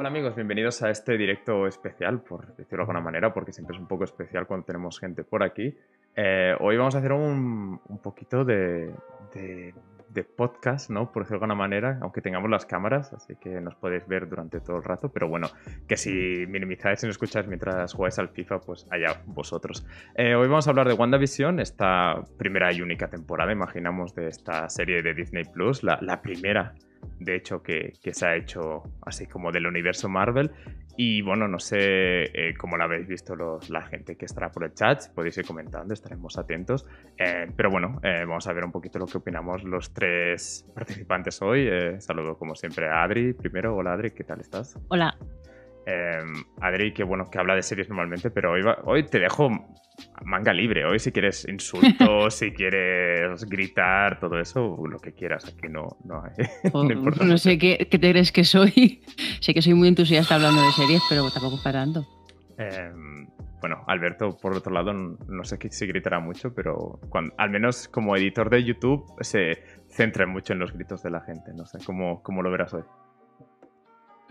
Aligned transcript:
Hola 0.00 0.08
amigos, 0.08 0.34
bienvenidos 0.34 0.82
a 0.82 0.88
este 0.88 1.18
directo 1.18 1.66
especial, 1.66 2.22
por 2.22 2.56
decirlo 2.56 2.78
de 2.78 2.82
alguna 2.84 3.02
manera, 3.02 3.34
porque 3.34 3.52
siempre 3.52 3.76
es 3.76 3.80
un 3.82 3.86
poco 3.86 4.04
especial 4.04 4.46
cuando 4.46 4.64
tenemos 4.64 4.98
gente 4.98 5.24
por 5.24 5.42
aquí. 5.42 5.76
Eh, 6.16 6.54
hoy 6.58 6.78
vamos 6.78 6.94
a 6.94 7.00
hacer 7.00 7.12
un, 7.12 7.78
un 7.86 7.98
poquito 7.98 8.42
de, 8.42 8.94
de, 9.34 9.74
de, 10.12 10.24
podcast, 10.24 10.90
¿no? 10.90 11.12
Por 11.12 11.22
decirlo 11.22 11.40
de 11.40 11.44
alguna 11.44 11.54
manera, 11.54 11.98
aunque 12.02 12.20
tengamos 12.20 12.50
las 12.50 12.66
cámaras, 12.66 13.12
así 13.12 13.36
que 13.36 13.60
nos 13.60 13.74
podéis 13.74 14.06
ver 14.06 14.28
durante 14.28 14.60
todo 14.60 14.76
el 14.76 14.84
rato, 14.84 15.10
pero 15.10 15.28
bueno, 15.28 15.48
que 15.88 15.96
si 15.96 16.46
minimizáis 16.48 17.02
y 17.02 17.06
no 17.06 17.10
escucháis 17.10 17.46
mientras 17.46 17.92
jugáis 17.94 18.18
al 18.18 18.28
FIFA, 18.28 18.60
pues 18.60 18.86
allá 18.90 19.22
vosotros. 19.26 19.86
Eh, 20.14 20.34
hoy 20.34 20.48
vamos 20.48 20.66
a 20.66 20.70
hablar 20.70 20.88
de 20.88 20.94
WandaVision, 20.94 21.60
esta 21.60 22.26
primera 22.38 22.72
y 22.72 22.82
única 22.82 23.08
temporada, 23.08 23.52
imaginamos, 23.52 24.14
de 24.14 24.28
esta 24.28 24.68
serie 24.68 25.02
de 25.02 25.14
Disney 25.14 25.44
Plus, 25.44 25.82
la, 25.82 25.98
la 26.00 26.22
primera 26.22 26.74
de 27.18 27.36
hecho, 27.36 27.62
que, 27.62 27.92
que, 28.02 28.14
se 28.14 28.26
ha 28.26 28.36
hecho 28.36 28.82
así 29.02 29.26
como 29.26 29.52
del 29.52 29.66
universo 29.66 30.08
Marvel. 30.08 30.50
Y 31.02 31.22
bueno, 31.22 31.48
no 31.48 31.58
sé 31.58 32.24
eh, 32.24 32.54
cómo 32.58 32.76
lo 32.76 32.84
habéis 32.84 33.08
visto 33.08 33.34
los, 33.34 33.70
la 33.70 33.80
gente 33.80 34.16
que 34.16 34.26
estará 34.26 34.50
por 34.50 34.64
el 34.64 34.74
chat, 34.74 35.08
podéis 35.14 35.38
ir 35.38 35.46
comentando, 35.46 35.94
estaremos 35.94 36.36
atentos. 36.36 36.84
Eh, 37.16 37.46
pero 37.56 37.70
bueno, 37.70 37.98
eh, 38.02 38.26
vamos 38.28 38.46
a 38.46 38.52
ver 38.52 38.66
un 38.66 38.70
poquito 38.70 38.98
lo 38.98 39.06
que 39.06 39.16
opinamos 39.16 39.64
los 39.64 39.94
tres 39.94 40.66
participantes 40.74 41.40
hoy. 41.40 41.70
Saludo 42.00 42.36
como 42.36 42.54
siempre 42.54 42.86
a 42.90 43.02
Adri 43.02 43.32
primero. 43.32 43.74
Hola 43.76 43.94
Adri, 43.94 44.10
¿qué 44.10 44.24
tal 44.24 44.42
estás? 44.42 44.78
Hola. 44.88 45.16
Eh, 45.86 46.22
Adri, 46.60 46.92
que 46.92 47.04
bueno, 47.04 47.30
que 47.30 47.38
habla 47.38 47.54
de 47.54 47.62
series 47.62 47.88
normalmente, 47.88 48.30
pero 48.30 48.52
hoy, 48.52 48.62
va, 48.62 48.78
hoy 48.84 49.04
te 49.04 49.18
dejo 49.18 49.50
manga 50.24 50.52
libre. 50.52 50.84
Hoy 50.84 50.98
si 50.98 51.12
quieres 51.12 51.46
insultos, 51.48 52.34
si 52.34 52.52
quieres 52.52 53.44
gritar, 53.46 54.18
todo 54.20 54.38
eso, 54.38 54.78
lo 54.86 54.98
que 54.98 55.12
quieras. 55.12 55.44
Aquí 55.46 55.68
no, 55.68 55.96
no 56.04 56.22
hay. 56.22 56.46
Oh, 56.72 56.84
no, 56.84 57.10
no, 57.10 57.38
sé 57.38 57.58
qué, 57.58 57.88
qué, 57.90 57.98
te 57.98 58.10
crees 58.10 58.32
que 58.32 58.44
soy. 58.44 59.02
sé 59.40 59.54
que 59.54 59.62
soy 59.62 59.74
muy 59.74 59.88
entusiasta 59.88 60.34
hablando 60.34 60.62
de 60.62 60.72
series, 60.72 61.02
pero 61.08 61.30
tampoco 61.30 61.60
parando. 61.62 62.06
Eh, 62.58 62.92
bueno, 63.60 63.84
Alberto, 63.86 64.36
por 64.40 64.56
otro 64.56 64.72
lado, 64.72 64.92
no 64.92 65.44
sé 65.44 65.58
si 65.70 65.86
gritará 65.86 66.20
mucho, 66.20 66.54
pero 66.54 66.98
cuando, 67.08 67.34
al 67.38 67.50
menos 67.50 67.88
como 67.88 68.16
editor 68.16 68.48
de 68.50 68.64
YouTube 68.64 69.04
se 69.20 69.62
centra 69.88 70.26
mucho 70.26 70.52
en 70.52 70.60
los 70.60 70.72
gritos 70.72 71.02
de 71.02 71.10
la 71.10 71.20
gente. 71.20 71.52
No 71.54 71.66
sé 71.66 71.78
cómo, 71.84 72.22
cómo 72.22 72.42
lo 72.42 72.50
verás 72.50 72.72
hoy 72.74 72.82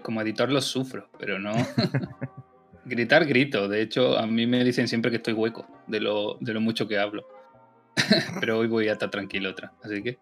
como 0.01 0.21
editor 0.21 0.51
los 0.51 0.65
sufro, 0.65 1.09
pero 1.17 1.39
no. 1.39 1.51
Gritar, 2.85 3.25
grito. 3.25 3.67
De 3.67 3.81
hecho, 3.81 4.17
a 4.17 4.25
mí 4.25 4.47
me 4.47 4.63
dicen 4.63 4.87
siempre 4.87 5.11
que 5.11 5.17
estoy 5.17 5.33
hueco 5.33 5.67
de 5.87 5.99
lo, 5.99 6.37
de 6.39 6.53
lo 6.53 6.61
mucho 6.61 6.87
que 6.87 6.97
hablo. 6.97 7.27
pero 8.39 8.57
hoy 8.59 8.67
voy 8.67 8.87
a 8.87 8.93
estar 8.93 9.09
tranquilo 9.09 9.49
otra, 9.49 9.73
así 9.83 10.01
que. 10.01 10.17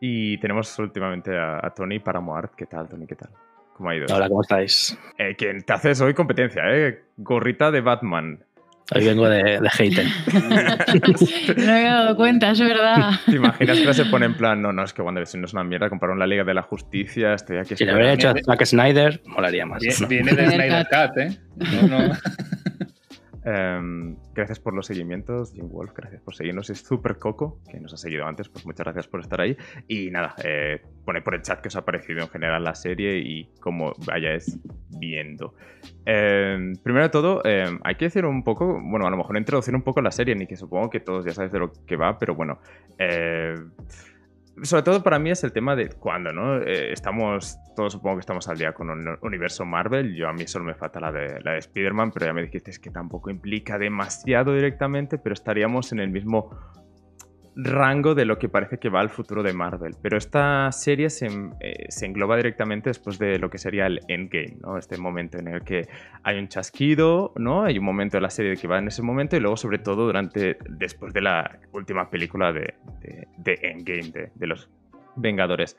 Y 0.00 0.38
tenemos 0.38 0.78
últimamente 0.78 1.36
a, 1.36 1.64
a 1.64 1.70
Tony 1.70 1.98
Paramoart. 1.98 2.54
¿Qué 2.54 2.66
tal, 2.66 2.88
Tony? 2.88 3.06
¿Qué 3.06 3.16
tal? 3.16 3.30
¿Cómo 3.74 3.90
ha 3.90 3.96
ido? 3.96 4.06
Hola, 4.14 4.28
¿cómo 4.28 4.42
estáis? 4.42 4.96
Eh, 5.18 5.34
¿Quién 5.36 5.62
te 5.62 5.72
haces 5.72 6.00
hoy 6.00 6.14
competencia, 6.14 6.62
¿eh? 6.66 7.02
Gorrita 7.16 7.70
de 7.70 7.80
Batman. 7.80 8.44
Hoy 8.92 9.04
vengo 9.04 9.28
de, 9.28 9.60
de 9.60 9.70
hater. 9.70 10.06
no 11.56 11.64
me 11.64 11.80
he 11.80 11.84
dado 11.84 12.16
cuenta, 12.16 12.50
es 12.50 12.60
verdad. 12.60 13.12
¿Te 13.24 13.36
imaginas 13.36 13.80
que 13.80 13.94
se 13.94 14.04
pone 14.04 14.26
en 14.26 14.34
plan, 14.34 14.60
no, 14.60 14.72
no, 14.72 14.84
es 14.84 14.92
que 14.92 15.00
WandaVision 15.00 15.40
no 15.40 15.46
es 15.46 15.54
una 15.54 15.64
mierda, 15.64 15.88
compraron 15.88 16.18
la 16.18 16.26
Liga 16.26 16.44
de 16.44 16.52
la 16.52 16.62
Justicia, 16.62 17.32
estoy 17.32 17.58
aquí... 17.58 17.76
Si 17.76 17.84
le 17.84 17.94
hubiera 17.94 18.12
hecho 18.12 18.28
a 18.28 18.34
Zack 18.34 18.64
Snyder, 18.66 19.22
molaría 19.26 19.64
más. 19.64 19.80
Viene, 19.80 20.06
viene 20.08 20.32
de 20.32 20.50
Snyder 20.50 20.86
Cut, 20.90 21.18
¿eh? 21.18 21.38
No, 21.56 21.88
no. 21.88 22.14
Um, 23.44 24.16
gracias 24.32 24.58
por 24.58 24.72
los 24.72 24.86
seguimientos, 24.86 25.52
Jim 25.52 25.68
Wolf, 25.68 25.92
gracias 25.94 26.22
por 26.22 26.34
seguirnos. 26.34 26.70
Es 26.70 26.78
Super 26.78 27.18
Coco, 27.18 27.60
que 27.70 27.78
nos 27.78 27.92
ha 27.92 27.96
seguido 27.98 28.24
antes, 28.24 28.48
pues 28.48 28.64
muchas 28.64 28.84
gracias 28.84 29.06
por 29.06 29.20
estar 29.20 29.40
ahí. 29.40 29.56
Y 29.86 30.10
nada, 30.10 30.34
eh, 30.42 30.80
pone 31.04 31.20
por 31.20 31.34
el 31.34 31.42
chat 31.42 31.60
que 31.60 31.68
os 31.68 31.76
ha 31.76 31.84
parecido 31.84 32.20
en 32.20 32.28
general 32.28 32.64
la 32.64 32.74
serie 32.74 33.18
y 33.18 33.50
cómo 33.60 33.92
vayáis 34.06 34.58
viendo. 34.98 35.54
Eh, 36.06 36.72
primero 36.82 37.04
de 37.04 37.10
todo, 37.10 37.42
eh, 37.44 37.78
hay 37.82 37.94
que 37.96 38.06
decir 38.06 38.24
un 38.24 38.42
poco, 38.44 38.80
bueno, 38.82 39.06
a 39.06 39.10
lo 39.10 39.16
mejor 39.18 39.36
introducir 39.36 39.74
un 39.74 39.82
poco 39.82 40.00
la 40.00 40.10
serie, 40.10 40.34
ni 40.34 40.46
que 40.46 40.56
supongo 40.56 40.88
que 40.88 41.00
todos 41.00 41.24
ya 41.26 41.32
sabéis 41.32 41.52
de 41.52 41.58
lo 41.58 41.72
que 41.86 41.96
va, 41.96 42.18
pero 42.18 42.34
bueno. 42.34 42.60
Eh, 42.98 43.54
sobre 44.62 44.82
todo 44.82 45.02
para 45.02 45.18
mí 45.18 45.30
es 45.30 45.42
el 45.44 45.52
tema 45.52 45.74
de 45.74 45.88
cuándo, 45.90 46.32
¿no? 46.32 46.60
Eh, 46.62 46.92
estamos, 46.92 47.58
todos 47.74 47.92
supongo 47.92 48.16
que 48.16 48.20
estamos 48.20 48.48
al 48.48 48.56
día 48.56 48.72
con 48.72 48.88
un 48.90 49.18
universo 49.22 49.64
Marvel. 49.64 50.14
Yo 50.14 50.28
a 50.28 50.32
mí 50.32 50.46
solo 50.46 50.64
me 50.64 50.74
falta 50.74 51.00
la 51.00 51.10
de, 51.10 51.40
la 51.42 51.52
de 51.52 51.58
Spider-Man, 51.58 52.12
pero 52.12 52.26
ya 52.26 52.32
me 52.32 52.42
dijiste 52.42 52.72
que 52.80 52.90
tampoco 52.90 53.30
implica 53.30 53.78
demasiado 53.78 54.54
directamente, 54.54 55.18
pero 55.18 55.32
estaríamos 55.32 55.92
en 55.92 55.98
el 55.98 56.10
mismo 56.10 56.50
rango 57.56 58.14
de 58.14 58.24
lo 58.24 58.38
que 58.38 58.48
parece 58.48 58.78
que 58.78 58.88
va 58.88 59.00
al 59.00 59.10
futuro 59.10 59.42
de 59.42 59.52
Marvel. 59.52 59.94
Pero 60.02 60.16
esta 60.16 60.70
serie 60.72 61.10
se, 61.10 61.26
eh, 61.60 61.86
engloba 62.02 62.36
directamente 62.36 62.90
después 62.90 63.18
de 63.18 63.38
lo 63.38 63.50
que 63.50 63.58
sería 63.58 63.86
el 63.86 64.00
endgame. 64.08 64.58
Este 64.78 64.98
momento 64.98 65.38
en 65.38 65.48
el 65.48 65.62
que 65.62 65.88
hay 66.22 66.38
un 66.38 66.48
chasquido, 66.48 67.32
¿no? 67.36 67.64
Hay 67.64 67.78
un 67.78 67.84
momento 67.84 68.16
de 68.16 68.22
la 68.22 68.30
serie 68.30 68.56
que 68.56 68.66
va 68.66 68.78
en 68.78 68.88
ese 68.88 69.02
momento 69.02 69.36
y 69.36 69.40
luego 69.40 69.56
sobre 69.56 69.78
todo 69.78 70.06
durante, 70.06 70.56
después 70.68 71.12
de 71.12 71.20
la 71.20 71.58
última 71.72 72.10
película 72.10 72.52
de, 72.52 72.74
endgame, 73.62 74.30
de 74.34 74.46
los 74.46 74.68
Vengadores. 75.16 75.76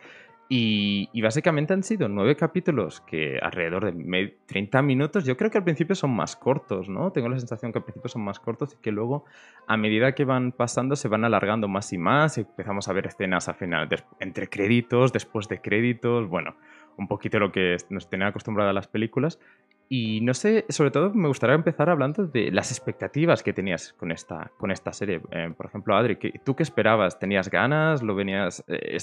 Y, 0.48 1.22
básicamente 1.22 1.74
han 1.74 1.82
sido 1.82 2.08
nueve 2.08 2.36
capítulos 2.36 3.02
que 3.02 3.40
alrededor 3.42 3.92
de 3.92 4.38
30 4.46 4.82
minutos, 4.84 5.26
yo 5.26 5.36
creo 5.38 5.50
que 5.50 5.58
al 5.58 5.64
principio 5.64 5.96
son 5.96 6.12
más 6.16 6.36
cortos, 6.36 6.88
¿no? 6.88 7.12
Tengo 7.12 7.30
la 7.30 7.40
sensación 7.40 7.72
que 7.72 7.80
al 7.80 7.84
principio 7.84 8.10
son 8.10 8.24
más 8.24 8.40
cortos 8.40 8.74
y 8.74 8.82
que 8.82 8.92
luego 8.92 9.26
a 9.66 9.76
medida 9.76 10.14
que 10.14 10.24
van 10.24 10.52
pasando 10.52 10.96
se 10.96 11.08
van 11.08 11.26
alargando 11.26 11.68
más 11.68 11.92
y 11.94 11.98
más 11.98 12.38
y 12.38 12.42
empezamos 12.42 12.88
a 12.88 12.94
ver 12.94 13.08
escenas 13.08 13.50
al 13.50 13.56
final, 13.56 13.90
entre 14.20 14.48
créditos, 14.48 15.12
después 15.12 15.48
de 15.48 15.62
créditos, 15.62 16.30
bueno, 16.30 16.56
un 16.98 17.08
poquito 17.08 17.40
lo 17.40 17.52
que 17.52 17.78
nos 17.90 18.08
tienen 18.08 18.28
acostumbrado 18.28 18.70
a 18.70 18.74
las 18.74 18.88
películas. 18.88 19.40
Y 19.88 20.22
no 20.22 20.34
sé, 20.34 20.66
sobre 20.70 20.92
todo 20.92 21.14
me 21.14 21.28
gustaría 21.28 21.56
empezar 21.56 21.90
hablando 21.90 22.26
de 22.26 22.52
las 22.52 22.72
expectativas 22.72 23.44
que 23.44 23.54
tenías 23.54 23.94
con 23.94 24.12
esta, 24.12 24.52
con 24.58 24.72
esta 24.72 24.92
serie. 24.94 25.22
Eh, 25.32 25.54
por 25.56 25.68
ejemplo, 25.68 25.96
Adri, 25.96 26.18
¿tú 26.44 26.56
qué 26.56 26.64
esperabas? 26.64 27.20
¿Tenías 27.20 27.50
ganas? 27.50 28.02
¿Lo 28.02 28.16
venías? 28.16 28.64
Eh, 28.68 28.98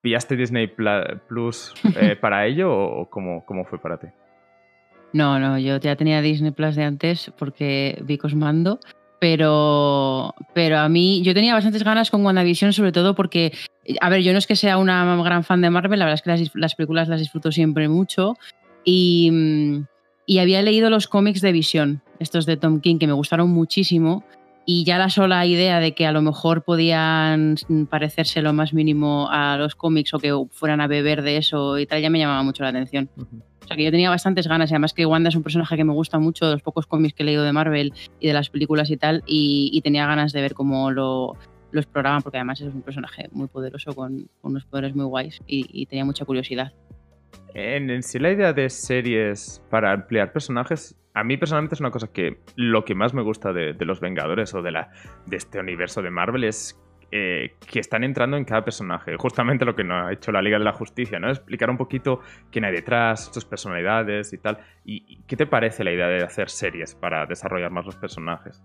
¿Pillaste 0.00 0.36
Disney 0.36 0.68
Plus 0.68 1.74
eh, 1.96 2.14
para 2.20 2.46
ello 2.46 2.72
o 2.72 3.10
cómo, 3.10 3.44
cómo 3.44 3.64
fue 3.64 3.80
para 3.80 3.98
ti? 3.98 4.06
No, 5.12 5.40
no, 5.40 5.58
yo 5.58 5.78
ya 5.78 5.96
tenía 5.96 6.20
Disney 6.20 6.52
Plus 6.52 6.76
de 6.76 6.84
antes 6.84 7.32
porque 7.36 7.98
vi 8.04 8.18
Cosmando, 8.18 8.78
pero, 9.18 10.34
pero 10.54 10.78
a 10.78 10.88
mí 10.88 11.22
yo 11.24 11.34
tenía 11.34 11.54
bastantes 11.54 11.82
ganas 11.82 12.10
con 12.10 12.24
WandaVision, 12.24 12.72
sobre 12.72 12.92
todo 12.92 13.14
porque, 13.14 13.52
a 14.00 14.08
ver, 14.10 14.22
yo 14.22 14.32
no 14.32 14.38
es 14.38 14.46
que 14.46 14.54
sea 14.54 14.76
una 14.76 15.16
gran 15.22 15.42
fan 15.42 15.62
de 15.62 15.70
Marvel, 15.70 15.98
la 15.98 16.04
verdad 16.04 16.20
es 16.20 16.22
que 16.22 16.30
las, 16.30 16.54
las 16.54 16.74
películas 16.76 17.08
las 17.08 17.20
disfruto 17.20 17.50
siempre 17.50 17.88
mucho 17.88 18.36
y, 18.84 19.82
y 20.28 20.40
había 20.40 20.60
leído 20.60 20.90
los 20.90 21.08
cómics 21.08 21.40
de 21.40 21.52
Visión, 21.52 22.02
estos 22.20 22.44
de 22.44 22.58
Tom 22.58 22.80
King, 22.80 22.98
que 22.98 23.06
me 23.06 23.14
gustaron 23.14 23.48
muchísimo 23.48 24.24
y 24.66 24.84
ya 24.84 24.98
la 24.98 25.08
sola 25.08 25.46
idea 25.46 25.80
de 25.80 25.92
que 25.92 26.06
a 26.06 26.12
lo 26.12 26.20
mejor 26.20 26.64
podían 26.64 27.56
parecerse 27.88 28.42
lo 28.42 28.52
más 28.52 28.74
mínimo 28.74 29.28
a 29.30 29.56
los 29.56 29.74
cómics 29.74 30.12
o 30.12 30.18
que 30.18 30.34
fueran 30.50 30.82
a 30.82 30.86
beber 30.86 31.22
de 31.22 31.38
eso 31.38 31.78
y 31.78 31.86
tal, 31.86 32.02
ya 32.02 32.10
me 32.10 32.18
llamaba 32.18 32.42
mucho 32.42 32.62
la 32.62 32.68
atención. 32.68 33.08
Uh 33.16 33.22
-huh. 33.22 33.42
O 33.64 33.66
sea 33.66 33.76
que 33.78 33.84
yo 33.84 33.90
tenía 33.90 34.10
bastantes 34.10 34.46
ganas 34.46 34.70
y 34.70 34.74
además 34.74 34.92
que 34.92 35.06
Wanda 35.06 35.30
es 35.30 35.34
un 35.34 35.42
personaje 35.42 35.76
que 35.78 35.84
me 35.84 35.94
gusta 35.94 36.18
mucho 36.18 36.44
de 36.44 36.52
los 36.52 36.62
pocos 36.62 36.86
cómics 36.86 37.14
que 37.14 37.22
he 37.22 37.26
leído 37.26 37.42
de 37.42 37.52
Marvel 37.54 37.94
y 38.20 38.26
de 38.26 38.34
las 38.34 38.50
películas 38.50 38.90
y 38.90 38.98
tal 38.98 39.22
y, 39.26 39.70
y 39.72 39.80
tenía 39.80 40.06
ganas 40.06 40.34
de 40.34 40.42
ver 40.42 40.52
cómo 40.52 40.90
lo, 40.90 41.36
lo 41.70 41.80
exploraban 41.80 42.20
porque 42.20 42.36
además 42.36 42.60
es 42.60 42.74
un 42.74 42.82
personaje 42.82 43.30
muy 43.32 43.48
poderoso 43.48 43.94
con, 43.94 44.28
con 44.42 44.50
unos 44.50 44.66
poderes 44.66 44.94
muy 44.94 45.06
guays 45.06 45.40
y, 45.46 45.64
y 45.72 45.86
tenía 45.86 46.04
mucha 46.04 46.26
curiosidad. 46.26 46.74
En, 47.54 48.02
sí 48.02 48.18
la 48.18 48.30
idea 48.30 48.52
de 48.52 48.68
series 48.70 49.62
para 49.70 49.92
ampliar 49.92 50.32
personajes, 50.32 50.96
a 51.14 51.24
mí 51.24 51.36
personalmente 51.36 51.74
es 51.74 51.80
una 51.80 51.90
cosa 51.90 52.12
que 52.12 52.38
lo 52.56 52.84
que 52.84 52.94
más 52.94 53.14
me 53.14 53.22
gusta 53.22 53.52
de, 53.52 53.74
los 53.84 54.00
Vengadores 54.00 54.54
o 54.54 54.62
de, 54.62 54.72
este 55.30 55.58
universo 55.58 56.02
de 56.02 56.10
Marvel 56.10 56.44
es 56.44 56.78
eh, 57.10 57.54
que 57.70 57.80
están 57.80 58.04
entrando 58.04 58.36
en 58.36 58.44
cada 58.44 58.64
personaje. 58.64 59.16
Justamente 59.16 59.64
lo 59.64 59.74
que 59.74 59.82
no 59.82 60.06
ha 60.06 60.12
hecho 60.12 60.30
la 60.30 60.42
Liga 60.42 60.58
de 60.58 60.64
la 60.64 60.72
Justicia, 60.72 61.18
¿no? 61.18 61.30
Explicar 61.30 61.70
un 61.70 61.78
poquito 61.78 62.20
quién 62.52 62.64
hay 62.64 62.72
detrás, 62.72 63.30
sus 63.32 63.44
personalidades 63.44 64.32
y 64.32 64.38
tal. 64.38 64.58
¿Y, 64.84 65.04
y 65.08 65.22
qué 65.26 65.36
te 65.36 65.46
parece 65.46 65.84
la 65.84 65.92
idea 65.92 66.06
de 66.06 66.22
hacer 66.22 66.50
series 66.50 66.94
para 66.94 67.24
desarrollar 67.26 67.70
más 67.70 67.86
los 67.86 67.96
personajes? 67.96 68.62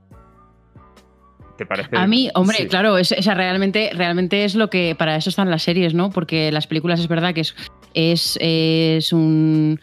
¿Te 1.58 1.66
parece? 1.66 1.96
A 1.96 2.08
mí, 2.08 2.30
hombre, 2.34 2.58
sí. 2.58 2.68
claro, 2.68 2.98
es, 2.98 3.14
realmente, 3.26 3.92
realmente 3.94 4.44
es 4.44 4.56
lo 4.56 4.70
que. 4.70 4.96
Para 4.98 5.16
eso 5.16 5.30
están 5.30 5.50
las 5.50 5.64
series, 5.64 5.94
¿no? 5.94 6.10
Porque 6.10 6.52
las 6.52 6.68
películas 6.68 7.00
es 7.00 7.08
verdad 7.08 7.34
que 7.34 7.42
es, 7.42 7.56
es, 7.94 8.38
es 8.42 9.14
un 9.14 9.80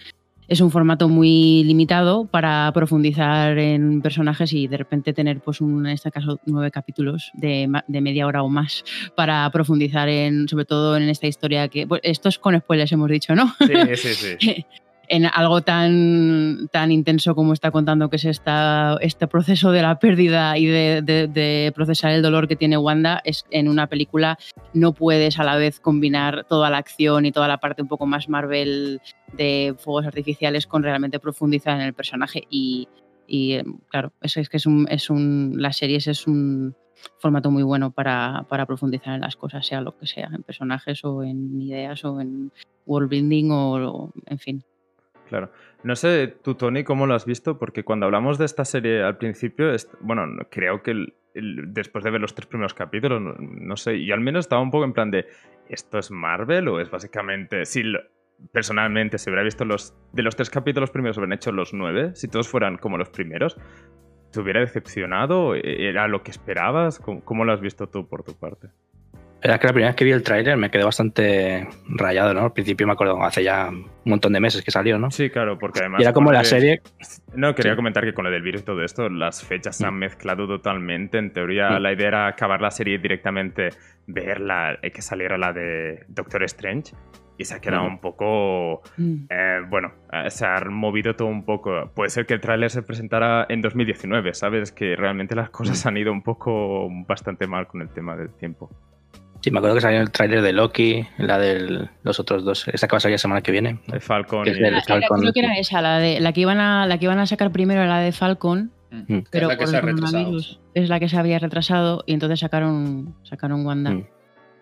es 0.50 0.60
un 0.60 0.72
formato 0.72 1.08
muy 1.08 1.62
limitado 1.62 2.24
para 2.24 2.70
profundizar 2.74 3.56
en 3.56 4.02
personajes 4.02 4.52
y 4.52 4.66
de 4.66 4.78
repente 4.78 5.12
tener, 5.12 5.38
pues, 5.38 5.60
un, 5.60 5.86
en 5.86 5.92
este 5.92 6.10
caso, 6.10 6.40
nueve 6.44 6.72
capítulos 6.72 7.30
de, 7.34 7.70
de, 7.86 8.00
media 8.00 8.26
hora 8.26 8.42
o 8.42 8.48
más 8.48 8.84
para 9.14 9.48
profundizar 9.52 10.08
en, 10.08 10.48
sobre 10.48 10.64
todo 10.64 10.96
en 10.96 11.08
esta 11.08 11.28
historia 11.28 11.68
que, 11.68 11.84
bueno, 11.84 12.00
esto 12.02 12.28
es 12.28 12.40
con 12.40 12.58
spoilers 12.58 12.90
hemos 12.90 13.08
dicho, 13.08 13.36
¿no? 13.36 13.54
Sí, 13.60 13.96
sí, 13.96 14.36
sí. 14.40 14.66
en 15.12 15.26
algo 15.26 15.60
tan, 15.60 16.68
tan 16.70 16.92
intenso 16.92 17.34
como 17.34 17.52
está 17.52 17.72
contando 17.72 18.08
que 18.08 18.14
es 18.14 18.24
esta, 18.24 18.96
este 19.00 19.26
proceso 19.26 19.72
de 19.72 19.82
la 19.82 19.98
pérdida 19.98 20.56
y 20.56 20.66
de, 20.66 21.72
procesar 21.74 22.12
el 22.12 22.22
dolor 22.22 22.46
que 22.46 22.54
tiene 22.54 22.78
Wanda, 22.78 23.20
es 23.24 23.44
en 23.50 23.68
una 23.68 23.88
película 23.88 24.38
no 24.72 24.92
puedes 24.92 25.40
a 25.40 25.44
la 25.44 25.56
vez 25.56 25.80
combinar 25.80 26.44
toda 26.48 26.70
la 26.70 26.78
acción 26.78 27.26
y 27.26 27.32
toda 27.32 27.48
la 27.48 27.58
parte 27.58 27.82
un 27.82 27.88
poco 27.88 28.06
más 28.06 28.28
Marvel 28.28 29.00
de 29.32 29.74
fuegos 29.78 30.06
artificiales 30.06 30.68
con 30.68 30.84
realmente 30.84 31.18
profundizar 31.18 31.74
en 31.74 31.86
el 31.86 31.92
personaje 31.92 32.44
y, 32.48 32.86
y, 33.26 33.58
claro, 33.88 34.12
eso 34.22 34.38
es 34.38 34.48
que 34.48 34.58
es 34.58 34.66
un, 34.66 34.86
es 34.88 35.10
un, 35.10 35.54
las 35.56 35.76
series 35.76 36.06
es 36.06 36.28
un 36.28 36.76
formato 37.18 37.50
muy 37.50 37.64
bueno 37.64 37.90
para, 37.90 38.46
para 38.48 38.64
profundizar 38.64 39.14
en 39.16 39.22
las 39.22 39.34
cosas, 39.34 39.66
sea 39.66 39.80
lo 39.80 39.98
que 39.98 40.06
sea, 40.06 40.30
en 40.32 40.44
personajes 40.44 41.04
o 41.04 41.24
en 41.24 41.60
ideas 41.60 42.04
o 42.04 42.20
en 42.20 42.52
world 42.86 43.10
building 43.10 43.50
o- 43.50 44.12
en 44.26 44.38
fin. 44.38 44.62
Claro. 45.30 45.48
No 45.84 45.94
sé, 45.94 46.26
tú, 46.42 46.56
Tony, 46.56 46.82
cómo 46.82 47.06
lo 47.06 47.14
has 47.14 47.24
visto, 47.24 47.56
porque 47.56 47.84
cuando 47.84 48.04
hablamos 48.06 48.36
de 48.36 48.46
esta 48.46 48.64
serie 48.64 49.00
al 49.04 49.16
principio, 49.16 49.72
est- 49.72 49.94
bueno, 50.00 50.26
no- 50.26 50.42
creo 50.50 50.82
que 50.82 51.06
después 51.32 52.02
de 52.02 52.10
ver 52.10 52.20
los 52.20 52.34
tres 52.34 52.46
primeros 52.48 52.74
capítulos, 52.74 53.22
no, 53.38 53.76
sé, 53.76 54.04
yo 54.04 54.14
al 54.14 54.20
menos 54.20 54.40
estaba 54.46 54.60
un 54.60 54.72
poco 54.72 54.84
en 54.84 54.92
plan 54.92 55.12
de, 55.12 55.26
¿esto 55.68 56.00
es 56.00 56.10
Marvel 56.10 56.66
o 56.66 56.80
es 56.80 56.90
básicamente, 56.90 57.64
si 57.64 57.84
personalmente 58.50 59.18
se 59.18 59.30
hubiera 59.30 59.44
visto 59.44 59.64
los, 59.64 59.94
de 60.12 60.24
los 60.24 60.34
tres 60.34 60.50
capítulos 60.50 60.90
primeros, 60.90 61.16
hubieran 61.16 61.34
hecho 61.34 61.52
los 61.52 61.72
nueve, 61.72 62.10
si 62.16 62.26
todos 62.26 62.48
fueran 62.48 62.76
como 62.78 62.98
los 62.98 63.10
primeros, 63.10 63.56
¿te 64.32 64.40
hubiera 64.40 64.58
decepcionado? 64.58 65.54
¿Era 65.54 66.08
lo 66.08 66.24
que 66.24 66.32
esperabas? 66.32 66.98
¿Cómo, 66.98 67.24
cómo 67.24 67.44
lo 67.44 67.52
has 67.52 67.60
visto 67.60 67.88
tú 67.88 68.08
por 68.08 68.24
tu 68.24 68.36
parte? 68.36 68.70
Era 69.42 69.58
que 69.58 69.66
la 69.68 69.72
primera 69.72 69.88
vez 69.90 69.96
que 69.96 70.04
vi 70.04 70.12
el 70.12 70.22
tráiler 70.22 70.56
me 70.58 70.70
quedé 70.70 70.84
bastante 70.84 71.66
rayado, 71.88 72.34
¿no? 72.34 72.40
Al 72.42 72.52
principio 72.52 72.86
me 72.86 72.92
acuerdo, 72.92 73.22
hace 73.22 73.42
ya 73.42 73.70
un 73.70 73.86
montón 74.04 74.34
de 74.34 74.40
meses 74.40 74.62
que 74.62 74.70
salió, 74.70 74.98
¿no? 74.98 75.10
Sí, 75.10 75.30
claro, 75.30 75.58
porque 75.58 75.80
además... 75.80 76.00
y 76.00 76.02
era 76.04 76.12
como 76.12 76.30
la 76.30 76.44
serie, 76.44 76.82
No, 77.34 77.54
quería 77.54 77.72
Sí. 77.72 77.76
comentar 77.76 78.04
que 78.04 78.12
con 78.12 78.24
lo 78.26 78.30
del 78.30 78.42
virus 78.42 78.60
y 78.60 78.64
todo 78.64 78.84
esto, 78.84 79.08
las 79.08 79.42
fechas 79.42 79.76
se 79.76 79.86
han 79.86 79.94
Mm. 79.94 79.98
mezclado 79.98 80.46
totalmente. 80.46 81.16
En 81.18 81.32
teoría, 81.32 81.70
Mm. 81.70 81.82
la 81.82 81.92
idea 81.92 82.08
era 82.08 82.26
acabar 82.26 82.60
la 82.60 82.70
serie 82.70 82.98
directamente, 82.98 83.70
verla, 84.06 84.78
y 84.82 84.90
que 84.90 85.00
saliera 85.00 85.38
la 85.38 85.52
de 85.54 86.04
Doctor 86.08 86.42
Strange. 86.44 86.92
Y 87.38 87.44
se 87.46 87.54
ha 87.54 87.60
quedado 87.60 87.84
un 87.86 87.98
poco. 87.98 88.82
Mm. 88.98 89.14
eh, 89.30 89.60
bueno, 89.70 89.92
eh, 90.12 90.28
se 90.28 90.44
ha 90.44 90.60
movido 90.68 91.16
todo 91.16 91.28
un 91.28 91.46
poco. 91.46 91.90
Puede 91.94 92.10
ser 92.10 92.26
que 92.26 92.34
el 92.34 92.40
tráiler 92.42 92.68
se 92.70 92.82
presentara 92.82 93.46
en 93.48 93.62
2019, 93.62 94.34
¿sabes? 94.34 94.70
Que 94.72 94.94
realmente 94.96 95.34
las 95.34 95.48
cosas 95.48 95.86
han 95.86 95.96
ido 95.96 96.12
un 96.12 96.22
poco 96.22 96.88
bastante 97.08 97.46
mal 97.46 97.66
con 97.66 97.80
el 97.80 97.88
tema 97.88 98.14
del 98.16 98.28
tiempo. 98.34 98.68
Sí, 99.40 99.50
me 99.50 99.58
acuerdo 99.58 99.76
que 99.76 99.80
salió 99.82 100.00
el 100.00 100.10
tráiler 100.10 100.42
de 100.42 100.52
Loki, 100.52 101.06
la 101.18 101.38
de 101.38 101.88
los 102.02 102.20
otros 102.20 102.44
dos, 102.44 102.66
esta 102.68 102.86
que 102.88 102.92
va 102.92 102.96
a 102.98 103.00
salir 103.00 103.14
la 103.14 103.18
semana 103.18 103.40
que 103.42 103.52
viene. 103.52 103.80
El 103.92 104.00
Falcon 104.00 104.44
Que 104.44 104.50
y- 104.50 104.54
el 104.54 104.64
Era- 104.66 104.82
Falcon. 104.82 105.20
creo 105.20 105.32
que 105.32 105.40
era 105.40 105.54
esa, 105.58 105.80
la, 105.82 105.98
de, 105.98 106.20
la, 106.20 106.32
que 106.32 106.40
iban 106.42 106.60
a, 106.60 106.86
la 106.86 106.98
que 106.98 107.04
iban 107.06 107.18
a 107.18 107.26
sacar 107.26 107.50
primero 107.52 107.80
era 107.82 107.90
la 107.90 108.00
de 108.00 108.12
Falcon, 108.12 108.72
Mm. 108.92 109.14
Mm. 109.18 109.24
Pero 109.30 109.46
es 109.46 109.48
la 109.52 109.56
que 109.56 109.66
se 109.68 109.76
ha 109.76 109.80
retrasado. 109.82 110.36
es 110.74 110.88
la 110.88 110.98
que 110.98 111.08
se 111.08 111.16
había 111.16 111.38
retrasado 111.38 112.02
y 112.06 112.12
entonces 112.12 112.40
sacaron, 112.40 113.14
sacaron 113.22 113.64
Wanda. 113.64 113.92
Mm. 113.92 114.04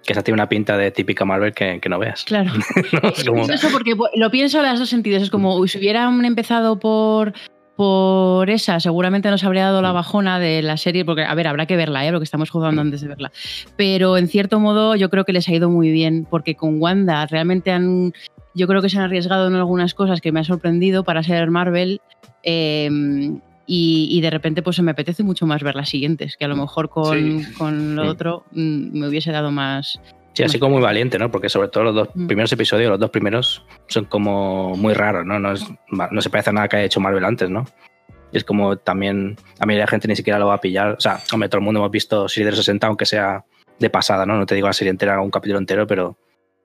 Que 0.04 0.12
esa 0.12 0.22
tiene 0.22 0.34
una 0.34 0.50
pinta 0.50 0.76
de 0.76 0.90
típica 0.90 1.24
Marvel 1.24 1.54
que, 1.54 1.80
que 1.80 1.88
no 1.88 1.98
veas. 1.98 2.24
Claro. 2.24 2.52
¿no? 3.02 3.08
Es 3.08 3.24
como- 3.24 3.42
Es 3.44 3.48
eso 3.48 3.68
porque 3.72 3.96
pues, 3.96 4.10
lo 4.16 4.30
pienso 4.30 4.62
en 4.62 4.68
los 4.70 4.78
dos 4.80 4.88
sentidos. 4.90 5.22
Es 5.22 5.30
como, 5.30 5.56
uy, 5.56 5.66
si 5.68 5.78
hubieran 5.78 6.22
empezado 6.26 6.78
por, 6.78 7.32
por 7.78 8.50
esa, 8.50 8.80
seguramente 8.80 9.30
nos 9.30 9.44
habría 9.44 9.66
dado 9.66 9.80
la 9.82 9.92
Mm. 9.92 9.94
bajona 9.94 10.40
de 10.40 10.62
la 10.62 10.76
serie, 10.76 11.04
porque, 11.04 11.22
a 11.22 11.32
ver, 11.36 11.46
habrá 11.46 11.64
que 11.66 11.76
verla, 11.76 12.04
¿eh? 12.04 12.10
porque 12.10 12.24
estamos 12.24 12.50
jugando 12.50 12.82
Mm. 12.82 12.86
antes 12.86 13.02
de 13.02 13.06
verla. 13.06 13.30
Pero 13.76 14.16
en 14.16 14.26
cierto 14.26 14.58
modo 14.58 14.96
yo 14.96 15.08
creo 15.10 15.24
que 15.24 15.32
les 15.32 15.48
ha 15.48 15.54
ido 15.54 15.70
muy 15.70 15.92
bien, 15.92 16.26
porque 16.28 16.56
con 16.56 16.82
Wanda 16.82 17.24
realmente 17.26 17.70
han, 17.70 18.12
yo 18.52 18.66
creo 18.66 18.82
que 18.82 18.88
se 18.88 18.98
han 18.98 19.04
arriesgado 19.04 19.46
en 19.46 19.54
algunas 19.54 19.94
cosas 19.94 20.20
que 20.20 20.32
me 20.32 20.40
ha 20.40 20.44
sorprendido 20.44 21.04
para 21.04 21.22
ser 21.22 21.50
Marvel. 21.52 22.00
eh, 22.42 22.90
y, 23.70 24.08
y 24.10 24.20
de 24.22 24.30
repente 24.30 24.62
pues 24.62 24.76
se 24.76 24.82
me 24.82 24.92
apetece 24.92 25.22
mucho 25.22 25.46
más 25.46 25.62
ver 25.62 25.74
las 25.76 25.90
siguientes, 25.90 26.36
que 26.38 26.46
a 26.46 26.48
lo 26.48 26.56
mejor 26.56 26.88
con, 26.88 27.42
Sí. 27.42 27.52
con 27.52 27.94
lo 27.96 28.04
Mm. 28.06 28.08
otro 28.08 28.44
mm, 28.52 28.98
me 28.98 29.08
hubiese 29.08 29.30
dado 29.30 29.50
más... 29.52 30.00
Sí, 30.38 30.44
así 30.44 30.58
como 30.60 30.74
muy 30.74 30.82
valiente, 30.82 31.18
¿no? 31.18 31.30
Porque 31.32 31.48
sobre 31.48 31.66
todo 31.68 31.82
los 31.84 31.94
dos 31.96 32.08
Mm. 32.14 32.26
primeros 32.28 32.52
episodios, 32.52 32.88
los 32.90 33.00
dos 33.00 33.10
primeros, 33.10 33.64
son 33.88 34.04
como 34.04 34.76
muy 34.76 34.94
raros, 34.94 35.26
¿no? 35.26 35.38
No, 35.40 35.52
es- 35.52 35.66
no 35.90 36.20
se 36.22 36.30
parece 36.30 36.50
a 36.50 36.52
nada 36.52 36.68
que 36.68 36.76
haya 36.76 36.84
hecho 36.86 37.00
Marvel 37.00 37.24
antes, 37.24 37.50
¿no? 37.50 37.64
Y 38.30 38.36
es 38.36 38.44
como 38.44 38.76
también, 38.76 39.36
a 39.58 39.66
mí 39.66 39.74
la 39.74 39.88
gente 39.88 40.06
ni 40.06 40.14
siquiera 40.14 40.38
lo 40.38 40.46
va 40.46 40.54
a 40.54 40.60
pillar. 40.60 40.92
O 40.92 41.00
sea, 41.00 41.18
hombre, 41.32 41.48
todo 41.48 41.58
el 41.58 41.64
mundo 41.64 41.80
hemos 41.80 41.90
visto 41.90 42.28
series 42.28 42.46
de 42.46 42.50
los 42.52 42.58
60, 42.58 42.86
aunque 42.86 43.04
sea 43.04 43.44
de 43.80 43.90
pasada, 43.90 44.26
¿no? 44.26 44.36
No 44.36 44.46
te 44.46 44.54
digo 44.54 44.68
la 44.68 44.72
serie 44.72 44.90
entera, 44.90 45.20
un 45.20 45.30
capítulo 45.30 45.58
entero, 45.58 45.86
pero 45.88 46.16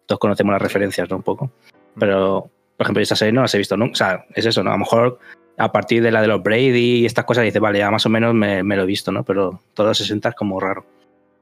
todos 0.05 0.19
conocemos 0.19 0.51
las 0.53 0.61
referencias, 0.61 1.09
¿no? 1.09 1.15
Un 1.15 1.23
poco. 1.23 1.51
Pero, 1.99 2.49
por 2.77 2.85
ejemplo, 2.85 3.01
esta 3.01 3.15
serie 3.15 3.31
no 3.31 3.41
las 3.41 3.55
he 3.55 3.57
visto 3.57 3.75
nunca. 3.75 3.91
O 3.93 3.95
sea, 3.95 4.25
es 4.35 4.45
eso, 4.45 4.63
¿no? 4.63 4.69
A 4.69 4.73
lo 4.73 4.79
mejor 4.79 5.17
a 5.57 5.71
partir 5.71 6.03
de 6.03 6.11
la 6.11 6.21
de 6.21 6.27
los 6.27 6.43
Brady 6.43 7.01
y 7.01 7.05
estas 7.07 7.25
cosas 7.25 7.43
dices, 7.43 7.59
vale, 7.61 7.79
ya 7.79 7.89
más 7.89 8.05
o 8.05 8.09
menos 8.09 8.35
me, 8.35 8.61
me 8.61 8.75
lo 8.75 8.83
he 8.83 8.87
visto, 8.87 9.11
¿no? 9.11 9.23
Pero 9.23 9.61
todos 9.73 9.87
los 9.89 9.97
60 9.97 10.29
es 10.29 10.35
como 10.35 10.59
raro. 10.59 10.85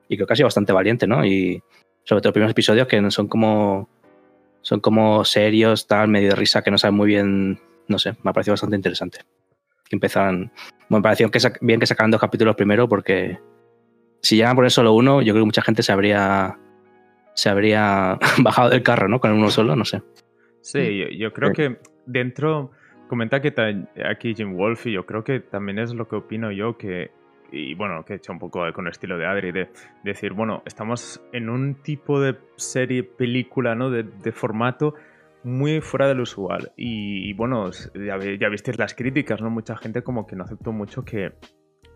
Y 0.08 0.16
creo 0.16 0.28
que 0.28 0.34
ha 0.34 0.36
sido 0.38 0.48
bastante 0.48 0.72
valiente, 0.74 1.08
¿no? 1.08 1.26
Y 1.26 1.62
sobre 2.04 2.22
todo 2.22 2.30
los 2.30 2.34
primeros 2.34 2.52
episodios 2.52 2.88
que 2.88 3.12
son 3.12 3.28
como 3.28 3.90
son 4.62 4.80
como 4.80 5.26
serios, 5.26 5.88
tal, 5.88 6.08
medio 6.08 6.30
de 6.30 6.36
risa, 6.36 6.62
que 6.62 6.70
no 6.72 6.78
saben 6.78 6.96
muy 6.96 7.08
bien, 7.08 7.60
no 7.88 7.98
sé, 7.98 8.16
me 8.24 8.30
ha 8.30 8.34
parecido 8.34 8.54
bastante 8.54 8.76
interesante. 8.76 9.20
Que 9.90 9.96
empezaban, 9.96 10.52
bueno, 10.88 11.00
me 11.00 11.02
pareció 11.02 11.32
que 11.32 11.40
bien 11.62 11.80
que 11.80 11.88
sacaran 11.88 12.12
dos 12.12 12.22
capítulos 12.22 12.56
primero 12.56 12.88
porque 12.88 13.40
si 14.22 14.36
llegan 14.36 14.52
a 14.52 14.56
poner 14.56 14.72
solo 14.72 14.94
uno, 14.94 15.22
yo 15.22 15.34
creo 15.34 15.42
que 15.44 15.48
mucha 15.48 15.64
gente 15.64 15.82
se 15.82 15.92
habría 15.92 16.58
se 17.34 17.50
habría 17.50 18.20
bajado 18.40 18.70
del 18.70 18.84
carro, 18.84 19.08
¿no? 19.08 19.20
Con 19.20 19.32
uno 19.32 19.50
solo, 19.50 19.76
no 19.76 19.86
sé. 19.86 20.04
Sí, 20.62 21.00
yo, 21.00 21.08
yo 21.10 21.34
creo 21.34 21.50
Sí. 21.50 21.56
que 21.56 21.78
dentro, 22.06 22.72
comenta 23.08 23.42
que 23.42 23.54
aquí 24.06 24.36
Jim 24.36 24.56
Wolf 24.56 24.86
y 24.86 24.92
yo 24.92 25.06
creo 25.08 25.24
que 25.24 25.40
también 25.40 25.80
es 25.80 25.94
lo 25.94 26.08
que 26.08 26.18
opino 26.18 26.52
yo, 26.52 26.78
que, 26.78 27.10
y 27.52 27.74
bueno, 27.76 28.04
que 28.06 28.14
he 28.14 28.16
hecho 28.18 28.32
un 28.32 28.40
poco 28.40 28.62
con 28.74 28.86
el 28.86 28.92
estilo 28.92 29.18
de 29.18 29.26
Adri, 29.26 29.52
de, 29.52 29.70
decir, 30.04 30.34
bueno, 30.34 30.64
estamos 30.66 31.22
en 31.34 31.50
un 31.50 31.76
tipo 31.76 32.20
de 32.22 32.38
serie, 32.56 33.04
película, 33.04 33.76
¿no? 33.76 33.90
De, 33.90 34.32
formato 34.32 34.96
muy 35.44 35.82
fuera 35.82 36.08
del 36.08 36.22
usual. 36.22 36.72
Y, 36.78 37.34
bueno, 37.34 37.70
ya, 37.94 38.18
ya 38.18 38.50
visteis 38.50 38.78
las 38.78 38.96
críticas, 38.96 39.42
¿no? 39.42 39.50
Mucha 39.50 39.76
gente 39.76 40.04
como 40.04 40.26
que 40.26 40.36
no 40.36 40.44
aceptó 40.44 40.72
mucho 40.72 41.04
que 41.04 41.34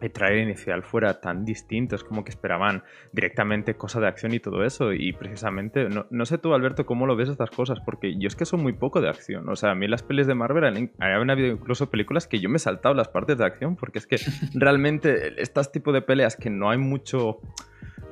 el 0.02 0.12
trailer 0.12 0.44
inicial 0.44 0.84
fuera 0.84 1.20
tan 1.22 1.46
distinto, 1.46 1.96
es 1.96 2.04
como 2.04 2.24
que 2.24 2.30
esperaban 2.30 2.84
directamente 3.14 3.76
cosas 3.76 4.02
de 4.02 4.08
acción 4.08 4.34
y 4.34 4.40
todo 4.40 4.64
eso. 4.64 4.92
Y 4.94 5.14
precisamente, 5.14 5.88
no, 5.90 6.06
no 6.10 6.26
sé 6.26 6.38
tú, 6.38 6.54
Alberto, 6.54 6.86
cómo 6.86 7.06
lo 7.08 7.16
ves 7.16 7.30
estas 7.30 7.50
cosas, 7.50 7.80
porque 7.80 8.18
yo 8.20 8.28
es 8.28 8.36
que 8.36 8.46
son 8.46 8.62
muy 8.62 8.74
poco 8.74 9.02
de 9.02 9.10
acción. 9.10 9.48
O 9.50 9.56
sea, 9.56 9.72
a 9.72 9.76
mí 9.76 9.88
las 9.88 10.04
pelis 10.04 10.28
de 10.28 10.36
Marvel 10.36 10.66
han, 10.66 10.92
han 11.00 11.30
habido 11.30 11.48
incluso 11.54 11.90
películas 11.90 12.28
que 12.28 12.40
yo 12.40 12.50
me 12.50 12.58
he 12.58 12.60
saltado 12.60 12.94
las 12.94 13.08
partes 13.08 13.38
de 13.38 13.46
acción, 13.46 13.76
porque 13.78 14.00
es 14.00 14.06
que 14.08 14.18
realmente 14.54 15.42
estos 15.42 15.72
tipos 15.72 15.94
de 15.94 16.02
peleas 16.02 16.36
que 16.36 16.50
no 16.50 16.70
hay 16.70 16.78
mucho. 16.78 17.40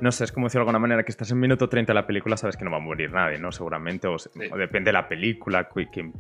No 0.02 0.12
sé, 0.12 0.24
es 0.24 0.32
como 0.32 0.48
decir 0.48 0.60
de 0.60 0.62
alguna 0.62 0.80
manera 0.80 1.04
que 1.04 1.12
estás 1.12 1.32
en 1.32 1.40
minuto 1.40 1.70
30 1.70 1.92
de 1.94 1.96
la 1.96 2.08
película, 2.08 2.36
sabes 2.38 2.58
que 2.58 2.66
no 2.66 2.72
va 2.72 2.78
a 2.78 2.82
morir 2.82 3.12
nadie, 3.12 3.38
¿no? 3.38 3.52
Seguramente, 3.52 4.08
o, 4.08 4.18
se- 4.18 4.30
Sí. 4.32 4.50
o 4.52 4.58
depende 4.58 4.90
de 4.90 4.94
la 4.94 5.08
película 5.08 5.70
que, 5.70 5.90
que- 5.90 6.12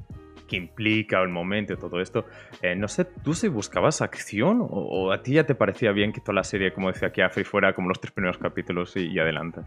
que 0.47 0.57
implica 0.57 1.21
el 1.21 1.29
momento 1.29 1.77
todo 1.77 2.01
esto. 2.01 2.25
Eh, 2.61 2.75
no 2.75 2.87
sé, 2.87 3.05
¿tú 3.05 3.33
si 3.33 3.47
buscabas 3.47 4.01
acción 4.01 4.65
o, 4.69 5.11
a 5.11 5.21
ti 5.23 5.33
ya 5.33 5.45
te 5.45 5.55
parecía 5.55 5.91
bien 5.91 6.11
que 6.11 6.21
toda 6.21 6.35
la 6.35 6.43
serie, 6.43 6.73
como 6.73 6.91
decía 6.91 7.09
aquí 7.09 7.21
Afri, 7.21 7.43
fuera 7.43 7.73
como 7.73 7.89
los 7.89 7.99
tres 7.99 8.11
primeros 8.11 8.37
capítulos 8.37 8.95
y, 8.95 9.07
y 9.07 9.19
adelante? 9.19 9.61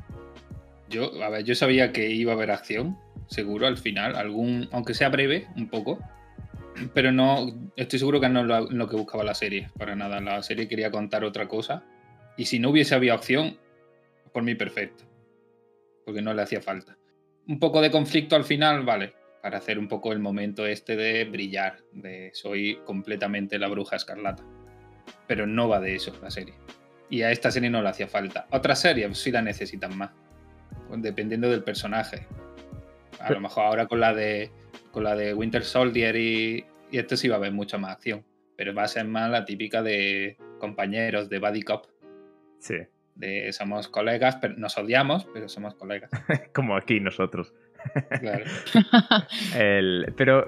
Yo, 0.88 1.23
a 1.23 1.28
ver, 1.28 1.45
yo 1.45 1.54
sabía 1.54 1.92
que 1.92 2.11
iba 2.11 2.33
a 2.33 2.37
haber 2.37 2.50
acción, 2.50 2.97
seguro, 3.26 3.66
al 3.66 3.76
final, 3.76 4.14
algún, 4.16 4.68
aunque 4.73 4.95
sea 4.95 5.09
breve, 5.09 5.47
un 5.56 5.68
poco. 5.68 5.99
Pero 6.92 7.11
no, 7.11 7.47
estoy 7.76 7.99
seguro 7.99 8.21
que 8.21 8.28
no 8.28 8.40
es 8.40 8.47
lo, 8.47 8.71
lo 8.71 8.88
que 8.88 8.97
buscaba 8.97 9.25
la 9.25 9.35
serie, 9.35 9.71
para 9.78 9.97
nada. 9.97 10.21
La 10.21 10.42
serie 10.42 10.68
quería 10.68 10.90
contar 10.90 11.25
otra 11.25 11.49
cosa. 11.49 11.85
Y 12.37 12.45
si 12.45 12.59
no 12.59 12.71
hubiese 12.71 12.95
habido 12.95 13.14
acción, 13.14 13.56
por 14.33 14.42
mí 14.42 14.54
perfecto. 14.54 15.04
Porque 16.04 16.21
no 16.21 16.35
le 16.35 16.42
hacía 16.42 16.61
falta. 16.61 16.97
Un 17.49 17.59
poco 17.59 17.80
de 17.80 17.90
conflicto 17.90 18.37
al 18.37 18.45
final, 18.45 18.85
vale. 18.85 19.14
Para 19.47 19.59
hacer 19.59 19.79
un 19.79 19.87
poco 19.87 20.12
el 20.12 20.19
momento 20.19 20.67
este 20.67 20.97
de 20.97 21.25
brillar, 21.25 21.76
de 21.93 22.33
soy 22.35 22.81
completamente 22.85 23.61
la 23.61 23.69
bruja 23.69 23.95
escarlata. 23.95 24.43
Pero 25.29 25.47
no 25.47 25.69
va 25.69 25.79
de 25.79 25.95
eso 25.95 26.12
la 26.21 26.33
serie. 26.33 26.55
Y 27.09 27.23
a 27.23 27.31
esta 27.31 27.53
serie 27.53 27.71
no 27.71 27.81
le 27.81 27.88
hacía 27.88 28.09
falta. 28.09 28.49
Otras 28.50 28.81
series 28.81 29.17
sí 29.17 29.31
la 29.31 29.43
necesitan 29.43 29.97
más 29.97 30.11
pues, 30.88 31.00
dependiendo 31.00 31.49
del 31.49 31.62
personaje. 31.62 32.26
A 33.21 33.31
lo 33.31 33.41
mejor 33.41 33.67
ahora 33.67 33.87
con 33.87 34.00
la 34.00 34.12
de 34.15 34.50
con 34.91 35.05
la 35.05 35.15
de 35.15 35.33
Winter 35.33 35.62
Soldier 35.62 36.17
y, 36.17 36.67
y 36.91 36.99
esto 36.99 37.17
sí 37.17 37.29
va 37.29 37.37
a 37.37 37.38
haber 37.38 37.53
mucha 37.53 37.79
más 37.79 37.93
acción, 37.93 38.25
pero 38.57 38.75
va 38.75 38.83
a 38.83 38.88
ser 38.88 39.05
más 39.05 39.31
la 39.31 39.45
típica 39.45 39.81
de 39.81 40.38
compañeros 40.59 41.29
de 41.29 41.38
buddy 41.38 41.62
cop, 41.62 41.87
Sí, 42.59 42.79
de 43.15 43.53
somos 43.53 43.87
colegas, 43.87 44.38
pero 44.41 44.55
nos 44.57 44.76
odiamos, 44.76 45.29
pero 45.33 45.49
somos 45.49 45.76
colegas. 45.76 46.11
como 46.53 46.76
aquí 46.76 46.99
nosotros. 46.99 47.55
Claro. 48.21 48.45
El- 49.57 50.14
pero 50.16 50.45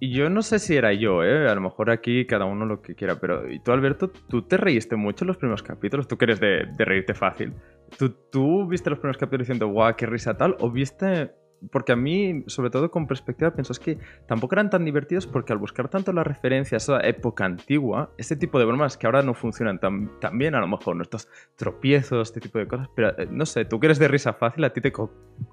yo 0.00 0.30
no 0.30 0.42
sé 0.42 0.58
si 0.58 0.76
era 0.76 0.92
yo, 0.92 1.22
¿eh? 1.24 1.48
A 1.48 1.54
lo 1.54 1.60
mejor 1.60 1.90
aquí 1.90 2.26
cada 2.26 2.44
uno 2.44 2.64
lo 2.66 2.82
que 2.82 2.94
quiera, 2.94 3.16
pero 3.20 3.50
¿y 3.50 3.60
tú, 3.60 3.72
Alberto, 3.72 4.10
tú 4.28 4.42
te 4.42 4.56
reíste 4.56 4.96
mucho 4.96 5.24
en 5.24 5.28
los 5.28 5.36
primeros 5.36 5.62
capítulos? 5.62 6.08
¿Tú 6.08 6.16
que 6.16 6.24
eres 6.26 6.40
de, 6.40 6.66
de 6.76 6.84
reírte 6.84 7.14
fácil? 7.14 7.54
¿Tú, 7.98 8.10
¿Tú 8.30 8.66
viste 8.68 8.90
los 8.90 8.98
primeros 8.98 9.18
capítulos 9.18 9.46
diciendo, 9.46 9.68
guau, 9.68 9.94
qué 9.96 10.06
risa 10.06 10.36
tal? 10.36 10.56
¿O 10.60 10.70
viste 10.70 11.30
porque 11.70 11.92
a 11.92 11.96
mí, 11.96 12.44
sobre 12.46 12.70
todo 12.70 12.90
con 12.90 13.06
perspectiva, 13.06 13.52
pienso 13.52 13.72
es 13.72 13.78
que 13.78 13.98
tampoco 14.26 14.54
eran 14.54 14.70
tan 14.70 14.84
divertidos 14.84 15.26
porque 15.26 15.52
al 15.52 15.58
buscar 15.58 15.88
tanto 15.88 16.12
las 16.12 16.26
referencias 16.26 16.88
a 16.88 16.96
esa 16.96 17.06
época 17.06 17.44
antigua, 17.44 18.10
este 18.18 18.36
tipo 18.36 18.58
de 18.58 18.64
bromas 18.64 18.96
que 18.96 19.06
ahora 19.06 19.22
no 19.22 19.34
funcionan 19.34 19.78
tan, 19.78 20.10
bien, 20.34 20.54
a 20.54 20.60
lo 20.60 20.68
mejor 20.68 20.96
nuestros 20.96 21.28
tropiezos, 21.56 22.28
este 22.28 22.40
tipo 22.40 22.58
de 22.58 22.66
cosas, 22.66 22.88
pero 22.94 23.18
eh, 23.18 23.28
no 23.30 23.46
sé, 23.46 23.64
tú 23.64 23.80
que 23.80 23.86
eres 23.86 23.98
de 23.98 24.08
risa 24.08 24.32
fácil, 24.32 24.64
¿a 24.64 24.72
ti 24.72 24.80
te 24.80 24.92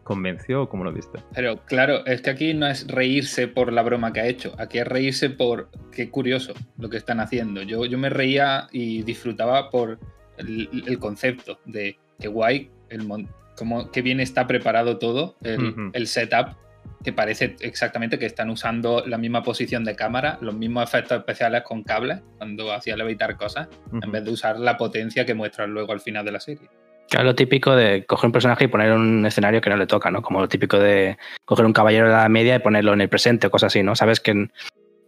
convenció 0.03 0.63
o 0.63 0.69
cómo 0.69 0.83
lo 0.83 0.93
viste? 0.93 1.19
Pero 1.33 1.57
claro, 1.65 2.05
es 2.05 2.21
que 2.21 2.29
aquí 2.29 2.53
no 2.53 2.67
es 2.67 2.87
reírse 2.87 3.47
por 3.47 3.73
la 3.73 3.81
broma 3.81 4.13
que 4.13 4.19
ha 4.19 4.27
hecho, 4.27 4.53
aquí 4.57 4.79
es 4.79 4.87
reírse 4.87 5.29
por 5.29 5.69
qué 5.91 6.09
curioso 6.09 6.53
lo 6.77 6.89
que 6.89 6.97
están 6.97 7.19
haciendo. 7.19 7.61
Yo, 7.61 7.85
yo 7.85 7.97
me 7.97 8.09
reía 8.09 8.67
y 8.71 9.03
disfrutaba 9.03 9.69
por 9.69 9.99
el, 10.37 10.99
concepto 10.99 11.59
de 11.65 11.97
que 12.19 12.27
guay, 12.27 12.69
el 12.89 13.07
como 13.55 13.91
que 13.91 14.01
bien 14.01 14.19
está 14.19 14.47
preparado 14.47 14.97
todo, 14.97 15.35
el, 15.41 16.07
setup, 16.07 16.55
que 17.03 17.13
parece 17.13 17.55
exactamente 17.59 18.19
que 18.19 18.25
están 18.25 18.49
usando 18.49 19.03
la 19.05 19.17
misma 19.17 19.43
posición 19.43 19.83
de 19.83 19.95
cámara, 19.95 20.37
los 20.41 20.55
mismos 20.55 20.83
efectos 20.83 21.19
especiales 21.19 21.63
con 21.63 21.83
cables 21.83 22.21
cuando 22.37 22.71
hacía 22.73 22.95
levitar 22.95 23.37
cosas, 23.37 23.67
en 24.01 24.11
vez 24.11 24.23
de 24.23 24.31
usar 24.31 24.59
la 24.59 24.77
potencia 24.77 25.25
que 25.25 25.33
muestran 25.33 25.71
luego 25.71 25.93
al 25.93 26.01
final 26.01 26.25
de 26.25 26.31
la 26.31 26.39
serie. 26.39 26.69
Claro, 27.09 27.25
lo 27.25 27.35
típico 27.35 27.75
de 27.75 28.03
coger 28.05 28.27
un 28.27 28.31
personaje 28.31 28.65
y 28.65 28.67
poner 28.67 28.91
un 28.91 29.25
escenario 29.25 29.61
que 29.61 29.69
no 29.69 29.77
le 29.77 29.85
toca, 29.85 30.09
¿no? 30.09 30.23
Como 30.23 30.39
lo 30.41 30.47
típico 30.47 30.79
de 30.79 31.17
coger 31.45 31.65
un 31.65 31.73
caballero 31.73 32.07
de 32.07 32.13
la 32.13 32.29
media 32.29 32.55
y 32.55 32.59
ponerlo 32.59 32.93
en 32.93 33.01
el 33.01 33.09
presente 33.09 33.47
o 33.47 33.51
cosas 33.51 33.67
así, 33.67 33.83
¿no? 33.83 33.95
Sabes 33.95 34.19
que 34.19 34.47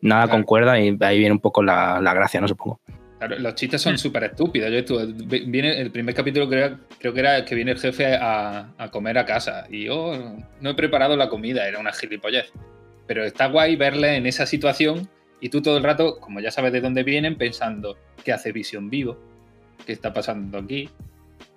nada 0.01 0.27
concuerda 0.29 0.79
y 0.79 0.95
ahí 1.01 1.17
viene 1.17 1.33
un 1.33 1.39
poco 1.39 1.63
la, 1.63 1.99
la 1.99 2.13
gracia, 2.13 2.39
¿no? 2.39 2.47
Supongo 2.47 2.79
los 3.19 3.55
chistes 3.55 3.81
son 3.81 3.97
súper 3.97 4.25
estúpidos. 4.25 4.69
Yo 4.71 5.07
viene, 5.27 5.81
el 5.81 5.91
primer 5.91 6.13
capítulo 6.13 6.47
creo, 6.47 6.79
creo, 6.99 7.13
que 7.13 7.19
era 7.19 7.45
que 7.45 7.55
viene 7.55 7.71
el 7.71 7.79
jefe 7.79 8.15
a, 8.15 8.89
comer 8.91 9.17
a 9.17 9.25
casa 9.25 9.65
y 9.69 9.85
yo 9.85 10.35
no 10.61 10.69
he 10.69 10.73
preparado 10.75 11.15
la 11.15 11.29
comida, 11.29 11.67
era 11.67 11.79
una 11.79 11.91
gilipollez. 11.91 12.51
Pero 13.07 13.23
está 13.23 13.47
guay 13.47 13.75
verle 13.75 14.15
en 14.15 14.27
esa 14.27 14.45
situación 14.45 15.09
y 15.39 15.49
tú 15.49 15.61
todo 15.61 15.77
el 15.77 15.83
rato, 15.83 16.19
como 16.19 16.39
ya 16.39 16.51
sabes 16.51 16.73
de 16.73 16.81
dónde 16.81 17.03
vienen, 17.03 17.37
pensando, 17.37 17.97
¿qué 18.23 18.33
hace 18.33 18.51
Visión 18.51 18.89
Vivo? 18.89 19.17
¿Qué 19.85 19.93
está 19.93 20.13
pasando 20.13 20.59
aquí? 20.59 20.89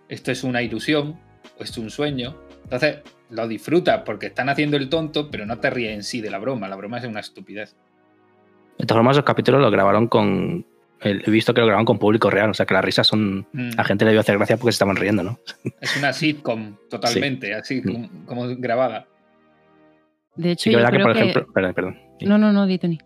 ¿Esto 0.09 0.33
es 0.33 0.45
una 0.45 0.63
ilusión 0.63 1.19
o 1.59 1.63
es 1.63 1.77
un 1.77 1.91
sueño? 1.91 2.37
Entonces 2.65 2.99
lo 3.31 3.47
disfrutas 3.49 4.03
porque 4.05 4.27
están 4.27 4.49
haciendo 4.49 4.77
el 4.77 4.89
tonto, 4.89 5.31
pero 5.31 5.45
no 5.45 5.59
te 5.59 5.71
ríes 5.71 5.95
en 5.95 6.05
sí 6.05 6.21
de 6.21 6.31
la 6.31 6.39
broma. 6.39 6.69
La 6.69 6.77
broma 6.77 6.99
es 6.99 7.05
una 7.05 7.21
estupidez. 7.21 7.77
De 8.79 8.87
todas 8.87 8.99
formas, 8.99 9.17
los 9.17 9.25
capítulos 9.25 9.61
lo 9.61 9.71
grabaron 9.71 10.09
con, 10.09 10.65
He 11.03 11.31
visto 11.31 11.55
que 11.55 11.61
lo 11.63 11.67
graban 11.67 11.87
con 11.87 11.99
público 11.99 12.29
real, 12.29 12.51
o 12.51 12.55
sea 12.55 12.67
que 12.67 12.75
las 12.75 12.85
risas 12.85 13.07
son. 13.07 13.47
Mm. 13.53 13.71
A 13.79 13.85
gente 13.85 14.05
le 14.05 14.11
dio 14.11 14.21
hacer 14.21 14.37
gracia 14.37 14.57
porque 14.59 14.73
se 14.73 14.77
estaban 14.77 14.97
riendo, 14.97 15.23
¿no? 15.23 15.39
Es 15.81 15.97
una 15.97 16.13
sitcom 16.13 16.77
totalmente, 16.91 17.55
así 17.55 17.81
mm. 17.83 18.27
como, 18.27 18.47
grabada. 18.57 19.07
De 20.37 20.53
hecho, 20.53 20.71
yo 20.71 20.79
creo 20.79 20.91
que, 20.91 20.99
por 20.99 21.17
ejemplo. 21.17 21.47
Perdón, 21.53 21.75
perdón. 21.75 21.99
No, 22.21 22.37
no, 22.37 22.53
no, 22.53 22.79
Tony. 22.79 22.99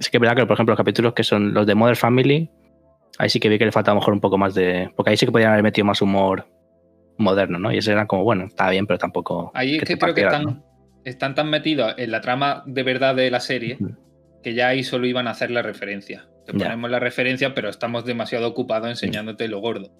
Es 0.00 0.10
que 0.10 0.16
es 0.16 0.20
verdad 0.20 0.36
que, 0.36 0.46
por 0.46 0.54
ejemplo, 0.54 0.72
los 0.72 0.78
capítulos 0.78 1.14
que 1.14 1.22
son 1.22 1.54
los 1.54 1.66
de 1.66 1.74
Mother 1.74 1.96
Family, 1.96 2.50
ahí 3.18 3.28
sí 3.28 3.38
que 3.38 3.48
vi 3.48 3.58
que 3.58 3.64
le 3.64 3.72
falta 3.72 3.92
a 3.92 3.94
lo 3.94 4.00
mejor 4.00 4.14
un 4.14 4.20
poco 4.20 4.36
más 4.36 4.54
de. 4.54 4.90
Porque 4.96 5.10
ahí 5.10 5.16
sí 5.16 5.24
que 5.24 5.32
podían 5.32 5.52
haber 5.52 5.62
metido 5.62 5.84
más 5.84 6.02
humor 6.02 6.48
moderno, 7.18 7.58
¿no? 7.58 7.72
Y 7.72 7.78
ese 7.78 7.92
era 7.92 8.06
como, 8.06 8.24
bueno, 8.24 8.46
estaba 8.46 8.70
bien, 8.70 8.86
pero 8.86 8.98
tampoco. 8.98 9.52
Ahí 9.54 9.76
es 9.76 9.84
que, 9.84 9.96
creo 9.96 10.14
que 10.14 10.22
están, 10.22 10.64
están 11.04 11.34
tan 11.34 11.50
metidos 11.50 11.94
en 11.98 12.10
la 12.10 12.20
trama 12.20 12.64
de 12.66 12.82
verdad 12.82 13.14
de 13.14 13.30
la 13.30 13.40
serie 13.40 13.78
que 14.42 14.54
ya 14.54 14.68
ahí 14.68 14.82
solo 14.82 15.06
iban 15.06 15.26
a 15.28 15.32
hacer 15.32 15.50
la 15.50 15.62
referencia. 15.62 16.28
Te 16.48 16.58
ponemos 16.58 16.90
la 16.90 16.98
referencia, 16.98 17.54
pero 17.54 17.68
estamos 17.68 18.06
demasiado 18.06 18.48
ocupados 18.48 18.88
enseñándote 18.88 19.48
lo 19.48 19.60
gordo. 19.60 19.90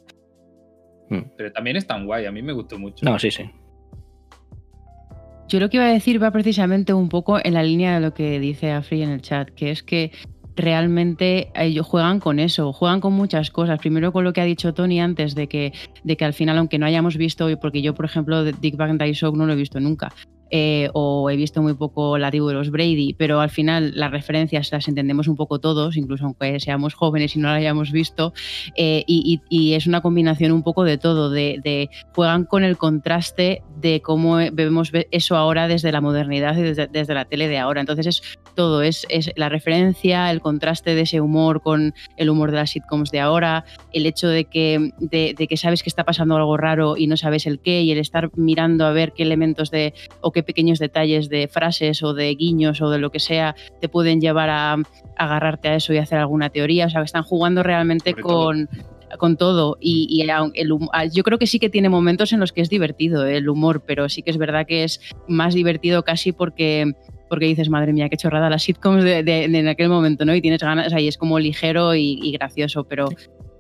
Mm. 1.11 1.21
Pero 1.37 1.53
también 1.53 1.77
es 1.77 1.87
tan 1.87 2.07
guay, 2.07 2.25
a 2.25 2.33
mí 2.33 2.41
me 2.41 2.55
gustó 2.55 2.79
mucho. 2.79 3.05
No, 3.05 3.19
sí, 3.19 3.31
sí. 3.31 3.51
Yo 5.49 5.61
lo 5.61 5.69
que 5.69 5.77
iba 5.77 5.87
a 5.87 5.93
decir 5.93 6.23
va 6.23 6.31
precisamente 6.31 6.95
un 6.95 7.11
poco 7.11 7.39
en 7.43 7.55
la 7.55 7.63
línea 7.63 7.95
de 7.95 8.01
lo 8.01 8.15
que 8.15 8.41
dice 8.41 8.71
Afri 8.71 9.03
en 9.03 9.11
el 9.11 9.21
chat, 9.21 9.51
que 9.51 9.71
es 9.71 9.83
que 9.83 10.11
realmente 10.57 11.51
ellos 11.55 11.87
juegan 11.87 12.19
con 12.19 12.39
eso, 12.39 12.73
juegan 12.73 13.01
con 13.01 13.13
muchas 13.13 13.51
cosas. 13.51 13.79
Primero 13.79 14.13
con 14.13 14.25
lo 14.25 14.33
que 14.33 14.41
ha 14.41 14.45
dicho 14.45 14.73
Tony 14.73 15.01
antes 15.01 15.35
de 15.35 15.49
que, 15.49 15.73
de 16.03 16.17
que 16.17 16.25
al 16.25 16.35
final, 16.35 16.57
aunque 16.57 16.79
no 16.79 16.87
hayamos 16.87 17.17
visto, 17.17 17.49
porque 17.61 17.83
yo, 17.83 17.95
por 17.95 18.07
ejemplo, 18.07 18.43
Dick 18.45 18.77
Van 18.77 18.97
Dyke 18.97 19.23
no 19.35 19.47
lo 19.47 19.53
he 19.53 19.57
visto 19.57 19.81
nunca, 19.81 20.13
eh, 20.51 20.89
o 20.95 21.29
he 21.31 21.37
visto 21.37 21.63
muy 21.63 21.75
poco 21.75 22.19
la 22.19 22.31
tribu 22.31 22.49
de 22.49 22.55
los 22.55 22.71
Brady, 22.71 23.15
pero 23.15 23.41
al 23.41 23.51
final 23.51 23.93
las 23.95 24.11
referencias 24.11 24.73
las 24.73 24.89
entendemos 24.89 25.29
un 25.29 25.37
poco 25.37 25.59
todos, 25.59 25.97
incluso 25.97 26.25
aunque 26.25 26.59
seamos 26.61 26.95
jóvenes 26.95 27.37
y 27.37 27.39
no 27.39 27.49
las 27.49 27.59
hayamos 27.59 27.93
visto, 27.93 28.33
eh, 28.77 29.05
y, 29.07 29.41
es 29.75 29.87
una 29.87 30.01
combinación 30.01 30.53
un 30.53 30.63
poco 30.63 30.85
de 30.85 30.99
todo, 30.99 31.31
de, 31.31 31.91
juegan 32.15 32.45
con 32.45 32.65
el 32.65 32.77
contraste 32.77 33.63
de 33.81 34.01
cómo 34.01 34.37
vemos 34.53 34.91
eso 35.11 35.37
ahora 35.37 35.69
desde 35.69 35.93
la 35.93 36.01
modernidad 36.01 36.57
y 36.57 36.63
desde, 36.63 37.15
la 37.15 37.25
tele 37.27 37.49
de 37.49 37.59
ahora. 37.59 37.81
Entonces 37.81 38.07
es 38.07 38.23
todo, 38.55 38.83
es, 38.83 39.07
la 39.37 39.49
referencia, 39.49 40.31
el 40.31 40.41
contraste 40.41 40.95
de 40.95 41.03
ese 41.03 41.21
humor 41.21 41.63
con 41.63 41.95
el 42.17 42.31
humor 42.31 42.51
de 42.51 42.57
las 42.57 42.71
sitcoms 42.71 43.11
de 43.11 43.21
ahora, 43.21 43.65
el 43.93 44.07
hecho 44.07 44.29
de 44.29 44.47
que, 44.47 44.91
de, 44.99 45.35
que 45.35 45.57
sabes 45.57 45.83
que 45.83 45.91
está 45.91 46.05
pasando 46.05 46.37
algo 46.37 46.57
raro 46.57 46.97
y 46.97 47.07
no 47.07 47.17
sabes 47.17 47.47
el 47.47 47.61
qué, 47.61 47.83
y 47.83 47.93
el 47.93 47.99
estar 47.99 48.31
mirando 48.37 48.85
a 48.85 48.93
ver 48.93 49.13
qué 49.13 49.23
elementos 49.23 49.71
de 49.71 49.95
pequeños 50.43 50.79
detalles 50.79 51.29
de 51.29 51.49
frases 51.49 52.03
o 52.03 52.15
de 52.15 52.35
guiños 52.35 52.81
o 52.81 52.91
de 52.91 52.99
lo 52.99 53.11
que 53.11 53.21
sea 53.21 53.55
te 53.81 53.89
pueden 53.89 54.21
llevar 54.21 54.51
a, 54.51 54.77
agarrarte 55.17 55.69
a 55.69 55.75
eso 55.75 55.93
y 55.93 55.99
hacer 55.99 56.19
alguna 56.19 56.51
teoría. 56.51 56.87
O 56.87 56.91
sea, 56.91 57.01
que 57.01 57.07
están 57.07 57.23
jugando 57.23 57.63
realmente 57.63 58.15
con, 58.15 58.69
con 59.17 59.37
todo. 59.37 59.79
Y, 59.81 60.23
el, 60.23 60.69
yo 61.13 61.23
creo 61.23 61.39
que 61.39 61.47
sí 61.47 61.59
que 61.59 61.71
tiene 61.71 61.89
momentos 61.89 62.33
en 62.33 62.41
los 62.41 62.53
que 62.53 62.61
es 62.61 62.69
divertido 62.69 63.27
el 63.27 63.49
humor, 63.49 63.83
pero 63.87 64.09
sí 64.09 64.23
que 64.23 64.31
es 64.31 64.39
verdad 64.39 64.67
que 64.67 64.85
es 64.85 65.01
más 65.27 65.55
divertido 65.55 66.03
casi 66.03 66.33
porque 66.33 66.93
porque 67.29 67.45
dices, 67.45 67.69
madre 67.69 67.93
mía, 67.93 68.09
qué 68.09 68.17
chorrada 68.17 68.49
las 68.49 68.63
sitcoms 68.63 69.05
de, 69.05 69.45
en 69.45 69.69
aquel 69.69 69.91
momento, 69.91 70.25
¿no? 70.25 70.35
Y 70.35 70.41
tienes 70.41 70.63
ganas, 70.63 70.95
ahí 70.95 71.09
es 71.09 71.19
como 71.19 71.39
ligero 71.39 71.95
y, 71.95 72.33
gracioso, 72.33 72.85
pero 72.85 73.09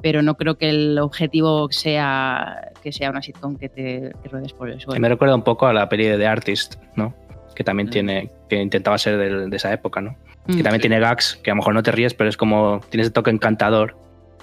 pero 0.03 0.23
no 0.23 0.37
creo 0.37 0.57
que 0.57 0.69
el 0.71 0.99
objetivo 0.99 1.69
sea 1.71 2.73
que 2.83 2.93
sea 2.93 3.11
una 3.11 3.23
sitcom 3.23 3.57
que 3.57 3.69
te 3.69 4.13
que 4.23 4.29
ruedes 4.29 4.53
por 4.53 4.71
eso. 4.71 4.91
Me 4.99 5.09
recuerda 5.09 5.35
un 5.35 5.43
poco 5.43 5.67
a 5.67 5.73
la 5.73 5.89
peli 5.89 6.07
de 6.07 6.17
The 6.17 6.27
Artist, 6.27 6.77
¿no? 6.97 7.15
Que 7.55 7.65
también 7.65 7.89
mm. 7.89 7.91
tiene, 7.91 8.31
que 8.49 8.57
intentaba 8.57 8.99
ser 8.99 9.19
de, 9.19 9.57
esa 9.57 9.73
época, 9.73 10.01
¿no? 10.01 10.17
que 10.47 10.55
mm. 10.55 10.63
también 10.63 10.81
tiene 10.81 10.99
gags 10.99 11.39
que 11.43 11.51
a 11.51 11.55
lo 11.55 11.57
mejor 11.57 11.75
no 11.75 11.83
te 11.83 11.93
ríes, 11.93 12.15
pero 12.15 12.31
es 12.31 12.37
como 12.37 12.81
tienes 12.89 13.09
el 13.09 13.13
toque 13.13 13.31
encantador 13.31 13.97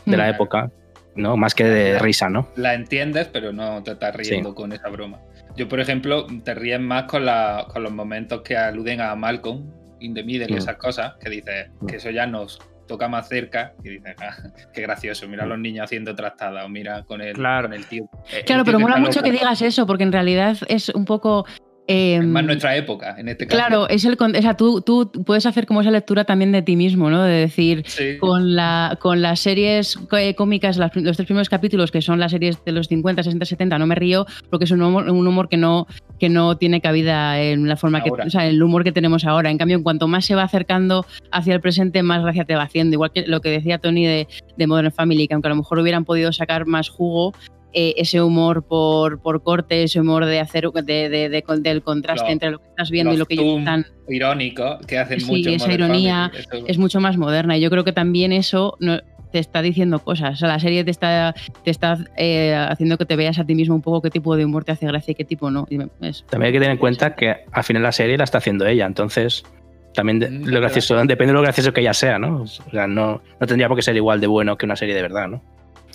de 0.05 0.17
la 0.17 0.27
mm. 0.27 0.35
época, 0.35 0.71
¿no? 1.15 1.37
Más 1.37 1.55
que 1.55 1.63
de 1.63 1.99
risa, 1.99 2.29
¿no? 2.29 2.47
La 2.55 2.73
entiendes, 2.73 3.27
pero 3.31 3.51
no 3.51 3.81
te 3.81 3.91
estás 3.91 4.15
riendo 4.15 4.53
con 4.53 4.71
esa 4.71 4.89
broma. 4.89 5.19
Yo, 5.55 5.69
por 5.69 5.79
ejemplo, 5.79 6.27
te 6.43 6.53
ríes 6.53 6.81
más 6.81 7.03
con, 7.03 7.25
la, 7.25 7.65
con 7.71 7.81
los 7.81 7.91
momentos 7.91 8.41
que 8.41 8.57
aluden 8.57 8.99
a 8.99 9.15
Malcolm, 9.15 9.71
In 10.01 10.13
the 10.13 10.23
Middle 10.23 10.53
y 10.53 10.57
esas 10.57 10.75
cosas, 10.75 11.13
que 11.19 11.29
dices 11.29 11.69
que 11.87 11.95
eso 11.95 12.09
ya 12.09 12.27
nos 12.27 12.59
toca 12.87 13.07
más 13.07 13.27
cerca 13.27 13.73
y 13.83 13.89
dices, 13.89 14.15
ah, 14.19 14.35
qué 14.73 14.81
gracioso, 14.81 15.27
mira 15.27 15.43
a 15.43 15.47
los 15.47 15.59
niños 15.59 15.85
haciendo 15.85 16.15
trastada 16.15 16.65
o 16.65 16.69
mira 16.69 17.03
con 17.03 17.21
el, 17.21 17.35
con 17.35 17.73
el 17.73 17.85
tío. 17.87 18.09
Eh, 18.31 18.43
claro, 18.45 18.63
pero 18.63 18.79
mola 18.79 18.97
mucho 18.97 19.21
que 19.21 19.31
digas 19.31 19.61
eso, 19.61 19.85
porque 19.85 20.03
en 20.03 20.11
realidad 20.11 20.57
es 20.67 20.89
un 20.89 21.05
poco 21.05 21.45
es 21.87 22.25
más 22.25 22.41
em, 22.41 22.47
nuestra 22.47 22.75
época, 22.75 23.15
en 23.17 23.29
este 23.29 23.45
caso. 23.45 23.57
Claro, 23.57 23.89
es 23.89 24.05
el, 24.05 24.17
o 24.19 24.41
sea, 24.41 24.55
tú, 24.55 24.81
tú, 24.81 25.11
puedes 25.25 25.45
hacer 25.45 25.65
como 25.65 25.81
esa 25.81 25.91
lectura 25.91 26.23
también 26.23 26.51
de 26.51 26.61
ti 26.61 26.75
mismo, 26.75 27.09
¿no? 27.09 27.23
De 27.23 27.33
decir, 27.33 27.85
con, 28.19 28.55
la, 28.55 28.97
con 28.99 29.21
las 29.21 29.39
series 29.39 29.97
eh, 30.17 30.33
cómicas, 30.35 30.77
los 30.77 30.91
tres 30.91 31.25
primeros 31.25 31.49
capítulos, 31.49 31.91
que 31.91 32.01
son 32.01 32.19
las 32.19 32.31
series 32.31 32.63
de 32.65 32.71
los 32.71 32.87
50, 32.87 33.23
60, 33.23 33.45
70, 33.45 33.77
no 33.77 33.87
me 33.87 33.95
río, 33.95 34.25
porque 34.49 34.65
es 34.65 34.71
un 34.71 34.81
humor, 34.81 35.09
un 35.09 35.27
humor 35.27 35.47
que, 35.47 35.57
no, 35.57 35.87
que 36.19 36.29
no 36.29 36.57
tiene 36.57 36.81
cabida 36.81 37.39
en 37.39 37.67
la 37.67 37.75
forma 37.75 38.01
que, 38.01 38.11
o 38.11 38.29
sea, 38.29 38.47
el 38.47 38.61
humor 38.61 38.83
que 38.83 38.91
tenemos 38.91 39.25
ahora. 39.25 39.51
En 39.51 39.57
cambio, 39.57 39.77
en 39.77 39.83
cuanto 39.83 40.07
más 40.07 40.25
se 40.25 40.35
va 40.35 40.43
acercando 40.43 41.05
hacia 41.31 41.53
el 41.53 41.61
presente, 41.61 42.01
más 42.01 42.23
gracia 42.23 42.45
te 42.45 42.55
va 42.55 42.63
haciendo. 42.63 42.95
Igual 42.95 43.11
que 43.11 43.27
lo 43.27 43.41
que 43.41 43.49
decía 43.49 43.77
Tony 43.77 44.05
de, 44.05 44.27
de 44.57 44.67
Modern 44.67 44.91
Family, 44.91 45.27
que 45.27 45.35
aunque 45.35 45.47
a 45.47 45.49
lo 45.49 45.57
mejor 45.57 45.79
hubieran 45.79 46.05
podido 46.05 46.31
sacar 46.33 46.65
más 46.65 46.89
jugo, 46.89 47.33
eh, 47.77 47.93
ese 47.97 48.21
humor 48.21 48.63
por, 48.63 49.21
por 49.21 49.43
corte, 49.43 49.83
ese 49.83 49.99
humor 49.99 50.25
de 50.25 50.39
hacer 50.39 50.69
de, 50.71 51.43
del 51.59 51.83
contraste 51.83 52.31
entre 52.31 52.51
lo 52.51 52.59
que 52.59 52.69
estás 52.69 52.89
viendo 52.89 53.13
y 53.13 53.17
lo 53.17 53.25
que 53.25 53.33
ellos 53.33 53.59
están. 53.59 53.85
Irónico, 54.07 54.79
que 54.87 54.97
hacen 54.97 55.19
sí, 55.19 55.25
mucho. 55.25 55.49
esa 55.49 55.73
ironía 55.73 56.31
es 56.67 56.77
mucho 56.77 57.01
más 57.01 57.17
moderna. 57.17 57.57
Y 57.57 57.59
yo 57.59 57.69
creo 57.69 57.83
que 57.83 57.91
también 57.91 58.31
eso 58.31 58.77
te 59.33 59.39
está 59.39 59.61
diciendo 59.61 59.99
cosas. 59.99 60.35
O 60.35 60.37
sea, 60.37 60.47
la 60.47 60.59
serie 60.61 60.85
te 60.85 60.91
está, 60.91 61.35
te 61.65 61.69
está 61.69 61.97
eh, 62.15 62.55
haciendo 62.55 62.97
que 62.97 63.05
te 63.05 63.17
veas 63.17 63.39
a 63.39 63.43
ti 63.43 63.55
mismo 63.55 63.75
un 63.75 63.81
poco 63.81 64.01
qué 64.01 64.09
tipo 64.09 64.37
de 64.37 64.45
humor 64.45 64.63
te 64.63 64.71
hace 64.71 64.87
gracia 64.87 65.11
y 65.11 65.15
qué 65.15 65.25
tipo 65.25 65.51
no. 65.51 65.65
También 65.65 66.43
hay 66.43 66.51
que 66.53 66.59
tener 66.59 66.71
en 66.71 66.77
cuenta 66.77 67.13
que 67.13 67.35
al 67.51 67.63
final 67.65 67.83
la 67.83 67.91
serie 67.91 68.17
la 68.17 68.23
está 68.23 68.37
haciendo 68.37 68.65
ella, 68.65 68.85
entonces 68.85 69.43
también 69.93 70.19
mm, 70.19 70.45
lo 70.45 70.61
gracioso, 70.61 70.95
depende 70.95 71.27
de 71.27 71.33
lo 71.33 71.41
gracioso 71.41 71.73
que 71.73 71.81
ella 71.81 71.93
sea, 71.93 72.17
¿no? 72.17 72.43
O 72.43 72.47
sea, 72.47 72.87
no, 72.87 73.21
no 73.37 73.47
tendría 73.47 73.67
por 73.67 73.75
qué 73.75 73.81
ser 73.81 73.97
igual 73.97 74.21
de 74.21 74.27
bueno 74.27 74.57
que 74.57 74.65
una 74.65 74.77
serie 74.77 74.95
de 74.95 75.01
verdad, 75.01 75.27
¿no? 75.27 75.41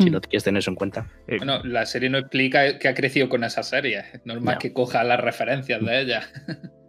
Si 0.02 0.10
mm. 0.10 0.12
no 0.12 0.20
quieres 0.20 0.44
tener 0.44 0.58
eso 0.58 0.70
en 0.70 0.76
cuenta. 0.76 1.06
Eh, 1.26 1.36
bueno, 1.38 1.62
la 1.64 1.86
serie 1.86 2.10
no 2.10 2.18
explica 2.18 2.78
que 2.78 2.88
ha 2.88 2.94
crecido 2.94 3.28
con 3.28 3.44
esa 3.44 3.62
serie. 3.62 4.04
Es 4.12 4.24
normal 4.24 4.58
que 4.58 4.72
coja 4.72 5.04
las 5.04 5.20
referencias 5.20 5.84
de 5.84 6.00
ella. 6.00 6.22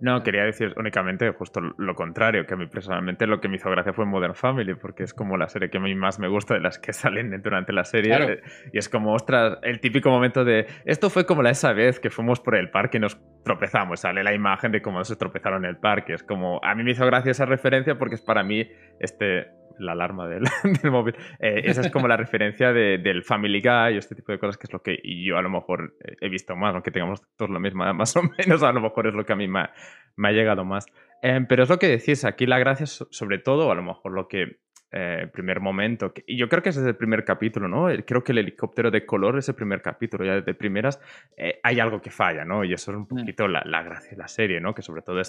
No, 0.00 0.22
quería 0.22 0.44
decir 0.44 0.72
únicamente 0.76 1.30
justo 1.32 1.60
lo 1.60 1.94
contrario, 1.94 2.46
que 2.46 2.54
a 2.54 2.56
mí 2.56 2.66
personalmente 2.66 3.26
lo 3.26 3.40
que 3.40 3.48
me 3.48 3.56
hizo 3.56 3.70
gracia 3.70 3.92
fue 3.92 4.06
Modern 4.06 4.34
Family, 4.34 4.74
porque 4.74 5.02
es 5.02 5.12
como 5.12 5.36
la 5.36 5.48
serie 5.48 5.68
que 5.68 5.76
a 5.76 5.80
mí 5.80 5.94
más 5.94 6.18
me 6.18 6.28
gusta 6.28 6.54
de 6.54 6.60
las 6.60 6.78
que 6.78 6.92
salen 6.94 7.30
durante 7.42 7.72
la 7.72 7.84
serie. 7.84 8.16
Claro. 8.16 8.32
eh, 8.32 8.42
Y 8.72 8.78
es 8.78 8.88
como, 8.88 9.12
ostras, 9.12 9.58
el 9.62 9.80
típico 9.80 10.10
momento 10.10 10.44
de, 10.44 10.66
esto 10.86 11.10
fue 11.10 11.26
como 11.26 11.42
la 11.42 11.50
esa 11.50 11.72
vez 11.72 12.00
que 12.00 12.08
fuimos 12.08 12.40
por 12.40 12.56
el 12.56 12.70
parque 12.70 12.96
y 12.96 13.00
nos 13.00 13.18
tropezamos, 13.44 14.00
sale 14.00 14.24
la 14.24 14.32
imagen 14.32 14.72
de 14.72 14.80
cómo 14.80 15.04
se 15.04 15.16
tropezaron 15.16 15.64
en 15.64 15.70
el 15.70 15.76
parque. 15.76 16.14
Es 16.14 16.22
como, 16.22 16.60
a 16.64 16.74
mí 16.74 16.82
me 16.82 16.92
hizo 16.92 17.04
gracia 17.04 17.32
esa 17.32 17.44
referencia 17.44 17.98
porque 17.98 18.14
es 18.14 18.22
para 18.22 18.42
mí, 18.42 18.66
este, 19.00 19.48
la 19.80 19.92
alarma 19.92 20.28
del, 20.28 20.44
del 20.82 20.90
móvil. 20.90 21.14
Eh, 21.38 21.62
esa 21.64 21.80
es 21.80 21.90
como 21.90 22.06
la 22.08 22.16
referencia 22.16 22.72
de- 22.72 22.98
del 22.98 23.22
Family 23.24 23.60
Guy 23.60 23.96
o 23.96 23.98
este 23.98 24.14
tipo 24.14 24.32
de 24.32 24.38
cosas 24.38 24.56
que 24.58 24.66
es 24.66 24.72
lo 24.72 24.82
que 24.82 24.98
yo 25.24 25.36
a 25.36 25.42
lo 25.42 25.50
mejor 25.50 25.96
eh, 26.04 26.16
he 26.20 26.28
visto 26.28 26.54
más, 26.56 26.74
aunque 26.74 26.90
tengamos 26.90 27.22
todos 27.36 27.50
lo 27.50 27.60
mismo, 27.60 27.84
más 27.94 28.16
o 28.16 28.22
menos, 28.22 28.62
a 28.62 28.72
lo 28.72 28.80
mejor 28.80 29.06
es 29.08 29.14
lo 29.14 29.24
que 29.24 29.32
a 29.32 29.36
mí 29.36 29.48
me 29.48 29.60
ha, 29.60 29.72
me 30.16 30.28
ha 30.28 30.32
llegado 30.32 30.64
más. 30.64 30.86
Eh, 31.22 31.40
pero 31.48 31.64
es 31.64 31.68
lo 31.68 31.78
que 31.78 31.88
decís, 31.88 32.24
aquí 32.24 32.46
la 32.46 32.58
gracia 32.58 32.84
es 32.84 32.90
so- 32.90 33.08
sobre 33.10 33.38
todo, 33.38 33.70
a 33.70 33.74
lo 33.74 33.82
mejor 33.82 34.12
lo 34.12 34.28
que 34.28 34.58
eh, 34.92 35.28
primer 35.32 35.60
momento, 35.60 36.12
y 36.26 36.36
yo 36.36 36.48
creo 36.48 36.64
que 36.64 36.70
ese 36.70 36.80
es 36.80 36.86
el 36.86 36.96
primer 36.96 37.24
capítulo, 37.24 37.68
¿no? 37.68 37.88
El- 37.88 38.04
Creo 38.04 38.24
que 38.24 38.32
el 38.32 38.38
helicóptero 38.38 38.90
de 38.90 39.06
color 39.06 39.38
es 39.38 39.48
el 39.48 39.54
primer 39.54 39.82
capítulo, 39.82 40.24
ya 40.24 40.40
de 40.40 40.54
primeras 40.54 41.00
eh, 41.36 41.60
hay 41.62 41.78
algo 41.78 42.00
que 42.00 42.10
falla, 42.10 42.44
¿no? 42.44 42.64
Y 42.64 42.72
eso 42.72 42.90
es 42.90 42.96
un 42.96 43.06
poquito 43.06 43.46
la, 43.46 43.62
la 43.66 43.84
gracia 43.84 44.10
de 44.10 44.16
la 44.16 44.26
serie, 44.26 44.60
¿no? 44.60 44.74
Que 44.74 44.82
sobre 44.82 45.02
todo 45.02 45.20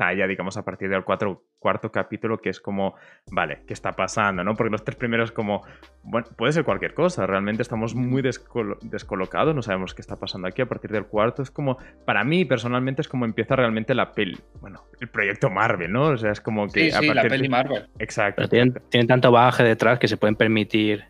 está 0.00 0.14
ya, 0.14 0.26
digamos, 0.26 0.56
a 0.56 0.64
partir 0.64 0.88
del 0.88 1.04
cuatro- 1.04 1.44
cuarto 1.58 1.92
capítulo, 1.92 2.38
que 2.38 2.48
es 2.48 2.58
como, 2.58 2.94
vale, 3.30 3.60
¿qué 3.66 3.74
está 3.74 3.92
pasando, 3.92 4.42
no? 4.42 4.54
Porque 4.54 4.70
los 4.70 4.82
tres 4.82 4.96
primeros 4.96 5.30
como, 5.30 5.62
bueno, 6.02 6.26
puede 6.38 6.52
ser 6.54 6.64
cualquier 6.64 6.94
cosa, 6.94 7.26
realmente 7.26 7.60
estamos 7.60 7.94
muy 7.94 8.22
descolo- 8.22 8.78
descolocados, 8.80 9.54
no 9.54 9.60
sabemos 9.60 9.94
qué 9.94 10.00
está 10.00 10.16
pasando 10.16 10.48
aquí, 10.48 10.62
a 10.62 10.66
partir 10.66 10.90
del 10.90 11.04
cuarto 11.04 11.42
es 11.42 11.50
como, 11.50 11.76
para 12.06 12.24
mí 12.24 12.46
personalmente 12.46 13.02
es 13.02 13.08
como 13.08 13.26
empieza 13.26 13.56
realmente 13.56 13.94
la 13.94 14.12
peli, 14.12 14.38
bueno, 14.62 14.84
el 15.00 15.08
proyecto 15.08 15.50
Marvel, 15.50 15.92
¿no? 15.92 16.04
O 16.08 16.16
sea, 16.16 16.32
es 16.32 16.40
como 16.40 16.66
que... 16.66 16.90
Sí, 16.90 16.96
a 16.96 17.00
sí, 17.00 17.06
la 17.08 17.14
partir 17.14 17.30
de- 17.32 17.36
peli 17.36 17.48
Marvel. 17.50 17.88
Exacto. 17.98 18.36
Pero 18.36 18.48
tienen, 18.48 18.74
tienen 18.88 19.06
tanto 19.06 19.30
bagaje 19.30 19.64
detrás 19.64 19.98
que 19.98 20.08
se 20.08 20.16
pueden 20.16 20.34
permitir 20.36 21.04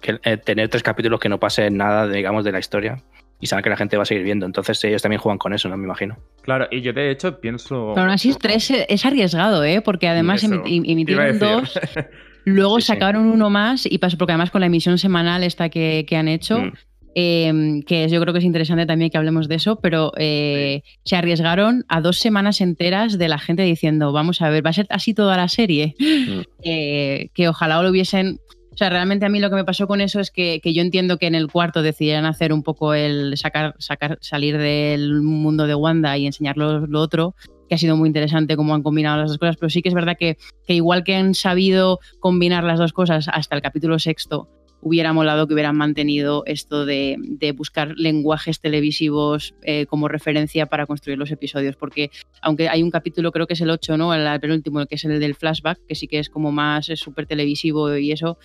que, 0.00 0.18
eh, 0.24 0.38
tener 0.38 0.70
tres 0.70 0.82
capítulos 0.82 1.20
que 1.20 1.28
no 1.28 1.38
pase 1.38 1.70
nada, 1.70 2.08
digamos, 2.08 2.44
de 2.44 2.52
la 2.52 2.58
historia. 2.60 2.96
Y 3.40 3.46
saben 3.46 3.62
que 3.62 3.70
la 3.70 3.76
gente 3.76 3.96
va 3.96 4.02
a 4.02 4.06
seguir 4.06 4.22
viendo. 4.24 4.44
Entonces 4.46 4.82
ellos 4.84 5.00
también 5.02 5.20
juegan 5.20 5.38
con 5.38 5.52
eso, 5.52 5.68
¿no? 5.68 5.76
Me 5.76 5.84
imagino. 5.84 6.18
Claro, 6.42 6.68
y 6.70 6.80
yo 6.82 6.92
de 6.92 7.10
hecho 7.10 7.40
pienso... 7.40 7.92
Pero 7.94 8.02
aún 8.02 8.10
así, 8.10 8.34
tres 8.38 8.70
es 8.70 9.06
arriesgado, 9.06 9.64
¿eh? 9.64 9.80
Porque 9.80 10.08
además 10.08 10.44
Eso, 10.44 10.62
emitieron 10.66 11.38
dos, 11.38 11.78
luego 12.44 12.76
Sí, 12.76 12.82
sí. 12.82 12.86
sacaron 12.88 13.26
uno 13.26 13.48
más 13.50 13.86
y 13.86 13.98
pasó, 13.98 14.18
porque 14.18 14.32
además 14.32 14.50
con 14.50 14.60
la 14.60 14.66
emisión 14.66 14.98
semanal 14.98 15.42
esta 15.42 15.68
que, 15.70 16.04
que 16.06 16.16
han 16.16 16.28
hecho, 16.28 16.58
Mm. 16.60 16.72
eh, 17.14 17.80
que 17.86 18.08
yo 18.08 18.20
creo 18.20 18.32
que 18.32 18.38
es 18.38 18.44
interesante 18.44 18.86
también 18.86 19.10
que 19.10 19.18
hablemos 19.18 19.48
de 19.48 19.54
eso, 19.56 19.80
pero 19.80 20.12
eh, 20.16 20.82
se 21.04 21.16
arriesgaron 21.16 21.84
a 21.88 22.00
dos 22.00 22.18
semanas 22.18 22.60
enteras 22.60 23.18
de 23.18 23.28
la 23.28 23.38
gente 23.38 23.62
diciendo, 23.62 24.12
vamos 24.12 24.42
a 24.42 24.50
ver, 24.50 24.64
va 24.64 24.70
a 24.70 24.74
ser 24.74 24.86
así 24.90 25.14
toda 25.14 25.36
la 25.36 25.48
serie, 25.48 25.94
Mm. 25.98 26.40
Eh, 26.64 27.30
que 27.34 27.48
ojalá 27.48 27.82
lo 27.82 27.88
hubiesen... 27.90 28.38
O 28.72 28.76
sea, 28.76 28.88
realmente 28.88 29.26
a 29.26 29.28
mí 29.28 29.40
lo 29.40 29.50
que 29.50 29.56
me 29.56 29.64
pasó 29.64 29.86
con 29.86 30.00
eso 30.00 30.20
es 30.20 30.30
que, 30.30 30.60
que 30.62 30.72
yo 30.72 30.82
entiendo 30.82 31.18
que 31.18 31.26
en 31.26 31.34
el 31.34 31.50
cuarto 31.50 31.82
decidieran 31.82 32.24
hacer 32.24 32.52
un 32.52 32.62
poco 32.62 32.94
el 32.94 33.36
sacar, 33.36 33.74
sacar, 33.78 34.18
salir 34.20 34.58
del 34.58 35.22
mundo 35.22 35.66
de 35.66 35.74
Wanda 35.74 36.16
y 36.16 36.26
enseñarlo 36.26 36.86
lo 36.86 37.00
otro, 37.00 37.34
que 37.68 37.74
ha 37.74 37.78
sido 37.78 37.96
muy 37.96 38.08
interesante 38.08 38.56
cómo 38.56 38.74
han 38.74 38.82
combinado 38.82 39.18
las 39.18 39.30
dos 39.30 39.38
cosas, 39.38 39.56
pero 39.56 39.70
sí 39.70 39.82
que 39.82 39.88
es 39.88 39.94
verdad 39.94 40.16
que, 40.18 40.38
que 40.66 40.74
igual 40.74 41.04
que 41.04 41.16
han 41.16 41.34
sabido 41.34 41.98
combinar 42.20 42.64
las 42.64 42.78
dos 42.78 42.92
cosas 42.92 43.28
hasta 43.28 43.56
el 43.56 43.62
capítulo 43.62 43.98
sexto, 43.98 44.48
hubiera 44.82 45.12
molado 45.12 45.46
que 45.46 45.54
hubieran 45.54 45.76
mantenido 45.76 46.42
esto 46.46 46.86
de, 46.86 47.16
buscar 47.56 47.94
lenguajes 47.96 48.60
televisivos 48.60 49.54
eh, 49.62 49.86
como 49.86 50.08
referencia 50.08 50.66
para 50.66 50.86
construir 50.86 51.18
los 51.18 51.30
episodios, 51.30 51.76
porque 51.76 52.10
aunque 52.42 52.68
hay 52.68 52.82
un 52.82 52.90
capítulo, 52.90 53.32
creo 53.32 53.46
que 53.46 53.54
es 53.54 53.60
el 53.60 53.70
8, 53.70 53.96
¿no? 53.96 54.14
El, 54.14 54.26
el 54.26 54.40
penúltimo, 54.40 54.84
que 54.86 54.94
es 54.94 55.04
el 55.04 55.20
del 55.20 55.34
flashback, 55.34 55.78
que 55.86 55.94
sí 55.94 56.06
que 56.06 56.18
es 56.18 56.30
como 56.30 56.52
más 56.52 56.86
súper 56.94 57.26
televisivo 57.26 57.96
y 57.96 58.12
eso, 58.12 58.38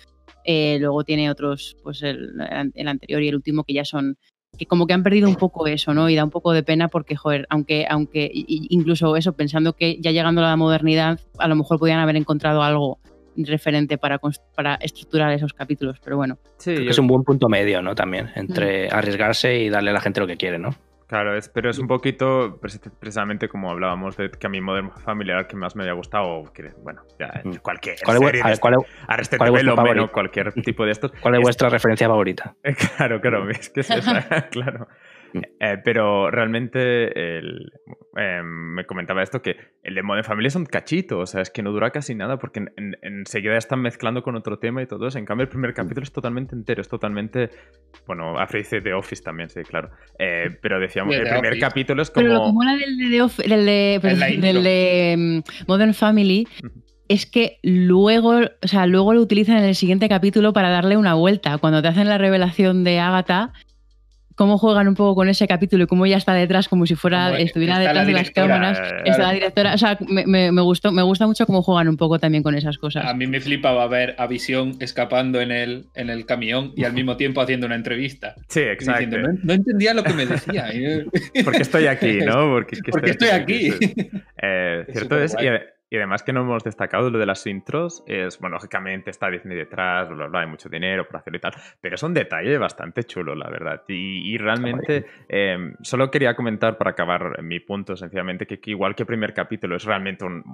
eh, 0.44 0.78
luego 0.80 1.04
tiene 1.04 1.30
otros, 1.30 1.76
pues 1.82 2.02
el, 2.02 2.30
el 2.74 2.88
anterior 2.88 3.22
y 3.22 3.28
el 3.28 3.36
último 3.36 3.64
que 3.64 3.74
ya 3.74 3.84
son 3.84 4.16
que 4.56 4.66
como 4.66 4.86
que 4.86 4.94
han 4.94 5.02
perdido 5.02 5.28
un 5.28 5.36
poco 5.36 5.66
eso, 5.66 5.94
¿no? 5.94 6.08
Y 6.08 6.14
da 6.14 6.24
un 6.24 6.30
poco 6.30 6.52
de 6.52 6.62
pena 6.62 6.88
porque, 6.88 7.16
joder, 7.16 7.46
aunque, 7.50 7.86
aunque 7.88 8.30
incluso 8.32 9.16
eso, 9.16 9.34
pensando 9.34 9.74
que 9.74 9.98
ya 10.00 10.12
llegando 10.12 10.40
a 10.40 10.48
la 10.48 10.56
modernidad, 10.56 11.20
a 11.38 11.48
lo 11.48 11.56
mejor 11.56 11.78
podían 11.78 12.00
haber 12.00 12.16
encontrado 12.16 12.62
algo 12.62 12.98
referente 13.44 13.98
para, 13.98 14.18
para 14.54 14.74
estructurar 14.76 15.32
esos 15.32 15.52
capítulos, 15.52 15.98
pero 16.02 16.16
bueno. 16.16 16.38
Sí, 16.58 16.70
Creo 16.70 16.78
que 16.78 16.84
yo- 16.86 16.90
es 16.90 16.98
un 16.98 17.06
buen 17.06 17.22
punto 17.22 17.48
medio, 17.48 17.82
¿no? 17.82 17.94
También, 17.94 18.30
entre 18.34 18.88
arriesgarse 18.90 19.58
y 19.58 19.68
darle 19.68 19.90
a 19.90 19.94
la 19.94 20.00
gente 20.00 20.20
lo 20.20 20.26
que 20.26 20.36
quiere, 20.36 20.58
¿no? 20.58 20.70
Claro, 21.08 21.36
es, 21.36 21.48
pero 21.48 21.70
es 21.70 21.78
un 21.78 21.86
poquito 21.86 22.58
preci- 22.60 22.90
precisamente 22.98 23.48
como 23.48 23.70
hablábamos 23.70 24.16
de 24.16 24.28
que 24.28 24.44
a 24.48 24.50
mi 24.50 24.60
Modern 24.60 24.90
Family 24.90 25.30
era 25.30 25.40
el 25.42 25.46
que 25.46 25.54
más 25.54 25.76
me 25.76 25.84
había 25.84 25.92
gustado, 25.94 26.26
o 26.40 26.52
que, 26.52 26.70
bueno, 26.82 27.02
ya, 27.16 27.42
Mm. 27.44 27.58
cualquier 27.62 27.94
¿Cuál 28.04 28.16
es, 28.16 28.22
vu- 28.22 28.26
serie 28.26 28.40
a 28.40 28.44
de 28.46 28.50
ver, 28.50 28.58
¿cuál 28.60 28.74
es- 28.74 28.80
Arrested 29.06 29.38
cuál 29.38 29.46
es 29.48 29.52
vuestro 29.52 29.70
Development 29.76 29.98
o 29.98 30.08
favorito? 30.08 30.12
cualquier 30.12 30.52
tipo 30.64 30.84
de 30.84 30.90
estos. 30.90 31.12
cuál 31.22 31.34
es 31.34 31.38
Es- 31.38 31.44
vuestra 31.44 31.68
referencia 31.68 32.08
favorita? 32.08 32.56
Claro, 32.96 33.20
claro, 33.20 33.48
es 33.50 33.70
que 33.70 33.80
es 33.82 33.90
esa, 33.90 34.48
claro. 34.50 34.88
Mm. 35.36 35.42
Eh, 35.60 35.76
pero 35.84 36.30
realmente 36.30 37.38
el- 37.38 37.70
eh, 38.18 38.40
me 38.42 38.84
comentaba 38.86 39.22
esto 39.22 39.42
que 39.42 39.56
el 39.82 39.94
de 39.94 40.02
Modern 40.02 40.24
Family 40.24 40.48
es 40.48 40.56
un 40.56 40.64
cachito, 40.66 41.18
o 41.18 41.26
sea, 41.26 41.42
es 41.42 41.50
que 41.50 41.62
no 41.62 41.70
dura 41.72 41.90
casi 41.90 42.14
nada 42.14 42.38
porque 42.38 42.60
en- 42.60 42.70
en- 42.76 42.96
enseguida 43.02 43.56
están 43.56 43.80
mezclando 43.80 44.22
con 44.22 44.36
otro 44.36 44.58
tema 44.58 44.82
y 44.82 44.86
todo 44.86 45.06
eso. 45.06 45.18
En 45.18 45.24
cambio, 45.26 45.42
el 45.44 45.48
primer 45.48 45.74
capítulo 45.74 46.02
es 46.04 46.12
totalmente 46.12 46.54
entero, 46.54 46.80
es 46.80 46.88
totalmente. 46.88 47.50
Bueno, 48.06 48.38
Afro 48.38 48.58
dice 48.58 48.80
The 48.80 48.94
Office 48.94 49.22
también, 49.22 49.48
sí, 49.50 49.60
claro. 49.62 49.90
Eh, 50.18 50.48
pero 50.62 50.80
decíamos, 50.80 51.14
De 51.14 51.22
el 51.22 51.28
primer 51.28 51.52
Office. 51.52 51.60
capítulo 51.66 52.02
es 52.02 52.10
Pero 52.10 52.28
lo 52.28 52.34
que 52.34 52.38
como. 52.46 52.52
mola 52.54 52.76
del 52.76 52.96
de, 52.96 53.30
del 53.48 53.66
de- 53.66 53.98
perdón, 54.00 54.20
la 54.20 54.30
intro. 54.30 54.46
del 54.52 54.62
de, 54.64 55.14
mm, 55.18 55.64
Modern 55.68 55.94
Family 55.94 56.46
es 57.08 57.24
que 57.26 57.58
luego, 57.62 58.40
o 58.62 58.66
sea, 58.68 58.86
luego 58.86 59.14
lo 59.14 59.20
utilizan 59.20 59.58
en 59.58 59.64
el 59.64 59.74
siguiente 59.76 60.08
capítulo 60.08 60.52
para 60.52 60.70
darle 60.70 60.96
una 60.96 61.14
vuelta. 61.14 61.56
Cuando 61.58 61.80
te 61.80 61.86
hacen 61.88 62.08
la 62.08 62.18
revelación 62.18 62.82
de 62.82 62.98
Agatha, 62.98 63.52
cómo 64.36 64.58
juegan 64.58 64.86
un 64.86 64.94
poco 64.94 65.14
con 65.16 65.28
ese 65.28 65.48
capítulo 65.48 65.84
y 65.84 65.86
cómo 65.88 66.06
ella 66.06 66.18
está 66.18 66.32
detrás, 66.34 66.68
como 66.68 66.86
si 66.86 66.94
fuera, 66.94 67.30
Como 67.30 67.38
estuviera 67.38 67.74
la 67.74 67.80
detrás 67.80 68.06
de 68.06 68.12
las 68.12 68.30
cámaras. 68.30 68.78
eh, 68.78 69.02
Está 69.06 69.22
la 69.24 69.32
directora. 69.32 69.74
O 69.74 69.78
sea, 69.78 69.98
me, 70.08 70.24
me- 70.26 70.52
me 70.52 70.60
gustó, 70.62 70.92
me 70.92 71.02
gusta 71.02 71.26
mucho 71.26 71.46
cómo 71.46 71.62
juegan 71.62 71.88
un 71.88 71.96
poco 71.96 72.18
también 72.20 72.42
con 72.44 72.54
esas 72.54 72.78
cosas. 72.78 73.04
A 73.04 73.14
mí 73.14 73.26
me 73.26 73.40
flipaba 73.40 73.86
ver 73.88 74.14
a 74.18 74.26
Visión 74.28 74.76
escapando 74.78 75.40
en 75.40 75.50
el, 75.50 75.86
en 75.94 76.10
el 76.10 76.24
camión 76.26 76.72
y 76.76 76.84
al 76.84 76.92
mismo 76.92 77.16
tiempo 77.16 77.40
haciendo 77.40 77.66
una 77.66 77.74
entrevista. 77.76 78.34
Sí, 78.48 78.60
exacto. 78.60 79.00
diciendo, 79.06 79.32
no, 79.32 79.38
no 79.42 79.52
entendía 79.54 79.94
lo 79.94 80.04
que 80.04 80.12
me 80.12 80.26
decía. 80.26 80.66
Porque 81.44 81.62
estoy 81.62 81.86
aquí, 81.86 82.18
¿no? 82.18 82.50
Porque, 82.52 82.76
es 82.76 82.82
que 82.82 82.90
Porque 82.92 83.10
estoy 83.12 83.28
aquí. 83.30 83.72
Eh, 84.42 84.84
Es 84.86 84.92
cierto 84.92 85.18
es, 85.22 85.34
y, 85.40 85.46
y 85.88 85.96
además 85.96 86.22
que 86.22 86.32
no 86.32 86.40
hemos 86.40 86.64
destacado 86.64 87.10
lo 87.10 87.18
de 87.18 87.26
las 87.26 87.46
intros, 87.46 88.02
es, 88.06 88.38
bueno, 88.38 88.56
lógicamente 88.56 89.10
está 89.10 89.30
Disney 89.30 89.56
detrás, 89.56 90.08
bla, 90.08 90.16
bla, 90.16 90.26
bla, 90.26 90.40
hay 90.40 90.46
mucho 90.46 90.68
dinero 90.68 91.06
por 91.06 91.16
hacerlo 91.16 91.38
y 91.38 91.40
tal, 91.40 91.52
pero 91.80 91.94
es 91.94 92.02
un 92.02 92.14
detalle 92.14 92.58
bastante 92.58 93.04
chulo, 93.04 93.34
la 93.34 93.48
verdad. 93.48 93.82
Y, 93.88 94.34
y 94.34 94.38
realmente, 94.38 95.06
eh, 95.28 95.74
solo 95.82 96.10
quería 96.10 96.34
comentar 96.34 96.76
para 96.76 96.90
acabar 96.90 97.42
mi 97.42 97.60
punto, 97.60 97.96
sencillamente, 97.96 98.46
que, 98.46 98.60
que 98.60 98.70
igual 98.70 98.94
que 98.94 99.06
primer 99.06 99.32
capítulo 99.32 99.76
es 99.76 99.84
realmente 99.84 100.24
un... 100.24 100.44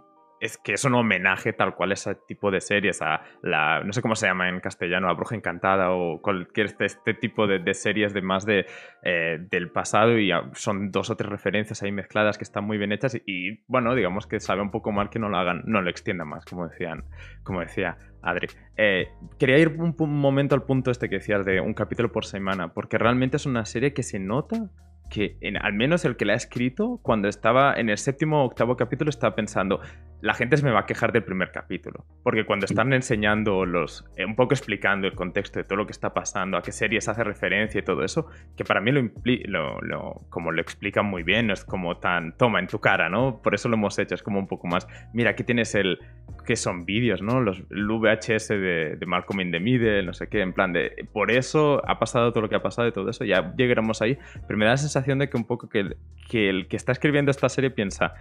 Es 0.42 0.58
que 0.58 0.72
es 0.72 0.84
un 0.84 0.94
homenaje 0.94 1.52
tal 1.52 1.76
cual 1.76 1.92
a 1.92 1.94
ese 1.94 2.16
tipo 2.26 2.50
de 2.50 2.60
series, 2.60 3.00
a 3.00 3.22
la, 3.42 3.80
no 3.84 3.92
sé 3.92 4.02
cómo 4.02 4.16
se 4.16 4.26
llama 4.26 4.48
en 4.48 4.58
castellano, 4.58 5.06
La 5.06 5.12
Bruja 5.12 5.36
Encantada 5.36 5.92
o 5.92 6.20
cualquier 6.20 6.66
este, 6.66 6.86
este 6.86 7.14
tipo 7.14 7.46
de, 7.46 7.62
series 7.74 8.12
de 8.12 8.22
más 8.22 8.44
de, 8.44 8.66
eh, 9.04 9.38
del 9.50 9.70
pasado 9.70 10.18
y 10.18 10.32
son 10.54 10.90
dos 10.90 11.10
o 11.10 11.16
tres 11.16 11.30
referencias 11.30 11.84
ahí 11.84 11.92
mezcladas 11.92 12.38
que 12.38 12.44
están 12.44 12.64
muy 12.64 12.76
bien 12.76 12.90
hechas 12.90 13.22
y, 13.24 13.62
bueno, 13.68 13.94
digamos 13.94 14.26
que 14.26 14.40
sabe 14.40 14.62
un 14.62 14.72
poco 14.72 14.90
mal 14.90 15.10
que 15.10 15.20
no 15.20 15.28
lo 15.28 15.36
hagan, 15.36 15.62
no 15.64 15.80
lo 15.80 15.88
extiendan 15.88 16.26
más, 16.26 16.44
como 16.44 16.66
decían, 16.66 17.04
como 17.44 17.60
decía 17.60 17.96
Adri. 18.20 18.48
Eh, 18.76 19.10
quería 19.38 19.58
ir 19.58 19.68
un, 19.68 19.94
momento 19.96 20.56
al 20.56 20.64
punto 20.64 20.90
este 20.90 21.08
que 21.08 21.16
decías 21.16 21.46
de 21.46 21.60
un 21.60 21.72
capítulo 21.72 22.10
por 22.10 22.24
semana, 22.24 22.74
porque 22.74 22.98
realmente 22.98 23.36
es 23.36 23.46
una 23.46 23.64
serie 23.64 23.92
que 23.94 24.02
se 24.02 24.18
nota 24.18 24.70
que 25.12 25.36
al 25.60 25.74
menos 25.74 26.06
el 26.06 26.16
que 26.16 26.24
la 26.24 26.32
ha 26.32 26.36
escrito, 26.36 26.98
cuando 27.02 27.28
estaba 27.28 27.74
en 27.74 27.90
el 27.90 27.98
séptimo 27.98 28.42
o 28.42 28.46
octavo 28.46 28.76
capítulo, 28.76 29.10
estaba 29.10 29.34
pensando, 29.34 29.80
la 30.22 30.34
gente 30.34 30.56
se 30.56 30.64
me 30.64 30.70
va 30.70 30.80
a 30.80 30.86
quejar 30.86 31.12
del 31.12 31.24
primer 31.24 31.50
capítulo. 31.52 32.06
Porque 32.22 32.46
cuando 32.46 32.64
están 32.64 32.92
enseñando 32.92 33.66
los, 33.66 34.04
eh, 34.16 34.24
un 34.24 34.36
poco 34.36 34.54
explicando 34.54 35.06
el 35.06 35.14
contexto 35.14 35.58
de 35.58 35.64
todo 35.64 35.76
lo 35.76 35.84
que 35.86 35.92
está 35.92 36.14
pasando, 36.14 36.56
a 36.56 36.62
qué 36.62 36.72
series 36.72 37.08
hace 37.08 37.22
referencia 37.24 37.80
y 37.80 37.82
todo 37.82 38.04
eso, 38.04 38.28
que 38.56 38.64
para 38.64 38.80
mí 38.80 38.92
lo, 38.92 39.02
lo, 39.46 39.80
lo- 39.80 40.14
como 40.30 40.52
lo 40.52 40.62
explican 40.62 41.06
muy 41.06 41.22
bien, 41.24 41.48
no 41.48 41.52
es 41.52 41.64
como 41.64 41.98
tan, 41.98 42.36
toma 42.36 42.60
en 42.60 42.68
tu 42.68 42.78
cara, 42.78 43.08
¿no? 43.10 43.42
Por 43.42 43.54
eso 43.54 43.68
lo 43.68 43.74
hemos 43.74 43.98
hecho, 43.98 44.14
es 44.14 44.22
como 44.22 44.38
un 44.38 44.46
poco 44.46 44.66
más, 44.68 44.86
mira, 45.12 45.30
aquí 45.30 45.44
tienes 45.44 45.74
el, 45.74 45.98
que 46.46 46.54
son 46.56 46.84
vídeos, 46.86 47.20
¿no? 47.20 47.40
Los, 47.40 47.62
el 47.70 47.86
VHS 47.86 48.48
de, 48.48 48.96
de 48.96 49.06
Malcolm 49.06 49.40
in 49.40 49.50
the 49.50 49.60
Middle, 49.60 50.04
no 50.04 50.12
sé 50.12 50.28
qué, 50.28 50.40
en 50.40 50.52
plan 50.52 50.72
de, 50.72 51.08
por 51.12 51.30
eso 51.32 51.82
ha 51.88 51.98
pasado 51.98 52.30
todo 52.32 52.42
lo 52.42 52.48
que 52.48 52.54
ha 52.56 52.62
pasado 52.62 52.86
y 52.88 52.92
todo 52.92 53.10
eso, 53.10 53.24
ya 53.24 53.52
llegaremos 53.56 54.00
ahí, 54.02 54.16
pero 54.46 54.56
me 54.56 54.64
da 54.66 54.70
la 54.72 54.76
sensación 54.76 55.18
de 55.18 55.28
que 55.28 55.36
un 55.36 55.44
poco 55.46 55.68
que 55.68 55.80
el 55.80 55.96
que, 56.28 56.48
el 56.48 56.68
que 56.68 56.76
está 56.76 56.92
escribiendo 56.92 57.30
esta 57.32 57.48
serie 57.48 57.70
piensa, 57.70 58.14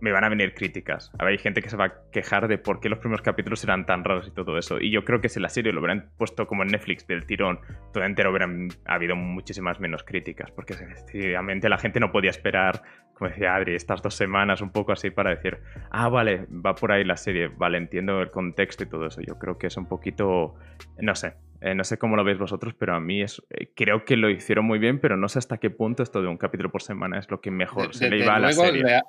me 0.00 0.12
van 0.12 0.24
a 0.24 0.28
venir 0.28 0.54
críticas. 0.54 1.10
Hay 1.18 1.38
gente 1.38 1.62
que 1.62 1.70
se 1.70 1.76
va 1.76 1.84
a 1.86 1.94
quejar 2.12 2.48
de 2.48 2.58
por 2.58 2.80
qué 2.80 2.88
los 2.88 2.98
primeros 2.98 3.22
capítulos 3.22 3.62
eran 3.64 3.86
tan 3.86 4.04
raros 4.04 4.28
y 4.28 4.30
todo 4.30 4.58
eso. 4.58 4.80
Y 4.80 4.90
yo 4.90 5.04
creo 5.04 5.20
que 5.20 5.28
si 5.28 5.40
la 5.40 5.48
serie 5.48 5.72
lo 5.72 5.80
hubieran 5.80 6.10
puesto 6.16 6.46
como 6.46 6.62
en 6.62 6.68
Netflix 6.68 7.06
del 7.06 7.26
tirón, 7.26 7.60
todo 7.92 8.04
entero 8.04 8.30
hubieran 8.30 8.68
habido 8.84 9.16
muchísimas 9.16 9.80
menos 9.80 10.04
críticas. 10.04 10.50
Porque 10.50 10.74
efectivamente 10.74 11.68
la 11.68 11.78
gente 11.78 12.00
no 12.00 12.12
podía 12.12 12.30
esperar, 12.30 12.82
como 13.14 13.30
decía 13.30 13.54
Adri, 13.54 13.74
estas 13.74 14.02
dos 14.02 14.14
semanas 14.14 14.60
un 14.60 14.70
poco 14.70 14.92
así 14.92 15.10
para 15.10 15.30
decir, 15.30 15.58
ah, 15.90 16.08
vale, 16.08 16.46
va 16.50 16.74
por 16.74 16.92
ahí 16.92 17.04
la 17.04 17.16
serie, 17.16 17.48
vale, 17.48 17.78
entiendo 17.78 18.20
el 18.20 18.30
contexto 18.30 18.84
y 18.84 18.86
todo 18.86 19.06
eso. 19.06 19.20
Yo 19.22 19.38
creo 19.38 19.58
que 19.58 19.68
es 19.68 19.76
un 19.76 19.86
poquito, 19.86 20.54
no 20.98 21.14
sé, 21.14 21.34
eh, 21.60 21.74
no 21.74 21.84
sé 21.84 21.98
cómo 21.98 22.16
lo 22.16 22.24
veis 22.24 22.38
vosotros, 22.38 22.74
pero 22.74 22.94
a 22.94 23.00
mí 23.00 23.22
es, 23.22 23.42
eh, 23.50 23.70
creo 23.74 24.04
que 24.04 24.16
lo 24.16 24.28
hicieron 24.28 24.66
muy 24.66 24.78
bien, 24.78 25.00
pero 25.00 25.16
no 25.16 25.28
sé 25.28 25.38
hasta 25.38 25.58
qué 25.58 25.70
punto 25.70 26.02
esto 26.02 26.20
de 26.20 26.28
un 26.28 26.36
capítulo 26.36 26.70
por 26.70 26.82
semana 26.82 27.18
es 27.18 27.30
lo 27.30 27.40
que 27.40 27.50
mejor 27.50 27.94
se 27.94 28.10
le 28.10 28.18
iba 28.18 28.34
a 28.34 28.38
la 28.38 28.52
serie 28.52 28.82
le 28.82 29.00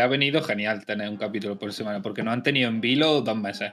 ha 0.00 0.06
venido 0.06 0.42
genial 0.42 0.84
tener 0.84 1.08
un 1.08 1.16
capítulo 1.16 1.58
por 1.58 1.72
semana, 1.72 2.02
porque 2.02 2.22
no 2.22 2.30
han 2.30 2.42
tenido 2.42 2.68
en 2.68 2.80
vilo 2.80 3.20
dos 3.20 3.36
meses 3.36 3.72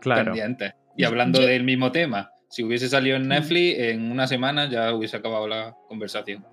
claro. 0.00 0.26
pendientes. 0.26 0.74
Y 0.96 1.04
hablando 1.04 1.40
del 1.40 1.64
mismo 1.64 1.92
tema, 1.92 2.30
si 2.48 2.64
hubiese 2.64 2.88
salido 2.88 3.16
en 3.16 3.28
Netflix, 3.28 3.78
en 3.78 4.10
una 4.10 4.26
semana 4.26 4.68
ya 4.68 4.92
hubiese 4.92 5.16
acabado 5.16 5.46
la 5.46 5.76
conversación. 5.88 6.44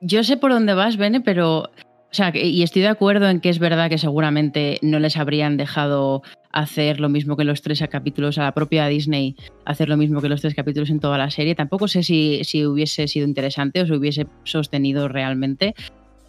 Yo 0.00 0.24
sé 0.24 0.36
por 0.36 0.50
dónde 0.50 0.74
vas, 0.74 0.96
Bene, 0.96 1.20
pero. 1.20 1.70
O 2.10 2.14
sea, 2.14 2.32
y 2.34 2.62
estoy 2.62 2.80
de 2.82 2.88
acuerdo 2.88 3.28
en 3.28 3.40
que 3.40 3.50
es 3.50 3.58
verdad 3.58 3.90
que 3.90 3.98
seguramente 3.98 4.78
no 4.80 4.98
les 4.98 5.18
habrían 5.18 5.58
dejado 5.58 6.22
hacer 6.50 7.00
lo 7.00 7.10
mismo 7.10 7.36
que 7.36 7.44
los 7.44 7.60
tres 7.60 7.84
capítulos 7.90 8.38
a 8.38 8.44
la 8.44 8.52
propia 8.52 8.86
Disney, 8.86 9.36
hacer 9.66 9.90
lo 9.90 9.98
mismo 9.98 10.22
que 10.22 10.30
los 10.30 10.40
tres 10.40 10.54
capítulos 10.54 10.88
en 10.88 11.00
toda 11.00 11.18
la 11.18 11.30
serie. 11.30 11.54
Tampoco 11.54 11.86
sé 11.86 12.02
si, 12.02 12.40
si 12.44 12.64
hubiese 12.64 13.08
sido 13.08 13.26
interesante 13.26 13.82
o 13.82 13.86
si 13.86 13.92
hubiese 13.92 14.26
sostenido 14.44 15.08
realmente. 15.08 15.74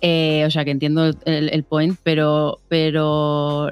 Eh, 0.01 0.43
o 0.45 0.51
sea, 0.51 0.63
que 0.65 0.71
entiendo 0.71 1.11
el, 1.25 1.63
point, 1.63 1.97
pero, 2.03 2.59
pero 2.69 3.69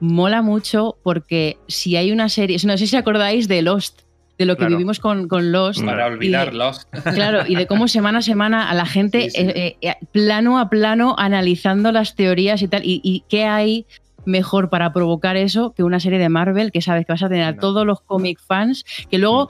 mola 0.00 0.42
mucho 0.42 0.96
porque 1.02 1.56
si 1.68 1.96
hay 1.96 2.12
una 2.12 2.28
serie, 2.28 2.58
no 2.64 2.76
sé 2.76 2.86
si 2.86 2.96
acordáis 2.96 3.48
de 3.48 3.62
Lost, 3.62 4.02
de 4.36 4.44
lo 4.44 4.56
que 4.56 4.66
vivimos 4.66 5.00
con, 5.00 5.26
con, 5.26 5.50
Lost. 5.50 5.84
Para 5.84 6.06
olvidar 6.06 6.54
Lost. 6.54 6.88
Claro, 7.14 7.44
y 7.46 7.56
de 7.56 7.66
cómo 7.66 7.88
semana 7.88 8.18
a 8.18 8.22
semana 8.22 8.70
a 8.70 8.74
la 8.74 8.86
gente, 8.86 9.30
eh, 9.34 9.76
eh, 9.80 9.94
plano 10.12 10.58
a 10.58 10.68
plano, 10.68 11.16
analizando 11.18 11.92
las 11.92 12.14
teorías 12.14 12.62
y 12.62 12.68
tal, 12.68 12.84
y, 12.84 13.00
y 13.02 13.24
qué 13.28 13.44
hay 13.44 13.86
mejor 14.28 14.70
para 14.70 14.92
provocar 14.92 15.36
eso 15.36 15.72
que 15.74 15.82
una 15.82 16.00
serie 16.00 16.18
de 16.18 16.28
Marvel 16.28 16.70
que 16.72 16.82
sabes 16.82 17.06
que 17.06 17.12
vas 17.12 17.22
a 17.22 17.28
tener 17.28 17.44
a 17.44 17.56
todos 17.56 17.86
los 17.86 18.00
cómic 18.00 18.38
fans, 18.38 18.84
que 19.10 19.18
luego 19.18 19.48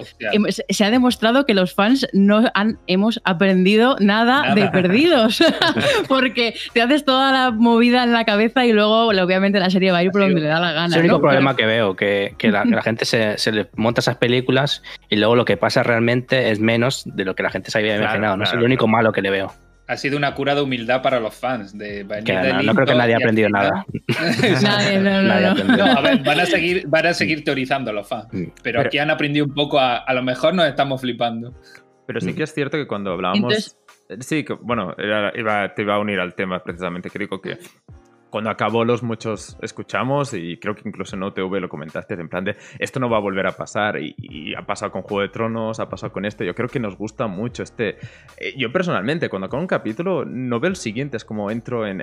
se 0.68 0.84
ha 0.84 0.90
demostrado 0.90 1.44
que 1.44 1.54
los 1.54 1.74
fans 1.74 2.06
no 2.12 2.44
han, 2.54 2.78
hemos 2.86 3.20
aprendido 3.24 3.96
nada, 4.00 4.54
de 4.54 4.68
perdidos, 4.68 5.42
porque 6.08 6.54
te 6.72 6.82
haces 6.82 7.04
toda 7.04 7.32
la 7.32 7.50
movida 7.50 8.04
en 8.04 8.12
la 8.12 8.24
cabeza 8.24 8.64
y 8.64 8.72
luego 8.72 9.08
obviamente 9.08 9.58
la 9.58 9.70
serie 9.70 9.90
va 9.90 9.98
a 9.98 10.02
ir 10.04 10.10
por 10.10 10.22
donde 10.22 10.40
le 10.40 10.46
da 10.46 10.60
la 10.60 10.72
gana. 10.72 10.86
Es 10.86 10.96
el 10.96 11.00
único 11.02 11.20
problema 11.20 11.56
que 11.56 11.66
veo, 11.66 11.96
que, 11.96 12.34
la, 12.42 12.82
gente 12.82 13.04
se, 13.04 13.52
le 13.52 13.68
monta 13.76 14.00
esas 14.00 14.16
películas 14.16 14.82
y 15.08 15.16
luego 15.16 15.36
lo 15.36 15.44
que 15.44 15.56
pasa 15.56 15.82
realmente 15.82 16.50
es 16.50 16.60
menos 16.60 17.02
de 17.04 17.24
lo 17.24 17.34
que 17.34 17.42
la 17.42 17.50
gente 17.50 17.70
se 17.70 17.78
había 17.78 17.96
imaginado. 17.96 18.36
no 18.36 18.44
es 18.44 18.52
el 18.52 18.62
único 18.62 18.86
malo 18.86 19.12
que 19.12 19.22
le 19.22 19.30
veo 19.30 19.52
ha 19.88 19.96
sido 19.96 20.18
una 20.18 20.34
cura 20.34 20.54
de 20.54 20.60
humildad 20.60 21.02
para 21.02 21.18
los 21.18 21.34
fans. 21.34 21.76
De 21.76 22.04
no, 22.04 22.74
creo 22.74 22.86
que 22.86 22.94
nadie 22.94 23.14
haya 23.14 23.16
aprendido 23.16 23.48
nada. 23.48 23.86
nadie, 24.62 25.00
no, 25.00 25.22
no, 25.22 25.84
a 25.84 26.00
ver, 26.02 26.22
van 26.22 26.40
a 26.40 26.46
seguir, 26.46 26.86
van 26.86 27.06
a 27.06 27.14
seguir 27.14 27.42
teorizando 27.42 27.90
los 27.90 28.06
fans. 28.06 28.28
Mm. 28.30 28.44
Pero, 28.62 28.82
aquí 28.82 28.98
han 28.98 29.10
aprendido 29.10 29.46
un 29.46 29.54
poco 29.54 29.80
a, 29.80 29.96
a 29.96 30.14
lo 30.14 30.22
mejor 30.22 30.54
nos 30.54 30.66
estamos 30.66 31.00
flipando. 31.00 31.54
Pero 32.06 32.20
sí 32.20 32.34
que 32.34 32.42
es 32.42 32.52
cierto 32.52 32.76
que 32.76 32.86
cuando 32.86 33.12
hablábamos. 33.12 33.76
Sí, 34.20 34.44
que, 34.44 34.54
bueno, 34.54 34.94
iba, 35.34 35.74
te 35.74 35.82
iba 35.82 35.94
a 35.94 35.98
unir 35.98 36.20
al 36.20 36.34
tema 36.34 36.62
precisamente, 36.62 37.10
que 37.10 37.18
digo 37.18 37.40
que 37.40 37.58
cuando 38.30 38.50
acabó 38.50 38.84
los 38.84 39.02
muchos 39.02 39.56
escuchamos 39.62 40.34
y 40.34 40.56
creo 40.58 40.74
que 40.74 40.88
incluso 40.88 41.16
en 41.16 41.22
OTV 41.22 41.60
lo 41.60 41.68
comentaste 41.68 42.14
en 42.14 42.28
plan 42.28 42.44
de 42.44 42.56
esto 42.78 43.00
no 43.00 43.08
va 43.08 43.18
a 43.18 43.20
volver 43.20 43.46
a 43.46 43.52
pasar 43.52 43.98
y, 44.00 44.54
ha 44.54 44.62
pasado 44.62 44.90
con 44.92 45.02
Juego 45.02 45.22
de 45.22 45.28
Tronos, 45.28 45.78
ha 45.80 45.88
pasado 45.88 46.12
con 46.12 46.24
esto, 46.24 46.44
yo 46.44 46.54
creo 46.54 46.68
que 46.68 46.80
nos 46.80 46.96
gusta 46.96 47.26
mucho 47.26 47.62
este... 47.62 47.98
Eh, 48.38 48.54
yo 48.56 48.72
personalmente 48.72 49.28
cuando 49.28 49.46
acabo 49.46 49.60
un 49.60 49.66
capítulo 49.66 50.24
no 50.24 50.60
veo 50.60 50.70
el 50.70 50.76
siguiente, 50.76 51.16
es 51.16 51.24
como 51.24 51.50
entro 51.50 51.86
en, 51.86 51.98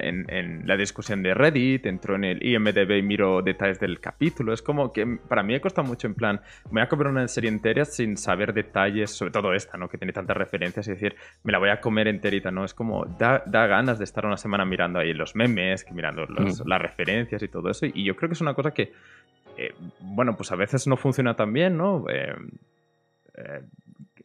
la 0.65 0.77
discusión 0.77 1.23
de 1.23 1.33
Reddit, 1.33 1.85
entro 1.85 2.15
en 2.15 2.23
el 2.23 2.45
IMDB 2.45 2.97
y 2.97 3.01
miro 3.01 3.41
detalles 3.41 3.79
del 3.79 3.99
capítulo, 3.99 4.53
es 4.53 4.61
como 4.61 4.93
que 4.93 5.05
para 5.27 5.43
mí 5.43 5.53
me 5.53 5.61
cuesta 5.61 5.81
mucho 5.81 6.07
en 6.07 6.15
plan, 6.15 6.41
me 6.65 6.81
voy 6.81 6.81
a 6.81 6.89
comer 6.89 7.07
una 7.07 7.27
serie 7.27 7.49
entera 7.49 7.85
sin 7.85 8.17
saber 8.17 8.53
detalles, 8.53 9.11
sobre 9.11 9.31
todo 9.31 9.53
esta, 9.53 9.77
¿no? 9.77 9.89
que 9.89 9.97
tiene 9.97 10.13
tantas 10.13 10.37
referencias 10.37 10.87
y 10.87 10.91
decir, 10.91 11.15
me 11.43 11.51
la 11.51 11.59
voy 11.59 11.69
a 11.69 11.81
comer 11.81 12.07
enterita, 12.07 12.51
¿no? 12.51 12.65
Es 12.65 12.73
como, 12.73 13.05
da, 13.05 13.43
da 13.45 13.67
ganas 13.67 13.97
de 13.97 14.03
estar 14.03 14.25
una 14.25 14.37
semana 14.37 14.65
mirando 14.65 14.99
ahí 14.99 15.13
los 15.13 15.35
memes, 15.35 15.83
que 15.83 15.93
Mm. 16.15 16.67
las 16.67 16.81
referencias 16.81 17.41
y 17.43 17.47
todo 17.47 17.69
eso. 17.69 17.85
Y 17.85 18.03
yo 18.03 18.15
creo 18.15 18.29
que 18.29 18.33
es 18.33 18.41
una 18.41 18.53
cosa 18.53 18.71
que, 18.71 18.93
eh, 19.57 19.73
bueno, 19.99 20.35
pues 20.35 20.51
a 20.51 20.55
veces 20.55 20.87
no 20.87 20.97
funciona 20.97 21.35
tan 21.35 21.53
bien, 21.53 21.77
¿no? 21.77 22.05
Eh, 22.09 22.35
eh, 23.35 23.61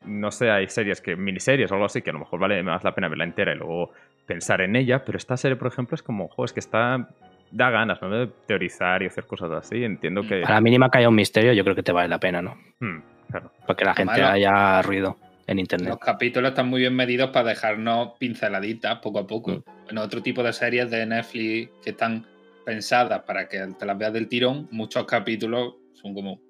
no 0.05 0.31
sé, 0.31 0.51
hay 0.51 0.69
series 0.69 1.01
que, 1.01 1.17
miniseries 1.17 1.71
o 1.71 1.75
algo 1.75 1.87
así, 1.87 2.03
que 2.03 2.11
a 2.11 2.13
lo 2.13 2.21
mejor 2.21 2.41
vale 2.41 2.63
más 2.63 2.83
la 2.85 2.95
pena 2.95 3.09
verla 3.09 3.25
entera 3.25 3.55
y 3.55 3.59
luego 3.59 3.93
pensar 4.27 4.61
en 4.61 4.77
ella, 4.77 5.05
pero 5.05 5.19
esta 5.19 5.37
serie, 5.37 5.57
por 5.57 5.69
ejemplo, 5.69 5.95
es 5.95 6.03
como, 6.03 6.29
jo, 6.29 6.45
es 6.45 6.53
que 6.53 6.61
está 6.61 7.09
da 7.51 7.69
ganas, 7.69 8.01
¿no? 8.01 8.09
De 8.11 8.29
teorizar 8.47 9.03
y 9.03 9.07
hacer 9.07 9.27
cosas 9.27 9.51
así. 9.51 9.83
Entiendo 9.83 10.23
que. 10.23 10.45
A 10.45 10.51
la 10.51 10.61
mínima 10.61 10.89
que 10.89 10.99
haya 10.99 11.09
un 11.09 11.17
misterio, 11.17 11.53
yo 11.53 11.65
creo 11.65 11.75
que 11.75 11.83
te 11.83 11.91
vale 11.91 12.09
la 12.09 12.19
pena, 12.21 12.41
¿no? 12.41 12.57
Hmm, 12.79 13.01
claro. 13.29 13.51
Para 13.67 13.77
que 13.77 13.85
la 13.85 13.95
gente 13.95 14.23
haya 14.23 14.81
ruido 14.83 15.17
en 15.51 15.59
internet. 15.59 15.89
Los 15.91 15.99
capítulos 15.99 16.51
están 16.51 16.69
muy 16.69 16.81
bien 16.81 16.95
medidos 16.95 17.31
para 17.31 17.51
dejarnos 17.51 18.13
pinceladitas 18.19 19.01
poco 19.01 19.19
a 19.19 19.27
poco. 19.27 19.51
Mm. 19.51 19.91
En 19.91 19.99
otro 19.99 20.23
tipo 20.23 20.43
de 20.45 20.53
series 20.53 20.91
de 20.91 21.05
Netflix 21.05 21.71
que 21.83 21.91
están 21.91 22.25
pensadas 22.65 23.23
para 23.27 23.49
que 23.49 23.59
te 23.77 23.85
las 23.85 23.99
veas 23.99 24.13
del 24.13 24.29
tirón, 24.29 24.69
muchos 24.71 25.05
capítulos 25.07 25.75
son 25.93 26.15
como. 26.15 26.41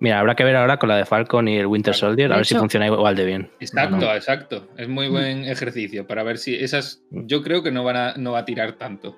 Mira, 0.00 0.18
habrá 0.18 0.34
que 0.34 0.42
ver 0.42 0.56
ahora 0.56 0.78
con 0.78 0.88
la 0.88 0.96
de 0.96 1.04
Falcon 1.04 1.46
y 1.46 1.56
el 1.58 1.66
Winter 1.66 1.94
Soldier, 1.94 2.32
a 2.32 2.36
ver 2.36 2.44
si 2.44 2.56
funciona 2.56 2.86
igual 2.86 3.14
de 3.14 3.24
bien. 3.24 3.50
Exacto, 3.60 4.12
exacto. 4.12 4.68
Es 4.76 4.88
muy 4.88 5.08
buen 5.08 5.42
mm. 5.42 5.44
ejercicio 5.44 6.04
para 6.06 6.24
ver 6.24 6.38
si 6.38 6.56
esas. 6.56 7.04
Mm. 7.10 7.26
Yo 7.26 7.42
creo 7.42 7.62
que 7.62 7.70
no 7.70 7.84
van 7.84 7.96
a, 7.96 8.14
no 8.16 8.32
va 8.32 8.40
a 8.40 8.44
tirar 8.44 8.72
tanto. 8.72 9.16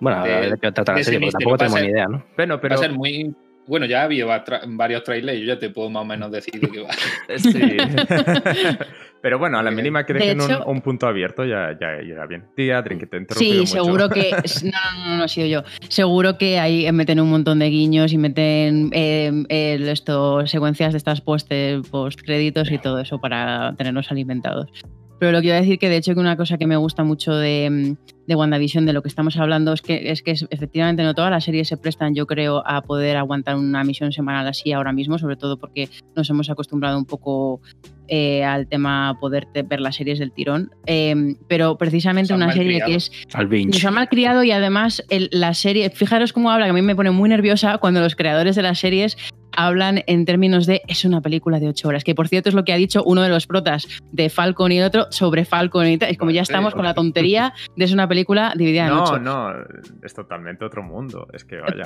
Bueno, 0.00 0.18
a 0.18 0.24
ver 0.24 0.58
qué 0.60 0.70
trata 0.70 0.92
la 0.92 1.02
serie, 1.02 1.20
porque 1.20 1.32
tampoco 1.32 1.56
tenemos 1.56 1.80
ni 1.80 1.88
idea, 1.88 2.06
¿no? 2.06 2.24
Bueno, 2.36 2.60
pero... 2.60 2.76
Va 2.76 2.80
a 2.80 2.84
ser 2.86 2.92
muy 2.96 3.34
bueno, 3.68 3.86
ya 3.86 4.00
ha 4.00 4.04
habido 4.04 4.28
varios 4.68 5.04
trailers, 5.04 5.38
yo 5.38 5.44
ya 5.44 5.58
te 5.58 5.70
puedo 5.70 5.90
más 5.90 6.02
o 6.02 6.06
menos 6.06 6.32
decir 6.32 6.58
de 6.60 6.68
qué 6.68 6.80
va. 6.80 6.90
Sí. 7.38 7.76
Pero 9.20 9.38
bueno, 9.38 9.58
a 9.58 9.62
la 9.62 9.70
mínima 9.70 10.06
que 10.06 10.14
dejen 10.14 10.38
un, 10.64 10.80
punto 10.80 11.06
abierto 11.06 11.44
ya, 11.44 11.76
ya, 11.78 12.00
ya 12.02 12.24
bien. 12.26 12.44
Tía, 12.54 12.78
Adri, 12.78 12.98
que 12.98 13.06
te 13.06 13.26
Sí, 13.34 13.66
seguro 13.66 14.08
que. 14.08 14.30
No, 14.62 15.06
no, 15.06 15.16
no, 15.16 15.24
ha 15.24 15.28
sido 15.28 15.46
yo. 15.46 15.62
Seguro 15.88 16.38
que 16.38 16.58
ahí 16.58 16.90
meten 16.92 17.20
un 17.20 17.28
montón 17.28 17.58
de 17.58 17.68
guiños 17.68 18.12
y 18.12 18.18
meten 18.18 18.90
eh, 18.92 19.44
esto, 19.48 20.46
secuencias 20.46 20.92
de 20.92 20.98
estas 20.98 21.20
post, 21.20 21.50
post 21.90 22.20
créditos 22.22 22.70
y 22.70 22.78
todo 22.78 23.00
eso 23.00 23.20
para 23.20 23.74
tenernos 23.76 24.10
alimentados. 24.12 24.70
Pero 25.18 25.32
lo 25.32 25.40
que 25.40 25.48
iba 25.48 25.56
a 25.56 25.60
decir 25.60 25.78
que 25.78 25.88
de 25.88 25.96
hecho 25.96 26.14
que 26.14 26.20
una 26.20 26.36
cosa 26.36 26.58
que 26.58 26.66
me 26.66 26.76
gusta 26.76 27.04
mucho 27.04 27.34
de, 27.34 27.96
de 28.26 28.34
WandaVision, 28.34 28.86
de 28.86 28.92
lo 28.92 29.02
que 29.02 29.08
estamos 29.08 29.36
hablando, 29.36 29.72
es 29.72 29.82
que, 29.82 30.10
es 30.10 30.22
que 30.22 30.32
efectivamente 30.50 31.02
no 31.02 31.14
todas 31.14 31.30
las 31.30 31.44
series 31.44 31.68
se 31.68 31.76
prestan, 31.76 32.14
yo 32.14 32.26
creo, 32.26 32.62
a 32.66 32.82
poder 32.82 33.16
aguantar 33.16 33.56
una 33.56 33.82
misión 33.84 34.12
semanal 34.12 34.46
así 34.46 34.72
ahora 34.72 34.92
mismo, 34.92 35.18
sobre 35.18 35.36
todo 35.36 35.56
porque 35.56 35.88
nos 36.14 36.28
hemos 36.30 36.50
acostumbrado 36.50 36.98
un 36.98 37.06
poco 37.06 37.60
eh, 38.06 38.44
al 38.44 38.66
tema 38.68 39.16
poder 39.20 39.48
ver 39.66 39.80
las 39.80 39.96
series 39.96 40.18
del 40.18 40.32
tirón. 40.32 40.70
Em, 40.86 41.36
pero 41.48 41.78
precisamente 41.78 42.32
una 42.34 42.52
serie 42.52 42.80
que 42.84 42.94
es. 42.94 43.10
Al 43.34 43.48
Nos 43.48 43.84
ha 43.84 43.90
mal 43.90 44.08
criado 44.08 44.44
y 44.44 44.50
además 44.50 45.02
la 45.08 45.54
serie. 45.54 45.90
Fijaros 45.90 46.32
cómo 46.32 46.50
habla, 46.50 46.66
que 46.66 46.70
a 46.70 46.74
mí 46.74 46.82
me 46.82 46.96
pone 46.96 47.10
muy 47.10 47.28
nerviosa 47.28 47.78
cuando 47.78 48.00
los 48.00 48.14
creadores 48.14 48.56
de 48.56 48.62
las 48.62 48.78
series 48.78 49.16
hablan 49.58 50.04
en 50.06 50.24
términos 50.24 50.66
de 50.66 50.82
es 50.86 51.04
una 51.04 51.20
película 51.20 51.58
de 51.58 51.68
ocho 51.68 51.88
horas, 51.88 52.04
que 52.04 52.14
por 52.14 52.28
cierto 52.28 52.48
es 52.48 52.54
lo 52.54 52.64
que 52.64 52.72
ha 52.72 52.76
dicho 52.76 53.02
uno 53.04 53.22
de 53.22 53.28
los 53.28 53.48
protas 53.48 53.88
de 54.12 54.30
Falcon 54.30 54.70
y 54.70 54.80
otro 54.80 55.08
sobre 55.10 55.44
Falcon 55.44 55.88
y 55.88 55.98
tal. 55.98 56.10
Es 56.10 56.16
como 56.16 56.30
ya 56.30 56.42
estamos 56.42 56.74
con 56.74 56.84
la 56.84 56.94
tontería 56.94 57.52
de 57.76 57.84
es 57.84 57.92
una 57.92 58.06
película 58.06 58.54
dividida 58.56 58.86
en 58.86 58.92
ocho. 58.92 59.18
No, 59.18 59.52
no, 59.52 59.64
es 60.02 60.14
totalmente 60.14 60.64
otro 60.64 60.82
mundo. 60.82 61.26
Es 61.32 61.44
que 61.44 61.56
vaya. 61.60 61.84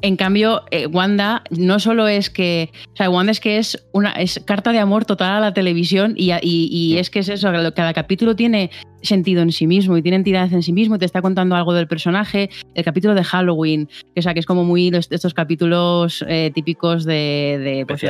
En 0.00 0.16
cambio, 0.16 0.62
eh, 0.70 0.86
Wanda 0.86 1.42
no 1.50 1.80
solo 1.80 2.06
es 2.06 2.30
que. 2.30 2.70
O 2.92 2.96
sea, 2.96 3.10
Wanda 3.10 3.32
es 3.32 3.40
que 3.40 3.58
es 3.58 3.84
una 3.92 4.12
es 4.12 4.40
carta 4.44 4.72
de 4.72 4.78
amor 4.78 5.04
total 5.04 5.36
a 5.36 5.40
la 5.40 5.54
televisión 5.54 6.14
y, 6.16 6.32
y, 6.42 6.98
es 6.98 7.10
que 7.10 7.20
es 7.20 7.28
eso, 7.28 7.50
cada 7.74 7.92
capítulo 7.94 8.36
tiene 8.36 8.70
sentido 9.02 9.42
en 9.42 9.52
sí 9.52 9.66
mismo 9.66 9.96
y 9.96 10.02
tiene 10.02 10.16
entidad 10.16 10.52
en 10.52 10.62
sí 10.62 10.72
mismo 10.72 10.96
y 10.96 10.98
te 10.98 11.04
está 11.04 11.22
contando 11.22 11.56
algo 11.56 11.74
del 11.74 11.86
personaje. 11.86 12.50
El 12.74 12.84
capítulo 12.84 13.14
de 13.14 13.24
Halloween, 13.24 13.88
que, 14.14 14.20
o 14.20 14.22
sea, 14.22 14.34
que 14.34 14.40
es 14.40 14.46
como 14.46 14.64
muy 14.64 14.88
estos 14.88 15.34
capítulos 15.34 16.24
eh, 16.28 16.50
típicos 16.54 17.04
de, 17.04 17.84
pues, 17.86 18.02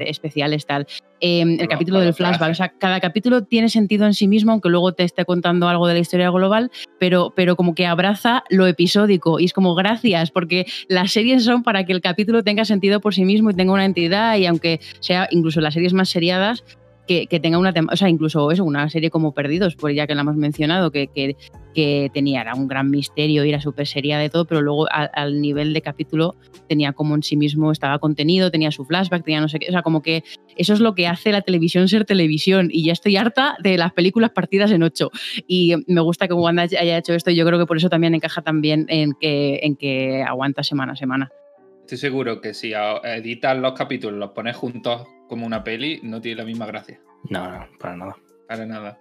especiales, 0.00 0.66
tal. 0.66 0.86
Em, 1.20 1.58
el 1.58 1.68
capítulo 1.68 2.00
del 2.00 2.14
flashback, 2.14 2.50
o 2.50 2.54
sea, 2.54 2.68
cada 2.68 3.00
capítulo 3.00 3.42
tiene 3.42 3.68
sentido 3.68 4.06
en 4.06 4.14
sí 4.14 4.28
mismo, 4.28 4.52
aunque 4.52 4.68
luego 4.68 4.92
te 4.92 5.02
esté 5.02 5.24
contando 5.24 5.68
algo 5.68 5.88
de 5.88 5.94
la 5.94 6.00
historia 6.00 6.30
global, 6.30 6.70
pero, 7.00 7.32
pero 7.34 7.56
como 7.56 7.74
que 7.74 7.86
abraza 7.86 8.44
lo 8.50 8.66
episódico 8.66 9.40
y 9.40 9.46
es 9.46 9.52
como 9.52 9.74
gracias, 9.74 10.30
porque 10.30 10.66
las 10.88 11.12
series 11.12 11.44
son 11.44 11.62
para 11.62 11.84
que 11.84 11.92
el 11.92 12.00
capítulo 12.00 12.44
tenga 12.44 12.64
sentido 12.64 13.00
por 13.00 13.14
sí 13.14 13.24
mismo 13.24 13.50
y 13.50 13.54
tenga 13.54 13.72
una 13.72 13.84
entidad 13.84 14.36
y 14.36 14.46
aunque 14.46 14.80
sea 15.00 15.26
incluso 15.30 15.60
las 15.60 15.74
series 15.74 15.92
más 15.92 16.08
seriadas, 16.08 16.64
que, 17.08 17.40
tenga 17.40 17.58
una 17.58 17.72
o 17.90 17.96
sea, 17.96 18.08
incluso 18.08 18.50
eso, 18.52 18.64
una 18.64 18.88
serie 18.90 19.10
como 19.10 19.32
Perdidos, 19.32 19.74
por 19.74 19.90
ya 19.92 20.06
que 20.06 20.14
la 20.14 20.20
hemos 20.20 20.36
mencionado, 20.36 20.92
que, 20.92 21.08
que, 21.08 22.10
tenía, 22.12 22.40
era 22.40 22.56
un 22.56 22.66
gran 22.66 22.90
misterio 22.90 23.44
y 23.44 23.50
era 23.50 23.60
súper 23.60 23.86
seria 23.86 24.18
de 24.18 24.28
todo, 24.30 24.46
pero 24.46 24.60
luego 24.60 24.88
al 24.90 25.40
nivel 25.40 25.72
de 25.72 25.80
capítulo 25.80 26.34
tenía 26.68 26.92
como 26.92 27.14
en 27.14 27.22
sí 27.22 27.36
mismo, 27.36 27.70
estaba 27.70 28.00
contenido, 28.00 28.50
tenía 28.50 28.72
su 28.72 28.84
flashback, 28.84 29.24
tenía 29.24 29.40
no 29.40 29.48
sé 29.48 29.60
qué, 29.60 29.68
o 29.68 29.72
sea, 29.72 29.82
como 29.82 30.02
que 30.02 30.24
eso 30.56 30.72
es 30.72 30.80
lo 30.80 30.96
que 30.96 31.06
hace 31.06 31.30
la 31.30 31.42
televisión 31.42 31.86
ser 31.86 32.04
televisión 32.04 32.68
y 32.72 32.84
ya 32.84 32.92
estoy 32.92 33.16
harta 33.16 33.56
de 33.62 33.78
las 33.78 33.92
películas 33.92 34.32
partidas 34.32 34.72
en 34.72 34.82
ocho 34.82 35.12
y 35.46 35.76
me 35.86 36.00
gusta 36.00 36.26
que 36.26 36.34
Wanda 36.34 36.62
haya 36.62 36.98
hecho 36.98 37.14
esto 37.14 37.30
y 37.30 37.36
yo 37.36 37.46
creo 37.46 37.60
que 37.60 37.66
por 37.66 37.76
eso 37.76 37.88
también 37.88 38.16
encaja 38.16 38.42
también 38.42 38.86
en 38.88 39.12
que, 39.12 39.60
en 39.62 39.76
que 39.76 40.24
aguanta 40.24 40.64
semana 40.64 40.94
a 40.94 40.96
semana. 40.96 41.30
Estoy 41.82 41.98
seguro 41.98 42.40
que 42.40 42.54
si 42.54 42.72
editas 42.72 43.56
los 43.56 43.74
capítulos, 43.74 44.18
los 44.18 44.30
pones 44.32 44.56
juntos 44.56 45.06
como 45.28 45.46
una 45.46 45.62
peli, 45.62 46.00
no 46.02 46.20
tiene 46.20 46.38
la 46.38 46.44
misma 46.44 46.66
gracia. 46.66 47.00
No, 47.30 47.50
no, 47.50 47.66
para 47.78 47.96
nada. 47.96 48.16
Para 48.48 48.66
nada. 48.66 48.98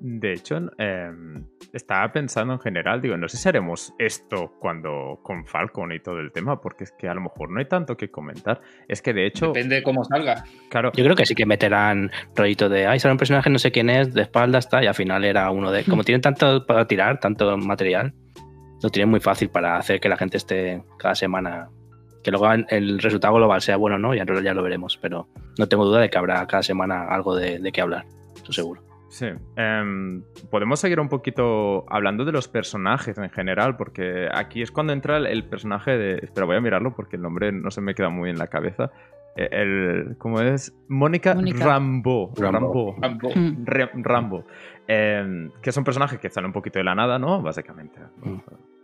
De 0.00 0.32
hecho, 0.32 0.56
em, 0.78 1.44
estaba 1.74 2.10
pensando 2.10 2.54
en 2.54 2.60
general, 2.60 3.02
digo, 3.02 3.18
no 3.18 3.28
sé 3.28 3.36
si 3.36 3.46
haremos 3.46 3.92
esto 3.98 4.54
cuando 4.58 5.20
con 5.22 5.46
Falcon 5.46 5.92
y 5.92 6.00
todo 6.00 6.20
el 6.20 6.32
tema, 6.32 6.58
porque 6.58 6.84
es 6.84 6.92
que 6.92 7.06
a 7.06 7.12
lo 7.12 7.20
mejor 7.20 7.50
no 7.50 7.58
hay 7.58 7.66
tanto 7.66 7.98
que 7.98 8.10
comentar. 8.10 8.62
Es 8.88 9.02
que 9.02 9.12
de 9.12 9.26
hecho. 9.26 9.48
Depende 9.48 9.76
de 9.76 9.82
cómo 9.82 10.02
salga. 10.04 10.44
Claro. 10.70 10.90
Yo 10.94 11.04
creo 11.04 11.14
que 11.14 11.26
sí 11.26 11.34
que 11.34 11.44
meterán 11.44 12.10
rollito 12.34 12.70
de, 12.70 12.86
ay, 12.86 12.98
sale 12.98 13.12
un 13.12 13.18
personaje, 13.18 13.50
no 13.50 13.58
sé 13.58 13.72
quién 13.72 13.90
es, 13.90 14.14
de 14.14 14.22
espalda 14.22 14.58
está, 14.58 14.82
y 14.82 14.86
al 14.86 14.94
final 14.94 15.22
era 15.22 15.50
uno 15.50 15.70
de. 15.70 15.84
Como 15.84 16.02
tienen 16.04 16.22
tanto 16.22 16.64
para 16.64 16.86
tirar, 16.86 17.20
tanto 17.20 17.54
material, 17.58 18.14
lo 18.82 18.88
tienen 18.88 19.10
muy 19.10 19.20
fácil 19.20 19.50
para 19.50 19.76
hacer 19.76 20.00
que 20.00 20.08
la 20.08 20.16
gente 20.16 20.38
esté 20.38 20.82
cada 20.98 21.14
semana. 21.14 21.68
Que 22.22 22.30
luego 22.30 22.50
el 22.52 22.98
resultado 22.98 23.34
global 23.34 23.62
sea 23.62 23.76
bueno 23.76 23.98
no, 23.98 24.14
ya, 24.14 24.24
ya 24.42 24.54
lo 24.54 24.62
veremos, 24.62 24.98
pero 24.98 25.28
no 25.58 25.68
tengo 25.68 25.84
duda 25.84 26.00
de 26.00 26.10
que 26.10 26.18
habrá 26.18 26.46
cada 26.46 26.62
semana 26.62 27.08
algo 27.08 27.34
de, 27.34 27.58
de 27.58 27.72
qué 27.72 27.80
hablar, 27.80 28.04
eso 28.42 28.52
seguro. 28.52 28.82
Sí. 29.10 29.26
Em, 29.56 30.22
podemos 30.50 30.78
seguir 30.78 31.00
un 31.00 31.08
poquito 31.08 31.84
hablando 31.90 32.24
de 32.24 32.30
los 32.30 32.46
personajes 32.46 33.18
en 33.18 33.28
general, 33.30 33.76
porque 33.76 34.28
aquí 34.32 34.62
es 34.62 34.70
cuando 34.70 34.92
entra 34.92 35.16
el, 35.16 35.44
personaje 35.44 35.98
de. 35.98 36.20
Espera, 36.22 36.46
voy 36.46 36.56
a 36.56 36.60
mirarlo 36.60 36.94
porque 36.94 37.16
el 37.16 37.22
nombre 37.22 37.50
no 37.50 37.72
se 37.72 37.80
me 37.80 37.94
queda 37.94 38.08
muy 38.08 38.30
en 38.30 38.38
la 38.38 38.46
cabeza. 38.46 38.92
E, 39.36 39.48
el, 39.50 40.16
¿Cómo 40.16 40.40
es? 40.40 40.72
Mónica 40.88 41.34
Rambo. 41.34 42.32
Rambo. 42.36 42.96
Rambo. 43.00 43.30
Rambo. 43.94 44.44
Que 44.86 45.70
es 45.70 45.76
un 45.76 45.84
personaje 45.84 46.18
que 46.18 46.30
sale 46.30 46.46
un 46.46 46.52
poquito 46.52 46.78
de 46.78 46.84
la 46.84 46.94
nada, 46.94 47.18
¿no? 47.18 47.42
Básicamente. 47.42 47.98
Mm 48.22 48.38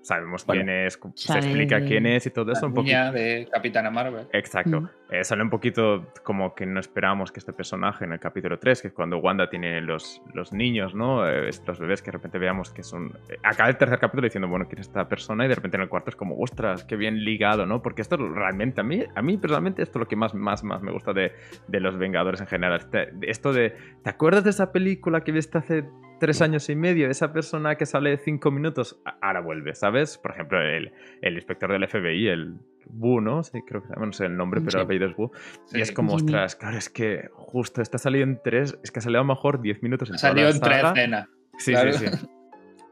sabemos 0.07 0.45
quién 0.45 0.69
es, 0.69 0.99
se 1.15 1.33
explica 1.35 1.81
quién 1.81 2.07
es 2.07 2.27
y 2.27 2.31
todo 2.31 2.53
eso. 2.53 2.67
un 2.67 2.75
poquito 2.75 3.13
de 3.13 3.49
Capitana 3.51 3.91
Marvel. 3.91 4.27
Exacto. 4.33 4.89
Eh, 5.11 5.23
sale 5.23 5.43
un 5.43 5.51
poquito 5.51 6.13
como 6.25 6.55
que 6.55 6.67
no 6.67 6.81
esperábamos 6.81 7.31
que 7.31 7.39
este 7.39 7.53
personaje 7.53 8.05
en 8.05 8.13
el 8.13 8.19
capítulo 8.19 8.59
3, 8.59 8.83
que 8.83 8.89
es 8.89 8.95
cuando 8.95 9.19
Wanda 9.19 9.49
tiene 9.49 9.81
los, 9.81 10.21
los 10.35 10.53
niños, 10.53 10.95
¿no? 10.95 11.29
Eh, 11.29 11.49
los 11.65 11.79
bebés 11.79 12.03
que 12.03 12.07
de 12.07 12.13
repente 12.13 12.39
veamos 12.39 12.71
que 12.71 12.83
son... 12.83 13.13
Eh, 13.29 13.37
acaba 13.45 13.69
el 13.69 13.77
tercer 13.77 14.01
capítulo 14.01 14.25
diciendo, 14.25 14.49
bueno, 14.49 14.67
¿quién 14.67 14.81
es 14.81 14.89
esta 14.89 15.09
persona? 15.09 15.45
Y 15.45 15.49
de 15.49 15.55
repente 15.55 15.77
en 15.77 15.85
el 15.85 15.89
cuarto 15.89 16.11
es 16.11 16.17
como, 16.17 16.37
ostras, 16.39 16.85
qué 16.85 16.97
bien 16.97 17.25
ligado, 17.25 17.67
¿no? 17.67 17.83
Porque 17.83 18.03
esto 18.03 18.17
realmente, 18.17 18.81
a 18.81 18.85
mí, 18.85 19.05
a 19.15 19.23
mí 19.23 19.39
personalmente, 19.39 19.83
esto 19.83 19.99
es 19.99 20.01
lo 20.01 20.09
que 20.09 20.17
más, 20.17 20.35
más, 20.35 20.65
más 20.65 20.83
me 20.83 20.91
gusta 20.91 21.13
de, 21.13 21.33
de 21.69 21.81
los 21.81 21.97
Vengadores 21.97 22.41
en 22.41 22.49
general. 22.49 22.81
Este, 22.81 23.13
esto 23.23 23.53
de, 23.53 23.75
¿te 24.03 24.11
acuerdas 24.11 24.43
de 24.43 24.51
esa 24.51 24.73
película 24.73 25.23
que 25.23 25.31
viste 25.31 25.59
hace 25.59 25.85
tres 26.19 26.43
años 26.43 26.69
y 26.69 26.75
medio, 26.77 27.09
esa 27.09 27.33
persona 27.33 27.77
que 27.77 27.87
sale 27.87 28.17
cinco 28.17 28.51
minutos, 28.51 29.01
ahora 29.21 29.41
vuelve, 29.41 29.75
¿sabes? 29.75 30.19
Por 30.19 30.33
ejemplo, 30.33 30.61
el, 30.61 30.93
el 31.21 31.35
inspector 31.35 31.71
del 31.71 31.87
FBI, 31.87 32.29
el 32.29 32.59
Bu, 32.89 33.21
¿no? 33.21 33.43
Sí, 33.43 33.61
creo 33.67 33.83
que 33.83 33.89
no 33.99 34.13
sé 34.13 34.27
el 34.27 34.37
nombre, 34.37 34.61
pero 34.61 34.79
el 34.79 34.85
apellido 34.85 35.09
es 35.09 35.17
Bu. 35.17 35.31
Y 35.73 35.81
es 35.81 35.93
como, 35.93 36.15
ostras, 36.15 36.57
claro, 36.57 36.79
es 36.79 36.89
que 36.89 37.29
justo 37.33 37.83
está 37.83 37.99
salido 37.99 38.25
en 38.25 38.41
tres, 38.43 38.79
es 38.83 38.91
que 38.91 39.01
ha 39.01 39.03
salido 39.03 39.21
a 39.21 39.25
lo 39.25 39.35
mejor 39.35 39.61
diez 39.61 39.83
minutos 39.83 40.09
en 40.09 40.17
Ha 40.17 40.19
salido 40.19 40.49
en 40.49 40.61
tres 40.61 40.85
escenas. 40.85 41.29
Sí, 41.59 41.75
sí, 41.75 41.93
sí. 41.93 42.07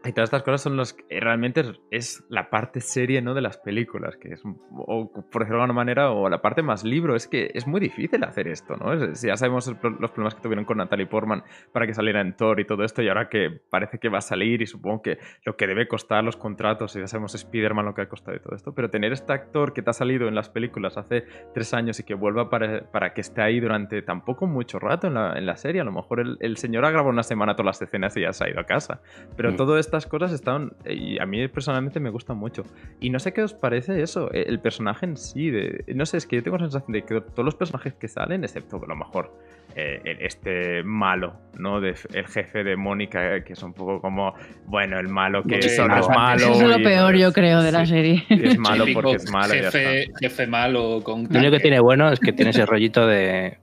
Y 0.04 0.12
todas 0.12 0.28
estas 0.28 0.42
cosas 0.42 0.60
son 0.60 0.76
los 0.76 0.92
que 0.92 1.18
realmente 1.18 1.62
es 1.90 2.24
la 2.28 2.50
parte 2.50 2.80
serie 2.80 3.22
¿no? 3.22 3.32
de 3.32 3.40
las 3.40 3.56
películas, 3.56 4.16
que 4.16 4.34
es, 4.34 4.42
o, 4.76 5.10
por 5.10 5.42
decirlo 5.42 5.58
de 5.58 5.62
alguna 5.62 5.72
manera, 5.72 6.10
o 6.10 6.28
la 6.28 6.42
parte 6.42 6.62
más 6.62 6.84
libro. 6.84 7.16
Es 7.16 7.26
que 7.26 7.50
es 7.54 7.66
muy 7.66 7.80
difícil 7.80 8.22
hacer 8.22 8.48
esto, 8.48 8.76
¿no? 8.76 8.94
ya 9.12 9.36
sabemos 9.36 9.66
los 9.66 10.10
problemas 10.10 10.34
que 10.34 10.42
tuvieron 10.42 10.66
con 10.66 10.78
Natalie 10.78 11.06
Portman 11.06 11.42
para 11.72 11.86
que 11.86 11.94
saliera 11.94 12.20
en 12.20 12.36
Thor 12.36 12.60
y 12.60 12.66
todo 12.66 12.84
esto, 12.84 13.02
y 13.02 13.08
ahora 13.08 13.28
que 13.28 13.50
parece 13.70 13.98
que 13.98 14.08
va 14.08 14.18
a 14.18 14.22
salir, 14.22 14.60
y 14.60 14.66
supongo 14.66 15.02
que 15.02 15.18
lo 15.44 15.56
que 15.56 15.66
debe 15.66 15.88
costar 15.88 16.22
los 16.22 16.36
contratos, 16.36 16.94
y 16.96 17.00
ya 17.00 17.06
sabemos 17.06 17.34
Spider-Man 17.34 17.86
lo 17.86 17.94
que 17.94 18.02
ha 18.02 18.08
costado 18.08 18.36
y 18.36 18.40
todo 18.40 18.54
esto, 18.54 18.74
pero 18.74 18.90
tener 18.90 19.12
este 19.12 19.32
actor 19.32 19.72
que 19.72 19.82
te 19.82 19.90
ha 19.90 19.94
salido 19.94 20.28
en 20.28 20.34
las 20.34 20.50
películas 20.50 20.98
hace 20.98 21.24
tres 21.54 21.72
años 21.72 21.98
y 22.00 22.04
que 22.04 22.14
vuelva 22.14 22.50
para, 22.50 22.90
para 22.90 23.14
que 23.14 23.22
esté 23.22 23.40
ahí 23.40 23.58
durante 23.58 24.02
tampoco 24.02 24.46
mucho 24.46 24.78
rato 24.78 25.06
en 25.06 25.14
la, 25.14 25.38
en 25.38 25.46
la 25.46 25.56
serie, 25.56 25.80
a 25.80 25.84
lo 25.84 25.92
mejor 25.92 26.20
el, 26.20 26.56
señor 26.56 26.84
ha 26.84 26.90
grabado 26.90 27.10
una 27.10 27.22
semana 27.22 27.54
todas 27.54 27.80
las 27.80 27.82
escenas 27.82 28.16
y 28.16 28.20
ya 28.20 28.32
se 28.32 28.44
ha 28.44 28.50
ido 28.50 28.60
a 28.60 28.64
casa, 28.64 29.00
pero 29.36 29.52
mm. 29.52 29.56
todo 29.56 29.78
esto 29.78 29.93
estas 29.96 30.10
cosas 30.10 30.32
están. 30.32 30.72
Y 30.84 31.20
a 31.20 31.26
mí 31.26 31.46
personalmente 31.48 32.00
me 32.00 32.10
gustan 32.10 32.36
mucho. 32.36 32.62
Y 33.00 33.10
no 33.10 33.18
sé 33.18 33.32
qué 33.32 33.42
os 33.42 33.54
parece 33.54 34.02
eso, 34.02 34.32
e, 34.32 34.42
el 34.42 34.60
personaje 34.60 35.06
en 35.06 35.16
sí. 35.16 35.50
De, 35.50 35.84
no 35.94 36.04
sé, 36.06 36.16
es 36.16 36.26
que 36.26 36.36
yo 36.36 36.42
tengo 36.42 36.56
la 36.56 36.64
sensación 36.64 36.92
de 36.92 37.02
que 37.02 37.20
todos 37.20 37.44
los 37.44 37.54
personajes 37.54 37.94
que 37.94 38.08
salen, 38.08 38.42
excepto 38.44 38.76
a 38.76 38.86
lo 38.86 38.96
mejor 38.96 39.32
eh, 39.76 40.00
este 40.20 40.82
malo, 40.82 41.34
¿no? 41.58 41.80
De, 41.80 41.94
el 42.12 42.26
jefe 42.26 42.64
de 42.64 42.76
Mónica, 42.76 43.42
que 43.44 43.52
es 43.52 43.62
un 43.62 43.72
poco 43.72 44.00
como, 44.00 44.34
bueno, 44.66 44.98
el 44.98 45.08
malo 45.08 45.42
que 45.42 45.62
solo 45.62 45.96
es 45.96 46.08
malo. 46.08 46.36
Eso 46.36 46.52
es 46.52 46.78
lo 46.78 46.82
peor, 46.82 47.16
yo 47.16 47.32
creo, 47.32 47.62
de 47.62 47.72
la 47.72 47.86
serie. 47.86 48.24
es 48.28 48.58
malo 48.58 48.84
porque 48.92 49.16
es 49.16 49.30
malo. 49.30 49.54
Jefe, 49.54 50.08
jefe 50.20 50.46
malo 50.46 51.00
con. 51.02 51.24
Lo 51.30 51.38
único 51.38 51.52
que 51.52 51.60
tiene 51.60 51.80
bueno 51.80 52.10
es 52.10 52.18
que 52.18 52.32
tiene 52.32 52.50
ese 52.50 52.66
rollito 52.66 53.06
de 53.06 53.58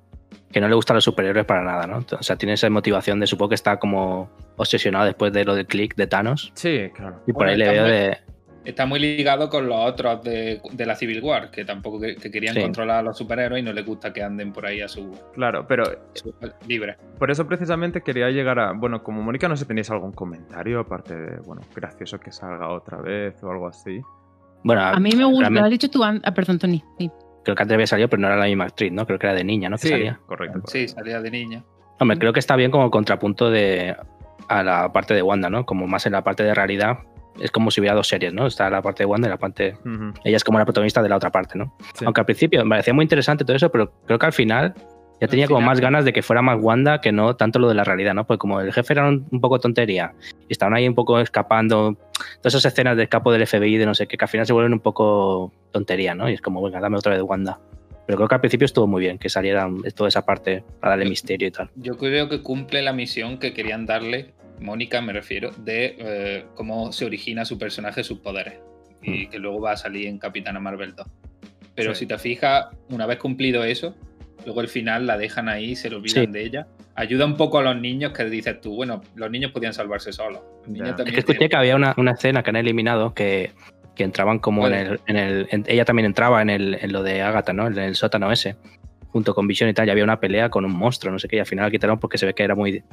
que 0.51 0.61
no 0.61 0.67
le 0.67 0.75
gustan 0.75 0.95
los 0.95 1.03
superhéroes 1.03 1.45
para 1.45 1.63
nada, 1.63 1.87
¿no? 1.87 2.05
O 2.11 2.23
sea, 2.23 2.35
tiene 2.35 2.53
esa 2.53 2.69
motivación 2.69 3.19
de 3.19 3.27
supongo 3.27 3.49
que 3.49 3.55
está 3.55 3.77
como 3.79 4.29
obsesionado 4.57 5.05
después 5.05 5.31
de 5.33 5.45
lo 5.45 5.55
del 5.55 5.65
click 5.65 5.95
de 5.95 6.07
Thanos. 6.07 6.51
Sí, 6.55 6.89
claro. 6.93 7.21
Y 7.25 7.33
por 7.33 7.47
ahí 7.47 7.57
le 7.57 7.69
veo 7.69 7.85
de. 7.85 8.17
Está 8.63 8.85
muy 8.85 8.99
ligado 8.99 9.49
con 9.49 9.67
los 9.67 9.89
otros 9.89 10.23
de, 10.23 10.61
la 10.77 10.95
Civil 10.95 11.23
War, 11.23 11.49
que 11.49 11.65
tampoco 11.65 11.99
que, 11.99 12.15
querían 12.15 12.61
controlar 12.61 12.99
a 12.99 13.01
los 13.01 13.17
superhéroes 13.17 13.63
y 13.63 13.65
no 13.65 13.73
les 13.73 13.83
gusta 13.83 14.13
que 14.13 14.21
anden 14.21 14.53
por 14.53 14.67
ahí 14.67 14.81
a 14.81 14.87
su. 14.87 15.11
Claro, 15.33 15.65
pero. 15.67 15.83
libre. 16.67 16.95
Por 17.17 17.31
eso 17.31 17.47
precisamente 17.47 18.01
quería 18.01 18.29
llegar 18.29 18.59
a. 18.59 18.73
Bueno, 18.73 19.01
como 19.01 19.23
Mónica, 19.23 19.47
no 19.47 19.55
sé 19.55 19.63
si 19.63 19.67
tenéis 19.67 19.89
algún 19.89 20.11
comentario, 20.11 20.79
aparte 20.79 21.15
de, 21.15 21.39
bueno, 21.39 21.63
gracioso 21.75 22.19
que 22.19 22.31
salga 22.31 22.69
otra 22.69 23.01
vez 23.01 23.41
o 23.41 23.49
algo 23.49 23.67
así. 23.67 23.99
Bueno, 24.63 24.81
a 24.83 24.99
mí 24.99 25.09
me 25.15 25.25
gusta. 25.25 25.49
Lo 25.49 25.63
has 25.63 25.71
dicho 25.71 25.89
tú, 25.89 26.03
ah, 26.03 26.19
perdón, 26.35 26.59
Tony. 26.59 26.83
Sí 26.99 27.09
creo 27.43 27.56
que 27.56 27.63
antes 27.63 27.73
había 27.75 27.88
salido, 27.88 28.10
pero 28.10 28.21
no 28.21 28.27
era 28.27 28.38
la 28.38 28.45
misma 28.45 28.65
actriz, 28.65 28.91
¿no? 28.91 29.06
Creo 29.06 29.19
que 29.19 29.27
era 29.27 29.36
de 29.36 29.43
niña, 29.43 29.69
¿no? 29.69 29.77
sí, 29.77 29.89
salía. 29.89 30.19
Correcto, 30.25 30.62
Sí, 30.67 30.88
salía 30.88 31.21
de 31.21 31.32
niña. 31.32 31.63
Hombre, 31.99 32.17
creo 32.17 32.34
que 32.34 32.39
está 32.39 32.56
bien 32.56 32.71
como 32.71 32.89
contrapunto 32.89 33.49
de 33.49 33.95
a 34.47 34.63
la 34.63 34.91
parte 34.91 35.13
de 35.13 35.21
Wanda, 35.21 35.49
¿no? 35.49 35.65
Como 35.65 35.88
más 35.88 36.06
en 36.06 36.13
la 36.13 36.23
parte 36.23 36.43
de 36.43 36.54
realidad. 36.54 36.99
Es 37.39 37.51
como 37.51 37.71
si 37.71 37.80
hubiera 37.80 37.95
dos 37.95 38.08
series, 38.08 38.34
¿no? 38.34 38.47
Está 38.47 38.69
la 38.69 38.82
parte 38.82 39.04
de 39.04 39.06
Wanda 39.06 39.27
y 39.27 39.32
la 39.32 39.38
parte. 39.38 39.77
Ella 40.23 40.38
es 40.38 40.43
como 40.43 40.60
la 40.60 40.65
protagonista 40.65 41.01
de 41.01 41.10
la 41.10 41.15
otra 41.15 41.32
parte, 41.32 41.58
¿no? 41.58 41.75
Aunque 42.04 42.21
al 42.21 42.25
principio 42.25 42.63
me 42.63 42.69
parecía 42.69 42.93
muy 42.93 43.04
interesante 43.04 43.45
todo 43.45 43.56
eso, 43.56 43.71
pero 43.71 43.91
creo 44.06 44.19
que 44.19 44.25
al 44.25 44.34
final 44.34 44.73
ya 45.21 45.27
tenía 45.27 45.47
como 45.47 45.62
más 45.62 45.79
ganas 45.79 46.03
de 46.03 46.13
que 46.13 46.23
fuera 46.23 46.41
más 46.41 46.57
Wanda 46.60 46.99
que 46.99 47.12
no 47.12 47.36
tanto 47.36 47.60
lo 47.60 47.69
de 47.69 47.75
la 47.75 47.84
realidad, 47.84 48.15
¿no? 48.15 48.25
Pues 48.25 48.39
como 48.39 48.60
el 48.60 48.73
jefe 48.73 48.93
era 48.93 49.07
un, 49.07 49.39
poco 49.39 49.60
tontería 49.60 50.13
y 50.49 50.51
estaban 50.51 50.73
ahí 50.73 50.88
un 50.88 50.95
poco 50.95 51.19
escapando, 51.19 51.95
todas 52.39 52.55
esas 52.55 52.73
escenas 52.73 52.97
de 52.97 53.03
escapo 53.03 53.31
del 53.31 53.45
FBI 53.45 53.77
de 53.77 53.86
no 53.86 53.93
sé 53.93 54.07
qué, 54.07 54.17
que 54.17 54.25
al 54.25 54.29
final 54.29 54.47
se 54.47 54.53
vuelven 54.53 54.73
un 54.73 54.79
poco 54.79 55.53
tontería, 55.71 56.15
¿no? 56.15 56.27
Y 56.27 56.34
es 56.34 56.41
como, 56.41 56.60
venga, 56.63 56.79
dame 56.79 56.97
otra 56.97 57.13
vez 57.13 57.21
Wanda. 57.21 57.60
Pero 58.07 58.17
creo 58.17 58.27
que 58.27 58.36
al 58.36 58.41
principio 58.41 58.65
estuvo 58.65 58.88
muy 58.88 58.99
bien 58.99 59.19
que 59.19 59.29
saliera 59.29 59.69
toda 59.95 60.07
esa 60.07 60.25
parte 60.25 60.63
para 60.79 60.93
darle 60.93 61.07
misterio 61.07 61.47
y 61.47 61.51
tal. 61.51 61.69
Yo 61.75 61.97
creo 61.97 62.27
que 62.27 62.41
cumple 62.41 62.81
la 62.81 62.91
misión 62.91 63.38
que 63.38 63.53
querían 63.53 63.86
darle, 63.86 64.34
Mónica 64.60 65.01
me 65.01 65.13
refiero, 65.13 65.51
de 65.51 65.95
eh, 65.99 66.45
cómo 66.55 66.91
se 66.91 67.05
origina 67.05 67.45
su 67.45 67.60
personaje, 67.60 68.03
sus 68.03 68.17
poderes. 68.17 68.55
Y 69.03 69.27
mm. 69.27 69.29
que 69.29 69.38
luego 69.38 69.62
va 69.62 69.73
a 69.73 69.77
salir 69.77 70.07
en 70.07 70.17
Capitana 70.17 70.60
Marvel 70.60 70.95
2. 70.95 71.05
Pero 71.75 71.93
si 71.93 72.07
te 72.07 72.17
fijas, 72.17 72.67
una 72.89 73.05
vez 73.05 73.19
cumplido 73.19 73.63
eso, 73.63 73.95
luego 74.45 74.62
al 74.62 74.67
final 74.67 75.08
la 75.08 75.17
dejan 75.17 75.49
ahí, 75.49 75.75
se 75.75 75.89
le 75.89 75.97
olvidan 75.97 76.32
de 76.32 76.43
ella. 76.43 76.67
Ayuda 76.95 77.25
un 77.25 77.38
poco 77.38 77.60
a 77.60 77.63
los 77.63 77.80
niños 77.80 78.12
que 78.12 78.25
dices 78.25 78.60
tú, 78.62 78.75
bueno, 78.75 79.01
los 79.15 79.32
niños 79.32 79.51
podían 79.51 79.73
salvarse 79.73 80.12
solos. 80.12 80.41
Es 80.67 81.12
que 81.12 81.19
escuché 81.19 81.49
que 81.49 81.56
había 81.56 81.75
una, 81.75 81.93
una, 81.97 82.12
escena 82.12 82.43
que 82.43 82.49
han 82.49 82.58
eliminado 82.58 83.13
que 83.13 83.51
que 83.95 84.04
entraban 84.04 84.39
como 84.39 84.67
en 84.67 84.73
el, 84.73 84.99
en 85.08 85.15
el 85.17 85.47
ella 85.67 85.86
también 85.86 86.06
entraba 86.06 86.41
en, 86.41 86.49
el, 86.49 86.77
en 86.82 86.93
lo 86.93 87.04
de 87.04 87.21
Agatha, 87.21 87.54
¿no? 87.54 87.67
En 87.67 87.77
el 87.77 87.95
sótano 87.95 88.32
ese, 88.32 88.56
junto 89.10 89.36
con 89.36 89.47
Vision 89.47 89.69
y 89.69 89.73
tal, 89.73 89.88
y 89.88 89.91
había 89.91 90.04
una 90.04 90.19
pelea 90.19 90.49
con 90.49 90.65
un 90.65 90.71
monstruo, 90.71 91.12
no 91.12 91.19
sé 91.19 91.27
qué, 91.27 91.38
y 91.38 91.39
al 91.39 91.45
final 91.45 91.65
la 91.65 91.71
quitaron 91.71 91.99
porque 91.99 92.17
se 92.17 92.25
ve 92.25 92.34
que 92.34 92.43
era 92.43 92.56
muy 92.56 92.84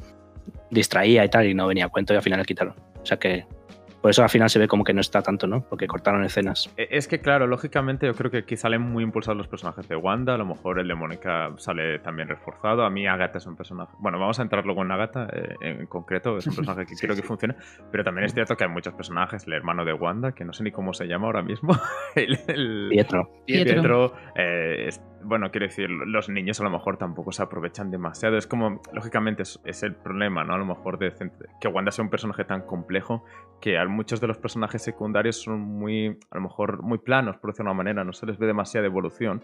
distraída 0.69 1.23
y 1.23 1.29
tal, 1.29 1.47
y 1.47 1.53
no 1.53 1.67
venía 1.67 1.85
a 1.85 1.89
cuento, 1.89 2.13
y 2.13 2.17
al 2.17 2.23
final 2.23 2.39
la 2.39 2.45
quitaron. 2.45 2.75
O 3.01 3.05
sea 3.05 3.17
que 3.17 3.45
por 4.01 4.11
eso 4.11 4.23
al 4.23 4.29
final 4.29 4.49
se 4.49 4.59
ve 4.59 4.67
como 4.67 4.83
que 4.83 4.93
no 4.93 5.01
está 5.01 5.21
tanto, 5.21 5.47
¿no? 5.47 5.61
Porque 5.61 5.87
cortaron 5.87 6.23
escenas. 6.23 6.71
E, 6.77 6.87
es 6.91 7.07
que, 7.07 7.19
claro, 7.19 7.47
lógicamente 7.47 8.05
yo 8.05 8.13
creo 8.13 8.31
que 8.31 8.37
aquí 8.39 8.55
salen 8.55 8.81
muy 8.81 9.03
impulsados 9.03 9.37
los 9.37 9.47
personajes 9.47 9.87
de 9.87 9.95
Wanda. 9.95 10.35
A 10.35 10.37
lo 10.37 10.45
mejor 10.45 10.79
el 10.79 10.87
de 10.87 10.95
Mónica 10.95 11.51
sale 11.57 11.99
también 11.99 12.29
reforzado. 12.29 12.83
A 12.83 12.89
mí 12.89 13.07
Agatha 13.07 13.39
es 13.39 13.45
un 13.45 13.55
personaje... 13.55 13.91
Bueno, 13.99 14.19
vamos 14.19 14.39
a 14.39 14.43
entrar 14.43 14.65
luego 14.65 14.83
en 14.83 14.91
Agatha 14.91 15.27
eh, 15.33 15.55
en 15.61 15.85
concreto. 15.87 16.37
Es 16.37 16.47
un 16.47 16.55
personaje 16.55 16.85
que 16.85 16.95
quiero 16.95 17.15
que 17.15 17.23
funcione. 17.23 17.55
Pero 17.91 18.03
también 18.03 18.25
es 18.25 18.33
cierto 18.33 18.55
que 18.55 18.63
hay 18.63 18.69
muchos 18.69 18.93
personajes. 18.93 19.45
El 19.47 19.53
hermano 19.53 19.83
de 19.83 19.93
Wanda, 19.93 20.31
que 20.31 20.45
no 20.45 20.53
sé 20.53 20.63
ni 20.63 20.71
cómo 20.71 20.93
se 20.93 21.05
llama 21.05 21.27
ahora 21.27 21.41
mismo. 21.41 21.77
el, 22.15 22.89
Pietro. 22.89 23.29
Pietro. 23.45 24.13
Eh, 24.35 24.89
bueno, 25.23 25.51
quiero 25.51 25.67
decir, 25.67 25.89
los 25.89 26.29
niños 26.29 26.59
a 26.59 26.63
lo 26.63 26.69
mejor 26.69 26.97
tampoco 26.97 27.31
se 27.31 27.43
aprovechan 27.43 27.91
demasiado. 27.91 28.37
Es 28.37 28.47
como, 28.47 28.81
lógicamente, 28.93 29.43
es, 29.43 29.83
el 29.83 29.95
problema, 29.95 30.43
¿no? 30.43 30.53
A 30.53 30.57
lo 30.57 30.65
mejor 30.65 30.97
de 30.97 31.13
que 31.59 31.67
Wanda 31.67 31.91
sea 31.91 32.03
un 32.03 32.09
personaje 32.09 32.43
tan 32.43 32.61
complejo 32.61 33.23
que 33.61 33.77
a 33.77 33.85
muchos 33.85 34.21
de 34.21 34.27
los 34.27 34.37
personajes 34.37 34.81
secundarios 34.81 35.41
son 35.41 35.59
muy, 35.59 36.17
a 36.31 36.35
lo 36.35 36.41
mejor, 36.41 36.81
muy 36.81 36.97
planos, 36.97 37.37
por 37.37 37.51
decirlo 37.51 37.69
de 37.69 37.73
una 37.73 37.77
manera. 37.77 38.03
No 38.03 38.13
se 38.13 38.25
les 38.25 38.37
ve 38.37 38.47
demasiada 38.47 38.87
evolución. 38.87 39.43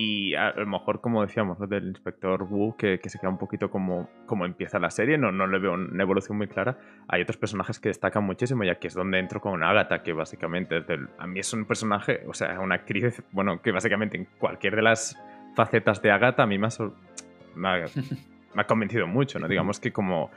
Y 0.00 0.36
a, 0.36 0.52
lo 0.52 0.64
mejor, 0.64 1.00
como 1.00 1.22
decíamos, 1.22 1.58
del 1.68 1.88
inspector 1.88 2.44
Wu, 2.44 2.76
que, 2.76 3.00
se 3.04 3.18
queda 3.18 3.30
un 3.30 3.36
poquito 3.36 3.68
como, 3.68 4.08
como 4.26 4.46
empieza 4.46 4.78
la 4.78 4.90
serie, 4.90 5.18
no, 5.18 5.32
no 5.32 5.48
le 5.48 5.58
veo 5.58 5.72
una 5.72 6.00
evolución 6.00 6.38
muy 6.38 6.46
clara. 6.46 6.78
Hay 7.08 7.22
otros 7.22 7.36
personajes 7.36 7.80
que 7.80 7.88
destacan 7.88 8.22
muchísimo, 8.22 8.62
ya 8.62 8.76
que 8.76 8.86
es 8.86 8.94
donde 8.94 9.18
entro 9.18 9.40
con 9.40 9.60
Agatha, 9.64 10.04
que 10.04 10.12
básicamente 10.12 10.84
a 11.18 11.26
mí 11.26 11.40
es 11.40 11.52
un 11.52 11.64
personaje, 11.64 12.20
o 12.28 12.32
sea, 12.32 12.60
una 12.60 12.76
actriz, 12.76 13.24
bueno, 13.32 13.60
que 13.60 13.72
básicamente 13.72 14.16
en 14.16 14.28
cualquier 14.38 14.76
de 14.76 14.82
las 14.82 15.20
facetas 15.56 16.00
de 16.00 16.12
Agatha 16.12 16.44
a 16.44 16.46
mí 16.46 16.58
me 16.58 16.68
ha, 16.68 18.66
convencido 18.68 19.08
mucho, 19.08 19.40
¿no? 19.40 19.48
Digamos 19.48 19.80
que 19.80 19.90
como, 19.90 20.30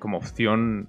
como 0.00 0.16
opción 0.16 0.88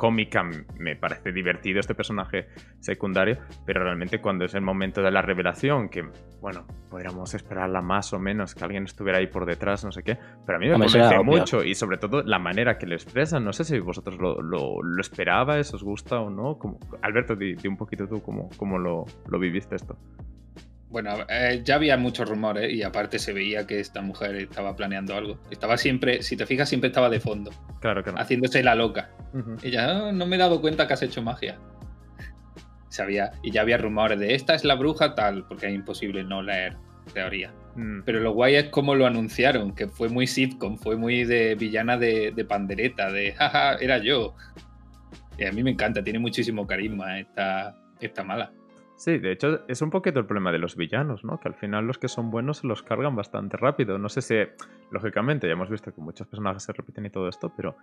cómica 0.00 0.42
me 0.78 0.96
parece 0.96 1.30
divertido 1.30 1.78
este 1.78 1.94
personaje 1.94 2.48
secundario, 2.78 3.36
pero 3.66 3.84
realmente 3.84 4.18
cuando 4.18 4.46
es 4.46 4.54
el 4.54 4.62
momento 4.62 5.02
de 5.02 5.10
la 5.10 5.20
revelación, 5.20 5.90
que 5.90 6.08
bueno, 6.40 6.66
podríamos 6.88 7.34
esperarla 7.34 7.82
más 7.82 8.14
o 8.14 8.18
menos, 8.18 8.54
que 8.54 8.64
alguien 8.64 8.84
estuviera 8.84 9.18
ahí 9.18 9.26
por 9.26 9.44
detrás, 9.44 9.84
no 9.84 9.92
sé 9.92 10.02
qué, 10.02 10.16
pero 10.46 10.56
a 10.56 10.58
mí 10.58 10.68
me 10.68 10.72
convence 10.72 11.18
mucho 11.22 11.62
y 11.62 11.74
sobre 11.74 11.98
todo 11.98 12.22
la 12.22 12.38
manera 12.38 12.78
que 12.78 12.86
lo 12.86 12.94
expresan, 12.94 13.44
no 13.44 13.52
sé 13.52 13.64
si 13.64 13.78
vosotros 13.78 14.18
lo, 14.18 14.40
lo, 14.40 14.82
lo 14.82 15.00
esperabais, 15.02 15.74
os 15.74 15.82
gusta 15.82 16.18
o 16.18 16.30
no, 16.30 16.56
como, 16.58 16.78
Alberto, 17.02 17.36
di, 17.36 17.54
un 17.68 17.76
poquito 17.76 18.08
tú 18.08 18.22
cómo, 18.22 18.48
cómo 18.56 18.78
lo, 18.78 19.04
lo 19.28 19.38
viviste 19.38 19.76
esto. 19.76 19.98
Bueno, 20.88 21.10
eh, 21.28 21.60
ya 21.62 21.74
había 21.74 21.98
muchos 21.98 22.26
rumores 22.26 22.72
y 22.72 22.82
aparte 22.82 23.18
se 23.18 23.34
veía 23.34 23.66
que 23.66 23.80
esta 23.80 24.00
mujer 24.00 24.34
estaba 24.36 24.74
planeando 24.74 25.14
algo. 25.14 25.38
Estaba 25.50 25.76
siempre, 25.76 26.22
si 26.22 26.38
te 26.38 26.46
fijas, 26.46 26.70
siempre 26.70 26.88
estaba 26.88 27.10
de 27.10 27.20
fondo. 27.20 27.50
Claro, 27.80 28.02
claro. 28.02 28.18
Haciéndose 28.18 28.62
la 28.64 28.74
loca. 28.74 29.10
Ella 29.62 30.08
ah, 30.08 30.12
no 30.12 30.26
me 30.26 30.36
he 30.36 30.38
dado 30.38 30.60
cuenta 30.60 30.86
que 30.86 30.94
has 30.94 31.02
hecho 31.02 31.22
magia. 31.22 31.58
Sabía, 32.88 33.30
y 33.42 33.52
ya 33.52 33.60
había 33.60 33.78
rumores 33.78 34.18
de 34.18 34.34
esta 34.34 34.54
es 34.54 34.64
la 34.64 34.74
bruja 34.74 35.14
tal, 35.14 35.46
porque 35.46 35.66
es 35.68 35.74
imposible 35.74 36.24
no 36.24 36.42
leer 36.42 36.76
teoría. 37.14 37.52
Mm. 37.76 38.02
Pero 38.04 38.20
lo 38.20 38.32
guay 38.32 38.56
es 38.56 38.64
cómo 38.70 38.94
lo 38.94 39.06
anunciaron, 39.06 39.74
que 39.74 39.88
fue 39.88 40.08
muy 40.08 40.26
sitcom, 40.26 40.76
fue 40.76 40.96
muy 40.96 41.24
de 41.24 41.54
villana 41.54 41.96
de, 41.96 42.44
pandereta, 42.48 43.10
de 43.12 43.32
jaja, 43.32 43.74
era 43.74 43.98
yo. 43.98 44.34
Y 45.38 45.44
a 45.44 45.52
mí 45.52 45.62
me 45.62 45.70
encanta, 45.70 46.02
tiene 46.02 46.18
muchísimo 46.18 46.66
carisma 46.66 47.20
esta, 47.20 47.76
esta 48.00 48.24
mala. 48.24 48.52
Sí, 48.96 49.18
de 49.18 49.32
hecho 49.32 49.64
es 49.66 49.80
un 49.80 49.88
poquito 49.88 50.18
el 50.18 50.26
problema 50.26 50.52
de 50.52 50.58
los 50.58 50.76
villanos, 50.76 51.24
¿no? 51.24 51.40
Que 51.40 51.48
al 51.48 51.54
final 51.54 51.86
los 51.86 51.96
que 51.96 52.08
son 52.08 52.30
buenos 52.30 52.58
se 52.58 52.66
los 52.66 52.82
cargan 52.82 53.16
bastante 53.16 53.56
rápido. 53.56 53.96
No 53.96 54.10
sé 54.10 54.20
si, 54.20 54.34
lógicamente, 54.90 55.46
ya 55.46 55.54
hemos 55.54 55.70
visto 55.70 55.94
que 55.94 56.02
muchos 56.02 56.26
personajes 56.26 56.64
se 56.64 56.72
repiten 56.74 57.06
y 57.06 57.10
todo 57.10 57.26
esto, 57.26 57.50
pero 57.56 57.76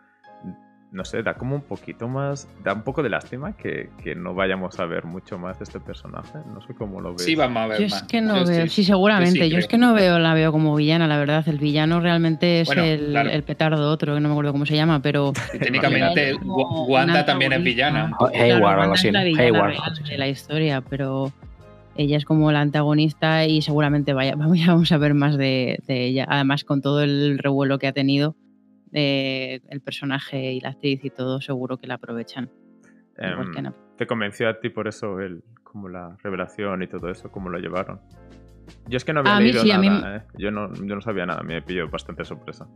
no 0.92 1.04
sé, 1.04 1.22
da 1.22 1.34
como 1.34 1.56
un 1.56 1.62
poquito 1.62 2.08
más, 2.08 2.48
da 2.64 2.74
un 2.74 2.84
poco 2.84 3.04
de 3.04 3.10
lástima 3.10 3.56
que, 3.56 3.90
no 4.16 4.34
vayamos 4.34 4.80
a 4.80 4.86
ver 4.86 5.06
mucho 5.06 5.38
más 5.38 5.60
de 5.60 5.64
este 5.66 5.80
personaje. 5.80 6.40
No 6.54 6.62
sé 6.62 6.74
cómo 6.74 7.02
lo 7.02 7.12
ves. 7.12 7.24
Sí, 7.24 7.36
vamos 7.36 7.64
a 7.64 7.68
ver. 7.68 7.80
Yo 7.80 7.86
es 7.88 8.04
que 8.04 8.22
no 8.22 8.46
veo, 8.46 8.68
sí, 8.68 8.84
seguramente. 8.84 9.50
Yo, 9.50 9.58
es 9.58 9.68
que 9.68 9.78
no 9.78 9.94
veo, 9.94 10.18
la 10.18 10.34
veo 10.34 10.52
como 10.52 10.76
villana, 10.76 11.08
la 11.08 11.18
verdad. 11.18 11.48
El 11.48 11.58
villano 11.60 12.00
realmente 12.00 12.62
es 12.62 12.70
el, 12.70 13.44
petardo 13.44 13.92
otro, 13.92 14.16
que 14.16 14.22
no 14.22 14.30
me 14.30 14.34
acuerdo 14.34 14.54
cómo 14.54 14.66
se 14.66 14.76
llama, 14.76 15.02
pero. 15.02 15.34
técnicamente, 15.52 16.36
Wanda 16.44 17.26
también 17.26 17.54
es 17.54 17.64
villana. 17.64 18.12
Hayward, 18.34 18.80
algo 18.80 18.94
así. 18.94 19.10
Hayward. 19.10 19.76
De 20.08 20.18
la 20.18 20.28
historia, 20.28 20.82
pero 20.82 21.34
ella 21.96 22.18
es 22.18 22.26
como 22.26 22.52
la 22.52 22.62
antagonista 22.62 23.46
y 23.46 23.62
seguramente 23.62 24.14
vaya, 24.14 24.36
vamos 24.38 24.92
a 24.92 24.98
ver 24.98 25.14
más 25.14 25.38
de, 25.38 25.80
de 25.86 26.06
ella. 26.06 26.26
Además, 26.30 26.64
con 26.64 26.82
todo 26.82 27.04
el 27.04 27.40
revuelo 27.40 27.78
que 27.78 27.88
ha 27.88 27.94
tenido 27.94 28.36
eh, 28.94 29.62
el 29.70 29.82
personaje 29.82 30.54
y 30.54 30.60
la 30.60 30.70
actriz 30.70 31.04
y 31.04 31.10
todo, 31.10 31.42
seguro 31.42 31.78
que 31.78 31.88
la 31.88 31.96
aprovechan. 31.96 32.50
Em, 33.18 33.74
¿Te 33.98 34.06
convenció 34.06 34.48
a 34.50 34.60
ti 34.60 34.70
por 34.70 34.88
eso 34.88 35.20
el, 35.20 35.44
como 35.64 35.90
la 35.90 36.16
revelación 36.24 36.84
y 36.84 36.88
todo 36.88 37.10
eso, 37.10 37.32
cómo 37.32 37.50
lo 37.50 37.60
llevaron? 37.60 38.00
Yo 38.88 38.98
es 38.98 39.06
que 39.06 39.14
no 39.14 39.22
había 39.22 39.40
leído 39.40 39.64
nada, 39.64 40.18
¿eh? 40.18 40.22
yo, 40.38 40.52
no, 40.52 40.74
yo 40.74 40.96
no 40.96 41.02
sabía 41.02 41.26
nada, 41.26 41.42
me 41.42 41.62
pilló 41.62 41.90
bastante 41.90 42.26
sorpresa. 42.26 42.68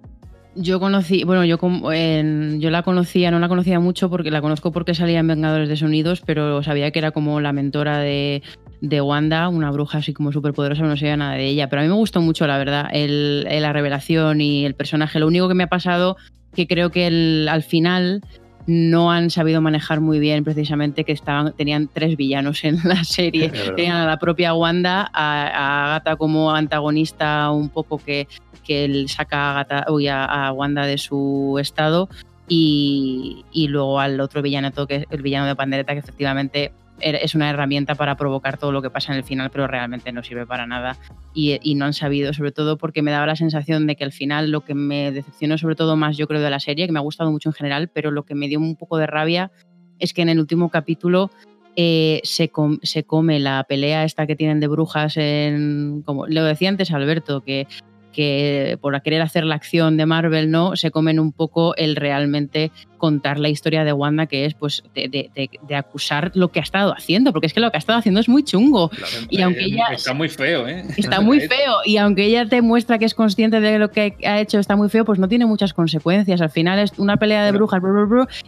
Yo 0.55 0.79
conocí, 0.79 1.23
bueno, 1.23 1.45
yo, 1.45 1.57
yo 1.57 2.69
la 2.69 2.83
conocía, 2.83 3.31
no 3.31 3.39
la 3.39 3.47
conocía 3.47 3.79
mucho 3.79 4.09
porque 4.09 4.31
la 4.31 4.41
conozco 4.41 4.71
porque 4.73 4.93
salía 4.93 5.19
en 5.19 5.27
Vengadores 5.27 5.69
de 5.69 5.77
Sonidos, 5.77 6.21
pero 6.25 6.61
sabía 6.61 6.91
que 6.91 6.99
era 6.99 7.11
como 7.11 7.39
la 7.39 7.53
mentora 7.53 7.99
de, 7.99 8.43
de 8.81 8.99
Wanda, 8.99 9.47
una 9.47 9.71
bruja 9.71 9.99
así 9.99 10.11
como 10.11 10.31
súper 10.31 10.53
poderosa, 10.53 10.83
no 10.83 10.97
sabía 10.97 11.15
nada 11.15 11.33
de 11.33 11.47
ella. 11.47 11.69
Pero 11.69 11.81
a 11.81 11.83
mí 11.83 11.89
me 11.89 11.95
gustó 11.95 12.19
mucho, 12.19 12.47
la 12.47 12.57
verdad, 12.57 12.89
el, 12.91 13.43
la 13.43 13.71
revelación 13.71 14.41
y 14.41 14.65
el 14.65 14.73
personaje. 14.73 15.19
Lo 15.19 15.27
único 15.27 15.47
que 15.47 15.53
me 15.53 15.63
ha 15.63 15.67
pasado, 15.67 16.17
que 16.55 16.67
creo 16.67 16.89
que 16.89 17.45
al 17.49 17.63
final 17.63 18.21
no 18.67 19.11
han 19.11 19.29
sabido 19.29 19.61
manejar 19.61 20.01
muy 20.01 20.19
bien 20.19 20.43
precisamente 20.43 21.03
que 21.03 21.11
estaban, 21.11 21.53
tenían 21.53 21.89
tres 21.91 22.17
villanos 22.17 22.63
en 22.63 22.79
la 22.83 23.03
serie. 23.03 23.49
Tenían 23.75 23.97
a 23.97 24.05
la 24.05 24.17
propia 24.17 24.53
Wanda, 24.53 25.09
a, 25.13 25.85
Agatha 25.85 26.15
como 26.15 26.51
antagonista 26.51 27.51
un 27.51 27.69
poco 27.69 27.97
que, 27.97 28.27
que 28.63 29.05
saca 29.07 29.37
a, 29.37 29.51
Agatha, 29.59 29.83
a, 29.83 30.51
Wanda 30.53 30.85
de 30.85 30.97
su 30.97 31.57
estado 31.59 32.09
y, 32.47 33.45
y, 33.51 33.67
luego 33.67 33.99
al 33.99 34.19
otro 34.19 34.41
villano, 34.41 34.71
que 34.87 34.95
es 34.95 35.05
el 35.09 35.21
villano 35.21 35.45
de 35.47 35.55
Pandereta, 35.55 35.93
que 35.93 35.99
efectivamente 35.99 36.71
es 37.01 37.35
una 37.35 37.49
herramienta 37.49 37.95
para 37.95 38.15
provocar 38.15 38.57
todo 38.57 38.71
lo 38.71 38.81
que 38.81 38.89
pasa 38.89 39.11
en 39.11 39.17
el 39.17 39.23
final, 39.23 39.49
pero 39.51 39.67
realmente 39.67 40.11
no 40.11 40.23
sirve 40.23 40.45
para 40.45 40.65
nada. 40.65 40.97
Y, 41.33 41.75
no 41.75 41.85
han 41.85 41.93
sabido, 41.93 42.33
sobre 42.33 42.51
todo 42.51 42.77
porque 42.77 43.01
me 43.01 43.11
daba 43.11 43.25
la 43.25 43.35
sensación 43.35 43.87
de 43.87 43.95
que 43.95 44.03
al 44.03 44.11
final 44.11 44.51
lo 44.51 44.61
que 44.61 44.75
me 44.75 45.11
decepcionó 45.11 45.57
sobre 45.57 45.75
todo 45.75 45.95
más 45.95 46.17
yo 46.17 46.27
creo 46.27 46.41
de 46.41 46.49
la 46.49 46.59
serie, 46.59 46.85
que 46.85 46.91
me 46.91 46.99
ha 46.99 47.03
gustado 47.03 47.31
mucho 47.31 47.49
en 47.49 47.53
general, 47.53 47.89
pero 47.89 48.11
lo 48.11 48.23
que 48.23 48.35
me 48.35 48.47
dio 48.47 48.59
un 48.59 48.75
poco 48.75 48.97
de 48.97 49.07
rabia 49.07 49.51
es 49.99 50.13
que 50.13 50.21
en 50.21 50.29
el 50.29 50.39
último 50.39 50.69
capítulo 50.69 51.31
eh, 51.75 52.19
se, 52.23 52.51
se, 52.83 53.03
come 53.03 53.39
la 53.39 53.63
pelea 53.63 54.03
esta 54.03 54.27
que 54.27 54.35
tienen 54.35 54.59
de 54.59 54.67
brujas 54.67 55.15
en, 55.15 56.03
como 56.05 56.27
lo 56.27 56.43
decía 56.43 56.69
antes 56.69 56.91
Alberto, 56.91 57.41
que 57.41 57.67
que 58.11 58.77
por 58.81 58.99
querer 59.01 59.21
hacer 59.21 59.43
la 59.45 59.55
acción 59.55 59.97
de 59.97 60.05
Marvel, 60.05 60.51
¿no? 60.51 60.75
Se 60.75 60.91
comen 60.91 61.19
un 61.19 61.31
poco 61.31 61.75
el 61.75 61.95
realmente 61.95 62.71
contar 63.01 63.39
la 63.39 63.49
historia 63.49 63.83
de 63.83 63.93
Wanda, 63.93 64.27
que 64.27 64.45
es 64.45 64.53
pues 64.53 64.83
de, 64.93 65.75
acusar 65.75 66.31
lo 66.35 66.51
que 66.51 66.59
ha 66.59 66.63
estado 66.63 66.93
haciendo, 66.95 67.31
porque 67.31 67.47
es 67.47 67.53
que 67.53 67.59
lo 67.59 67.71
que 67.71 67.77
ha 67.77 67.79
estado 67.79 67.97
haciendo 67.97 68.19
es 68.19 68.29
muy 68.29 68.43
chungo. 68.43 68.91
y 69.29 69.41
aunque 69.41 69.65
ella, 69.65 69.85
está 69.91 70.13
muy 70.13 70.29
feo, 70.29 70.67
¿eh? 70.67 70.85
Está 70.97 71.19
muy 71.19 71.39
feo. 71.47 71.77
Y 71.83 71.97
aunque 71.97 72.25
ella 72.25 72.45
te 72.45 72.61
muestra 72.61 72.99
que 72.99 73.05
es 73.05 73.15
consciente 73.15 73.59
de 73.59 73.79
lo 73.79 73.89
que 73.89 74.15
ha 74.23 74.39
hecho, 74.39 74.59
está 74.59 74.75
muy 74.75 74.89
feo, 74.89 75.03
pues 75.03 75.17
no 75.17 75.27
tiene 75.27 75.47
muchas 75.47 75.73
consecuencias. 75.73 76.41
Al 76.41 76.51
final 76.51 76.77
es 76.77 76.97
una 76.99 77.17
pelea 77.17 77.43
de 77.43 77.51
brujas, 77.51 77.81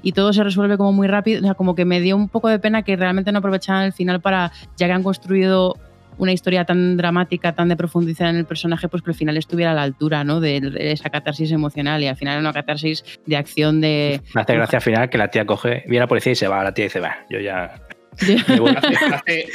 y 0.04 0.12
todo 0.12 0.32
se 0.34 0.44
resuelve 0.44 0.78
como 0.78 0.92
muy 0.92 1.08
rápido. 1.08 1.42
O 1.42 1.44
sea, 1.44 1.56
como 1.56 1.74
que 1.74 1.86
me 1.86 2.00
dio 2.00 2.16
un 2.16 2.30
poco 2.30 2.48
de 2.48 2.60
pena 2.60 2.84
que 2.84 2.96
realmente 2.96 3.32
no 3.32 3.40
aprovecharan 3.40 3.86
el 3.86 3.94
final 3.94 4.22
para, 4.22 4.52
ya 4.78 4.86
que 4.86 4.94
han 4.94 5.04
construido 5.04 5.76
una 6.18 6.32
historia 6.32 6.66
tan 6.66 6.98
dramática, 6.98 7.54
tan 7.54 7.70
de 7.70 7.76
profundizar 7.76 8.28
en 8.30 8.38
el 8.38 8.46
personaje, 8.46 8.88
pues 8.88 9.04
que 9.04 9.12
al 9.12 9.16
final 9.16 9.38
estuviera 9.38 9.72
a 9.72 9.74
la 9.74 9.84
altura 9.84 10.24
¿no? 10.24 10.40
de, 10.40 10.62
esa 10.80 11.10
catarsis 11.10 11.52
emocional 11.52 12.04
y 12.04 12.08
al 12.08 12.16
final 12.16 12.40
una 12.40 12.54
catarsis 12.54 13.04
de 13.26 13.38
acción 13.38 13.82
de... 13.82 14.22
Me 14.34 14.42
hace 14.42 14.54
gracia 14.56 14.78
al 14.78 14.84
final 14.84 15.10
que 15.10 15.18
la 15.18 15.30
tía 15.30 15.46
coge, 15.46 15.84
viene 15.86 16.00
a 16.00 16.02
la 16.02 16.08
policía 16.08 16.32
y 16.32 16.36
se 16.36 16.48
va, 16.48 16.64
la 16.64 16.74
tía 16.74 16.86
dice, 16.86 17.00
va, 17.00 17.18
yo 17.30 17.40
ya... 17.40 17.76
hace, 18.14 19.48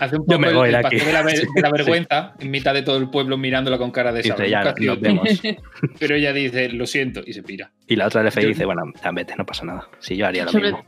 hace, 0.00 0.16
un 0.16 0.24
poco 0.24 0.38
me 0.38 0.50
voy 0.50 0.70
de, 0.70 0.78
aquí. 0.78 0.96
De, 0.96 1.12
la, 1.12 1.70
vergüenza 1.70 2.32
en 2.38 2.50
mitad 2.50 2.72
de 2.72 2.80
todo 2.80 2.96
el 2.96 3.10
pueblo 3.10 3.36
mirándola 3.36 3.76
con 3.76 3.90
cara 3.90 4.14
de 4.14 4.20
esa 4.20 4.34
Pero 5.98 6.14
ella 6.14 6.32
dice, 6.32 6.70
lo 6.70 6.86
siento, 6.86 7.20
y 7.26 7.34
se 7.34 7.42
pira. 7.42 7.70
Y 7.86 7.96
la 7.96 8.06
otra 8.06 8.22
le 8.22 8.30
dice, 8.30 8.64
bueno, 8.64 8.84
vete, 9.12 9.34
no 9.36 9.44
pasa 9.44 9.66
nada. 9.66 9.88
Si 9.98 10.16
yo 10.16 10.26
haría 10.26 10.46
lo 10.46 10.52
mismo. 10.52 10.86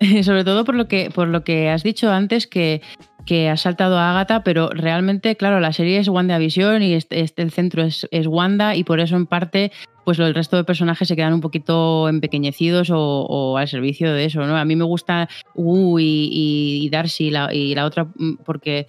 Sobre 0.22 0.44
todo 0.44 0.64
por 0.64 0.74
lo 0.74 0.88
que, 0.88 1.10
por 1.14 1.28
lo 1.28 1.44
que 1.44 1.68
has 1.68 1.82
dicho 1.82 2.10
antes, 2.10 2.46
que 2.46 2.80
que 3.26 3.48
ha 3.48 3.56
saltado 3.56 3.98
a 3.98 4.10
Agatha, 4.10 4.42
pero 4.42 4.70
realmente, 4.70 5.36
claro, 5.36 5.60
la 5.60 5.72
serie 5.72 5.98
es 5.98 6.08
WandaVision 6.08 6.82
y 6.82 6.94
este, 6.94 7.20
este, 7.20 7.42
el 7.42 7.50
centro 7.50 7.82
es, 7.82 8.06
es, 8.10 8.26
Wanda 8.26 8.74
y 8.76 8.84
por 8.84 9.00
eso 9.00 9.16
en 9.16 9.26
parte 9.26 9.72
pues 10.04 10.18
el 10.18 10.34
resto 10.34 10.56
de 10.56 10.64
personajes 10.64 11.06
se 11.06 11.14
quedan 11.14 11.34
un 11.34 11.40
poquito 11.40 12.08
empequeñecidos 12.08 12.88
o, 12.92 13.56
al 13.56 13.68
servicio 13.68 14.12
de 14.12 14.24
eso, 14.24 14.44
¿no? 14.46 14.56
A 14.56 14.64
mí 14.64 14.74
me 14.74 14.84
gusta 14.84 15.28
uh, 15.54 15.98
y, 16.00 16.88
Darcy 16.90 17.30
y 17.52 17.74
la 17.74 17.84
otra 17.84 18.04
mm, 18.04 18.38
porque... 18.44 18.86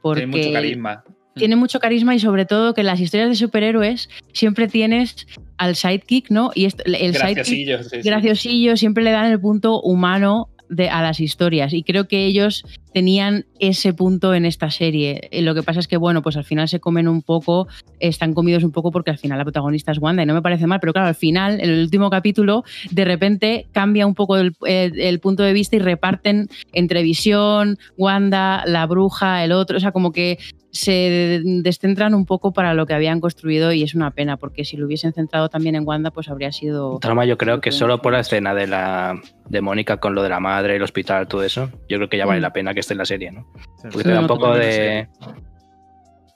porque 0.00 0.22
Tiene 0.22 0.36
mucho 0.38 0.52
carisma. 0.52 1.04
Tiene 1.34 1.56
mucho 1.56 1.80
carisma 1.80 2.14
y 2.14 2.18
sobre 2.18 2.44
todo 2.44 2.74
que 2.74 2.82
en 2.82 2.86
las 2.86 3.00
historias 3.00 3.30
de 3.30 3.36
superhéroes 3.36 4.10
siempre 4.32 4.68
tienes 4.68 5.26
al 5.56 5.76
sidekick, 5.76 6.30
¿no? 6.30 6.52
Y 6.54 6.66
el 6.66 7.12
graciosillo, 7.12 7.82
sidekick 7.82 8.04
graciosillo 8.04 8.76
siempre 8.76 9.02
le 9.02 9.12
dan 9.12 9.30
el 9.32 9.40
punto 9.40 9.80
humano 9.80 10.48
de, 10.68 10.88
a 10.88 11.02
las 11.02 11.20
historias 11.20 11.72
y 11.72 11.82
creo 11.82 12.08
que 12.08 12.24
ellos 12.24 12.64
tenían 12.92 13.44
ese 13.58 13.92
punto 13.94 14.34
en 14.34 14.44
esta 14.44 14.70
serie. 14.70 15.28
Eh, 15.30 15.42
Lo 15.42 15.54
que 15.54 15.62
pasa 15.62 15.80
es 15.80 15.88
que, 15.88 15.96
bueno, 15.96 16.22
pues 16.22 16.36
al 16.36 16.44
final 16.44 16.68
se 16.68 16.80
comen 16.80 17.08
un 17.08 17.22
poco, 17.22 17.68
están 18.00 18.34
comidos 18.34 18.64
un 18.64 18.72
poco 18.72 18.90
porque 18.90 19.10
al 19.10 19.18
final 19.18 19.38
la 19.38 19.44
protagonista 19.44 19.92
es 19.92 19.98
Wanda 19.98 20.22
y 20.22 20.26
no 20.26 20.34
me 20.34 20.42
parece 20.42 20.66
mal, 20.66 20.80
pero 20.80 20.92
claro, 20.92 21.08
al 21.08 21.14
final, 21.14 21.60
en 21.60 21.70
el 21.70 21.80
último 21.82 22.10
capítulo, 22.10 22.64
de 22.90 23.04
repente 23.04 23.66
cambia 23.72 24.06
un 24.06 24.14
poco 24.14 24.36
el, 24.36 24.52
el- 24.66 24.98
el 25.00 25.20
punto 25.20 25.42
de 25.42 25.52
vista 25.52 25.76
y 25.76 25.78
reparten 25.78 26.48
entre 26.72 27.02
Visión, 27.02 27.78
Wanda, 27.96 28.64
la 28.66 28.86
bruja, 28.86 29.44
el 29.44 29.52
otro, 29.52 29.76
o 29.76 29.80
sea, 29.80 29.92
como 29.92 30.12
que 30.12 30.38
se 30.74 31.42
descentran 31.44 32.14
un 32.14 32.24
poco 32.24 32.52
para 32.52 32.72
lo 32.72 32.86
que 32.86 32.94
habían 32.94 33.20
construido 33.20 33.72
y 33.74 33.82
es 33.82 33.94
una 33.94 34.10
pena, 34.10 34.38
porque 34.38 34.64
si 34.64 34.78
lo 34.78 34.86
hubiesen 34.86 35.12
centrado 35.12 35.50
también 35.50 35.74
en 35.74 35.86
Wanda, 35.86 36.10
pues 36.10 36.30
habría 36.30 36.50
sido... 36.50 36.98
Trama 36.98 37.26
yo 37.26 37.36
creo 37.36 37.60
que 37.60 37.72
solo 37.72 38.00
por 38.00 38.14
la 38.14 38.20
escena 38.20 38.54
de 38.54 38.66
la 38.66 39.20
de 39.50 39.60
Mónica 39.60 39.98
con 39.98 40.14
lo 40.14 40.22
de 40.22 40.30
la 40.30 40.40
madre, 40.40 40.76
el 40.76 40.82
hospital, 40.82 41.28
todo 41.28 41.42
eso, 41.44 41.68
yo 41.90 41.98
creo 41.98 42.08
que 42.08 42.16
ya 42.16 42.24
vale 42.24 42.40
Mm. 42.40 42.42
la 42.42 42.52
pena 42.54 42.72
que 42.72 42.80
esté 42.82 42.94
en 42.94 42.98
la 42.98 43.04
serie, 43.06 43.32
¿no? 43.32 43.46
Sí. 43.56 43.82
Porque 43.84 43.98
Sí, 43.98 44.02
te 44.04 44.08
da 44.10 44.14
no, 44.16 44.20
un 44.22 44.26
poco 44.28 44.54
de 44.54 45.08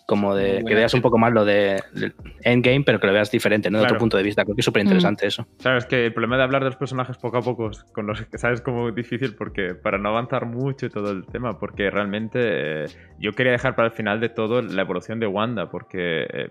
como 0.07 0.37
de 0.37 0.63
que 0.65 0.75
veas 0.77 0.95
un 0.95 1.03
poco 1.03 1.19
más 1.19 1.33
lo 1.33 1.45
de 1.45 1.83
del 1.93 2.15
Endgame, 2.43 2.85
pero 2.87 3.01
que 3.01 3.09
lo 3.09 3.13
veas 3.13 3.29
diferente, 3.29 3.71
¿no? 3.71 3.79
De 3.79 3.83
Claro. 3.83 3.95
otro 3.95 4.01
punto 4.01 4.17
de 4.17 4.23
vista. 4.23 4.45
Creo 4.45 4.55
que 4.55 4.61
es 4.61 4.65
súper 4.65 4.83
interesante 4.83 5.27
eso. 5.27 5.45
Sabes 5.59 5.85
que 5.85 6.07
el 6.07 6.13
problema 6.13 6.37
de 6.37 6.45
hablar 6.45 6.63
de 6.63 6.67
los 6.69 6.77
personajes 6.77 7.19
poco 7.19 7.39
a 7.39 7.43
poco 7.43 7.71
es 7.71 7.83
con 7.93 8.07
los 8.07 8.23
que 8.25 8.39
sabes 8.39 8.61
como 8.61 8.89
difícil 8.93 9.35
porque 9.35 9.75
para 9.75 9.99
no 9.99 10.11
avanzar 10.11 10.47
mucho 10.47 10.89
todo 10.91 11.11
el 11.11 11.27
tema, 11.27 11.59
porque 11.59 11.91
realmente 11.91 12.39
eh, 12.41 12.85
yo 13.19 13.33
quería 13.33 13.51
dejar 13.51 13.75
para 13.75 13.89
el 13.89 13.95
final 13.95 14.21
de 14.21 14.29
todo 14.29 14.63
la 14.63 14.83
evolución 14.83 15.19
de 15.19 15.27
Wanda, 15.27 15.71
porque 15.71 16.23
eh, 16.33 16.51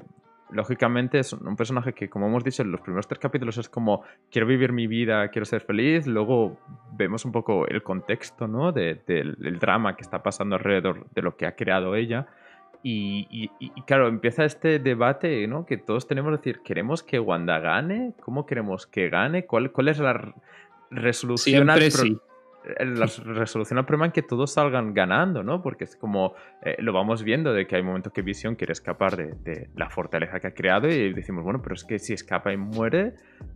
lógicamente 0.51 1.19
es 1.19 1.33
un 1.33 1.55
personaje 1.55 1.93
que 1.93 2.09
como 2.09 2.27
hemos 2.27 2.43
dicho 2.43 2.61
en 2.61 2.71
los 2.71 2.81
primeros 2.81 3.07
tres 3.07 3.19
capítulos 3.19 3.57
es 3.57 3.67
como 3.69 4.03
quiero 4.31 4.47
vivir 4.47 4.71
mi 4.71 4.87
vida, 4.87 5.27
quiero 5.29 5.45
ser 5.45 5.61
feliz, 5.61 6.05
luego 6.07 6.57
vemos 6.93 7.25
un 7.25 7.31
poco 7.31 7.67
el 7.67 7.81
contexto, 7.83 8.47
¿no? 8.47 8.71
De- 8.71 9.01
del 9.07 9.35
del 9.35 9.59
drama 9.59 9.95
que 9.95 10.03
está 10.03 10.21
pasando 10.23 10.55
alrededor 10.55 11.07
de 11.11 11.21
lo 11.21 11.35
que 11.35 11.45
ha 11.47 11.55
creado 11.55 11.95
ella. 11.95 12.27
Y, 12.83 13.27
y- 13.31 13.49
y- 13.59 13.71
y 13.75 13.81
claro, 13.81 14.07
empieza 14.07 14.45
este 14.45 14.77
debate, 14.77 15.47
¿no? 15.47 15.65
Que 15.65 15.77
todos 15.77 16.07
tenemos 16.07 16.31
que 16.31 16.37
decir, 16.37 16.61
¿queremos 16.63 17.01
que 17.01 17.19
Wanda 17.19 17.57
gane? 17.59 18.13
¿Cómo 18.21 18.45
queremos 18.45 18.85
que 18.85 19.09
gane? 19.09 19.45
¿Cuál, 19.47 19.71
cuál 19.71 19.87
es 19.87 19.97
la 19.97 20.33
resolución 20.91 21.69
al 21.69 21.79
Siempre 21.81 21.91
sí. 21.91 22.17
La 22.79 23.05
resolución 23.33 23.77
al 23.79 23.85
problema 23.85 24.07
en 24.07 24.11
que 24.11 24.21
todos 24.21 24.53
salgan 24.53 24.93
ganando, 24.93 25.43
¿no? 25.43 25.61
Porque 25.61 25.83
es 25.83 25.95
como 25.95 26.33
eh, 26.61 26.75
lo 26.79 26.93
vamos 26.93 27.23
viendo 27.23 27.53
de 27.53 27.67
que 27.67 27.75
hay 27.75 27.83
momentos 27.83 28.11
que 28.13 28.21
Visión 28.21 28.55
quiere 28.55 28.73
escapar 28.73 29.15
de, 29.15 29.33
de 29.43 29.69
la 29.75 29.89
fortaleza 29.89 30.39
que 30.39 30.47
ha 30.47 30.53
creado 30.53 30.87
y 30.89 31.13
decimos, 31.13 31.43
bueno, 31.43 31.61
pero 31.61 31.75
es 31.75 31.83
que 31.83 31.99
si 31.99 32.13
escapa 32.13 32.51
y 32.53 32.57
muere. 32.57 33.13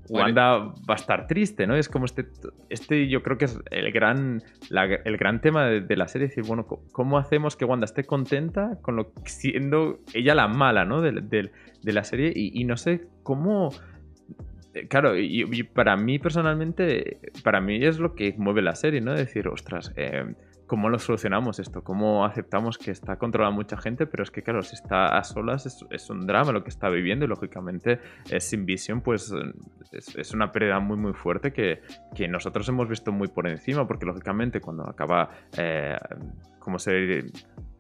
Wanda 0.09 0.57
va 0.59 0.73
a 0.89 0.95
estar 0.95 1.27
triste, 1.27 1.67
¿no? 1.67 1.75
Es 1.75 1.87
como 1.87 2.05
este, 2.05 2.25
este 2.69 3.07
yo 3.07 3.21
creo 3.21 3.37
que 3.37 3.45
es 3.45 3.59
el 3.71 3.91
gran, 3.91 4.41
la- 4.69 4.85
el 4.85 5.17
gran 5.17 5.39
tema 5.41 5.65
de, 5.67 5.81
de 5.81 5.95
la 5.95 6.07
serie, 6.07 6.27
decir, 6.27 6.43
bueno, 6.45 6.65
¿cómo 6.91 7.17
hacemos 7.17 7.55
que 7.55 7.65
Wanda 7.65 7.85
esté 7.85 8.03
contenta 8.05 8.77
con 8.81 8.95
lo 8.95 9.11
siendo 9.25 9.99
ella 10.13 10.33
la 10.35 10.47
mala, 10.47 10.85
¿no? 10.85 11.01
De, 11.01 11.11
de- 11.11 11.51
de 11.83 11.93
la 11.93 12.03
serie 12.03 12.31
y, 12.35 12.59
y 12.59 12.65
no 12.65 12.75
sé 12.77 13.07
cómo... 13.23 13.69
eh, 14.73 14.87
Claro, 14.87 15.17
y, 15.17 15.63
para 15.63 15.95
mí 15.97 16.19
personalmente, 16.19 17.19
para 17.43 17.61
mí 17.61 17.83
es 17.83 17.99
lo 17.99 18.15
que 18.15 18.35
mueve 18.37 18.61
la 18.61 18.75
serie, 18.75 19.01
¿no? 19.01 19.13
Decir, 19.13 19.47
ostras, 19.47 19.91
eh, 19.95 20.33
¿cómo 20.69 20.87
lo 20.87 20.99
solucionamos 20.99 21.59
esto? 21.59 21.83
¿Cómo 21.83 22.23
aceptamos 22.23 22.77
que 22.77 22.91
está 22.91 23.17
controlada 23.17 23.53
mucha 23.53 23.75
gente? 23.75 24.05
Pero 24.05 24.23
es 24.23 24.29
que, 24.29 24.43
claro, 24.43 24.61
si 24.61 24.75
está 24.75 25.17
a 25.17 25.23
solas 25.23 25.65
es, 25.89 26.09
un 26.09 26.27
drama 26.27 26.51
lo 26.51 26.63
que 26.63 26.69
está 26.69 26.89
viviendo 26.89 27.25
y 27.25 27.27
lógicamente 27.27 27.99
eh, 28.29 28.39
sin 28.39 28.65
visión, 28.65 29.01
pues 29.01 29.33
es, 29.91 30.33
una 30.33 30.51
pérdida 30.51 30.79
muy, 30.79 30.95
muy 30.95 31.13
fuerte 31.13 31.51
que, 31.51 31.81
que 32.15 32.27
nosotros 32.27 32.69
hemos 32.69 32.87
visto 32.87 33.11
muy 33.11 33.27
por 33.27 33.47
encima, 33.47 33.87
porque 33.87 34.05
lógicamente 34.05 34.61
cuando 34.61 34.87
acaba, 34.87 35.31
eh, 35.57 35.97
¿cómo 36.59 36.77
se 36.77 37.23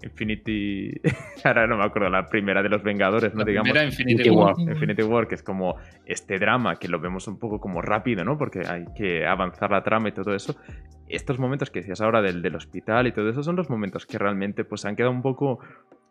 Infinity, 0.01 0.93
ahora 1.43 1.67
no 1.67 1.77
me 1.77 1.83
acuerdo, 1.83 2.09
la 2.09 2.27
primera 2.27 2.63
de 2.63 2.69
los 2.69 2.81
Vengadores, 2.83 3.33
¿no? 3.33 3.39
La 3.39 3.45
Digamos, 3.45 3.69
Infinity 3.69 4.11
Infinity 4.13 4.29
War. 4.29 4.55
War. 4.57 4.69
Infinity 4.69 5.03
War, 5.03 5.27
que 5.27 5.35
es 5.35 5.43
como 5.43 5.75
este 6.05 6.37
drama 6.37 6.77
que 6.77 6.87
lo 6.87 6.99
vemos 6.99 7.27
un 7.27 7.37
poco 7.37 7.59
como 7.59 7.81
rápido, 7.81 8.23
¿no? 8.23 8.37
Porque 8.37 8.61
hay 8.67 8.85
que 8.95 9.25
avanzar 9.25 9.71
la 9.71 9.83
trama 9.83 10.09
y 10.09 10.11
todo 10.13 10.33
eso. 10.33 10.55
Estos 11.07 11.39
momentos 11.39 11.69
que 11.69 11.79
decías 11.79 12.01
ahora 12.01 12.21
del, 12.21 12.41
del 12.41 12.55
hospital 12.55 13.07
y 13.07 13.11
todo 13.11 13.29
eso 13.29 13.43
son 13.43 13.55
los 13.55 13.69
momentos 13.69 14.05
que 14.05 14.17
realmente 14.17 14.63
pues 14.63 14.85
han 14.85 14.95
quedado 14.95 15.11
un 15.11 15.21
poco... 15.21 15.59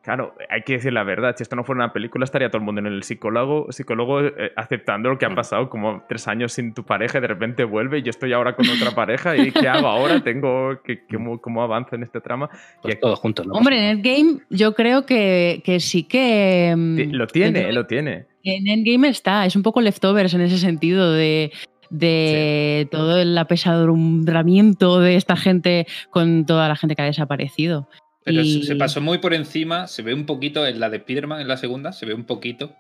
Claro, 0.03 0.35
hay 0.49 0.63
que 0.63 0.75
decir 0.75 0.93
la 0.93 1.03
verdad. 1.03 1.35
Si 1.37 1.43
esto 1.43 1.55
no 1.57 1.65
fuera 1.65 1.85
una 1.85 1.93
película, 1.93 2.25
estaría 2.25 2.49
todo 2.49 2.59
el 2.61 2.65
mundo 2.65 2.81
en 2.81 2.87
el 2.87 3.03
psicólogo, 3.03 3.71
psicólogo 3.73 4.21
eh, 4.23 4.53
aceptando 4.57 5.11
lo 5.11 5.19
que 5.19 5.27
ha 5.27 5.35
pasado, 5.35 5.69
como 5.69 6.03
tres 6.09 6.27
años 6.29 6.53
sin 6.53 6.73
tu 6.73 6.85
pareja 6.85 7.19
y 7.19 7.21
de 7.21 7.27
repente 7.27 7.65
vuelve 7.65 7.99
y 7.99 8.03
yo 8.03 8.11
estoy 8.11 8.33
ahora 8.33 8.55
con 8.57 8.67
otra 8.71 8.93
pareja 8.93 9.37
y 9.37 9.51
¿qué 9.51 9.69
hago 9.69 9.87
ahora? 9.89 10.21
Tengo 10.25 10.81
que, 10.83 11.05
cómo, 11.13 11.41
cómo 11.41 11.63
avanza 11.63 11.97
en 11.97 12.05
este 12.05 12.21
trama? 12.21 12.49
Pues 12.81 12.95
Y- 12.95 13.01
todos 13.01 13.19
juntos, 13.19 13.47
¿no? 13.47 13.53
Hombre, 13.55 13.77
en 13.79 13.97
Endgame 13.99 14.39
yo 14.49 14.75
creo 14.75 15.05
que, 15.05 15.61
que 15.65 15.79
sí 15.81 16.05
que... 16.05 16.75
mm, 16.77 17.11
Lo 17.13 17.27
tiene, 17.27 17.73
lo 17.73 17.87
tiene. 17.87 18.27
En 18.45 18.67
Endgame 18.69 19.09
está, 19.09 19.45
es 19.45 19.57
un 19.57 19.63
poco 19.63 19.81
leftovers 19.83 20.33
en 20.33 20.41
ese 20.41 20.59
sentido 20.59 21.13
de, 21.13 21.53
de 21.91 22.89
todo 22.91 23.19
el 23.21 23.37
apesadumbramiento 23.37 25.01
de 25.01 25.17
esta 25.17 25.37
gente 25.37 25.87
con 26.11 26.47
toda 26.47 26.69
la 26.69 26.77
gente 26.77 26.95
que 26.97 27.03
ha 27.03 27.07
desaparecido. 27.07 27.89
Pero 28.29 28.43
Y- 28.43 28.63
se 28.65 28.77
pasó 28.77 29.01
muy 29.01 29.19
por 29.19 29.35
encima, 29.35 29.87
se 29.87 30.03
ve 30.03 30.15
un 30.15 30.27
poquito 30.27 30.67
en 30.67 30.81
la 30.81 30.91
de 30.91 30.99
Spider-Man, 30.99 31.41
en 31.41 31.49
la 31.49 31.57
segunda, 31.57 31.93
se 31.93 32.07
ve 32.07 32.15
un 32.15 32.25
poquito, 32.25 32.73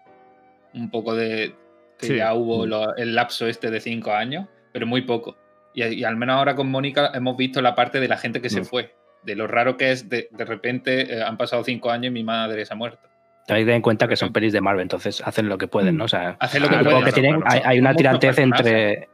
un 0.74 0.90
poco 0.90 1.14
de 1.14 1.55
que 1.99 2.07
Sí. 2.07 2.16
ya 2.16 2.34
hubo 2.34 2.66
lo- 2.66 2.94
el 2.96 3.14
lapso 3.14 3.46
este 3.46 3.70
de 3.70 3.80
cinco 3.80 4.12
años, 4.12 4.46
pero 4.72 4.86
muy 4.86 5.03
poco. 5.03 5.36
Y, 5.74 5.82
y 5.84 6.05
al 6.05 6.16
menos 6.16 6.36
ahora 6.36 6.55
con 6.55 6.70
Mónica 6.70 7.11
hemos 7.14 7.36
visto 7.36 7.61
la 7.62 7.74
parte 7.74 8.01
de 8.01 8.09
la 8.09 8.16
gente 8.16 8.40
que 8.40 8.51
se 8.51 8.61
Mm. 8.61 8.64
fue, 8.64 8.94
de 9.24 9.34
lo 9.36 9.46
raro 9.46 9.76
que 9.76 9.90
es 9.90 10.09
de, 10.09 10.28
de 10.30 10.44
repente 10.44 11.14
eh, 11.14 11.22
han 11.22 11.36
pasado 11.36 11.64
cinco 11.64 11.90
años 11.90 12.07
y 12.09 12.11
mi 12.11 12.24
madre 12.24 12.64
se 12.64 12.72
ha 12.72 12.76
muerto. 12.76 13.01
Hay 13.49 13.61
que 13.61 13.62
tener 13.62 13.76
en 13.76 13.82
cuenta 13.82 14.07
que 14.07 14.16
son 14.16 14.32
pelis 14.32 14.53
de 14.53 14.61
Marvel, 14.61 14.82
entonces 14.82 15.22
hacen 15.24 15.49
lo 15.49 15.57
que 15.57 15.66
pueden, 15.68 15.96
¿no? 15.96 16.05
O 16.05 16.09
sea, 16.09 16.36
Hacen 16.38 16.61
lo 16.62 16.68
que 16.68 16.76
pueden. 16.78 17.03
que 17.05 17.12
tienen, 17.12 17.40
hay, 17.46 17.61
hay 17.64 17.78
una 17.78 17.94
tirantez 17.94 18.38
entre, 18.38 19.09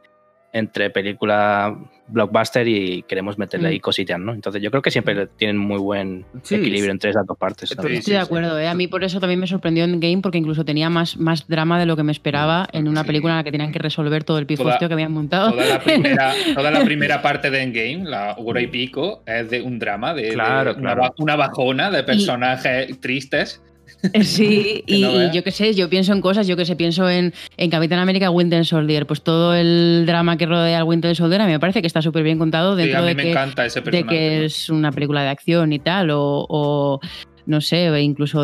entre 0.57 0.89
película 0.89 1.75
blockbuster 2.07 2.65
y 2.67 3.03
queremos 3.07 3.37
meterle 3.37 3.67
ahí 3.67 3.77
Mm. 3.79 3.81
cositas, 3.81 4.19
¿no? 4.19 4.33
Entonces 4.33 4.61
yo 4.61 4.69
creo 4.71 4.81
que 4.81 4.89
siempre 4.91 5.27
tienen 5.27 5.57
muy 5.57 5.79
buen 5.79 6.23
Sí, 6.43 6.55
equilibrio 6.55 6.85
sí. 6.85 6.91
entre 6.91 7.09
esas 7.09 7.25
dos 7.25 7.37
partes. 7.37 7.71
Estoy 7.71 7.91
de 7.91 7.97
sí, 7.97 8.11
sí. 8.11 8.15
acuerdo, 8.15 8.57
¿eh? 8.57 8.67
a 8.69 8.73
mí 8.73 8.87
por 8.87 9.03
eso 9.03 9.19
también 9.19 9.39
me 9.41 9.47
sorprendió 9.47 9.83
en 9.83 9.99
Game 9.99 10.19
porque 10.21 10.37
incluso 10.37 10.63
tenía 10.63 10.89
más, 10.89 11.17
más 11.17 11.45
drama 11.49 11.77
de 11.77 11.85
lo 11.85 11.97
que 11.97 12.03
me 12.03 12.11
esperaba 12.13 12.67
en 12.71 12.87
una 12.87 13.01
Sí. 13.01 13.07
película 13.07 13.33
en 13.33 13.37
la 13.39 13.43
que 13.43 13.51
tenían 13.51 13.71
que 13.73 13.79
resolver 13.79 14.23
todo 14.23 14.37
el 14.37 14.45
pifostio 14.45 14.75
Toda- 14.77 14.87
que 14.87 14.93
habían 14.93 15.11
montado. 15.11 15.51
Toda 15.51 15.65
la, 15.65 15.79
primera, 15.81 16.31
toda 16.55 16.71
la 16.71 16.85
primera 16.85 17.21
parte 17.21 17.49
de 17.49 17.61
Endgame, 17.63 18.09
la 18.09 18.35
hora 18.37 18.61
y 18.61 18.67
pico, 18.67 19.23
es 19.25 19.49
de 19.49 19.61
un 19.61 19.77
drama, 19.77 20.13
de, 20.13 20.21
de 20.21 20.29
Claro, 20.29 20.71
una, 20.71 20.79
claro. 20.79 21.01
ba- 21.01 21.13
una 21.17 21.35
bajona 21.35 21.91
de 21.91 22.03
personajes 22.03 22.97
tristes. 23.01 23.61
Sí, 24.23 24.83
y, 24.85 25.01
no 25.01 25.11
y 25.11 25.17
veas. 25.17 25.35
yo 25.35 25.43
qué 25.43 25.51
sé, 25.51 25.73
yo 25.73 25.89
pienso 25.89 26.13
en 26.13 26.21
cosas, 26.21 26.47
yo 26.47 26.55
que 26.55 26.65
sé, 26.65 26.75
pienso 26.75 27.09
en, 27.09 27.33
en 27.57 27.69
Capitán 27.69 27.99
América 27.99 28.29
Winter 28.29 28.65
Soldier, 28.65 29.05
pues 29.07 29.21
todo 29.21 29.53
el 29.55 30.03
drama 30.05 30.37
que 30.37 30.45
rodea 30.45 30.77
al 30.79 30.83
Winter 30.83 31.15
Soldier 31.15 31.41
a 31.41 31.45
mí 31.45 31.51
me 31.51 31.59
parece 31.59 31.81
que 31.81 31.87
está 31.87 32.01
súper 32.01 32.23
bien 32.23 32.37
contado 32.37 32.75
Sí, 32.75 32.83
dentro 32.83 32.99
a 32.99 33.01
mí 33.01 33.07
de 33.09 33.15
me 33.15 33.23
que, 33.23 33.31
encanta 33.31 33.65
ese 33.65 33.81
de 33.81 34.03
que 34.05 34.45
es 34.45 34.69
una 34.69 34.91
película 34.91 35.23
de 35.23 35.29
acción 35.29 35.73
y 35.73 35.79
tal, 35.79 36.11
o, 36.11 36.45
o, 36.47 36.99
no 37.47 37.61
sé, 37.61 38.01
incluso 38.01 38.43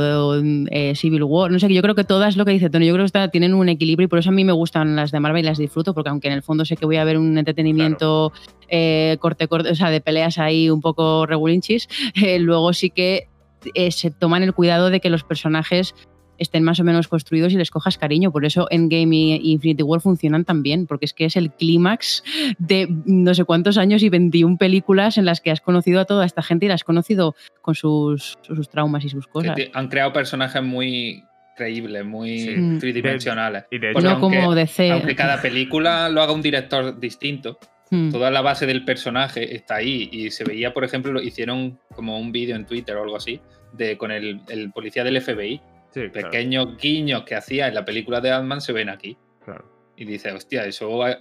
eh, 0.69 0.93
Civil 0.95 1.23
War, 1.23 1.51
no 1.51 1.59
sé, 1.59 1.67
que 1.67 1.73
yo 1.73 1.81
creo 1.81 1.95
que 1.95 2.03
todas 2.03 2.37
lo 2.37 2.45
que 2.45 2.51
dice 2.51 2.69
Tony, 2.69 2.85
yo 2.87 2.93
creo 2.93 3.03
que 3.03 3.07
está- 3.07 3.27
tienen 3.29 3.53
un 3.53 3.67
equilibrio 3.69 4.05
y 4.05 4.07
por 4.07 4.19
eso 4.19 4.29
a 4.29 4.33
mí 4.33 4.43
me 4.43 4.51
gustan 4.53 4.95
las 4.95 5.11
de 5.11 5.19
Marvel 5.19 5.43
y 5.43 5.47
las 5.47 5.57
disfruto, 5.57 5.93
porque 5.93 6.09
aunque 6.09 6.27
en 6.27 6.33
el 6.33 6.43
fondo 6.43 6.65
sé 6.65 6.75
que 6.77 6.85
voy 6.85 6.97
a 6.97 7.03
ver 7.03 7.17
un 7.17 7.37
entretenimiento 7.37 8.31
eh, 8.69 9.17
corte, 9.19 9.47
corte, 9.47 9.69
o 9.69 9.75
sea, 9.75 9.89
de 9.89 10.01
peleas 10.01 10.37
ahí 10.37 10.69
un 10.69 10.81
poco 10.81 11.25
regulinchis, 11.25 11.87
eh, 12.23 12.39
luego 12.39 12.73
sí 12.73 12.89
que 12.91 13.27
eh, 13.76 13.91
se 13.91 14.12
toman 14.12 14.43
el 14.43 14.53
cuidado 14.53 14.89
de 14.89 14.99
que 14.99 15.09
los 15.09 15.24
personajes 15.24 15.93
estén 16.38 16.64
más 16.64 16.80
o 16.80 16.84
menos 16.84 17.07
construidos 17.07 17.53
y 17.53 17.57
les 17.57 17.70
cojas 17.70 17.99
cariño. 17.99 18.32
Por 18.32 18.45
eso 18.45 18.66
Endgame 18.72 19.16
y 19.16 19.51
Infinity 19.51 19.84
War 19.84 20.01
funcionan 20.01 20.43
tan 20.43 20.64
bien, 20.64 20.88
porque 20.88 21.05
es 21.05 21.14
que 21.14 21.26
es 21.26 21.36
el 21.36 21.51
clímax 21.51 22.24
de 22.57 22.88
no 23.05 23.36
sé 23.36 23.43
cuántos 23.45 23.78
años 23.78 24.01
y 24.01 24.09
21 24.09 24.57
películas 24.57 25.20
en 25.20 25.26
las 25.26 25.39
que 25.39 25.51
has 25.51 25.62
conocido 25.62 25.99
a 25.99 26.05
toda 26.05 26.26
esta 26.26 26.41
gente 26.41 26.66
y 26.66 26.70
la 26.70 26.74
has 26.76 26.84
conocido 26.84 27.36
con 27.62 27.76
sus, 27.76 28.39
sus 28.41 28.70
traumas 28.70 29.05
y 29.05 29.09
sus 29.09 29.28
cosas. 29.28 29.55
han 29.74 29.88
creado 29.89 30.14
personajes 30.14 30.64
muy 30.64 31.24
creíbles, 31.55 32.03
muy 32.05 32.39
Sí. 32.39 32.55
Mm. 32.57 32.80
tridimensionales. 32.80 33.66
Y 33.70 33.78
de 33.78 33.93
no 33.93 33.99
aunque- 34.09 34.20
como 34.39 34.55
DC. 34.55 34.91
Aunque 34.93 35.16
cada 35.16 35.39
película 35.43 36.09
lo 36.09 36.24
haga 36.24 36.34
un 36.34 36.41
director 36.41 36.99
distinto, 36.99 37.59
Mm. 37.91 38.09
toda 38.11 38.31
la 38.31 38.41
base 38.41 38.65
del 38.65 38.83
personaje 38.85 39.53
está 39.55 39.75
ahí. 39.75 40.09
Y 40.11 40.31
se 40.31 40.43
veía, 40.43 40.73
por 40.73 40.83
ejemplo, 40.83 41.11
lo- 41.11 41.21
hicieron 41.21 41.77
como 41.93 42.17
un 42.19 42.31
vídeo 42.31 42.55
en 42.55 42.65
Twitter 42.65 42.95
o 42.95 43.03
algo 43.03 43.17
así, 43.17 43.39
de 43.73 43.97
con 43.97 44.11
el, 44.11 44.41
el 44.49 44.71
policía 44.71 45.03
del 45.03 45.21
FBI. 45.21 45.61
Sí, 45.93 46.09
claro, 46.09 46.29
Pequeños 46.29 46.77
guiños 46.77 47.23
que 47.23 47.35
hacía 47.35 47.67
en 47.67 47.75
la 47.75 47.83
película 47.85 48.21
de 48.21 48.31
Ant-Man 48.31 48.61
se 48.61 48.71
ven 48.73 48.89
aquí. 48.89 49.17
claro. 49.45 49.69
Y 49.97 50.05
dice, 50.05 50.31
hostia, 50.31 50.65
eso 50.65 51.03
hay, 51.03 51.15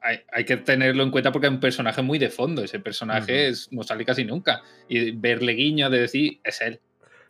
hay- 0.00 0.20
hay 0.32 0.44
que 0.44 0.56
tenerlo 0.58 1.02
en 1.02 1.10
cuenta 1.10 1.32
porque 1.32 1.48
es 1.48 1.52
un 1.52 1.60
personaje 1.60 2.00
muy 2.02 2.18
de 2.18 2.30
fondo. 2.30 2.62
Ese 2.64 2.78
personaje 2.80 3.48
es- 3.48 3.68
no 3.72 3.82
sale 3.82 4.04
casi 4.04 4.24
nunca. 4.24 4.62
Y 4.88 5.10
verle 5.10 5.52
guiños 5.52 5.90
de 5.90 6.00
decir, 6.00 6.38
es 6.44 6.60
él. 6.62 6.80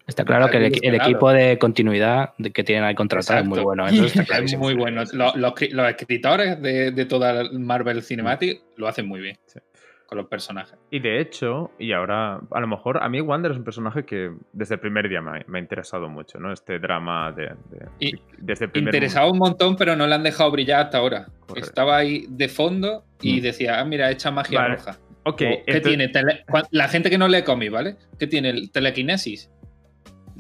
Está 0.07 0.25
claro 0.25 0.49
que 0.51 0.59
el, 0.59 0.95
equipo 0.95 1.33
de 1.33 1.59
continuidad 1.59 2.35
que 2.53 2.65
tienen 2.65 2.85
ahí 2.85 2.95
contratado 2.95 3.41
es 3.41 3.47
muy 3.47 3.61
bueno. 3.61 3.87
Eso 3.89 4.05
está 4.07 4.39
Es 4.39 4.57
muy 4.59 4.75
bueno. 4.75 5.03
Los, 5.13 5.35
los 5.37 5.53
cri- 5.53 5.71
los 5.71 5.89
escritores 5.89 6.61
de, 6.61 6.91
de 6.91 7.05
toda 7.07 7.41
el 7.43 7.59
Marvel 7.61 8.03
Cinematic 8.03 8.61
lo 8.77 8.89
hacen 8.89 9.07
muy 9.07 9.21
bien. 9.21 9.39
Sí. 9.47 9.61
con 10.07 10.19
los 10.19 10.27
personajes. 10.29 10.79
Y 10.91 10.99
de 10.99 11.21
hecho, 11.21 11.71
y 11.79 11.93
ahora, 11.93 12.39
a 12.51 12.61
lo 12.61 12.67
mejor, 12.67 13.03
a 13.03 13.09
mí 13.09 13.21
Wander 13.23 13.53
es 13.53 13.57
un 13.57 13.65
personaje 13.65 14.05
que 14.05 14.31
desde 14.53 14.75
el 14.75 14.81
primer 14.81 15.09
día 15.09 15.23
me, 15.23 15.43
me 15.47 15.59
ha 15.59 15.63
interesado 15.63 16.09
mucho, 16.11 16.39
¿no? 16.39 16.53
Este 16.53 16.79
drama 16.79 17.33
de. 17.33 17.45
de- 17.71 17.87
Y 18.01 18.13
desde 18.39 18.67
el 18.67 18.71
primer 18.73 18.93
Interesaba 18.95 19.31
un 19.31 19.39
montón, 19.39 19.77
pero 19.77 19.97
no 19.97 20.07
le 20.07 20.15
han 20.15 20.23
dejado 20.23 20.51
brillar 20.51 20.85
hasta 20.87 20.99
ahora. 20.99 21.29
Correcto. 21.47 21.67
Estaba 21.69 21.97
ahí 21.97 22.27
de 22.29 22.49
fondo 22.49 23.05
y 23.23 23.39
Mm. 23.39 23.43
decía, 23.43 23.81
ah, 23.81 23.85
mira, 23.87 24.11
echa 24.11 24.31
magia 24.31 24.61
Vale. 24.61 24.77
roja. 24.77 24.99
Ok, 25.25 25.35
O, 25.35 25.37
¿Qué 25.39 25.63
entonces- 25.67 25.83
tiene? 25.83 26.09
Tele- 26.09 26.45
La 26.73 26.89
gente 26.89 27.09
que 27.09 27.17
no 27.17 27.29
lee 27.29 27.43
cómic, 27.45 27.71
¿vale? 27.71 27.97
¿Qué 28.19 28.27
tiene? 28.27 28.51
¿El 28.51 28.71
¿Telequinesis? 28.73 29.49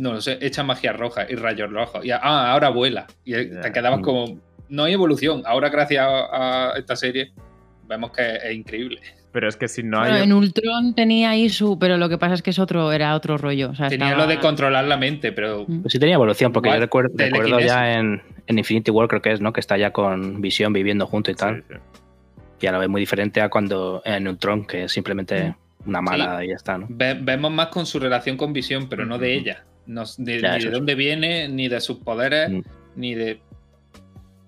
No 0.02 0.12
lo 0.14 0.20
sé, 0.20 0.38
echa 0.40 0.64
magia 0.64 0.92
roja 0.92 1.26
y 1.30 1.36
rayos 1.36 1.70
rojos. 1.70 2.04
Y, 2.04 2.10
ah, 2.10 2.18
ahora 2.52 2.70
vuela. 2.70 3.06
Y 3.24 3.32
te 3.34 3.70
quedabas 3.72 4.00
Mm. 4.00 4.02
como. 4.02 4.38
No 4.68 4.84
hay 4.84 4.94
evolución. 4.94 5.42
Ahora, 5.46 5.68
gracias 5.68 6.04
a, 6.04 6.72
a 6.72 6.78
esta 6.78 6.96
serie, 6.96 7.30
vemos 7.86 8.10
que 8.10 8.22
es 8.36 8.52
increíble. 8.54 8.98
Pero 9.30 9.48
es 9.48 9.56
que 9.56 9.68
si 9.68 9.82
no 9.82 9.98
Bueno, 10.00 10.14
hay. 10.16 10.22
en 10.24 10.32
Ultron 10.32 10.94
tenía 10.94 11.30
ahí 11.30 11.48
su. 11.48 11.78
Pero 11.78 11.98
lo 11.98 12.08
que 12.08 12.18
pasa 12.18 12.34
es 12.34 12.42
que 12.42 12.50
es 12.50 12.58
otro, 12.58 12.90
era 12.90 13.14
otro 13.14 13.38
rollo. 13.38 13.70
O 13.70 13.74
sea, 13.76 13.88
Tenía 13.88 14.08
estaba- 14.08 14.24
lo 14.24 14.28
de 14.28 14.38
controlar 14.40 14.84
la 14.86 14.96
mente, 14.96 15.30
pero. 15.32 15.64
Mm. 15.68 15.82
Pues 15.82 15.92
sí 15.92 15.98
tenía 16.00 16.16
evolución, 16.16 16.52
porque 16.52 16.68
Igual, 16.70 16.80
yo 16.80 16.84
recuerdo, 16.86 17.60
ya 17.60 17.92
en, 17.94 18.22
en 18.46 18.58
Infinity 18.58 18.90
War, 18.90 19.06
creo 19.08 19.22
que 19.22 19.32
es, 19.32 19.40
¿no? 19.40 19.52
Que 19.52 19.60
está 19.60 19.76
ya 19.76 19.92
con 19.92 20.40
Visión 20.40 20.72
viviendo 20.72 21.06
junto 21.06 21.30
y 21.30 21.34
tal. 21.34 21.64
Sí, 21.68 21.74
sí. 21.74 21.80
Y 22.62 22.66
ahora 22.66 22.82
es 22.82 22.88
muy 22.90 23.00
diferente 23.00 23.40
a 23.40 23.48
cuando 23.48 24.02
en 24.04 24.26
Ultron, 24.26 24.66
que 24.66 24.84
es 24.84 24.92
simplemente 24.92 25.54
una 25.86 26.00
mala 26.00 26.44
y 26.44 26.48
ya 26.48 26.54
está, 26.56 26.76
¿no? 26.78 26.86
Ve- 26.88 27.18
vemos 27.20 27.50
más 27.52 27.68
con 27.68 27.86
su 27.86 27.98
relación 28.00 28.36
con 28.36 28.52
Visión, 28.52 28.88
pero 28.88 29.04
no 29.06 29.18
de 29.18 29.34
ella. 29.34 29.64
No, 29.86 30.04
Ya, 30.18 30.56
ni 30.58 30.64
de 30.64 30.70
dónde 30.70 30.94
viene, 30.94 31.48
ni 31.48 31.68
de 31.68 31.80
sus 31.80 31.98
poderes, 31.98 32.50
Mm. 32.50 32.60
ni 32.96 33.14
de. 33.14 33.40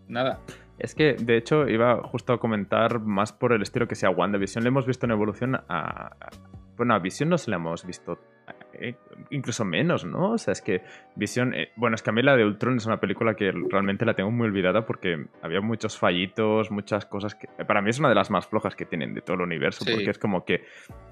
Nada. 0.08 0.40
Es 0.78 0.94
que, 0.94 1.14
de 1.14 1.36
hecho, 1.36 1.68
iba 1.68 2.02
justo 2.02 2.32
a 2.32 2.38
comentar 2.40 3.00
más 3.00 3.32
por 3.32 3.52
el 3.52 3.62
estilo 3.62 3.86
que 3.88 3.94
sea 3.94 4.10
WandaVision. 4.10 4.64
Le 4.64 4.68
hemos 4.68 4.86
visto 4.86 5.06
en 5.06 5.12
evolución 5.12 5.54
a. 5.54 5.62
a- 5.68 6.16
Bueno, 6.76 6.94
a 6.94 6.98
Vision 6.98 7.28
no 7.28 7.38
se 7.38 7.50
la 7.50 7.56
hemos 7.56 7.86
visto. 7.86 8.18
Eh, 8.80 8.94
incluso 9.30 9.64
menos, 9.64 10.04
¿no? 10.04 10.32
O 10.32 10.38
sea, 10.38 10.52
es 10.52 10.60
que 10.62 10.82
Vision. 11.16 11.54
eh, 11.54 11.70
bueno, 11.76 11.94
es 11.94 12.02
que 12.02 12.10
a 12.10 12.12
mí 12.12 12.22
la 12.22 12.36
de 12.36 12.44
Ultron 12.44 12.76
es 12.76 12.86
una 12.86 12.98
película 13.00 13.34
que 13.34 13.52
realmente 13.70 14.04
la 14.04 14.14
tengo 14.14 14.30
muy 14.30 14.46
olvidada 14.46 14.84
porque 14.86 15.26
había 15.42 15.60
muchos 15.60 15.98
fallitos, 15.98 16.70
muchas 16.70 17.06
cosas 17.06 17.34
que. 17.34 17.46
Para 17.64 17.80
mí 17.82 17.90
es 17.90 17.98
una 17.98 18.08
de 18.08 18.14
las 18.14 18.30
más 18.30 18.46
flojas 18.46 18.74
que 18.76 18.84
tienen 18.84 19.14
de 19.14 19.20
todo 19.20 19.34
el 19.36 19.42
universo 19.42 19.84
Sí. 19.84 19.92
porque 19.92 20.10
es 20.10 20.18
como 20.18 20.44
que 20.44 20.64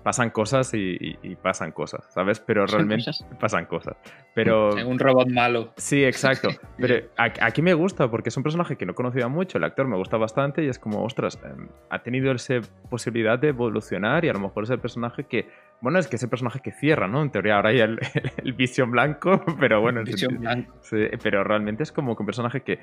pasan 0.03 0.31
cosas 0.31 0.75
y, 0.75 0.97
y- 1.01 1.19
y 1.23 1.37
pasan 1.37 1.73
cosas, 1.73 2.07
¿sabes? 2.13 2.41
Pero 2.41 2.67
realmente 2.67 3.07
cosas. 3.07 3.27
pasan 3.41 3.67
cosas. 3.67 3.97
Pero. 4.35 4.71
Un 4.87 4.99
robot 4.99 5.29
malo. 5.31 5.73
Sí, 5.77 6.05
exacto. 6.05 6.49
Pero 6.79 7.07
aquí 7.17 7.63
me 7.63 7.75
gusta 7.75 8.11
porque 8.11 8.29
es 8.31 8.37
un 8.37 8.43
personaje 8.43 8.77
que 8.77 8.85
no 8.87 8.95
conocía 8.95 9.29
mucho, 9.29 9.59
el 9.59 9.65
actor 9.65 9.87
me 9.87 9.97
gusta 9.97 10.17
bastante 10.17 10.65
y 10.65 10.69
es 10.69 10.79
como, 10.79 11.05
ostras, 11.05 11.39
em, 11.45 11.69
ha 11.91 12.03
tenido 12.03 12.33
esa 12.33 12.61
posibilidad 12.91 13.39
de 13.39 13.49
evolucionar 13.49 14.25
y 14.25 14.29
a 14.29 14.33
lo 14.33 14.41
mejor 14.41 14.65
es 14.65 14.71
el 14.71 14.79
personaje 14.81 15.25
que, 15.25 15.49
bueno, 15.83 15.99
es 15.99 16.09
que 16.09 16.17
es 16.17 16.23
el 16.23 16.31
personaje 16.31 16.61
que 16.61 16.73
cierra, 16.73 17.07
¿no? 17.09 17.21
En 17.23 17.31
teoría 17.31 17.57
ahora 17.57 17.69
hay 17.71 17.81
el, 17.81 17.99
el, 18.43 18.53
Vision 18.55 18.91
blanco, 18.91 19.43
pero 19.61 19.81
bueno, 19.83 20.07
sentido- 20.07 20.31
blanco. 20.39 20.75
Sí, 20.81 20.97
pero 21.23 21.45
realmente 21.45 21.83
es 21.83 21.93
como 21.93 22.17
que 22.17 22.23
un 22.23 22.27
personaje 22.27 22.63
que 22.63 22.79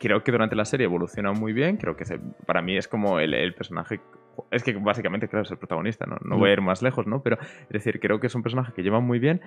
creo 0.00 0.22
que 0.24 0.32
durante 0.32 0.56
la 0.56 0.64
serie 0.64 0.84
evoluciona 0.86 1.32
muy 1.32 1.52
bien. 1.52 1.76
Creo 1.76 1.96
que 1.96 2.04
se- 2.06 2.18
para 2.46 2.62
mí 2.62 2.76
es 2.76 2.88
como 2.88 3.18
el, 3.20 3.34
el 3.34 3.54
personaje. 3.54 4.00
Es 4.50 4.64
que 4.64 4.72
básicamente, 4.72 5.28
claro, 5.28 5.42
es 5.42 5.50
el 5.50 5.58
protagonista, 5.58 6.06
¿no? 6.06 6.16
No 6.24 6.38
voy 6.38 6.50
a 6.50 6.52
ir 6.54 6.60
más 6.62 6.80
lejos, 6.82 7.06
¿no? 7.06 7.22
Pero 7.22 7.38
es 7.40 7.68
decir, 7.68 8.00
creo 8.00 8.18
que 8.20 8.28
es 8.28 8.34
un 8.34 8.42
personaje 8.42 8.72
que 8.72 8.82
lleva 8.82 9.00
muy 9.00 9.18
bien. 9.18 9.40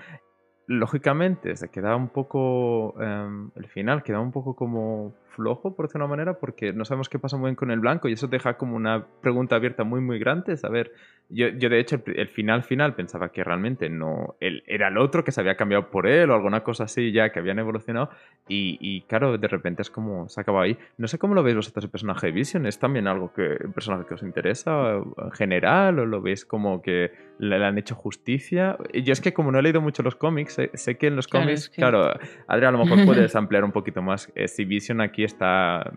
Lógicamente, 0.68 1.56
se 1.56 1.70
queda 1.70 1.96
un 1.96 2.10
poco. 2.10 2.94
em, 3.02 3.52
el 3.56 3.68
final 3.68 4.04
queda 4.04 4.20
un 4.20 4.32
poco 4.34 4.54
como 4.56 5.14
flojo, 5.38 5.76
por 5.76 5.86
decirlo 5.88 6.06
de 6.06 6.08
una 6.08 6.16
manera, 6.18 6.40
porque 6.40 6.74
no 6.74 6.84
sabemos 6.84 7.08
qué 7.08 7.20
pasa 7.20 7.38
muy 7.38 7.48
bien 7.50 7.56
con 7.56 7.72
el 7.72 7.80
blanco 7.80 8.10
y 8.10 8.14
eso 8.14 8.28
deja 8.28 8.58
como 8.58 8.76
una 8.76 9.06
pregunta 9.22 9.56
abierta 9.56 9.84
muy, 9.86 10.02
muy 10.02 10.20
grande. 10.20 10.58
Saber. 10.58 10.92
Yo, 11.30 11.50
yo 11.50 11.68
de 11.70 11.80
hecho, 11.80 12.02
el, 12.06 12.20
el 12.20 12.28
final 12.30 12.64
final 12.64 12.96
pensaba 12.96 13.30
que 13.34 13.44
realmente 13.44 13.90
no. 13.90 14.36
Él 14.40 14.64
era 14.66 14.88
el 14.88 14.98
otro 14.98 15.24
que 15.24 15.32
se 15.34 15.42
había 15.42 15.56
cambiado 15.56 15.90
por 15.92 16.08
él 16.08 16.30
o 16.32 16.34
alguna 16.36 16.62
cosa 16.64 16.86
así 16.86 17.12
ya 17.12 17.32
que 17.32 17.40
habían 17.40 17.60
evolucionado. 17.60 18.10
Y, 18.48 18.78
y, 18.80 19.02
claro, 19.02 19.38
de 19.38 19.48
repente 19.50 19.82
es 19.82 19.90
como 19.90 20.28
se 20.30 20.40
acaba 20.42 20.64
ahí. 20.64 20.78
No 20.98 21.08
sé 21.08 21.18
cómo 21.20 21.34
lo 21.36 21.44
veis 21.44 21.56
vosotros 21.58 21.84
el 21.84 21.92
personaje 21.92 22.28
de 22.28 22.32
Vision. 22.34 22.66
¿Es 22.66 22.80
también 22.80 23.08
algo 23.08 23.34
que 23.34 23.58
un 23.64 23.74
personaje 23.74 24.06
que 24.08 24.14
os 24.14 24.24
interesa 24.24 24.94
en 24.96 25.32
general? 25.34 26.00
¿O 26.00 26.06
lo 26.06 26.22
veis 26.22 26.46
como 26.46 26.82
que 26.82 27.12
le, 27.40 27.60
le 27.60 27.66
han 27.66 27.78
hecho 27.78 27.94
justicia? 27.96 28.78
Yo 28.94 29.12
es 29.14 29.20
que 29.22 29.34
como 29.34 29.52
no 29.52 29.60
he 29.60 29.62
leído 29.62 29.82
mucho 29.82 30.04
los 30.04 30.16
cómics, 30.16 30.54
sé, 30.54 30.72
sé 30.76 30.98
que 30.98 31.08
en 31.08 31.18
los 31.18 31.28
Claro, 31.28 31.46
cómics, 31.46 31.64
es 31.64 31.70
que- 31.70 31.76
claro, 31.82 32.10
Adri, 32.48 32.66
a 32.66 32.72
lo 32.72 32.78
mejor 32.80 33.04
puedes 33.06 33.36
ampliar 33.36 33.66
un 33.66 33.74
poquito 33.74 34.02
más. 34.02 34.32
eh, 34.36 34.48
si 34.48 34.64
Vision 34.64 35.02
aquí 35.02 35.24
está, 35.28 35.92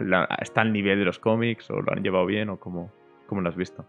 la- 0.00 0.28
está 0.40 0.62
al 0.62 0.72
nivel 0.72 0.98
de 0.98 1.04
los 1.04 1.18
cómics 1.18 1.70
o 1.70 1.80
lo 1.82 1.92
han 1.92 2.02
llevado 2.02 2.24
bien 2.26 2.48
o 2.48 2.58
cómo, 2.58 2.90
cómo 3.26 3.40
lo 3.42 3.48
has 3.50 3.56
visto. 3.56 3.84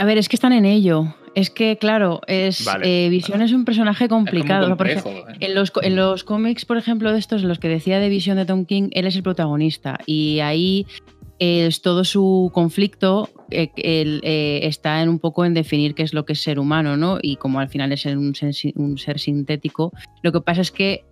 A 0.00 0.04
ver, 0.04 0.18
es 0.18 0.28
que 0.28 0.36
están 0.36 0.52
en 0.52 0.66
ello. 0.66 1.14
Es 1.34 1.48
que, 1.48 1.78
claro, 1.78 2.20
es 2.26 2.62
Vale, 2.64 3.06
eh, 3.06 3.08
Visión 3.08 3.40
es 3.40 3.52
un 3.52 3.64
personaje 3.64 4.04
Es 4.04 4.08
como 4.10 4.24
complicado. 4.26 4.68
Complejo, 4.68 5.08
ejemplo, 5.08 5.32
¿eh? 5.32 5.36
En 5.40 5.54
los, 5.54 5.72
en 5.82 5.96
los 5.96 6.24
cómics, 6.24 6.66
por 6.66 6.76
ejemplo, 6.76 7.10
de 7.10 7.18
estos, 7.18 7.40
en 7.42 7.48
los 7.48 7.58
que 7.58 7.68
decía 7.68 7.98
de 7.98 8.10
Visión 8.10 8.36
de 8.36 8.44
Tom 8.44 8.66
King, 8.66 8.90
él 8.92 9.06
es 9.06 9.16
el 9.16 9.22
protagonista. 9.22 9.98
Y 10.04 10.40
ahí 10.40 10.86
es 11.38 11.80
todo 11.80 12.04
su 12.04 12.50
conflicto 12.52 13.30
eh, 13.50 13.70
él, 13.76 14.20
eh, 14.24 14.60
está 14.64 15.02
en 15.02 15.08
un 15.08 15.20
poco 15.20 15.46
en 15.46 15.54
definir 15.54 15.94
qué 15.94 16.02
es 16.02 16.12
lo 16.12 16.26
que 16.26 16.34
es 16.34 16.42
ser 16.42 16.58
humano, 16.58 16.98
¿no? 16.98 17.18
Y 17.22 17.36
como 17.36 17.58
al 17.58 17.70
final 17.70 17.90
es 17.92 18.02
ser 18.02 18.18
un, 18.18 18.34
ser, 18.34 18.52
un 18.74 18.98
ser 18.98 19.18
sintético. 19.18 19.92
Lo 20.22 20.32
que 20.32 20.42
pasa 20.42 20.60
es 20.60 20.70
que 20.70 21.04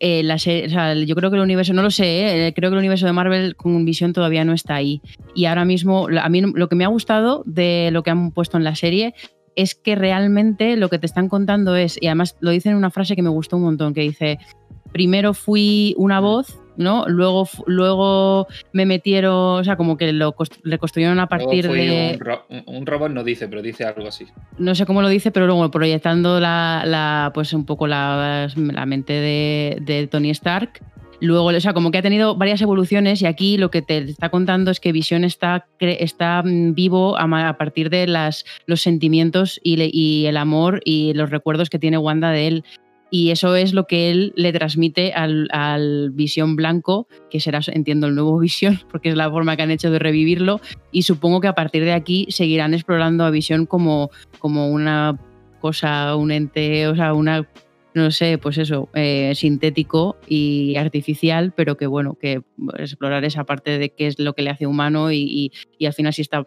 eh, 0.00 0.22
la 0.22 0.36
yo 0.36 1.14
creo 1.14 1.30
que 1.30 1.36
el 1.36 1.42
universo, 1.42 1.72
no 1.72 1.82
lo 1.82 1.90
sé, 1.90 2.46
eh, 2.48 2.54
creo 2.54 2.70
que 2.70 2.74
el 2.74 2.80
universo 2.80 3.06
de 3.06 3.12
Marvel 3.12 3.56
con 3.56 3.84
Visión 3.84 4.12
todavía 4.12 4.44
no 4.44 4.52
está 4.52 4.74
ahí. 4.74 5.00
Y 5.34 5.46
ahora 5.46 5.64
mismo, 5.64 6.08
a 6.20 6.28
mí 6.28 6.40
lo 6.40 6.68
que 6.68 6.76
me 6.76 6.84
ha 6.84 6.88
gustado 6.88 7.42
de 7.46 7.90
lo 7.92 8.02
que 8.02 8.10
han 8.10 8.30
puesto 8.32 8.56
en 8.56 8.64
la 8.64 8.74
serie 8.74 9.14
es 9.54 9.74
que 9.74 9.94
realmente 9.94 10.76
lo 10.76 10.90
que 10.90 10.98
te 10.98 11.06
están 11.06 11.28
contando 11.28 11.76
es, 11.76 11.98
y 12.00 12.06
además 12.06 12.36
lo 12.40 12.50
dicen 12.50 12.72
en 12.72 12.78
una 12.78 12.90
frase 12.90 13.16
que 13.16 13.22
me 13.22 13.30
gustó 13.30 13.56
un 13.56 13.62
montón, 13.62 13.94
que 13.94 14.02
dice, 14.02 14.38
primero 14.92 15.32
fui 15.32 15.94
una 15.96 16.20
voz, 16.20 16.58
¿no? 16.76 17.04
Luego, 17.08 17.48
luego 17.66 18.46
me 18.72 18.86
metieron, 18.86 19.60
o 19.60 19.64
sea, 19.64 19.76
como 19.76 19.96
que 19.96 20.12
lo 20.12 20.34
reconstruyeron 20.64 21.18
a 21.20 21.28
partir 21.28 21.68
de... 21.68 22.12
Un, 22.14 22.20
ro- 22.20 22.46
un- 22.48 22.62
un 22.76 22.86
robot 22.86 23.10
no 23.10 23.24
dice, 23.24 23.48
pero 23.48 23.62
dice 23.62 23.84
algo 23.84 24.08
así. 24.08 24.26
no 24.58 24.74
sé 24.74 24.86
cómo 24.86 25.02
lo 25.02 25.08
dice, 25.08 25.30
pero 25.30 25.46
luego 25.46 25.70
proyectando 25.70 26.40
la, 26.40 26.82
la, 26.86 27.30
pues 27.34 27.52
un 27.52 27.64
poco 27.66 27.86
la, 27.86 28.48
la 28.56 28.86
mente 28.86 29.12
de, 29.12 29.78
de 29.82 30.06
Tony 30.06 30.30
Stark. 30.30 30.80
Luego, 31.18 31.46
o 31.46 31.60
sea, 31.60 31.72
como 31.72 31.90
que 31.90 31.96
ha 31.96 32.02
tenido 32.02 32.36
varias 32.36 32.60
evoluciones 32.60 33.22
y 33.22 33.26
aquí 33.26 33.56
lo 33.56 33.70
que 33.70 33.80
te 33.80 33.96
está 33.98 34.28
contando 34.28 34.70
es 34.70 34.80
que 34.80 34.92
Visión 34.92 35.24
está, 35.24 35.66
está 35.80 36.42
mm, 36.44 36.74
vivo 36.74 37.16
a, 37.18 37.56
partir 37.56 37.88
de 37.88 38.06
las, 38.06 38.44
los 38.66 38.82
sentimientos 38.82 39.58
y, 39.62 39.76
le- 39.76 39.88
y 39.90 40.26
el 40.26 40.36
amor 40.36 40.82
y 40.84 41.14
los 41.14 41.30
recuerdos 41.30 41.70
que 41.70 41.78
tiene 41.78 41.96
Wanda 41.96 42.30
de 42.32 42.48
él. 42.48 42.64
Y 43.10 43.30
eso 43.30 43.54
es 43.54 43.72
lo 43.72 43.86
que 43.86 44.10
él 44.10 44.32
le 44.36 44.52
transmite 44.52 45.12
al, 45.12 45.48
al 45.52 46.10
Visión 46.10 46.56
Blanco, 46.56 47.06
que 47.30 47.40
será, 47.40 47.60
entiendo, 47.68 48.08
el 48.08 48.14
nuevo 48.14 48.38
Visión, 48.40 48.80
porque 48.90 49.10
es 49.10 49.16
la 49.16 49.30
forma 49.30 49.56
que 49.56 49.62
han 49.62 49.70
hecho 49.70 49.90
de 49.90 49.98
revivirlo. 49.98 50.60
Y 50.90 51.02
supongo 51.02 51.40
que 51.40 51.48
a 51.48 51.54
partir 51.54 51.84
de 51.84 51.92
aquí 51.92 52.26
seguirán 52.30 52.74
explorando 52.74 53.24
a 53.24 53.30
Visión 53.30 53.66
como, 53.66 54.10
como 54.38 54.68
una 54.70 55.18
cosa, 55.60 56.16
un 56.16 56.30
ente, 56.30 56.88
o 56.88 56.96
sea, 56.96 57.14
una, 57.14 57.48
no 57.94 58.10
sé, 58.10 58.38
pues 58.38 58.58
eso, 58.58 58.88
eh, 58.94 59.32
sintético 59.34 60.16
y 60.28 60.76
artificial, 60.76 61.52
pero 61.56 61.76
que 61.76 61.86
bueno, 61.86 62.18
que 62.20 62.42
explorar 62.78 63.24
esa 63.24 63.44
parte 63.44 63.78
de 63.78 63.90
qué 63.90 64.06
es 64.06 64.18
lo 64.18 64.34
que 64.34 64.42
le 64.42 64.50
hace 64.50 64.66
humano 64.66 65.12
y, 65.12 65.22
y, 65.22 65.52
y 65.78 65.86
al 65.86 65.94
final 65.94 66.12
si 66.12 66.22
está 66.22 66.46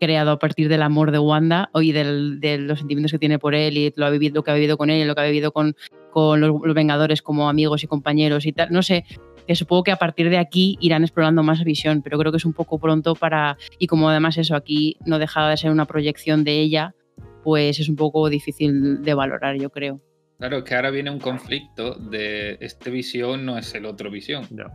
creado 0.00 0.32
a 0.32 0.38
partir 0.38 0.68
del 0.68 0.82
amor 0.82 1.12
de 1.12 1.18
Wanda 1.18 1.70
y 1.74 1.92
del, 1.92 2.40
de 2.40 2.58
los 2.58 2.80
sentimientos 2.80 3.12
que 3.12 3.18
tiene 3.18 3.38
por 3.38 3.54
él 3.54 3.76
y 3.76 3.92
lo, 3.94 4.06
ha 4.06 4.10
vivido, 4.10 4.34
lo 4.34 4.42
que 4.42 4.50
ha 4.50 4.54
vivido 4.54 4.76
con 4.76 4.90
él 4.90 5.02
y 5.02 5.04
lo 5.04 5.14
que 5.14 5.20
ha 5.20 5.26
vivido 5.26 5.52
con, 5.52 5.76
con 6.10 6.40
los, 6.40 6.60
los, 6.64 6.74
Vengadores 6.74 7.22
como 7.22 7.48
amigos 7.48 7.84
y 7.84 7.86
compañeros 7.86 8.46
y 8.46 8.52
tal. 8.52 8.72
No 8.72 8.82
sé, 8.82 9.04
que 9.46 9.54
supongo 9.54 9.84
que 9.84 9.92
a 9.92 9.96
partir 9.96 10.30
de 10.30 10.38
aquí 10.38 10.78
irán 10.80 11.02
explorando 11.02 11.42
más 11.42 11.62
visión, 11.62 12.02
pero 12.02 12.18
creo 12.18 12.32
que 12.32 12.38
es 12.38 12.44
un 12.44 12.52
poco 12.52 12.78
pronto 12.78 13.14
para... 13.14 13.56
Y 13.78 13.86
como 13.86 14.08
además 14.08 14.38
eso, 14.38 14.56
aquí 14.56 14.96
no 15.04 15.18
dejaba 15.18 15.50
de 15.50 15.56
ser 15.56 15.70
una 15.70 15.86
proyección 15.86 16.44
de 16.44 16.60
ella, 16.60 16.94
pues 17.42 17.78
es 17.80 17.88
un 17.88 17.96
poco 17.96 18.28
difícil 18.28 19.02
de 19.02 19.14
valorar, 19.14 19.56
yo 19.56 19.70
creo. 19.70 20.00
Claro, 20.38 20.58
es 20.58 20.64
que 20.64 20.74
ahora 20.74 20.90
viene 20.90 21.10
un 21.10 21.18
conflicto 21.18 21.94
de 21.94 22.56
este 22.60 22.90
visión 22.90 23.44
no 23.44 23.58
es 23.58 23.74
el 23.74 23.84
otro 23.84 24.10
visión. 24.10 24.46
No. 24.50 24.70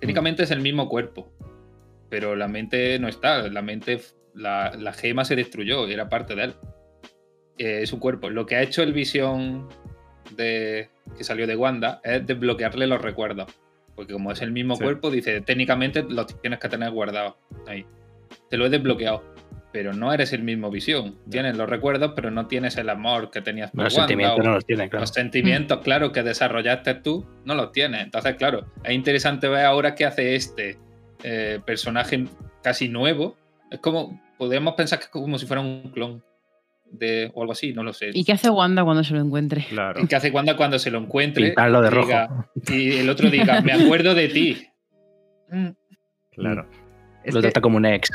Técnicamente 0.00 0.44
es 0.44 0.50
el 0.50 0.60
mismo 0.60 0.88
cuerpo, 0.88 1.32
pero 2.08 2.34
la 2.34 2.48
mente 2.48 2.98
no 2.98 3.08
está. 3.08 3.48
La 3.48 3.60
mente, 3.60 4.00
la, 4.36 4.72
la 4.78 4.92
gema 4.92 5.24
se 5.24 5.34
destruyó 5.34 5.88
y 5.88 5.92
era 5.92 6.08
parte 6.08 6.34
de 6.34 6.44
él. 6.44 6.54
Eh, 7.58 7.80
es 7.82 7.88
su 7.90 7.98
cuerpo. 7.98 8.30
Lo 8.30 8.46
que 8.46 8.56
ha 8.56 8.62
hecho 8.62 8.82
el 8.82 8.92
visión 8.92 9.68
de, 10.36 10.90
que 11.16 11.24
salió 11.24 11.46
de 11.46 11.56
Wanda 11.56 12.00
es 12.04 12.26
desbloquearle 12.26 12.86
los 12.86 13.00
recuerdos. 13.00 13.46
Porque 13.94 14.12
como 14.12 14.30
es 14.30 14.42
el 14.42 14.52
mismo 14.52 14.76
Sí. 14.76 14.84
cuerpo, 14.84 15.10
dice, 15.10 15.40
técnicamente 15.40 16.04
los 16.06 16.26
tienes 16.42 16.58
que 16.60 16.68
tener 16.68 16.90
guardados 16.90 17.34
ahí. 17.66 17.86
Te 18.50 18.58
lo 18.58 18.66
he 18.66 18.70
desbloqueado. 18.70 19.24
Pero 19.72 19.92
no 19.92 20.12
eres 20.12 20.32
el 20.32 20.42
mismo 20.42 20.70
visión. 20.70 21.18
Tienes 21.30 21.56
los 21.56 21.68
recuerdos, 21.68 22.12
pero 22.14 22.30
no 22.30 22.46
tienes 22.46 22.76
el 22.76 22.88
amor 22.88 23.30
que 23.30 23.40
tenías 23.42 23.70
por 23.70 23.84
Los 23.84 23.94
Wanda, 23.94 24.06
sentimientos 24.08 24.44
no 24.44 24.52
los 24.52 24.64
tiene, 24.66 24.88
claro. 24.88 25.00
los 25.02 25.10
sentimientos, 25.10 25.80
claro, 25.80 26.12
que 26.12 26.22
desarrollaste 26.22 26.94
tú, 26.94 27.26
no 27.44 27.54
los 27.54 27.72
tienes. 27.72 28.02
Entonces, 28.02 28.36
claro, 28.36 28.66
es 28.84 28.92
interesante 28.92 29.48
ver 29.48 29.64
ahora 29.66 29.94
qué 29.94 30.06
hace 30.06 30.34
este 30.34 30.78
eh, 31.24 31.60
personaje 31.66 32.24
casi 32.62 32.88
nuevo. 32.88 33.36
Es 33.70 33.80
como 33.80 34.18
podríamos 34.38 34.74
pensar 34.74 34.98
que 34.98 35.04
es 35.06 35.10
como 35.10 35.38
si 35.38 35.46
fuera 35.46 35.60
un 35.62 35.90
clon 35.92 36.22
de, 36.90 37.30
o 37.34 37.40
algo 37.42 37.52
así, 37.52 37.72
no 37.72 37.82
lo 37.82 37.92
sé. 37.92 38.10
¿Y 38.14 38.24
qué 38.24 38.32
hace 38.32 38.48
Wanda 38.50 38.84
cuando 38.84 39.02
se 39.04 39.12
lo 39.14 39.20
encuentre? 39.20 39.64
Claro. 39.68 40.00
¿Y 40.00 40.06
qué 40.06 40.16
hace 40.16 40.30
Wanda 40.30 40.56
cuando 40.56 40.78
se 40.78 40.90
lo 40.90 40.98
encuentre? 40.98 41.46
Pintarlo 41.46 41.80
de 41.82 41.90
diga- 41.90 42.28
rojo. 42.28 42.44
Y 42.72 42.92
el 42.98 43.08
otro 43.10 43.28
diga, 43.30 43.60
me 43.60 43.72
acuerdo 43.72 44.14
de 44.14 44.28
ti. 44.28 44.66
Mm, 45.50 45.68
Claro. 46.34 46.68
Es 47.24 47.34
Lo 47.34 47.40
que- 47.40 47.48
trata 47.48 47.60
como 47.60 47.78
un 47.78 47.86
ex. 47.86 48.08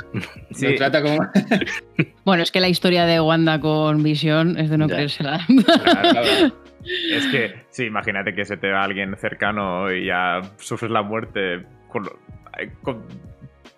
sí, 0.52 0.68
Lo 0.68 0.76
trata 0.76 1.02
como... 1.02 1.18
Bueno, 2.24 2.44
es 2.44 2.52
que 2.52 2.62
la 2.62 2.70
historia 2.70 3.06
de 3.06 3.20
Wanda 3.20 3.60
con 3.60 4.04
Visión 4.04 4.58
es 4.58 4.70
de 4.70 4.78
no 4.78 4.88
Ya. 4.88 4.96
creérsela. 4.96 5.46
claro. 5.48 6.56
Es 6.84 7.28
que, 7.28 7.54
sí, 7.70 7.84
imagínate 7.86 8.34
que 8.34 8.44
se 8.44 8.58
te 8.58 8.72
va 8.72 8.84
alguien 8.84 9.16
cercano 9.18 9.92
y 9.94 10.08
ya 10.08 10.42
sufres 10.58 10.90
la 10.90 11.04
muerte. 11.04 11.64
Con, 11.88 12.10
con- 12.82 13.04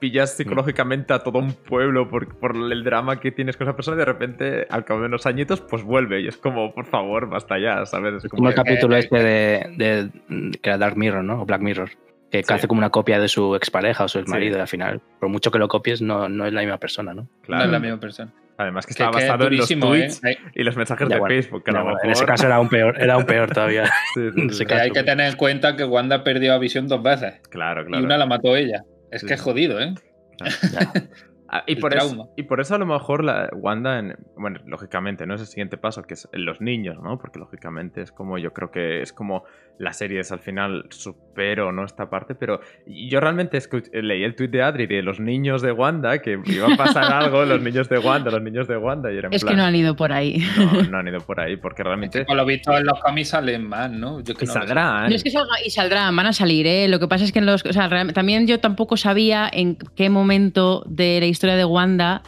pillas 0.03 0.35
psicológicamente 0.35 1.13
a 1.13 1.19
todo 1.19 1.39
un 1.39 1.53
pueblo 1.53 2.09
por, 2.09 2.37
por 2.37 2.57
el 2.57 2.83
drama 2.83 3.21
que 3.21 3.31
tienes 3.31 3.55
con 3.55 3.65
esa 3.67 3.73
persona 3.77 3.95
y 3.95 3.99
de 3.99 4.05
repente, 4.05 4.67
al 4.69 4.83
cabo 4.83 4.99
de 4.99 5.05
unos 5.05 5.25
añitos, 5.25 5.61
pues 5.61 5.81
vuelve. 5.81 6.19
Y 6.19 6.27
es 6.27 6.35
como, 6.35 6.73
por 6.73 6.85
favor, 6.85 7.29
basta 7.29 7.57
ya, 7.57 7.85
¿sabes? 7.85 8.21
Es 8.25 8.29
Como 8.29 8.49
el 8.49 8.53
que- 8.53 8.61
capítulo 8.61 8.97
este 8.97 9.17
de, 9.23 9.65
de- 9.77 10.59
que 10.59 10.69
era 10.69 10.77
Dark 10.77 10.97
Mirror, 10.97 11.23
¿no? 11.23 11.41
O 11.41 11.45
Black 11.45 11.61
Mirror. 11.61 11.91
Que 12.29 12.43
Sí. 12.43 12.51
hace 12.53 12.67
como 12.67 12.79
una 12.79 12.89
copia 12.89 13.17
de 13.21 13.29
su 13.29 13.55
expareja 13.55 14.03
o 14.03 14.07
su 14.09 14.17
Sí. 14.17 14.23
exmarido 14.23 14.57
y 14.57 14.59
al 14.59 14.67
final, 14.67 14.99
por 15.21 15.29
mucho 15.29 15.51
que 15.51 15.57
lo 15.59 15.69
copies, 15.69 16.01
no, 16.01 16.27
no 16.27 16.45
es 16.45 16.51
la 16.51 16.59
misma 16.61 16.79
persona, 16.79 17.13
¿no? 17.13 17.21
No 17.21 17.29
claro. 17.43 17.63
es 17.63 17.71
la 17.71 17.79
misma 17.79 17.99
persona. 18.01 18.33
Además 18.57 18.85
que 18.85 18.89
Que- 18.93 19.03
estaba 19.03 19.11
que 19.17 19.23
es 19.23 19.29
basado 19.29 19.47
en 19.47 19.57
los 19.57 19.69
durísimo, 19.69 19.95
¿eh? 19.95 20.37
y 20.53 20.63
los 20.63 20.75
mensajes 20.75 21.07
Ya, 21.07 21.15
de 21.15 21.19
bueno, 21.21 21.33
Facebook. 21.33 21.63
Que 21.63 21.71
a 21.71 21.73
Ya, 21.73 21.79
lo 21.79 21.83
bueno, 21.85 21.95
mejor... 21.95 22.05
en 22.07 22.11
ese 22.11 22.25
caso 22.25 22.45
era 22.45 22.59
un 22.59 22.67
peor, 22.69 23.01
era 23.01 23.17
un 23.17 23.25
peor 23.25 23.51
todavía. 23.51 23.85
Sí, 24.15 24.29
sí, 24.49 24.49
sí. 24.65 24.73
hay 24.73 24.91
que 24.91 25.03
tener 25.03 25.29
en 25.31 25.37
cuenta 25.37 25.75
que 25.77 25.85
Wanda 25.85 26.23
perdió 26.25 26.53
a 26.53 26.57
Visión 26.59 26.87
dos 26.89 27.01
veces. 27.01 27.39
Claro, 27.49 27.85
claro. 27.85 28.01
Y 28.01 28.05
una 28.05 28.17
la 28.17 28.25
mató 28.25 28.55
ella. 28.55 28.83
Es 29.13 29.21
Sí, 29.21 29.27
que 29.27 29.33
es 29.35 29.41
jodido, 29.41 29.79
¿eh? 29.79 29.93
Ah, 31.49 31.63
y, 31.67 31.73
El 31.73 31.79
por 31.81 31.95
eso, 31.95 32.33
y 32.35 32.43
por 32.43 32.61
eso 32.61 32.73
a 32.73 32.79
lo 32.79 32.87
mejor 32.87 33.23
la 33.23 33.47
Wanda, 33.53 33.99
en- 33.99 34.17
bueno, 34.35 34.59
lógicamente, 34.65 35.27
¿no? 35.27 35.35
Es 35.35 35.41
el 35.41 35.45
siguiente 35.45 35.77
paso, 35.77 36.01
que 36.01 36.15
es 36.15 36.27
en 36.31 36.45
los 36.45 36.61
niños, 36.61 36.97
¿no? 37.03 37.19
Porque 37.19 37.37
lógicamente 37.37 38.01
es 38.01 38.11
como, 38.11 38.39
yo 38.39 38.53
creo 38.53 38.71
que 38.71 39.03
es 39.03 39.13
como 39.13 39.43
las 39.79 39.97
series 39.97 40.31
al 40.31 40.39
final 40.39 40.85
supero, 40.89 41.71
¿no? 41.71 41.83
Esta 41.83 42.09
parte, 42.09 42.35
pero 42.35 42.61
yo 42.85 43.19
realmente 43.19 43.57
escuch- 43.57 43.89
leí 43.91 44.23
el 44.23 44.35
tweet 44.35 44.49
de 44.49 44.61
Adri 44.61 44.85
de 44.85 45.01
los 45.01 45.19
niños 45.19 45.61
de 45.61 45.71
Wanda, 45.71 46.19
que 46.19 46.39
iba 46.45 46.73
a 46.73 46.77
pasar 46.77 47.03
algo, 47.11 47.43
los 47.45 47.61
niños 47.61 47.89
de 47.89 47.97
Wanda, 47.97 48.29
los 48.31 48.41
niños 48.41 48.67
de 48.67 48.77
Wanda, 48.77 49.11
y 49.11 49.17
era 49.17 49.27
en 49.27 49.33
es 49.33 49.43
que 49.43 49.55
no 49.55 49.63
han 49.63 49.75
ido 49.75 49.95
por 49.95 50.11
ahí. 50.13 50.37
no, 50.57 50.83
no 50.83 50.97
han 50.99 51.07
ido 51.07 51.19
por 51.21 51.39
ahí, 51.39 51.57
porque 51.57 51.81
Es 51.81 51.85
realmente... 51.87 52.19
que 52.19 52.25
por 52.25 52.35
lo 52.37 52.45
visto 52.45 52.77
en 52.77 52.85
los 52.85 52.99
cómics 53.01 53.29
salen 53.29 53.67
más, 53.67 53.91
¿no? 53.91 54.19
Yo 54.21 54.35
que 54.35 54.45
Y 54.45 54.47
no 54.47 54.53
saldrán. 54.53 55.09
No 55.09 55.15
es 55.15 55.23
que 55.23 55.31
salga 55.31 55.53
y 55.65 55.69
saldrán, 55.71 56.15
van 56.15 56.27
a 56.27 56.33
salir, 56.33 56.67
¿eh? 56.67 56.87
Lo 56.87 56.99
que 56.99 57.07
pasa 57.07 57.23
es 57.25 57.31
que 57.31 57.39
en 57.39 57.45
los. 57.47 57.65
O 57.65 57.73
sea, 57.73 57.87
real- 57.87 58.13
también 58.13 58.45
yo 58.47 58.59
tampoco 58.59 58.95
sabía 58.95 59.49
en 59.51 59.77
qué 59.95 60.09
momento 60.09 60.83
de 60.87 61.19
la 61.19 61.25
historia 61.25 61.55
de 61.55 61.65
Wanda 61.65 62.21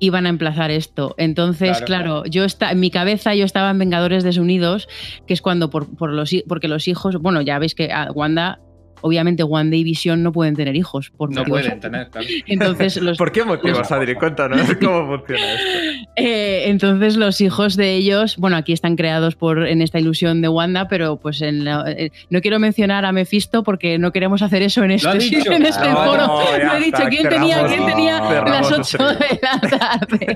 iban 0.00 0.26
a 0.26 0.28
emplazar 0.28 0.70
esto. 0.70 1.14
Entonces, 1.18 1.78
Claro, 1.82 1.86
claro, 1.86 2.24
yo 2.26 2.44
está, 2.44 2.72
en 2.72 2.80
mi 2.80 2.90
cabeza 2.90 3.34
yo 3.34 3.44
estaba 3.44 3.70
en 3.70 3.78
Vengadores 3.78 4.24
Desunidos, 4.24 4.88
que 5.26 5.34
es 5.34 5.42
cuando 5.42 5.70
por, 5.70 5.94
por 5.96 6.12
los 6.12 6.30
porque 6.46 6.68
los 6.68 6.88
hijos, 6.88 7.16
bueno, 7.16 7.40
ya 7.40 7.58
veis 7.58 7.74
que 7.74 7.92
a 7.92 8.10
Wanda, 8.12 8.60
obviamente 9.00 9.42
Wanda 9.44 9.76
y 9.76 9.84
Visión 9.84 10.22
no 10.22 10.32
pueden 10.32 10.56
tener 10.56 10.76
hijos. 10.76 11.10
Por 11.16 11.30
No 11.30 11.40
motivos- 11.42 11.62
pueden 11.62 11.80
tener, 11.80 12.08
claro. 12.08 12.26
Entonces 12.46 12.96
los, 12.96 13.18
¿Por 13.18 13.32
qué 13.32 13.44
motivos, 13.44 13.90
Adri? 13.92 14.14
Cuéntanos 14.14 14.60
cómo 14.82 15.06
funciona 15.18 15.52
esto. 15.52 15.68
Eh, 16.16 16.64
entonces 16.68 17.16
los 17.16 17.40
hijos 17.40 17.76
de 17.76 17.94
ellos, 17.94 18.36
bueno, 18.38 18.56
aquí 18.56 18.72
están 18.72 18.96
creados 18.96 19.36
por 19.36 19.66
en 19.66 19.82
esta 19.82 19.98
ilusión 20.00 20.42
de 20.42 20.48
Wanda, 20.48 20.88
pero 20.88 21.16
pues 21.18 21.42
en 21.42 21.64
la- 21.64 21.84
eh, 21.90 22.10
no 22.30 22.40
quiero 22.40 22.58
mencionar 22.58 23.04
a 23.04 23.12
Mephisto 23.12 23.62
porque 23.62 23.98
no 23.98 24.12
queremos 24.12 24.42
hacer 24.42 24.62
eso 24.62 24.82
en 24.84 24.90
este, 24.92 25.08
en 25.54 25.64
este 25.66 25.88
No, 25.88 25.96
foro. 26.04 26.26
no, 26.26 26.74
he 26.76 26.80
dicho, 26.84 27.02
¿quién 27.08 27.28
tenía, 27.28 27.58
cerramos- 27.58 27.68
quién 27.74 27.86
tenía 27.86 28.18
las 28.44 28.70
este 28.70 28.96
8 28.98 29.08
de 29.18 29.40
la 29.42 29.78
tarde? 29.78 30.26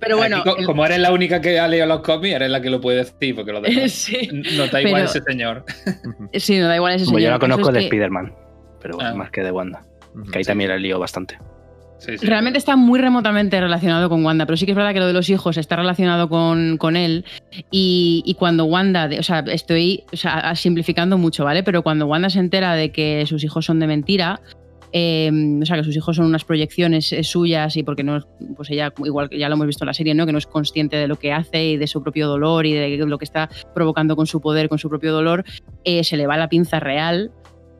pero 0.00 0.16
bueno, 0.16 0.38
Aquí, 0.38 0.50
co- 0.50 0.56
el- 0.58 0.66
como 0.66 0.84
eres 0.84 0.98
la 0.98 1.12
única 1.12 1.40
que 1.40 1.58
ha 1.58 1.68
leído 1.68 1.86
los 1.86 2.00
cómics, 2.00 2.34
eres 2.36 2.50
la 2.50 2.60
que 2.60 2.70
lo 2.70 2.80
puede 2.80 2.98
decir, 2.98 3.34
porque 3.34 3.52
lo 3.52 3.60
demás 3.60 3.92
sí, 3.92 4.28
no 4.32 4.66
da 4.66 4.80
igual 4.80 5.02
Pero- 5.02 5.04
ese 5.10 5.20
señor. 5.22 5.64
sí, 6.34 6.58
no 6.58 6.66
da 6.68 6.76
igual 6.76 6.94
ese 6.94 7.04
señor. 7.06 7.35
La 7.36 7.40
conozco 7.56 7.68
es 7.68 7.74
de 7.74 7.80
que 7.80 7.86
Spider-Man, 7.86 8.32
pero 8.80 8.96
bueno, 8.96 9.10
Ah. 9.10 9.14
más 9.14 9.30
que 9.30 9.42
de 9.42 9.50
Wanda. 9.52 9.82
Que 10.32 10.38
ahí 10.38 10.44
Sí. 10.44 10.48
también 10.48 10.70
la 10.70 10.76
lío 10.78 10.98
bastante. 10.98 11.38
Sí, 11.98 12.18
sí. 12.18 12.26
Realmente 12.26 12.58
está 12.58 12.76
muy 12.76 13.00
remotamente 13.00 13.58
relacionado 13.58 14.10
con 14.10 14.22
Wanda, 14.24 14.44
pero 14.44 14.58
sí 14.58 14.66
que 14.66 14.72
es 14.72 14.76
verdad 14.76 14.92
que 14.92 15.00
lo 15.00 15.06
de 15.06 15.14
los 15.14 15.30
hijos 15.30 15.56
está 15.56 15.76
relacionado 15.76 16.28
con, 16.28 16.76
con 16.76 16.94
él. 16.94 17.24
Y, 17.70 18.22
y 18.26 18.34
cuando 18.34 18.66
Wanda, 18.66 19.08
de- 19.08 19.18
o 19.18 19.22
sea, 19.22 19.38
estoy 19.50 20.04
o 20.12 20.16
sea, 20.16 20.54
simplificando 20.56 21.16
mucho, 21.16 21.44
¿vale? 21.44 21.62
Pero 21.62 21.82
cuando 21.82 22.06
Wanda 22.06 22.28
se 22.28 22.38
entera 22.38 22.74
de 22.74 22.92
que 22.92 23.24
sus 23.26 23.42
hijos 23.44 23.64
son 23.64 23.80
de 23.80 23.86
mentira, 23.86 24.40
eh, 24.92 25.30
o 25.62 25.66
sea, 25.66 25.76
que 25.76 25.84
sus 25.84 25.96
hijos 25.96 26.16
son 26.16 26.26
unas 26.26 26.44
proyecciones 26.44 27.12
eh, 27.12 27.22
suyas 27.24 27.76
y 27.76 27.82
porque 27.82 28.02
no, 28.02 28.20
pues 28.56 28.70
ella, 28.70 28.92
igual 29.04 29.28
que 29.28 29.38
ya 29.38 29.48
lo 29.48 29.54
hemos 29.54 29.66
visto 29.66 29.84
en 29.84 29.88
la 29.88 29.94
serie, 29.94 30.14
¿no? 30.14 30.26
Que 30.26 30.32
no 30.32 30.38
es 30.38 30.46
consciente 30.46 30.96
de 30.96 31.08
lo 31.08 31.16
que 31.16 31.32
hace 31.32 31.70
y 31.70 31.76
de 31.76 31.86
su 31.86 32.02
propio 32.02 32.28
dolor 32.28 32.66
y 32.66 32.72
de 32.74 32.96
lo 32.98 33.18
que 33.18 33.24
está 33.24 33.48
provocando 33.74 34.16
con 34.16 34.26
su 34.26 34.40
poder, 34.40 34.68
con 34.68 34.78
su 34.78 34.88
propio 34.88 35.12
dolor, 35.12 35.44
eh, 35.84 36.04
se 36.04 36.16
le 36.16 36.26
va 36.26 36.36
la 36.36 36.48
pinza 36.48 36.80
real 36.80 37.30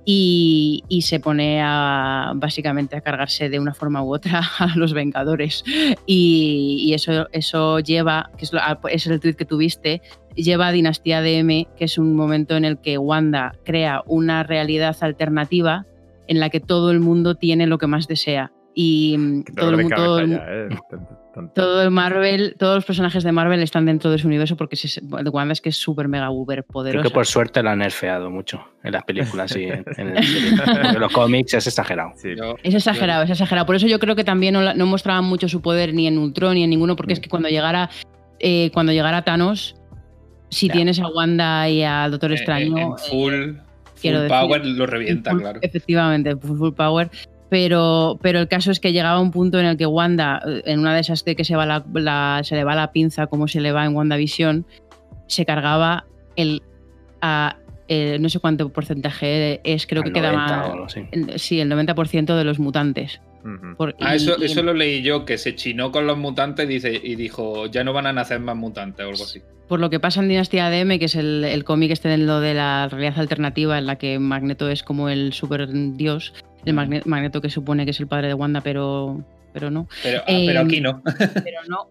y, 0.08 0.84
se 1.02 1.18
pone 1.18 1.60
a 1.62 2.32
básicamente 2.36 2.96
a 2.96 3.00
cargarse 3.00 3.48
de 3.48 3.58
una 3.58 3.74
forma 3.74 4.02
u 4.02 4.14
otra 4.14 4.40
a 4.58 4.76
los 4.76 4.92
Vengadores. 4.92 5.64
Y, 6.06 6.84
y 6.86 6.94
eso, 6.94 7.26
eso 7.32 7.80
lleva, 7.80 8.30
que 8.38 8.44
es, 8.44 8.52
lo- 8.52 8.60
ah, 8.60 8.78
es 8.90 9.06
el 9.06 9.18
tweet 9.20 9.34
que 9.34 9.44
tuviste, 9.44 10.00
lleva 10.36 10.68
a 10.68 10.72
Dinastía 10.72 11.22
DM, 11.22 11.66
que 11.76 11.84
es 11.84 11.98
un 11.98 12.14
momento 12.14 12.56
en 12.56 12.64
el 12.64 12.78
que 12.78 12.98
Wanda 12.98 13.56
crea 13.64 14.02
una 14.06 14.44
realidad 14.44 14.96
alternativa 15.00 15.86
en 16.28 16.40
la 16.40 16.50
que 16.50 16.60
todo 16.60 16.90
el 16.90 17.00
mundo 17.00 17.34
tiene 17.36 17.66
lo 17.66 17.78
que 17.78 17.86
más 17.86 18.06
desea. 18.08 18.52
Y 18.74 19.16
mm, 19.18 19.42
Qué 19.44 19.52
todo 19.54 19.70
el, 19.70 19.76
de 19.78 19.82
mu- 19.84 19.88
todo 19.90 20.18
el 20.18 20.30
cabeza 20.38 20.44
mu- 20.68 20.68
ya, 20.70 20.74
¿eh? 20.76 21.48
Todo 21.54 21.82
el 21.82 21.90
Marvel, 21.90 22.56
todos 22.58 22.76
los 22.76 22.84
personajes 22.86 23.22
de 23.22 23.30
Marvel 23.30 23.62
están 23.62 23.84
dentro 23.84 24.10
de 24.10 24.16
su 24.16 24.26
universo 24.26 24.56
porque 24.56 24.74
se- 24.76 25.02
de 25.02 25.28
Wanda 25.30 25.52
es 25.52 25.60
que 25.60 25.68
es 25.68 25.76
súper 25.76 26.08
mega 26.08 26.30
uber 26.30 26.62
Creo 26.64 26.72
poderosa. 26.72 27.02
que 27.08 27.12
por 27.12 27.26
suerte 27.26 27.62
la 27.62 27.72
han 27.72 27.80
nerfeado 27.80 28.30
mucho 28.30 28.64
en 28.82 28.92
las 28.92 29.04
películas 29.04 29.54
y 29.54 29.64
en, 29.64 29.84
en 29.98 30.16
el 30.16 30.24
serie. 30.24 30.52
Porque 30.56 30.88
en 30.88 31.00
los 31.00 31.12
cómics 31.12 31.52
es 31.54 31.66
exagerado. 31.66 32.12
Sí. 32.16 32.30
Yo- 32.36 32.56
Es 32.62 32.74
exagerado, 32.74 33.22
es 33.24 33.30
exagerado. 33.30 33.66
Por 33.66 33.76
eso 33.76 33.86
yo 33.86 33.98
creo 33.98 34.16
que 34.16 34.24
también 34.24 34.54
no, 34.54 34.86
mostraban 34.86 35.24
mucho 35.24 35.46
su 35.48 35.60
poder 35.60 35.92
ni 35.92 36.06
en 36.06 36.16
Ultron 36.18 36.54
ni 36.54 36.64
en 36.64 36.70
ninguno, 36.70 36.96
porque 36.96 37.12
es 37.12 37.20
que 37.20 37.28
cuando 37.28 37.50
llegara, 37.50 37.90
eh, 38.40 38.70
cuando 38.72 38.92
llegara 38.92 39.22
Thanos, 39.22 39.76
si 40.48 40.68
Ya. 40.68 40.72
tienes 40.74 41.00
a 41.00 41.08
Wanda 41.08 41.68
y 41.68 41.82
a 41.82 42.08
Doctor 42.08 42.30
eh, 42.32 42.34
Extraño, 42.36 42.78
en 42.78 42.88
eh, 42.92 42.94
full, 43.10 43.56
quiero 44.00 44.18
full 44.18 44.28
decir, 44.28 44.40
power 44.40 44.66
lo 44.66 44.86
revienta, 44.86 45.30
full- 45.32 45.40
claro. 45.40 45.58
Efectivamente, 45.62 46.36
full, 46.36 46.58
full 46.58 46.72
power. 46.72 47.10
Pero, 47.48 48.18
pero 48.22 48.40
el 48.40 48.48
caso 48.48 48.72
es 48.72 48.80
que 48.80 48.92
llegaba 48.92 49.20
un 49.20 49.30
punto 49.30 49.60
en 49.60 49.66
el 49.66 49.76
que 49.76 49.86
Wanda, 49.86 50.42
eh, 50.46 50.62
en 50.66 50.80
una 50.80 50.94
de 50.94 51.00
esas 51.00 51.24
de 51.24 51.36
que 51.36 51.44
se, 51.44 51.54
va 51.54 51.64
la, 51.64 51.84
la- 51.94 52.40
se 52.42 52.56
le 52.56 52.64
va 52.64 52.74
la 52.74 52.90
pinza, 52.90 53.28
como 53.28 53.46
se 53.46 53.60
le 53.60 53.70
va 53.70 53.84
en 53.84 53.94
WandaVision, 53.94 54.66
se 55.28 55.44
cargaba 55.46 56.06
el. 56.36 56.62
a- 57.20 57.56
no 58.18 58.28
sé 58.28 58.40
cuánto 58.40 58.68
porcentaje 58.70 59.60
es, 59.62 59.86
creo 59.86 60.02
que 60.02 60.10
queda 60.12 60.32
90 60.32 60.56
más. 60.56 60.68
o 60.68 60.72
algo 60.72 60.84
así. 60.86 61.04
el- 61.12 61.38
Sí, 61.38 61.60
el 61.60 61.68
90% 61.70 62.36
de 62.36 62.42
los 62.42 62.58
mutantes. 62.58 63.20
Por- 63.76 63.94
Ah, 64.00 64.14
y- 64.14 64.16
eso, 64.16 64.36
y- 64.38 64.44
eso 64.44 64.62
lo 64.62 64.74
leí 64.74 65.02
yo, 65.02 65.24
que 65.24 65.38
se 65.38 65.54
chinó 65.54 65.92
con 65.92 66.06
los 66.06 66.16
mutantes 66.18 66.66
dice, 66.68 67.00
y 67.02 67.14
dijo, 67.16 67.66
ya 67.66 67.84
no 67.84 67.92
van 67.92 68.06
a 68.06 68.12
nacer 68.12 68.40
más 68.40 68.56
mutantes 68.56 69.04
o 69.04 69.08
algo 69.10 69.24
así. 69.24 69.40
por 69.68 69.80
lo 69.80 69.90
que 69.90 69.98
pasa 70.00 70.20
en 70.20 70.28
Dinastía 70.28 70.70
DM, 70.70 70.98
que 70.98 71.06
es 71.06 71.14
el, 71.16 71.44
el 71.44 71.64
cómic 71.64 71.90
este 71.90 72.12
en 72.14 72.26
lo 72.26 72.40
de 72.40 72.54
la 72.54 72.88
realidad 72.88 73.18
alternativa, 73.18 73.76
en 73.78 73.86
la 73.86 73.96
que 73.96 74.18
Magneto 74.18 74.68
es 74.70 74.82
como 74.82 75.08
el 75.08 75.32
super 75.32 75.66
dios, 75.96 76.32
el 76.64 76.74
Magne- 76.74 77.02
Magneto 77.04 77.40
que 77.40 77.50
supone 77.50 77.84
que 77.84 77.90
es 77.90 78.00
el 78.00 78.06
padre 78.06 78.28
de 78.28 78.34
Wanda, 78.34 78.60
pero, 78.60 79.24
pero 79.52 79.70
no. 79.70 79.88
Pero, 80.02 80.20
ah, 80.20 80.24
Eh, 80.28 80.44
pero 80.46 80.60
aquí 80.60 80.80
no. 80.80 81.02
Pero 81.44 81.60
no. 81.68 81.88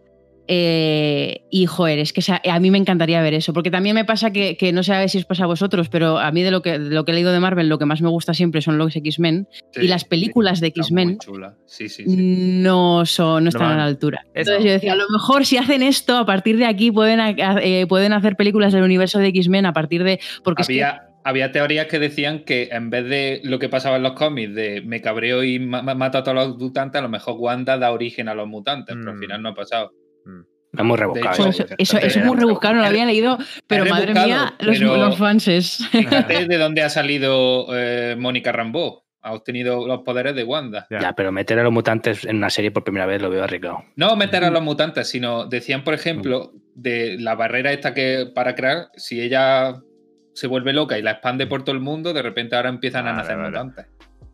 Eh, 0.47 1.41
y 1.49 1.65
joder, 1.65 1.99
es 1.99 2.13
que 2.13 2.21
a 2.49 2.59
mí 2.59 2.71
me 2.71 2.77
encantaría 2.77 3.21
ver 3.21 3.33
eso, 3.33 3.51
porque 3.53 3.71
también 3.71 3.95
me 3.95 4.05
pasa 4.05 4.31
que, 4.31 4.57
que 4.57 4.71
no 4.73 4.83
sé 4.83 5.07
si 5.09 5.17
os 5.17 5.25
pasa 5.25 5.45
a 5.45 5.47
vosotros, 5.47 5.89
pero 5.89 6.17
a 6.19 6.31
mí 6.31 6.43
de 6.43 6.51
lo 6.51 6.61
que, 6.61 6.77
de 6.79 6.93
lo 6.93 7.03
que 7.05 7.11
he 7.11 7.15
leído 7.15 7.31
de 7.31 7.39
Marvel, 7.39 7.67
lo 7.69 7.77
que 7.79 7.85
más 7.85 8.01
me 8.01 8.09
gusta 8.09 8.33
siempre 8.33 8.61
son 8.61 8.77
los 8.77 8.95
X-Men 8.95 9.47
y 9.75 9.87
las 9.87 10.05
películas 10.05 10.59
de 10.61 10.67
X-Men 10.67 11.17
chula. 11.19 11.55
Sí, 11.65 11.89
sí, 11.89 12.03
sí. 12.05 12.15
no, 12.17 13.05
son, 13.05 13.43
no 13.45 13.49
están 13.49 13.71
a 13.71 13.77
la 13.77 13.85
altura. 13.85 14.21
Eso. 14.33 14.51
Entonces 14.51 14.63
yo 14.65 14.71
decía, 14.71 14.93
a 14.93 14.97
lo 14.97 15.09
mejor 15.09 15.45
si 15.45 15.57
hacen 15.57 15.81
esto, 15.83 16.17
a 16.17 16.25
partir 16.25 16.57
de 16.57 16.65
aquí 16.65 16.91
pueden, 16.91 17.19
eh, 17.61 17.85
pueden 17.87 18.13
hacer 18.13 18.35
películas 18.35 18.73
del 18.73 18.83
universo 18.83 19.19
de 19.19 19.27
X-Men 19.27 19.65
a 19.65 19.73
partir 19.73 20.03
de... 20.03 20.19
Porque 20.43 20.61
es 20.61 20.67
que- 20.67 20.83
Había, 20.83 21.01
había 21.23 21.51
teorías 21.51 21.87
que 21.87 21.97
decían 21.99 22.39
que 22.45 22.69
en 22.71 22.89
vez 22.89 23.05
de 23.09 23.41
lo 23.43 23.57
que 23.59 23.67
pasaba 23.69 23.97
en 23.97 24.03
los 24.03 24.13
cómics, 24.13 24.53
de 24.53 24.81
me 24.85 25.01
cabreo 25.01 25.43
y 25.43 25.57
ma- 25.59 25.81
ma- 25.81 25.95
mato 25.95 26.17
a 26.19 26.23
todos 26.23 26.35
los 26.35 26.57
mutantes, 26.57 26.99
a 26.99 27.01
lo 27.01 27.09
mejor 27.09 27.35
Wanda 27.39 27.77
da 27.77 27.91
origen 27.91 28.27
a 28.29 28.35
los 28.35 28.47
mutantes, 28.47 28.95
pero 28.95 29.11
al 29.11 29.17
Mm. 29.17 29.19
final 29.21 29.41
no 29.41 29.49
ha 29.49 29.55
pasado. 29.55 29.91
Es 30.77 30.83
muy 30.83 30.97
rebuscado. 30.97 31.33
hecho, 31.33 31.49
eso. 31.49 31.65
eso, 31.77 31.97
es 31.97 32.17
muy 32.25 32.37
rebuscado, 32.37 32.75
no 32.75 32.81
lo 32.81 32.87
había 32.87 33.05
leído, 33.05 33.37
pero 33.67 33.85
madre 33.85 34.13
mía, 34.13 34.53
los, 34.59 34.77
pero- 34.77 34.97
los 34.97 35.17
fanses. 35.17 35.87
Fíjate 35.91 36.45
de 36.47 36.57
dónde 36.57 36.83
ha 36.83 36.89
salido 36.89 37.67
eh, 37.75 38.15
Mónica 38.17 38.51
Rambeau. 38.51 39.03
Ha 39.21 39.33
obtenido 39.33 39.87
los 39.87 40.01
poderes 40.03 40.35
de 40.35 40.43
Wanda. 40.43 40.85
Ya. 40.91 40.99
Ya, 40.99 41.13
pero 41.13 41.31
meter 41.31 41.57
a 41.57 41.63
los 41.63 41.71
mutantes 41.73 42.25
en 42.25 42.35
una 42.37 42.51
serie 42.51 42.69
por 42.69 42.83
primera 42.83 43.07
vez 43.07 43.19
lo 43.23 43.31
veo 43.31 43.43
arriesgado. 43.43 43.83
No 43.95 44.15
meter 44.15 44.43
a 44.43 44.51
los 44.51 44.61
mutantes, 44.61 45.07
sino 45.07 45.47
decían, 45.47 45.83
por 45.83 45.95
ejemplo, 45.95 46.51
de 46.75 47.17
la 47.19 47.33
barrera 47.33 47.71
esta 47.71 47.95
que 47.95 48.29
para 48.35 48.53
crear, 48.53 48.89
si 48.95 49.19
ella 49.19 49.81
se 50.35 50.45
vuelve 50.45 50.73
loca 50.73 50.99
y 50.99 51.01
la 51.01 51.11
expande 51.11 51.47
por 51.47 51.63
todo 51.63 51.73
el 51.75 51.81
mundo, 51.81 52.13
de 52.13 52.21
repente 52.21 52.55
ahora 52.55 52.69
empiezan 52.69 53.07
a 53.07 53.13
Vale, 53.13 53.23
nacer 53.23 53.37
vale. 53.37 53.85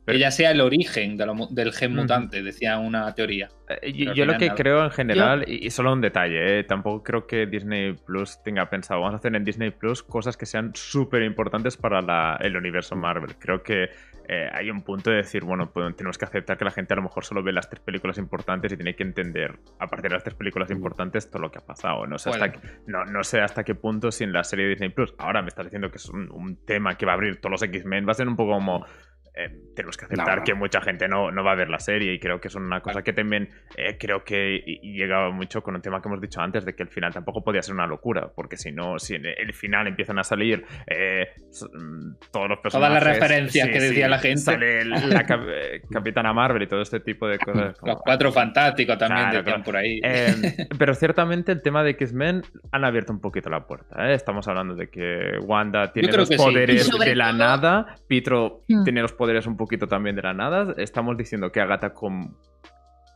Que 0.06 0.18
ya 0.20 0.32
sea 0.32 0.52
el 0.52 0.62
origen 0.62 1.16
de 1.18 1.26
lo 1.26 1.36
mu- 1.36 1.48
del 1.50 1.72
gen 1.74 1.96
mutante, 1.96 2.42
decía 2.44 2.80
una 2.80 3.14
teoría. 3.14 3.50
Eh, 3.82 3.94
Yo, 3.94 4.26
lo 4.26 4.38
que 4.38 4.48
nada. 4.48 4.56
creo 4.56 4.84
en 4.84 4.92
general, 4.92 5.46
y, 5.48 5.66
y 5.66 5.70
solo 5.70 5.94
un 5.94 6.02
detalle, 6.02 6.60
eh, 6.60 6.64
tampoco 6.64 7.04
creo 7.04 7.28
que 7.28 7.46
Disney 7.46 7.94
Plus 7.94 8.42
tenga 8.44 8.70
pensado, 8.70 9.00
vamos 9.00 9.14
a 9.16 9.18
hacer 9.18 9.36
en 9.36 9.44
Disney 9.44 9.72
Plus 9.72 10.04
cosas 10.04 10.36
que 10.36 10.46
sean 10.46 10.72
súper 10.74 11.22
importantes 11.24 11.78
para 11.78 12.02
la- 12.02 12.38
el 12.42 12.58
universo 12.58 12.96
Marvel. 12.96 13.36
Creo 13.40 13.62
que 13.64 13.90
eh, 14.28 14.50
hay 14.54 14.70
un 14.70 14.82
punto 14.84 15.10
de 15.10 15.18
decir, 15.18 15.44
bueno, 15.44 15.72
pues 15.74 15.96
tenemos 15.96 16.18
que 16.18 16.26
aceptar 16.26 16.58
que 16.58 16.64
la 16.64 16.72
gente 16.72 16.94
a 16.94 16.98
lo 16.98 17.04
mejor 17.04 17.26
solo 17.26 17.44
ve 17.44 17.52
las 17.52 17.70
tres 17.70 17.82
películas 17.82 18.18
importantes 18.18 18.72
y 18.72 18.76
tiene 18.78 18.96
que 18.96 19.04
entender, 19.04 19.60
a 19.80 19.88
partir 19.88 20.10
de 20.10 20.16
las 20.16 20.24
tres 20.24 20.36
películas 20.36 20.70
importantes, 20.72 21.30
todo 21.30 21.42
lo 21.42 21.52
que 21.52 21.58
ha 21.60 21.66
pasado. 21.66 22.06
No 22.08 22.18
sé, 22.18 22.30
hasta, 22.30 22.54
no, 22.88 23.04
no 23.06 23.24
sé 23.24 23.42
hasta 23.42 23.64
qué 23.64 23.76
punto 23.76 24.12
si 24.12 24.24
en 24.24 24.32
la 24.32 24.44
serie 24.44 24.66
de 24.66 24.72
Disney 24.72 24.90
Plus, 24.90 25.14
ahora 25.18 25.42
me 25.42 25.50
estás 25.50 25.66
diciendo 25.66 25.90
que 25.92 25.98
es 25.98 26.08
un, 26.08 26.30
un 26.32 26.56
tema 26.66 26.96
que 26.98 27.06
va 27.06 27.14
a 27.14 27.16
abrir 27.16 27.42
todos 27.42 27.52
los 27.52 27.64
X-Men, 27.64 28.08
va 28.08 28.12
a 28.12 28.16
ser 28.16 28.28
un 28.28 28.36
poco 28.36 28.54
como... 28.54 28.86
eh, 29.34 29.50
tenemos 29.76 29.96
que 29.98 30.06
aceptar 30.06 30.40
no. 30.40 30.44
que 30.44 30.54
mucha 30.54 30.82
gente 30.82 31.08
no, 31.08 31.32
no 31.32 31.44
va 31.44 31.54
a 31.54 31.56
ver 31.56 31.70
la 31.70 31.80
serie 31.80 32.14
y 32.14 32.20
creo 32.20 32.40
que 32.42 32.50
es 32.50 32.56
una 32.56 32.82
cosa 32.82 33.02
que 33.02 33.14
también 33.14 33.50
eh, 33.78 33.98
creo 33.98 34.24
que 34.26 34.60
llegaba 34.84 35.32
mucho 35.32 35.62
con 35.64 35.76
un 35.76 35.82
tema 35.82 36.02
que 36.02 36.10
hemos 36.10 36.20
dicho 36.22 36.42
antes 36.42 36.66
de 36.66 36.76
que 36.76 36.84
el 36.84 36.90
final 36.90 37.14
tampoco 37.14 37.44
podía 37.44 37.62
ser 37.62 37.74
una 37.76 37.88
locura 37.88 38.30
porque 38.36 38.58
si 38.58 38.72
no 38.72 39.00
si 39.00 39.16
en 39.16 39.26
el 39.26 39.54
final 39.54 39.88
empiezan 39.88 40.20
a 40.20 40.24
salir 40.24 40.66
eh, 40.88 41.30
mm, 41.74 42.16
todos 42.32 42.50
los 42.50 42.60
personajes 42.60 42.72
Todas 42.72 43.04
las 43.04 43.04
referencias 43.04 43.70
que 43.70 43.80
decía 43.80 44.08
la 44.10 44.20
gente. 44.20 44.42
sale 44.42 44.86
la 44.86 45.26
cap- 45.26 45.48
eh, 45.48 45.82
Capitana 45.90 46.34
Marvel 46.34 46.64
y 46.64 46.68
todo 46.68 46.82
este 46.82 47.00
tipo 47.00 47.28
de 47.28 47.38
cosas 47.40 47.78
como- 47.78 47.94
Los 47.94 48.02
cuatro 48.02 48.32
fantásticos 48.32 48.98
también 48.98 49.30
Claro, 49.30 49.44
claro. 49.46 49.64
por 49.64 49.78
ahí. 49.78 50.00
eh, 50.04 50.34
pero 50.80 50.94
ciertamente 50.94 51.52
el 51.52 51.62
tema 51.62 51.84
de 51.84 51.92
X-Men 51.92 52.42
han 52.72 52.84
abierto 52.86 53.14
un 53.14 53.22
poquito 53.22 53.50
la 53.50 53.66
puerta. 53.66 54.10
¿eh? 54.10 54.14
Estamos 54.14 54.48
hablando 54.48 54.76
de 54.76 54.90
que 54.90 55.38
Wanda 55.44 55.92
tiene 55.94 56.10
creo 56.10 56.20
los 56.22 56.28
sí. 56.30 56.36
poderes 56.36 56.86
sobre 56.88 57.10
de 57.12 57.16
la 57.16 57.30
todo- 57.30 57.38
nada, 57.38 57.96
Pietro 58.08 58.62
Hmm. 58.68 58.84
tiene 58.84 59.02
los 59.02 59.14
poderes 59.22 59.46
un 59.46 59.56
poquito 59.56 59.86
también 59.88 60.16
de 60.16 60.24
la 60.24 60.34
nada. 60.34 60.74
Estamos 60.78 61.16
diciendo 61.16 61.52
que 61.52 61.62
Agatha 61.62 61.94
com- 61.94 62.34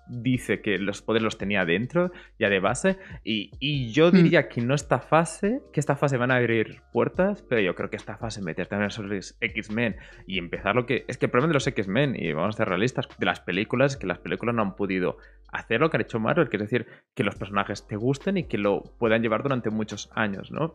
dice 0.07 0.61
que 0.61 0.77
los 0.77 1.01
poderes 1.01 1.23
los 1.23 1.37
tenía 1.39 1.65
dentro, 1.65 2.11
ya 2.37 2.47
de 2.47 2.59
base. 2.59 2.99
Y, 3.23 3.49
y 3.59 3.91
yo 3.91 4.09
Hmm. 4.11 4.15
diría 4.17 4.47
que 4.47 4.61
no 4.61 4.75
esta 4.75 4.99
fase, 4.99 5.61
que 5.73 5.79
esta 5.79 5.95
fase 5.95 6.17
van 6.17 6.29
a 6.29 6.35
abrir 6.35 6.81
puertas, 6.93 7.41
pero 7.49 7.59
yo 7.61 7.73
creo 7.73 7.89
que 7.89 7.95
esta 7.95 8.15
fase, 8.17 8.39
meter 8.43 8.67
también 8.67 8.91
a 8.95 9.01
los 9.01 9.35
X-Men 9.41 9.95
y 10.27 10.37
empezar 10.37 10.75
lo 10.75 10.85
que. 10.85 11.05
Es 11.07 11.17
que 11.17 11.25
el 11.25 11.31
problema 11.31 11.47
de 11.49 11.55
los 11.55 11.65
X-Men, 11.65 12.15
y 12.19 12.33
vamos 12.33 12.53
a 12.53 12.57
ser 12.59 12.69
realistas, 12.69 13.07
de 13.17 13.25
las 13.25 13.39
películas, 13.39 13.93
es 13.93 13.97
que 13.97 14.05
las 14.05 14.19
películas 14.19 14.53
no 14.53 14.61
han 14.61 14.75
podido 14.75 15.17
hacer 15.51 15.79
lo 15.81 15.89
que 15.89 15.97
han 15.97 16.01
hecho 16.01 16.19
Marvel, 16.19 16.49
que 16.49 16.57
es 16.57 16.61
decir, 16.61 16.85
que 17.15 17.23
los 17.23 17.35
personajes 17.35 17.87
te 17.87 17.95
gusten 17.95 18.37
y 18.37 18.43
que 18.43 18.59
lo 18.59 18.83
puedan 18.99 19.23
llevar 19.23 19.41
durante 19.41 19.71
muchos 19.71 20.11
años, 20.13 20.51
¿no? 20.51 20.73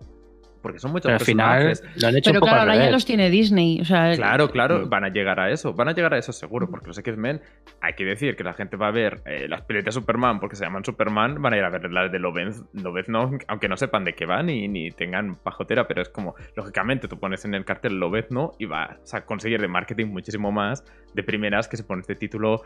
Porque 0.63 0.79
son 0.79 0.93
muchos 0.93 1.07
Pero 1.07 1.19
al 1.19 1.25
final 1.25 1.63
personajes. 1.67 2.03
lo 2.03 2.09
han 2.09 2.17
hecho 2.17 2.31
Pero 2.31 2.39
un 2.39 2.41
poco 2.41 2.53
claro, 2.53 2.71
ahora 2.73 2.85
ya 2.85 2.91
los 2.91 3.05
tiene 3.07 3.31
Disney. 3.31 3.81
O 3.81 3.85
sea, 3.85 4.15
Claro, 4.15 4.51
claro, 4.51 4.87
Mm. 4.87 4.91
van 4.91 5.05
a 5.05 5.09
llegar 5.09 5.41
a 5.41 5.51
eso, 5.51 5.73
van 5.73 5.89
a 5.89 5.93
llegar 5.93 6.13
a 6.15 6.19
eso 6.19 6.33
seguro, 6.33 6.69
porque 6.71 6.89
los 6.89 6.99
X-Men, 6.99 7.41
hay 7.81 7.95
que 7.95 8.05
decir 8.05 8.37
que 8.37 8.45
la 8.45 8.53
gente 8.53 8.77
va 8.77 8.89
a 8.89 8.91
ver 8.91 9.23
eh, 9.27 9.47
las 9.49 9.63
películas 9.63 9.95
de 9.95 10.01
Superman 10.01 10.39
porque 10.41 10.57
se 10.57 10.65
llaman 10.65 10.85
Superman, 10.85 11.41
van 11.41 11.55
a 11.55 11.57
ir 11.57 11.65
a 11.65 11.71
ver 11.71 11.91
las 11.91 12.11
de 12.13 12.19
Lobez, 12.19 12.63
no, 13.09 13.31
aunque 13.49 13.69
no 13.69 13.77
sepan 13.77 14.05
de 14.05 14.15
qué 14.15 14.27
van 14.27 14.47
ni, 14.47 14.69
ni 14.69 14.91
tengan 14.91 15.37
pajotera, 15.37 15.87
pero 15.89 16.03
es 16.03 16.09
como, 16.09 16.35
lógicamente, 16.57 17.09
tú 17.09 17.19
pones 17.19 17.45
en 17.45 17.55
el 17.55 17.65
cartel 17.65 17.99
Lobez 17.99 18.27
no 18.31 18.53
y 18.59 18.67
vas 18.67 19.15
a 19.15 19.25
conseguir 19.25 19.61
de 19.61 19.69
marketing 19.69 20.07
muchísimo 20.07 20.53
más 20.53 20.85
de 21.15 21.23
primeras 21.23 21.69
que 21.69 21.77
se 21.77 21.85
pone 21.85 22.01
este 22.01 22.15
título 22.15 22.63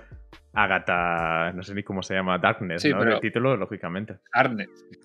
Agatha, 0.52 1.52
no 1.52 1.62
sé 1.62 1.74
ni 1.74 1.82
cómo 1.82 2.02
se 2.02 2.14
llama, 2.14 2.38
Darkness, 2.38 2.82
Sí, 2.82 2.90
¿no? 2.90 2.98
pero- 3.00 3.14
El 3.14 3.20
título, 3.20 3.56
lógicamente. 3.56 4.16
Claro. 4.30 4.56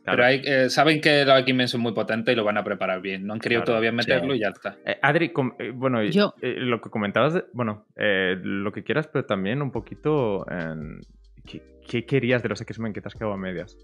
Pero 0.06 0.24
hay, 0.26 0.42
eh, 0.46 0.70
saben 0.70 1.02
que 1.02 1.26
los 1.26 1.40
X-Men 1.40 1.68
son 1.68 1.82
muy 1.82 1.94
potentes 1.94 2.34
y 2.34 2.36
lo 2.36 2.44
van 2.44 2.58
a 2.58 2.64
preparar 2.64 3.02
bien. 3.02 3.26
No 3.26 3.34
han 3.34 3.40
querido 3.40 3.62
Claro, 3.62 3.66
todavía 3.74 3.92
meterlo 3.92 4.34
sí. 4.34 4.38
y 4.38 4.42
ya 4.42 4.50
está. 4.50 4.78
Eh, 4.86 4.98
Adri, 5.02 5.30
com- 5.30 5.54
eh, 5.60 5.72
bueno, 5.74 6.04
y- 6.04 6.12
Yo- 6.12 6.34
eh, 6.42 6.56
lo 6.58 6.82
que 6.82 6.90
comentabas, 6.90 7.34
de- 7.34 7.46
bueno, 7.54 7.86
eh, 7.96 8.38
lo 8.44 8.72
que 8.72 8.84
quieras, 8.84 9.08
pero 9.08 9.26
también 9.26 9.62
un 9.62 9.72
poquito 9.72 10.46
en 10.52 11.00
¿qué, 11.46 11.62
qué 11.88 12.06
querías 12.06 12.44
de 12.44 12.50
los 12.50 12.62
X-Men 12.62 12.94
que 12.94 13.02
te 13.02 13.08
has 13.08 13.14
quedado 13.16 13.34
a 13.34 13.38
medias? 13.38 13.76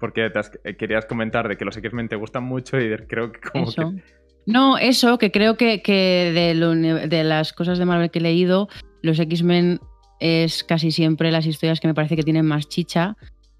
Porque 0.00 0.30
te 0.30 0.38
has- 0.38 0.58
eh, 0.64 0.76
querías 0.76 1.04
comentar 1.06 1.48
de 1.48 1.56
que 1.56 1.64
los 1.64 1.76
X-Men 1.76 2.08
te 2.08 2.16
gustan 2.16 2.44
mucho 2.44 2.78
y 2.78 2.88
de- 2.88 3.06
creo 3.06 3.32
que 3.32 3.40
como 3.40 3.64
Eso. 3.64 3.92
que... 3.94 4.02
No, 4.48 4.78
eso, 4.78 5.18
que 5.18 5.30
creo 5.30 5.56
que, 5.56 5.82
que 5.82 6.32
del 6.34 6.62
uni- 6.64 7.06
de, 7.08 7.22
las 7.24 7.52
cosas 7.52 7.78
de 7.78 7.84
Marvel 7.84 8.10
que 8.10 8.18
he 8.18 8.22
leído, 8.22 8.68
los 9.02 9.18
X-Men 9.18 9.78
es 10.20 10.64
casi 10.64 10.90
siempre 10.90 11.30
las 11.30 11.46
historias 11.46 11.80
que 11.80 11.86
me 11.86 11.94
parece 11.94 12.16
que 12.16 12.22
tienen 12.22 12.46
más 12.46 12.66
chicha. 12.68 13.14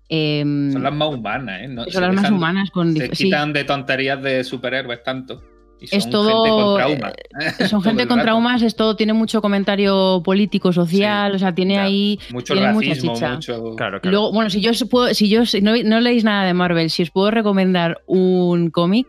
Em, 0.08 0.72
Son 0.72 0.82
las 0.82 0.94
más 0.94 1.08
humanas, 1.08 1.60
¿eh? 1.62 1.68
No- 1.68 1.84
son 1.84 2.02
las 2.02 2.14
más 2.14 2.24
dejan- 2.24 2.34
humanas 2.34 2.70
con 2.70 2.96
Se 2.96 3.14
sí, 3.14 3.24
quitan 3.24 3.52
de 3.52 3.64
tonterías 3.64 4.22
de 4.22 4.42
superhéroes 4.44 5.02
tanto. 5.02 5.42
Y 5.80 5.86
son 5.86 5.98
Es 5.98 6.10
todo, 6.10 6.28
gente 6.44 6.50
con 6.50 6.76
trauma. 6.76 7.12
son 7.58 7.68
Todo 7.68 7.80
gente 7.82 8.02
el 8.02 8.08
con 8.08 8.16
rato. 8.16 8.24
traumas, 8.26 8.62
es 8.62 8.74
todo, 8.74 8.96
tiene 8.96 9.12
mucho 9.12 9.40
comentario 9.40 10.22
político, 10.24 10.72
social, 10.72 11.32
Sí, 11.32 11.36
o 11.36 11.38
sea, 11.38 11.54
tiene 11.54 11.74
ya. 11.74 11.82
ahí 11.84 12.18
Mucho 12.32 12.54
tiene 12.54 12.72
mucha 12.72 12.88
racismo, 12.88 13.12
chicha. 13.14 13.34
mucho. 13.34 13.76
Claro, 13.76 13.98
Y 13.98 14.00
claro. 14.00 14.10
Luego, 14.10 14.32
bueno, 14.32 14.50
si 14.50 14.60
yo 14.60 14.70
os 14.72 14.84
puedo, 14.90 15.14
si 15.14 15.28
yo 15.28 15.44
si 15.46 15.60
no, 15.60 15.74
no 15.84 16.00
leéis 16.00 16.24
nada 16.24 16.44
de 16.46 16.54
Marvel, 16.54 16.90
si 16.90 17.02
os 17.04 17.10
puedo 17.10 17.30
recomendar 17.30 18.00
un 18.06 18.70
cómic, 18.70 19.06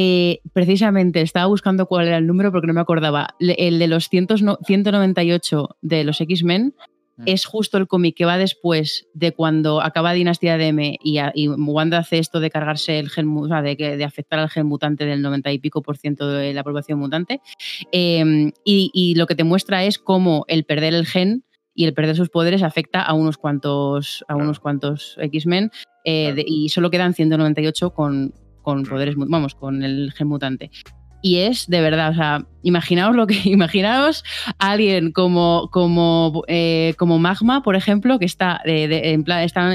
eh, 0.00 0.38
precisamente 0.52 1.20
estaba 1.22 1.46
buscando 1.46 1.86
cuál 1.86 2.06
era 2.06 2.18
el 2.18 2.26
número 2.28 2.52
porque 2.52 2.68
no 2.68 2.72
me 2.72 2.80
acordaba. 2.80 3.34
Le- 3.40 3.56
El 3.58 3.80
de 3.80 3.88
los 3.88 4.08
100 4.08 4.42
no- 4.42 4.58
198 4.64 5.76
de 5.82 6.04
los 6.04 6.20
X-Men 6.20 6.72
Mm. 7.16 7.22
es 7.26 7.46
justo 7.46 7.78
el 7.78 7.88
cómic 7.88 8.16
que 8.16 8.24
va 8.24 8.38
después 8.38 9.08
de 9.12 9.32
cuando 9.32 9.80
acaba 9.82 10.12
Dinastía 10.12 10.56
de 10.56 10.68
M 10.68 10.96
y, 11.02 11.18
a- 11.18 11.32
y 11.34 11.48
Wanda 11.48 11.98
hace 11.98 12.18
esto 12.18 12.38
de 12.38 12.48
cargarse 12.48 13.00
el 13.00 13.10
gen, 13.10 13.26
o 13.36 13.48
sea, 13.48 13.60
de, 13.60 13.74
de 13.74 14.04
afectar 14.04 14.38
al 14.38 14.48
gen 14.50 14.66
mutante 14.66 15.04
del 15.04 15.20
90 15.20 15.50
y 15.50 15.58
pico 15.58 15.82
por 15.82 15.96
ciento 15.96 16.28
de 16.28 16.54
la 16.54 16.62
población 16.62 17.00
mutante. 17.00 17.40
Eh, 17.90 18.52
y, 18.64 18.90
y 18.94 19.16
lo 19.16 19.26
que 19.26 19.34
te 19.34 19.42
muestra 19.42 19.82
es 19.84 19.98
cómo 19.98 20.44
el 20.46 20.62
perder 20.64 20.94
el 20.94 21.06
gen 21.06 21.42
y 21.74 21.86
el 21.86 21.92
perder 21.92 22.14
sus 22.14 22.28
poderes 22.30 22.62
afecta 22.62 23.02
a 23.02 23.14
unos 23.14 23.36
cuantos, 23.36 24.22
a 24.28 24.34
Claro. 24.34 24.44
unos 24.44 24.60
cuantos 24.60 25.16
X-Men 25.20 25.72
eh, 26.04 26.32
Claro. 26.34 26.42
y 26.46 26.68
solo 26.68 26.88
quedan 26.90 27.14
198 27.14 27.90
con, 27.90 28.32
con 28.68 28.82
poderes, 28.84 29.14
vamos, 29.16 29.54
con 29.54 29.82
el 29.82 30.12
gen 30.14 30.28
mutante. 30.28 30.70
Y 31.22 31.38
es 31.38 31.66
de 31.68 31.80
verdad, 31.80 32.10
o 32.10 32.14
sea, 32.14 32.46
imaginaos 32.62 33.16
lo 33.16 33.26
que, 33.26 33.34
imaginaos 33.44 34.22
a 34.58 34.72
alguien 34.72 35.10
como, 35.12 35.70
como, 35.72 36.42
eh, 36.48 36.92
como 36.98 37.18
Magma, 37.18 37.62
por 37.62 37.76
ejemplo, 37.76 38.18
que 38.18 38.26
está, 38.26 38.60
de- 38.66 38.88
de- 38.88 39.12
en, 39.12 39.24
plan, 39.24 39.42
está 39.42 39.72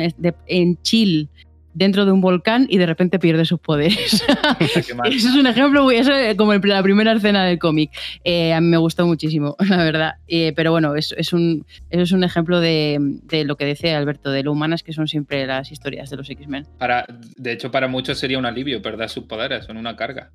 en 0.48 0.78
chill 0.84 1.30
dentro 1.74 2.05
de 2.05 2.11
un 2.11 2.21
volcán 2.21 2.67
y 2.69 2.78
de 2.78 2.86
repente 2.86 3.19
pierde 3.19 3.45
sus 3.45 3.59
poderes. 3.59 4.24
Eso 4.59 5.30
es 5.30 5.36
un 5.36 5.47
ejemplo, 5.47 5.89
eso 5.91 6.13
es 6.13 6.36
como 6.36 6.53
el- 6.53 6.61
la 6.63 6.84
primera 6.84 7.13
escena 7.13 7.43
del 7.45 7.59
cómic. 7.59 7.91
Eh, 8.24 8.53
a 8.53 8.61
mí 8.61 8.67
me 8.67 8.78
gustó 8.78 9.05
muchísimo, 9.07 9.55
la 9.69 9.78
verdad. 9.78 10.13
Eh, 10.28 10.53
pero 10.55 10.71
bueno, 10.71 10.95
es, 10.95 11.13
es 11.17 11.34
un, 11.34 11.65
eso 11.89 12.01
es 12.03 12.11
un 12.11 12.24
ejemplo 12.24 12.59
de, 12.59 12.97
de 12.99 13.43
lo 13.45 13.55
que 13.57 13.65
decía 13.65 13.97
Alberto, 13.97 14.32
de 14.32 14.43
lo 14.43 14.51
humanas 14.51 14.84
que 14.84 14.93
son 14.93 15.07
siempre 15.07 15.45
las 15.47 15.71
historias 15.71 16.09
de 16.09 16.17
los 16.17 16.30
X-Men. 16.30 16.67
Para, 16.78 17.05
de 17.38 17.51
hecho, 17.51 17.71
para 17.71 17.88
muchos 17.88 18.17
sería 18.19 18.38
un 18.38 18.45
alivio 18.45 18.82
perder 18.82 19.09
sus 19.09 19.24
poderes, 19.26 19.65
son 19.65 19.78
una 19.78 19.95
carga, 19.95 20.32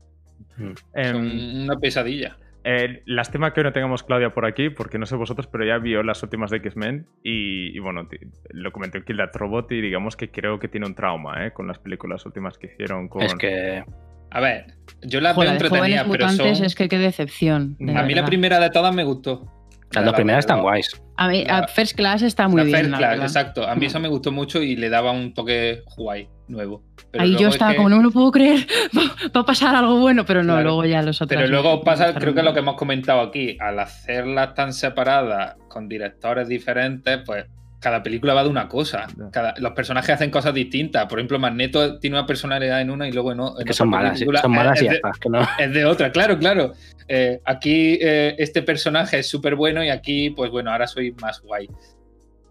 Em, 0.94 1.12
son 1.12 1.62
una 1.64 1.76
pesadilla. 1.76 2.36
Eh, 2.70 3.02
lástima 3.06 3.54
que 3.54 3.60
hoy 3.60 3.64
no 3.64 3.72
tengamos 3.72 4.02
Claudia 4.02 4.34
por 4.34 4.44
aquí, 4.44 4.68
porque 4.68 4.98
no 4.98 5.06
sé 5.06 5.16
vosotros, 5.16 5.46
pero 5.46 5.64
ya 5.64 5.78
vio 5.78 6.02
las 6.02 6.22
últimas 6.22 6.50
de 6.50 6.58
X-Men 6.58 7.06
y, 7.22 7.74
y 7.74 7.78
bueno, 7.78 8.06
lo 8.50 8.72
comenté 8.72 8.98
en 8.98 9.04
Kill 9.04 9.16
That 9.16 9.30
Robot 9.32 9.72
y 9.72 9.80
digamos 9.80 10.16
que 10.16 10.30
creo 10.30 10.58
que 10.58 10.68
tiene 10.68 10.86
un 10.86 10.94
trauma 10.94 11.46
eh, 11.46 11.52
con 11.52 11.66
las 11.66 11.78
películas 11.78 12.26
últimas 12.26 12.58
que 12.58 12.66
hicieron 12.66 13.08
con... 13.08 13.22
Es 13.22 13.34
que 13.36 13.84
A 14.30 14.40
ver, 14.40 14.74
yo 15.00 15.22
la 15.22 15.32
Joder, 15.32 15.48
veo 15.48 15.54
entretenida, 15.54 16.04
jóvenes 16.04 16.18
pero 16.18 16.26
mutantes 16.26 16.58
son... 16.58 16.66
es 16.66 16.74
que 16.74 16.90
qué 16.90 16.98
decepción. 16.98 17.74
de 17.78 17.96
A 17.96 18.02
mí 18.02 18.10
la 18.10 18.16
verdad. 18.16 18.26
primera 18.26 18.60
de 18.60 18.68
todas 18.68 18.94
me 18.94 19.04
gustó. 19.04 19.50
Las 19.92 20.04
dos 20.04 20.14
primeras 20.14 20.40
están 20.40 20.60
guays. 20.60 21.00
A 21.16 21.28
mí, 21.28 21.44
a 21.48 21.66
First 21.66 21.96
Class 21.96 22.22
está 22.22 22.46
muy 22.46 22.62
bien. 22.64 22.76
First 22.76 22.90
la 22.90 22.98
Class, 22.98 23.18
exacto. 23.20 23.66
A 23.66 23.74
mí 23.74 23.86
Mm. 23.86 23.88
eso 23.88 24.00
me 24.00 24.08
gustó 24.08 24.30
mucho 24.32 24.62
y 24.62 24.76
le 24.76 24.88
daba 24.90 25.10
un 25.12 25.32
toque 25.34 25.82
guay, 25.96 26.28
nuevo. 26.46 26.82
Pero 27.10 27.24
Ahí 27.24 27.36
yo 27.36 27.48
es 27.48 27.54
estaba 27.54 27.72
que- 27.72 27.78
como, 27.78 27.88
no 27.88 27.96
me 27.96 28.02
lo 28.04 28.10
puedo 28.10 28.30
creer, 28.30 28.66
va, 28.96 29.02
va 29.34 29.40
a 29.40 29.44
pasar 29.44 29.74
algo 29.74 29.98
bueno, 29.98 30.24
pero 30.26 30.42
no, 30.42 30.52
Claro. 30.54 30.62
luego 30.64 30.84
ya 30.84 31.02
los 31.02 31.20
otros. 31.22 31.36
Pero 31.40 31.50
luego 31.50 31.82
pasa, 31.82 32.14
creo 32.14 32.34
que 32.34 32.42
lo 32.42 32.52
que 32.52 32.60
hemos 32.60 32.76
comentado 32.76 33.20
aquí, 33.20 33.56
al 33.60 33.78
hacerlas 33.80 34.54
tan 34.54 34.72
separadas 34.72 35.56
con 35.68 35.88
directores 35.88 36.48
diferentes, 36.48 37.20
pues 37.24 37.46
cada 37.80 38.02
película 38.02 38.34
va 38.34 38.42
de 38.42 38.48
una 38.48 38.68
cosa. 38.68 39.06
Cada, 39.32 39.54
los 39.58 39.72
personajes 39.72 40.10
hacen 40.14 40.30
cosas 40.30 40.52
distintas. 40.54 41.06
Por 41.06 41.18
ejemplo, 41.18 41.38
Magneto 41.38 41.98
tiene 41.98 42.16
una 42.18 42.26
personalidad 42.26 42.80
en 42.80 42.90
una 42.90 43.06
y 43.08 43.12
luego 43.12 43.32
en, 43.32 43.64
Que 43.64 43.72
son 43.72 43.88
malas, 43.88 44.14
película 44.14 44.40
son 44.42 44.50
malas 44.52 44.76
es 44.78 44.82
y 44.82 44.84
ya 44.86 44.92
de-. 44.92 45.00
Que 45.20 45.28
no. 45.28 45.40
es 45.58 45.72
de 45.72 45.84
otra, 45.84 46.10
claro, 46.10 46.38
claro. 46.38 46.72
Eh, 47.08 47.40
aquí 47.44 47.98
eh, 48.00 48.34
este 48.38 48.62
personaje 48.62 49.18
es 49.20 49.28
súper 49.28 49.54
bueno 49.54 49.82
y 49.84 49.90
aquí, 49.90 50.30
pues 50.30 50.50
bueno, 50.50 50.70
ahora 50.72 50.86
soy 50.86 51.12
más 51.22 51.40
guay. 51.40 51.68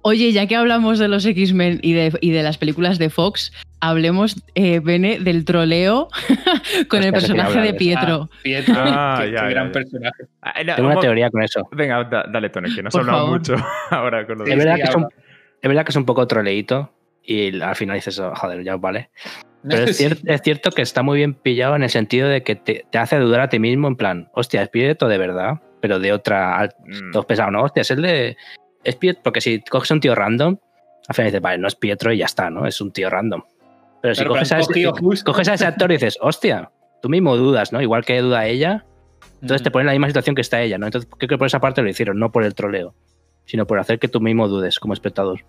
Oye, 0.03 0.31
ya 0.31 0.47
que 0.47 0.55
hablamos 0.55 0.99
de 0.99 1.09
los 1.09 1.25
X-Men 1.25 1.79
y 1.81 1.91
de, 1.91 2.17
y 2.21 2.31
de 2.31 2.41
las 2.41 2.57
películas 2.57 2.97
de 2.97 3.09
Fox, 3.09 3.51
hablemos, 3.81 4.41
eh, 4.55 4.79
Bene, 4.79 5.19
del 5.19 5.43
troleo 5.43 6.07
con 6.87 7.03
el 7.03 7.13
Hostia, 7.13 7.33
personaje 7.35 7.59
de. 7.59 7.73
Pietro. 7.73 8.29
Ah, 8.31 8.39
Pietro, 8.41 8.73
Ah, 8.77 9.19
qué, 9.19 9.31
ya, 9.31 9.31
qué 9.31 9.43
ya, 9.43 9.49
gran 9.49 9.65
ya. 9.67 9.71
personaje. 9.73 10.23
Ah, 10.41 10.63
no, 10.63 10.75
Tengo 10.75 10.89
una 10.91 10.99
teoría 11.01 11.29
con 11.29 11.43
eso. 11.43 11.67
Venga, 11.73 12.03
da- 12.05 12.25
dale, 12.31 12.49
Tony, 12.49 12.73
que 12.73 12.83
nos 12.83 12.93
Por 12.93 13.01
ha 13.01 13.03
hablado 13.03 13.25
favor. 13.25 13.39
mucho 13.39 13.55
ahora 13.91 14.25
con 14.25 14.37
lo 14.37 14.45
Sí, 14.45 14.51
de... 14.51 14.57
es, 14.57 14.63
verdad 14.65 14.75
sí, 14.77 14.81
que 14.83 14.87
habla. 14.87 15.07
Es 15.61 15.67
verdad 15.67 15.85
que 15.85 15.91
es 15.91 15.95
un 15.95 16.05
poco 16.05 16.27
troleíto 16.27 16.91
y 17.23 17.59
al 17.61 17.75
final 17.75 17.95
dices, 17.97 18.19
oh, 18.19 18.33
joder, 18.35 18.63
ya 18.63 18.77
vale. 18.77 19.09
Pero 19.67 19.83
es, 19.83 19.99
cier- 19.99 20.21
es 20.25 20.41
cierto 20.41 20.71
que 20.71 20.81
está 20.81 21.03
muy 21.03 21.17
bien 21.17 21.33
pillado 21.33 21.75
en 21.75 21.83
el 21.83 21.89
sentido 21.89 22.29
de 22.29 22.43
que 22.43 22.55
te, 22.55 22.85
te 22.89 22.97
hace 22.97 23.17
dudar 23.17 23.41
a 23.41 23.49
ti 23.49 23.59
mismo 23.59 23.87
en 23.87 23.95
plan, 23.95 24.29
hostia, 24.33 24.61
¿es 24.61 24.69
Pietro 24.69 25.07
de 25.07 25.17
verdad? 25.17 25.61
pero 25.79 25.99
de 25.99 26.11
otra. 26.11 26.69
Mm, 26.85 27.11
Todos 27.11 27.27
pensaban, 27.27 27.53
no, 27.53 27.61
hostia, 27.63 27.81
es 27.81 27.91
el 27.91 28.01
de. 28.01 28.35
Es 28.83 28.95
Pietro, 28.95 29.21
porque 29.23 29.41
si 29.41 29.61
coges 29.61 29.91
a 29.91 29.93
un 29.93 29.99
tío 29.99 30.15
random, 30.15 30.57
al 31.07 31.15
final 31.15 31.27
dices, 31.31 31.41
vale, 31.41 31.59
no 31.59 31.67
es 31.67 31.75
Pietro 31.75 32.11
y 32.11 32.17
ya 32.17 32.25
está, 32.25 32.49
¿no? 32.49 32.65
Es 32.65 32.81
un 32.81 32.91
tío 32.91 33.11
random. 33.11 33.43
Pero 34.01 34.15
si 34.15 34.21
pero 34.21 34.31
coges, 34.31 34.51
a 34.53 34.59
ese, 34.59 35.23
coges 35.23 35.47
a 35.47 35.53
ese 35.53 35.65
actor 35.67 35.91
y 35.91 35.95
dices, 35.95 36.17
hostia, 36.19 36.71
tú 37.01 37.09
mismo 37.09 37.37
dudas, 37.37 37.71
¿no? 37.71 37.79
Igual 37.79 38.03
que 38.05 38.19
duda 38.21 38.47
ella, 38.47 38.85
entonces 39.39 39.61
te 39.61 39.69
pones 39.69 39.83
en 39.83 39.87
la 39.87 39.91
misma 39.93 40.07
situación 40.07 40.35
que 40.35 40.41
está 40.41 40.61
ella, 40.63 40.79
¿no? 40.79 40.87
Entonces 40.87 41.07
creo 41.15 41.29
que 41.29 41.37
por 41.37 41.45
esa 41.45 41.59
parte 41.59 41.83
lo 41.83 41.89
hicieron, 41.89 42.17
no 42.17 42.31
por 42.31 42.43
el 42.43 42.55
troleo, 42.55 42.95
sino 43.47 43.65
por 43.65 43.79
hacer 43.79 43.97
que 43.97 44.07
tú 44.07 44.21
mismo 44.21 44.47
dudes 44.47 44.77
como 44.79 44.93
espectador. 44.93 45.39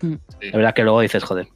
Sí. 0.00 0.18
La 0.50 0.56
verdad 0.56 0.72
que 0.74 0.82
luego 0.84 1.02
dices, 1.02 1.22
joder. 1.22 1.48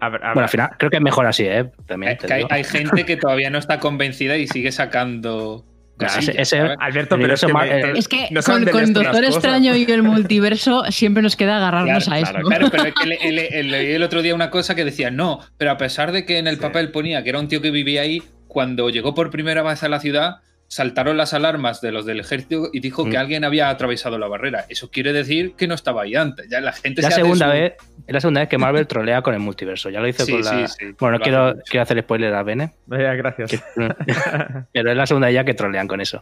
A 0.00 0.08
ver, 0.10 0.22
a 0.24 0.28
Bueno, 0.34 0.42
al 0.42 0.48
final 0.48 0.70
creo 0.78 0.90
que 0.90 0.98
es 0.98 1.02
mejor 1.02 1.26
así, 1.26 1.44
¿eh? 1.44 1.70
También 1.86 2.12
Es 2.12 2.18
que 2.18 2.32
hay, 2.32 2.44
hay 2.50 2.62
gente 2.64 3.04
que 3.04 3.16
todavía 3.16 3.50
no 3.50 3.58
está 3.58 3.80
convencida 3.80 4.36
y 4.36 4.46
sigue 4.46 4.70
sacando. 4.72 5.64
Ese- 6.00 6.32
ese- 6.40 6.56
¿sabes? 6.58 6.76
Alberto, 6.80 7.16
pero 7.16 7.34
es 7.34 7.40
que 7.40 7.52
Mar- 7.52 7.68
me- 7.68 7.80
eh, 7.80 7.92
Es 7.96 8.08
que 8.08 8.26
no 8.32 8.42
con, 8.42 8.64
con 8.66 8.92
Doctor. 8.92 9.24
Extraño 9.24 9.76
y 9.76 9.84
el 9.84 10.02
multiverso 10.02 10.84
siempre 10.90 11.22
nos 11.22 11.36
queda 11.36 11.56
agarrarnos 11.58 12.04
Claro, 12.06 12.16
a 12.16 12.18
eso. 12.20 12.32
claro, 12.32 12.48
Claro, 12.48 12.68
pero 12.70 12.82
es 12.84 12.94
que 12.94 13.06
le- 13.06 13.18
le- 13.32 13.50
le- 13.50 13.62
leí 13.62 13.92
el 13.92 14.02
otro 14.02 14.20
día 14.20 14.34
una 14.34 14.50
cosa 14.50 14.74
que 14.74 14.84
decía, 14.84 15.10
no, 15.12 15.38
pero 15.56 15.70
a 15.70 15.76
pesar 15.78 16.10
de 16.10 16.26
que 16.26 16.38
en 16.38 16.48
el 16.48 16.56
Sí. 16.56 16.62
papel 16.62 16.90
ponía 16.90 17.22
que 17.22 17.30
era 17.30 17.38
un 17.38 17.46
tío 17.48 17.62
que 17.62 17.70
vivía 17.70 18.02
ahí, 18.02 18.22
cuando 18.48 18.90
llegó 18.90 19.14
por 19.14 19.30
primera 19.30 19.62
vez 19.62 19.82
a 19.84 19.88
la 19.88 20.00
ciudad, 20.00 20.38
saltaron 20.74 21.16
las 21.16 21.34
alarmas 21.34 21.80
de 21.80 21.92
los 21.92 22.04
del 22.04 22.18
ejército 22.18 22.68
y 22.72 22.80
dijo 22.80 23.04
que 23.04 23.16
Mm. 23.16 23.20
alguien 23.20 23.44
había 23.44 23.68
atravesado 23.68 24.18
la 24.18 24.26
barrera. 24.26 24.64
Eso 24.68 24.90
quiere 24.90 25.12
decir 25.12 25.54
que 25.56 25.68
no 25.68 25.74
estaba 25.74 26.02
ahí 26.02 26.16
antes. 26.16 26.48
Ya 26.50 26.60
la 26.60 26.72
gente 26.72 27.00
la 27.00 27.10
se 27.10 27.16
segunda 27.16 27.46
su- 27.46 27.52
vez, 27.52 27.74
es 28.08 28.12
la 28.12 28.20
segunda 28.20 28.40
vez 28.40 28.48
que 28.48 28.58
Marvel 28.58 28.86
trolea 28.88 29.22
con 29.22 29.34
el 29.34 29.40
multiverso. 29.40 29.88
Ya 29.90 30.00
lo 30.00 30.08
hizo 30.08 30.24
Sí, 30.24 30.32
con 30.32 30.42
la. 30.42 30.66
sí, 30.66 30.74
sí, 30.78 30.94
bueno, 30.98 31.18
no 31.18 31.22
quiero, 31.22 31.54
quiero 31.70 31.82
hacer 31.82 32.00
spoiler 32.02 32.34
a 32.34 32.42
Bene, 32.42 32.72
gracias. 32.88 33.62
pero 34.72 34.90
es 34.90 34.96
la 34.96 35.06
segunda 35.06 35.30
ya 35.30 35.44
que 35.44 35.54
trolean 35.54 35.86
con 35.86 36.00
eso. 36.00 36.20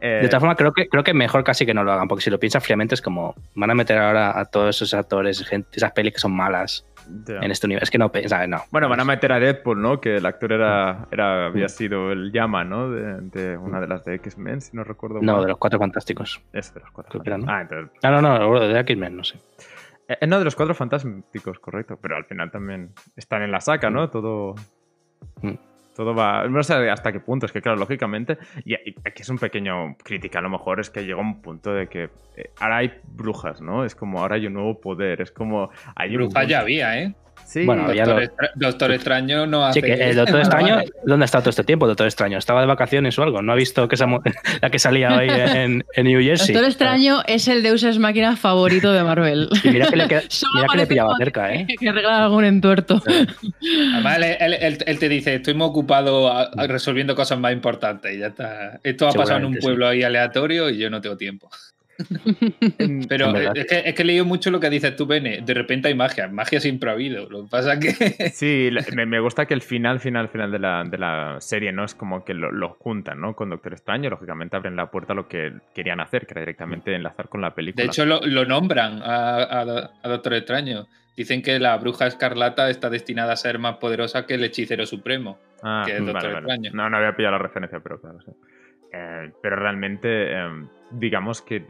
Eh, 0.00 0.20
De 0.22 0.28
todas 0.28 0.40
formas, 0.40 0.56
creo 0.56 0.72
que, 0.72 0.88
creo 0.88 1.04
que 1.04 1.14
mejor 1.14 1.44
casi 1.44 1.64
que 1.66 1.74
no 1.74 1.84
lo 1.84 1.92
hagan, 1.92 2.08
porque 2.08 2.24
si 2.24 2.30
lo 2.30 2.40
piensas 2.40 2.64
fríamente 2.64 2.94
es 2.94 3.02
como 3.02 3.34
van 3.54 3.70
a 3.70 3.74
meter 3.74 3.98
ahora 3.98 4.38
a 4.38 4.44
todos 4.46 4.74
esos 4.76 4.94
actores, 4.94 5.44
gente, 5.46 5.68
esas 5.74 5.92
pelis 5.92 6.14
que 6.14 6.18
son 6.20 6.32
malas 6.32 6.84
en 7.28 7.50
este 7.50 7.66
universo. 7.66 7.84
Es 7.84 7.90
que 7.90 7.98
no, 7.98 8.10
¿sabes? 8.26 8.48
No. 8.48 8.62
Bueno, 8.70 8.88
van 8.88 9.00
a 9.00 9.04
meter 9.04 9.32
a 9.32 9.38
Deadpool, 9.40 9.80
¿no? 9.80 10.00
Que 10.00 10.16
el 10.16 10.26
actor 10.26 10.52
era, 10.52 11.06
era 11.10 11.46
había 11.46 11.68
sido 11.68 12.12
el 12.12 12.32
llama, 12.32 12.64
¿no? 12.64 12.90
De, 12.90 13.20
de 13.20 13.56
una 13.56 13.80
de 13.80 13.88
las 13.88 14.04
de 14.04 14.14
X-Men, 14.16 14.60
si 14.60 14.76
no 14.76 14.84
recuerdo 14.84 15.20
No, 15.22 15.34
mal. 15.34 15.42
de 15.42 15.48
los 15.48 15.58
cuatro 15.58 15.78
fantásticos. 15.78 16.40
Es 16.52 16.72
de 16.74 16.80
los 16.80 16.90
cuatro. 16.90 17.10
Creo 17.10 17.22
que 17.22 17.30
era, 17.30 17.38
¿no? 17.38 17.46
Ah, 17.52 17.62
entonces. 17.62 17.90
Ah, 18.02 18.10
no, 18.10 18.20
no, 18.22 18.60
de 18.60 18.80
X-Men, 18.80 19.16
no 19.16 19.24
sé. 19.24 19.38
eh, 20.08 20.26
no, 20.26 20.38
de 20.38 20.44
los 20.44 20.54
cuatro 20.56 20.74
fantásticos, 20.74 21.58
correcto. 21.58 21.98
Pero 22.00 22.16
al 22.16 22.24
final 22.24 22.50
también 22.50 22.90
están 23.16 23.42
en 23.42 23.50
la 23.52 23.60
saca, 23.60 23.90
¿no? 23.90 24.08
Todo. 24.10 24.54
Todo 25.94 26.14
va. 26.14 26.46
No 26.48 26.62
sé 26.62 26.88
hasta 26.90 27.12
qué 27.12 27.20
punto, 27.20 27.46
es 27.46 27.52
que, 27.52 27.60
claro, 27.60 27.78
lógicamente. 27.78 28.38
Y, 28.64 28.74
aquí 28.74 29.22
es 29.22 29.28
un 29.28 29.38
pequeño 29.38 29.96
crítica, 30.02 30.38
a 30.38 30.42
lo 30.42 30.48
mejor 30.50 30.80
es 30.80 30.90
que 30.90 31.04
llega 31.04 31.20
un 31.20 31.42
punto 31.42 31.72
de 31.74 31.88
que 31.88 32.04
eh, 32.36 32.50
ahora 32.60 32.78
hay 32.78 32.92
brujas, 33.04 33.60
¿no? 33.60 33.84
Es 33.84 33.94
como 33.94 34.20
ahora 34.20 34.36
hay 34.36 34.46
un 34.46 34.54
nuevo 34.54 34.80
poder, 34.80 35.20
es 35.20 35.30
como. 35.30 35.70
Hay 35.94 36.10
un 36.10 36.16
Bruja 36.28 36.44
ya 36.44 36.58
punto- 36.58 36.62
había, 36.62 37.02
¿eh? 37.02 37.14
Sí, 37.44 37.64
Bueno, 37.66 37.92
ya 37.92 38.04
Doctor, 38.06 38.14
lo- 38.16 38.22
Extra- 38.22 38.50
Doctor 38.54 38.92
Extraño 38.92 39.46
no 39.46 39.66
hace. 39.66 39.80
Sí, 39.80 39.86
que 39.86 39.92
el 39.92 40.16
Doctor 40.16 40.38
Extraño, 40.40 40.80
¿dónde 41.04 41.24
ha 41.24 41.26
estado 41.26 41.42
todo 41.42 41.50
este 41.50 41.64
tiempo, 41.64 41.86
Doctor 41.86 42.06
Extraño? 42.06 42.38
¿Estaba 42.38 42.60
de 42.62 42.66
vacaciones 42.66 43.18
o 43.18 43.22
algo? 43.22 43.42
¿No 43.42 43.52
ha 43.52 43.54
visto 43.54 43.86
que 43.88 43.94
esa 43.96 44.06
mu- 44.06 44.20
la 44.62 44.70
que 44.70 44.78
salía 44.78 45.16
hoy 45.16 45.28
en, 45.28 45.84
en 45.94 46.04
New 46.04 46.22
Jersey? 46.22 46.54
Doctor 46.54 46.70
Extraño 46.70 47.22
es 47.26 47.48
el 47.48 47.62
Deus 47.62 47.82
Ex 47.84 47.98
Máquina 47.98 48.36
favorito 48.36 48.92
de 48.92 49.02
Marvel. 49.04 49.48
Y 49.64 49.68
mira 49.68 49.88
que 49.88 49.96
le, 49.96 50.08
queda- 50.08 50.22
mira 50.54 50.66
que 50.72 50.78
le 50.78 50.86
pillaba 50.86 51.14
cerca, 51.18 51.52
¿eh? 51.54 51.66
Que 51.78 51.88
arregla 51.88 52.24
algún 52.24 52.44
entuerto. 52.44 53.02
Además, 53.06 54.16
él, 54.18 54.24
él- 54.40 54.54
él- 54.60 54.78
él 54.86 54.98
te 54.98 55.08
dice, 55.08 55.34
estoy 55.34 55.54
muy 55.54 55.66
ocupado 55.66 56.28
a- 56.30 56.42
a- 56.44 56.66
resolviendo 56.66 57.14
cosas 57.14 57.38
más 57.38 57.52
importantes 57.52 58.14
y 58.14 58.18
ya 58.18 58.28
está. 58.28 58.80
Esto 58.82 59.08
ha 59.08 59.12
pasado 59.12 59.38
en 59.38 59.44
un 59.46 59.54
Seguramente, 59.54 59.60
sí. 59.60 59.66
pueblo 59.66 59.88
ahí 59.88 60.02
aleatorio 60.02 60.70
y 60.70 60.78
yo 60.78 60.90
no 60.90 61.00
tengo 61.00 61.16
tiempo. 61.16 61.50
Pero 63.08 63.36
es 63.36 63.66
que, 63.66 63.82
es 63.86 63.94
que 63.94 64.02
he 64.02 64.04
leído 64.04 64.24
mucho 64.24 64.50
lo 64.50 64.60
que 64.60 64.70
dices 64.70 64.94
tú, 64.96 65.06
Bene. 65.06 65.40
De 65.44 65.54
repente 65.54 65.88
hay 65.88 65.94
magia, 65.94 66.28
magia 66.28 66.60
siempre 66.60 66.90
ha 66.90 66.92
habido. 66.94 67.28
Lo 67.28 67.42
que 67.44 67.48
pasa 67.50 67.78
que. 67.78 67.92
Sí, 68.32 68.70
me, 68.94 69.06
me 69.06 69.20
gusta 69.20 69.46
que 69.46 69.54
el 69.54 69.62
final, 69.62 70.00
final, 70.00 70.28
final 70.28 70.50
de 70.50 70.58
la, 70.58 70.84
de 70.84 70.98
la 70.98 71.36
serie, 71.40 71.72
¿no? 71.72 71.84
Es 71.84 71.94
como 71.94 72.24
que 72.24 72.34
lo, 72.34 72.50
lo 72.52 72.70
juntan, 72.70 73.20
¿no? 73.20 73.34
Con 73.34 73.50
Doctor 73.50 73.72
Extraño, 73.72 74.10
lógicamente 74.10 74.56
abren 74.56 74.76
la 74.76 74.90
puerta 74.90 75.12
a 75.12 75.16
lo 75.16 75.28
que 75.28 75.52
querían 75.74 76.00
hacer, 76.00 76.26
que 76.26 76.34
era 76.34 76.40
directamente 76.42 76.94
enlazar 76.94 77.28
con 77.28 77.40
la 77.40 77.54
película. 77.54 77.82
De 77.82 77.88
hecho, 77.88 78.04
lo, 78.06 78.20
lo 78.24 78.44
nombran 78.44 79.02
a, 79.02 79.36
a- 79.42 79.90
a 80.02 80.08
Doctor 80.08 80.34
Extraño. 80.34 80.86
Dicen 81.14 81.42
que 81.42 81.58
la 81.58 81.76
bruja 81.76 82.06
escarlata 82.06 82.70
está 82.70 82.88
destinada 82.88 83.34
a 83.34 83.36
ser 83.36 83.58
más 83.58 83.76
poderosa 83.76 84.24
que 84.24 84.34
el 84.34 84.44
hechicero 84.44 84.86
supremo. 84.86 85.38
Ah, 85.62 85.82
que 85.84 85.92
es 85.92 85.98
Doctor 85.98 86.22
vale. 86.24 86.38
Extraño. 86.38 86.70
No, 86.72 86.88
no 86.88 86.96
había 86.96 87.14
pillado 87.14 87.32
la 87.32 87.42
referencia, 87.42 87.80
pero 87.80 88.00
claro, 88.00 88.18
sí. 88.24 88.32
Eh, 88.92 89.32
pero 89.40 89.56
realmente, 89.56 90.32
eh, 90.32 90.66
digamos 90.90 91.40
que 91.42 91.64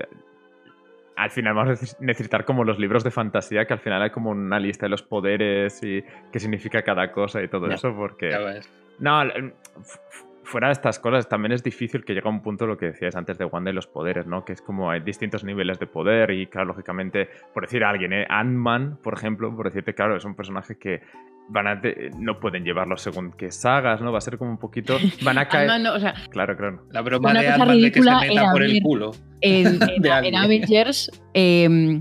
al 1.17 1.31
final 1.31 1.55
vamos 1.55 1.71
a 1.71 1.73
neces- 1.85 1.97
necesitar 2.01 2.45
como 2.45 2.65
los 2.65 2.79
libros 2.79 3.05
de 3.05 3.11
fantasía, 3.11 3.67
que 3.67 3.75
al 3.75 3.79
final 3.81 4.03
hay 4.03 4.11
como 4.11 4.31
una 4.31 4.59
lista 4.59 4.87
de 4.87 4.91
los 4.91 5.03
poderes 5.03 5.83
y 5.83 6.03
qué 6.33 6.41
significa 6.41 6.83
cada 6.83 7.13
cosa 7.13 7.43
y 7.43 7.49
todo 7.49 7.67
eso, 7.75 7.95
porque... 7.95 8.31
Ya 8.31 8.39
ves. 8.41 8.69
No, 8.99 9.23
f- 9.23 9.99
fuera 10.45 10.69
de 10.69 10.73
estas 10.73 10.99
cosas, 10.99 11.29
también 11.29 11.53
es 11.53 11.63
difícil 11.63 12.05
que 12.05 12.15
llegue 12.15 12.27
a 12.27 12.31
un 12.31 12.43
punto 12.43 12.67
lo 12.67 12.77
que 12.77 12.87
decías 12.87 13.15
antes 13.17 13.39
de 13.39 13.45
Wanda 13.45 13.71
y 13.71 13.75
los 13.75 13.87
poderes, 13.87 14.27
¿no? 14.27 14.45
Que 14.45 14.53
es 14.55 14.63
como 14.63 14.91
hay 14.91 15.01
distintos 15.01 15.45
niveles 15.45 15.79
de 15.79 15.87
poder 15.87 16.31
y, 16.31 16.47
claro, 16.47 16.69
lógicamente, 16.69 17.29
por 17.55 17.63
decir 17.65 17.85
a 17.85 17.91
alguien, 17.91 18.13
¿eh? 18.13 18.27
Ant-Man, 18.29 18.99
por 19.03 19.15
ejemplo, 19.15 19.55
por 19.55 19.67
decirte, 19.67 19.95
claro, 19.95 20.17
es 20.17 20.25
un 20.25 20.35
personaje 20.35 20.77
que 20.79 21.01
van 21.49 21.67
a 21.67 21.81
te- 21.81 22.11
no 22.19 22.39
pueden 22.39 22.65
llevarlo 22.65 22.97
según 22.97 23.33
qué 23.33 23.51
sagas, 23.51 24.01
¿no? 24.01 24.13
Va 24.13 24.19
a 24.19 24.21
ser 24.23 24.39
como 24.39 24.51
un 24.53 24.59
poquito... 24.59 24.97
Van 25.25 25.39
a 25.39 25.47
caer... 25.49 25.81
No, 25.83 25.95
o 25.95 25.99
sea, 26.01 26.15
Claro, 26.31 26.57
claro. 26.57 26.83
La 26.91 27.03
broma 27.03 27.31
Una 27.31 27.41
de 27.41 27.47
cosa 27.47 27.63
Ant-Man 27.63 27.81
de 27.81 27.93
que 27.93 28.03
se 28.03 28.11
ridícula 28.11 28.21
meta 28.21 28.53
por 28.53 28.63
el 28.63 28.81
culo. 28.83 29.11
en, 29.41 29.67
en- 29.83 30.25
en. 30.25 30.35
Avengers, 30.37 31.11
eh, 31.35 32.01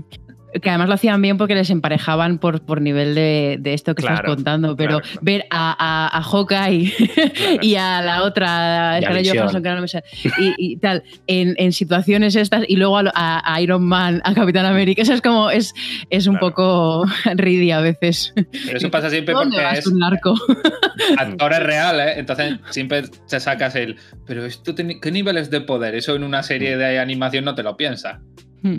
que 0.60 0.68
además 0.68 0.88
lo 0.88 0.94
hacían 0.94 1.22
bien 1.22 1.38
porque 1.38 1.54
les 1.54 1.70
emparejaban 1.70 2.38
por, 2.38 2.62
por 2.62 2.80
nivel 2.80 3.14
de, 3.14 3.56
de 3.60 3.74
esto 3.74 3.94
que 3.94 4.02
Claro, 4.02 4.16
estás 4.16 4.34
contando, 4.34 4.76
pero 4.76 5.00
claro, 5.00 5.04
claro. 5.04 5.20
ver 5.22 5.46
a, 5.50 5.76
a, 5.78 6.18
a 6.18 6.22
Hawkeye 6.22 6.92
y 7.62 7.74
a 7.76 8.02
la 8.02 8.24
otra, 8.24 8.96
a. 8.96 9.00
Johansson, 9.00 9.62
que 9.62 9.68
no 9.68 9.80
me 9.80 9.88
sale, 9.88 10.04
y, 10.38 10.54
y 10.58 10.76
tal, 10.76 11.02
en, 11.26 11.54
en 11.58 11.72
situaciones 11.72 12.36
estas, 12.36 12.64
y 12.68 12.76
luego 12.76 12.98
a, 13.14 13.60
Iron 13.60 13.84
Man, 13.84 14.20
a 14.24 14.34
Capitán 14.34 14.66
América, 14.66 15.02
eso 15.02 15.14
es 15.14 15.20
como, 15.22 15.50
es, 15.50 15.72
es 16.10 16.26
un 16.26 16.38
poco 16.38 17.04
ridi 17.36 17.70
a 17.70 17.80
veces. 17.80 18.32
Pero 18.34 18.78
eso 18.78 18.90
pasa 18.90 19.10
siempre 19.10 19.34
¿Dónde 19.34 19.56
porque 19.56 19.78
es 19.78 19.86
un 19.86 19.98
narco? 19.98 20.34
actores 21.18 21.62
reales, 21.62 22.08
¿eh? 22.08 22.14
entonces 22.18 22.58
siempre 22.70 23.02
te 23.28 23.40
sacas 23.40 23.74
el. 23.76 23.96
Pero 24.26 24.44
esto, 24.44 24.74
¿qué 24.74 25.10
niveles 25.10 25.50
de 25.50 25.60
poder? 25.60 25.94
Eso 25.94 26.14
en 26.14 26.24
una 26.24 26.42
serie 26.42 26.76
de 26.76 26.98
animación 26.98 27.44
no 27.44 27.54
te 27.54 27.62
lo 27.62 27.76
piensas. 27.76 28.18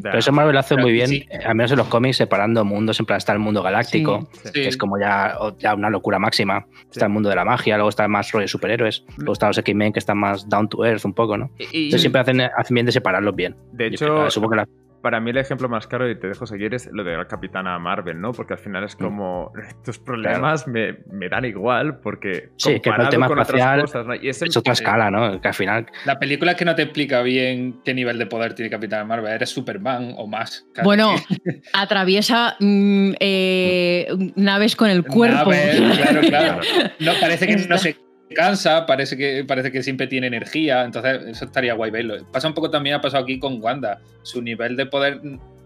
Pero 0.02 0.18
eso 0.18 0.32
Marvel 0.32 0.54
lo 0.54 0.60
hace 0.60 0.78
muy 0.78 0.92
bien, 0.92 1.08
sí. 1.08 1.26
al 1.46 1.56
menos 1.56 1.72
en 1.72 1.78
los 1.78 1.88
cómics, 1.88 2.18
separando 2.18 2.64
mundos. 2.64 3.00
En 3.00 3.06
plan, 3.06 3.18
está 3.18 3.34
el 3.34 3.40
mundo 3.40 3.62
galáctico, 3.62 4.30
Sí. 4.32 4.40
Sí. 4.46 4.52
que 4.54 4.68
es 4.70 4.78
como 4.78 4.98
ya, 5.00 5.36
ya 5.60 5.74
una 5.76 5.90
locura 5.90 6.20
máxima. 6.20 6.66
Está 6.92 7.06
el 7.06 7.12
mundo 7.12 7.30
de 7.30 7.36
la 7.36 7.44
magia, 7.46 7.76
luego 7.76 7.90
está 7.90 8.08
más 8.08 8.32
rollo 8.32 8.44
de 8.44 8.48
superhéroes. 8.48 9.04
Luego 9.18 9.34
están 9.34 9.50
los 9.50 9.58
X-Men, 9.58 9.92
que 9.94 10.00
están 10.00 10.18
más 10.18 10.48
down 10.48 10.70
to 10.70 10.86
earth 10.86 11.04
un 11.06 11.14
poco, 11.14 11.38
¿no? 11.38 11.52
Y- 11.60 11.64
y- 11.64 11.84
Entonces 11.86 12.02
siempre 12.02 12.22
hacen, 12.22 12.42
hacen 12.42 12.74
bien 12.76 12.86
de 12.86 12.92
separarlos 12.92 13.36
bien. 13.36 13.56
de 13.72 13.88
hecho, 13.88 14.30
supongo 14.30 14.52
que 14.52 14.58
la- 14.58 14.68
para 15.04 15.20
mí 15.20 15.32
el 15.32 15.38
ejemplo 15.38 15.68
más 15.68 15.86
claro, 15.86 16.10
y 16.10 16.18
te 16.18 16.28
dejo 16.28 16.48
seguir, 16.48 16.74
es 16.74 16.90
lo 16.90 17.04
de 17.04 17.18
la 17.18 17.28
Capitana 17.28 17.78
Marvel, 17.78 18.22
¿no? 18.22 18.32
Porque 18.32 18.54
al 18.54 18.60
final 18.60 18.86
es 18.86 18.96
como, 18.96 19.52
tus 19.84 20.00
problemas 20.00 20.66
me, 20.66 21.00
me 21.12 21.28
dan 21.28 21.44
igual, 21.44 22.00
porque 22.00 22.52
Sí, 22.56 22.70
que 22.70 22.76
el 22.76 22.82
comparado 22.82 23.10
tema 23.10 23.28
con 23.28 23.40
espacial 23.40 23.80
otras 23.82 23.92
cosas, 23.92 24.08
¿no? 24.08 24.16
Y 24.16 24.30
ese- 24.30 24.46
es 24.46 24.56
otra 24.56 24.72
escala, 24.72 25.12
¿no? 25.12 25.42
Que 25.42 25.48
al 25.50 25.54
final 25.54 25.86
La 26.06 26.18
película 26.18 26.52
es 26.52 26.58
que 26.58 26.64
no 26.64 26.74
te 26.74 26.84
explica 26.84 27.22
bien 27.22 27.82
qué 27.84 27.94
nivel 27.94 28.18
de 28.18 28.28
poder 28.28 28.54
tiene 28.54 28.72
Capitán 28.72 29.06
Marvel. 29.06 29.34
Eres 29.34 29.50
Superman 29.50 30.14
o 30.16 30.26
más. 30.26 30.66
casi. 30.74 30.86
Bueno, 30.86 31.16
atraviesa 31.74 32.56
mm, 32.62 33.12
eh, 33.20 34.08
naves 34.38 34.78
con 34.78 34.90
el 34.90 35.04
cuerpo. 35.04 35.52
Naves, 35.52 35.82
claro, 35.98 36.22
claro. 36.22 36.62
No, 37.00 37.12
parece 37.20 37.46
que 37.46 37.58
no 37.58 37.78
se 37.78 37.98
cansa, 38.34 38.86
parece 38.86 39.16
que, 39.18 39.44
parece 39.46 39.72
que 39.72 39.84
siempre 39.84 40.08
tiene 40.08 40.28
energía, 40.28 40.84
entonces 40.84 41.22
eso 41.28 41.46
estaría 41.46 41.74
guay 41.74 41.92
verlo. 41.92 42.16
Pasa 42.32 42.48
un 42.48 42.54
poco 42.54 42.70
también, 42.70 42.96
ha 42.96 43.02
pasado 43.02 43.24
aquí 43.24 43.40
con 43.40 43.62
Wanda. 43.62 44.00
Su 44.24 44.42
nivel 44.42 44.76
de 44.76 44.86
poder, 44.86 45.20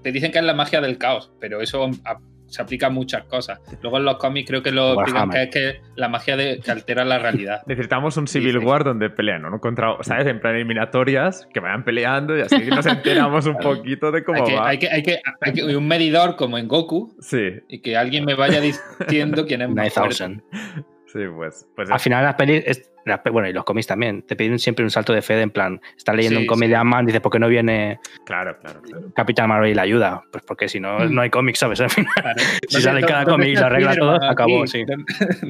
te 0.03 0.11
dicen 0.11 0.31
que 0.31 0.39
es 0.39 0.45
la 0.45 0.53
magia 0.53 0.81
del 0.81 0.97
caos, 0.97 1.31
pero 1.39 1.61
eso 1.61 1.89
a- 2.05 2.17
se 2.49 2.61
aplica 2.61 2.87
a 2.87 2.89
muchas 2.89 3.25
cosas. 3.25 3.59
Luego 3.81 3.97
en 3.97 4.05
los 4.05 4.15
cómics 4.19 4.47
creo 4.47 4.63
que 4.63 4.71
lo 4.71 4.93
explican 4.93 5.29
que 5.31 5.43
es 5.43 5.49
que 5.49 5.81
la 5.97 6.07
magia 6.07 6.37
de, 6.37 6.61
que 6.63 6.71
altera 6.71 7.03
la 7.03 7.19
realidad. 7.19 7.61
Necesitamos 7.67 8.15
un 8.15 8.25
Civil 8.25 8.57
sí. 8.61 8.65
War 8.65 8.85
donde 8.85 9.09
pelean, 9.09 9.41
¿no? 9.41 9.59
Contra, 9.59 9.97
¿sabes? 9.99 10.27
En 10.27 10.39
plan 10.39 10.55
eliminatorias, 10.55 11.45
que 11.53 11.59
vayan 11.59 11.83
peleando 11.83 12.37
y 12.37 12.41
así 12.41 12.55
nos 12.69 12.85
enteramos 12.85 13.45
un 13.47 13.57
poquito 13.61 14.13
de 14.13 14.23
cómo 14.23 14.37
Hay 14.45 14.49
que, 14.49 14.55
va. 14.55 14.67
hay, 14.69 14.77
que, 14.79 14.89
hay, 14.89 15.03
que, 15.03 15.19
hay 15.41 15.51
que- 15.51 15.75
un 15.75 15.87
medidor 15.89 16.37
como 16.37 16.57
en 16.57 16.69
Goku 16.69 17.13
Sí, 17.19 17.49
y 17.67 17.79
que 17.81 17.97
alguien 17.97 18.23
me 18.23 18.35
vaya 18.35 18.61
diciendo 18.61 19.45
quién 19.45 19.63
es 19.63 19.69
más 19.75 19.93
fuerte. 19.93 20.23
9000. 20.29 20.85
Sí, 21.07 21.19
pues. 21.35 21.67
pues 21.75 21.89
Al 21.89 21.99
final 21.99 22.23
las 22.23 22.35
pelis 22.35 22.63
es- 22.65 22.91
bueno, 23.31 23.47
y 23.49 23.53
los 23.53 23.63
cómics 23.63 23.87
también, 23.87 24.21
te 24.23 24.35
piden 24.35 24.59
siempre 24.59 24.83
un 24.85 24.91
salto 24.91 25.13
de 25.13 25.21
fe 25.21 25.35
de 25.35 25.41
en 25.43 25.51
plan, 25.51 25.81
estás 25.97 26.15
leyendo 26.15 26.39
Sí, 26.39 26.43
un 26.43 26.47
cómic 26.47 26.67
sí. 26.67 26.69
de 26.71 26.75
Ant-Man, 26.75 27.05
dices, 27.05 27.21
¿por 27.21 27.31
qué 27.31 27.39
no 27.39 27.47
viene 27.47 27.99
Claro, 28.25 28.57
claro, 28.59 28.81
claro. 28.81 29.03
Capitán 29.15 29.49
Marvel 29.49 29.71
y 29.71 29.75
la 29.75 29.81
ayuda? 29.83 30.23
Pues 30.31 30.43
porque 30.45 30.67
si 30.67 30.79
no, 30.79 30.99
Mm. 30.99 31.13
no 31.13 31.21
hay 31.21 31.29
cómics, 31.29 31.59
¿sabes? 31.59 31.79
Al 31.81 31.89
final, 31.89 32.11
Claro. 32.15 32.37
si 32.69 32.81
sale 32.81 33.01
cada 33.01 33.25
cómic 33.25 33.49
y 33.49 33.55
lo 33.55 33.65
arregla 33.65 33.95
todo, 33.95 34.23
acabó, 34.23 34.65
sí. 34.67 34.83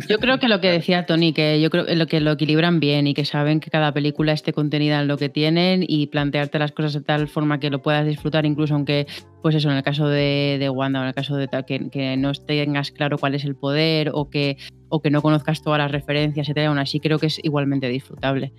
Yo 0.08 0.18
creo 0.20 0.40
que 0.40 0.48
lo 0.48 0.60
que 0.62 0.70
decía 0.72 1.06
Tony, 1.06 1.34
que 1.34 1.60
yo 1.62 1.70
creo 1.70 1.86
que 1.86 1.96
lo 1.96 2.08
que 2.08 2.20
lo 2.20 2.32
equilibran 2.32 2.80
bien 2.80 3.08
y 3.08 3.14
que 3.14 3.26
saben 3.26 3.60
que 3.60 3.70
cada 3.70 3.92
película 3.94 4.34
esté 4.34 4.54
contenida 4.54 5.02
en 5.02 5.08
lo 5.08 5.18
que 5.18 5.30
tienen 5.30 5.84
y 5.88 6.08
plantearte 6.08 6.60
las 6.60 6.72
cosas 6.72 6.94
de 6.94 7.02
tal 7.02 7.28
forma 7.28 7.60
que 7.60 7.70
lo 7.70 7.82
puedas 7.82 8.06
disfrutar, 8.06 8.46
incluso 8.46 8.74
aunque, 8.76 9.08
pues 9.42 9.56
eso, 9.56 9.70
en 9.72 9.78
el 9.78 9.84
caso 9.84 10.08
de, 10.08 10.58
de 10.60 10.70
Wanda 10.70 11.00
o 11.00 11.04
en 11.04 11.10
el 11.10 11.14
caso 11.16 11.36
de 11.36 11.48
tal, 11.48 11.66
que, 11.66 11.90
que 11.90 12.18
no 12.18 12.32
tengas 12.34 12.92
claro 12.92 13.18
cuál 13.18 13.36
es 13.36 13.44
el 13.46 13.56
poder 13.56 14.12
o 14.14 14.30
que, 14.30 14.58
o 14.90 15.02
que 15.02 15.10
no 15.10 15.22
conozcas 15.22 15.62
todas 15.62 15.80
las 15.80 15.92
referencias, 15.92 16.48
etcétera, 16.48 16.70
aún 16.70 16.80
así 16.80 17.00
creo 17.00 17.20
que 17.20 17.28
es 17.28 17.40
igualmente 17.48 17.88
disfrutable. 17.90 18.54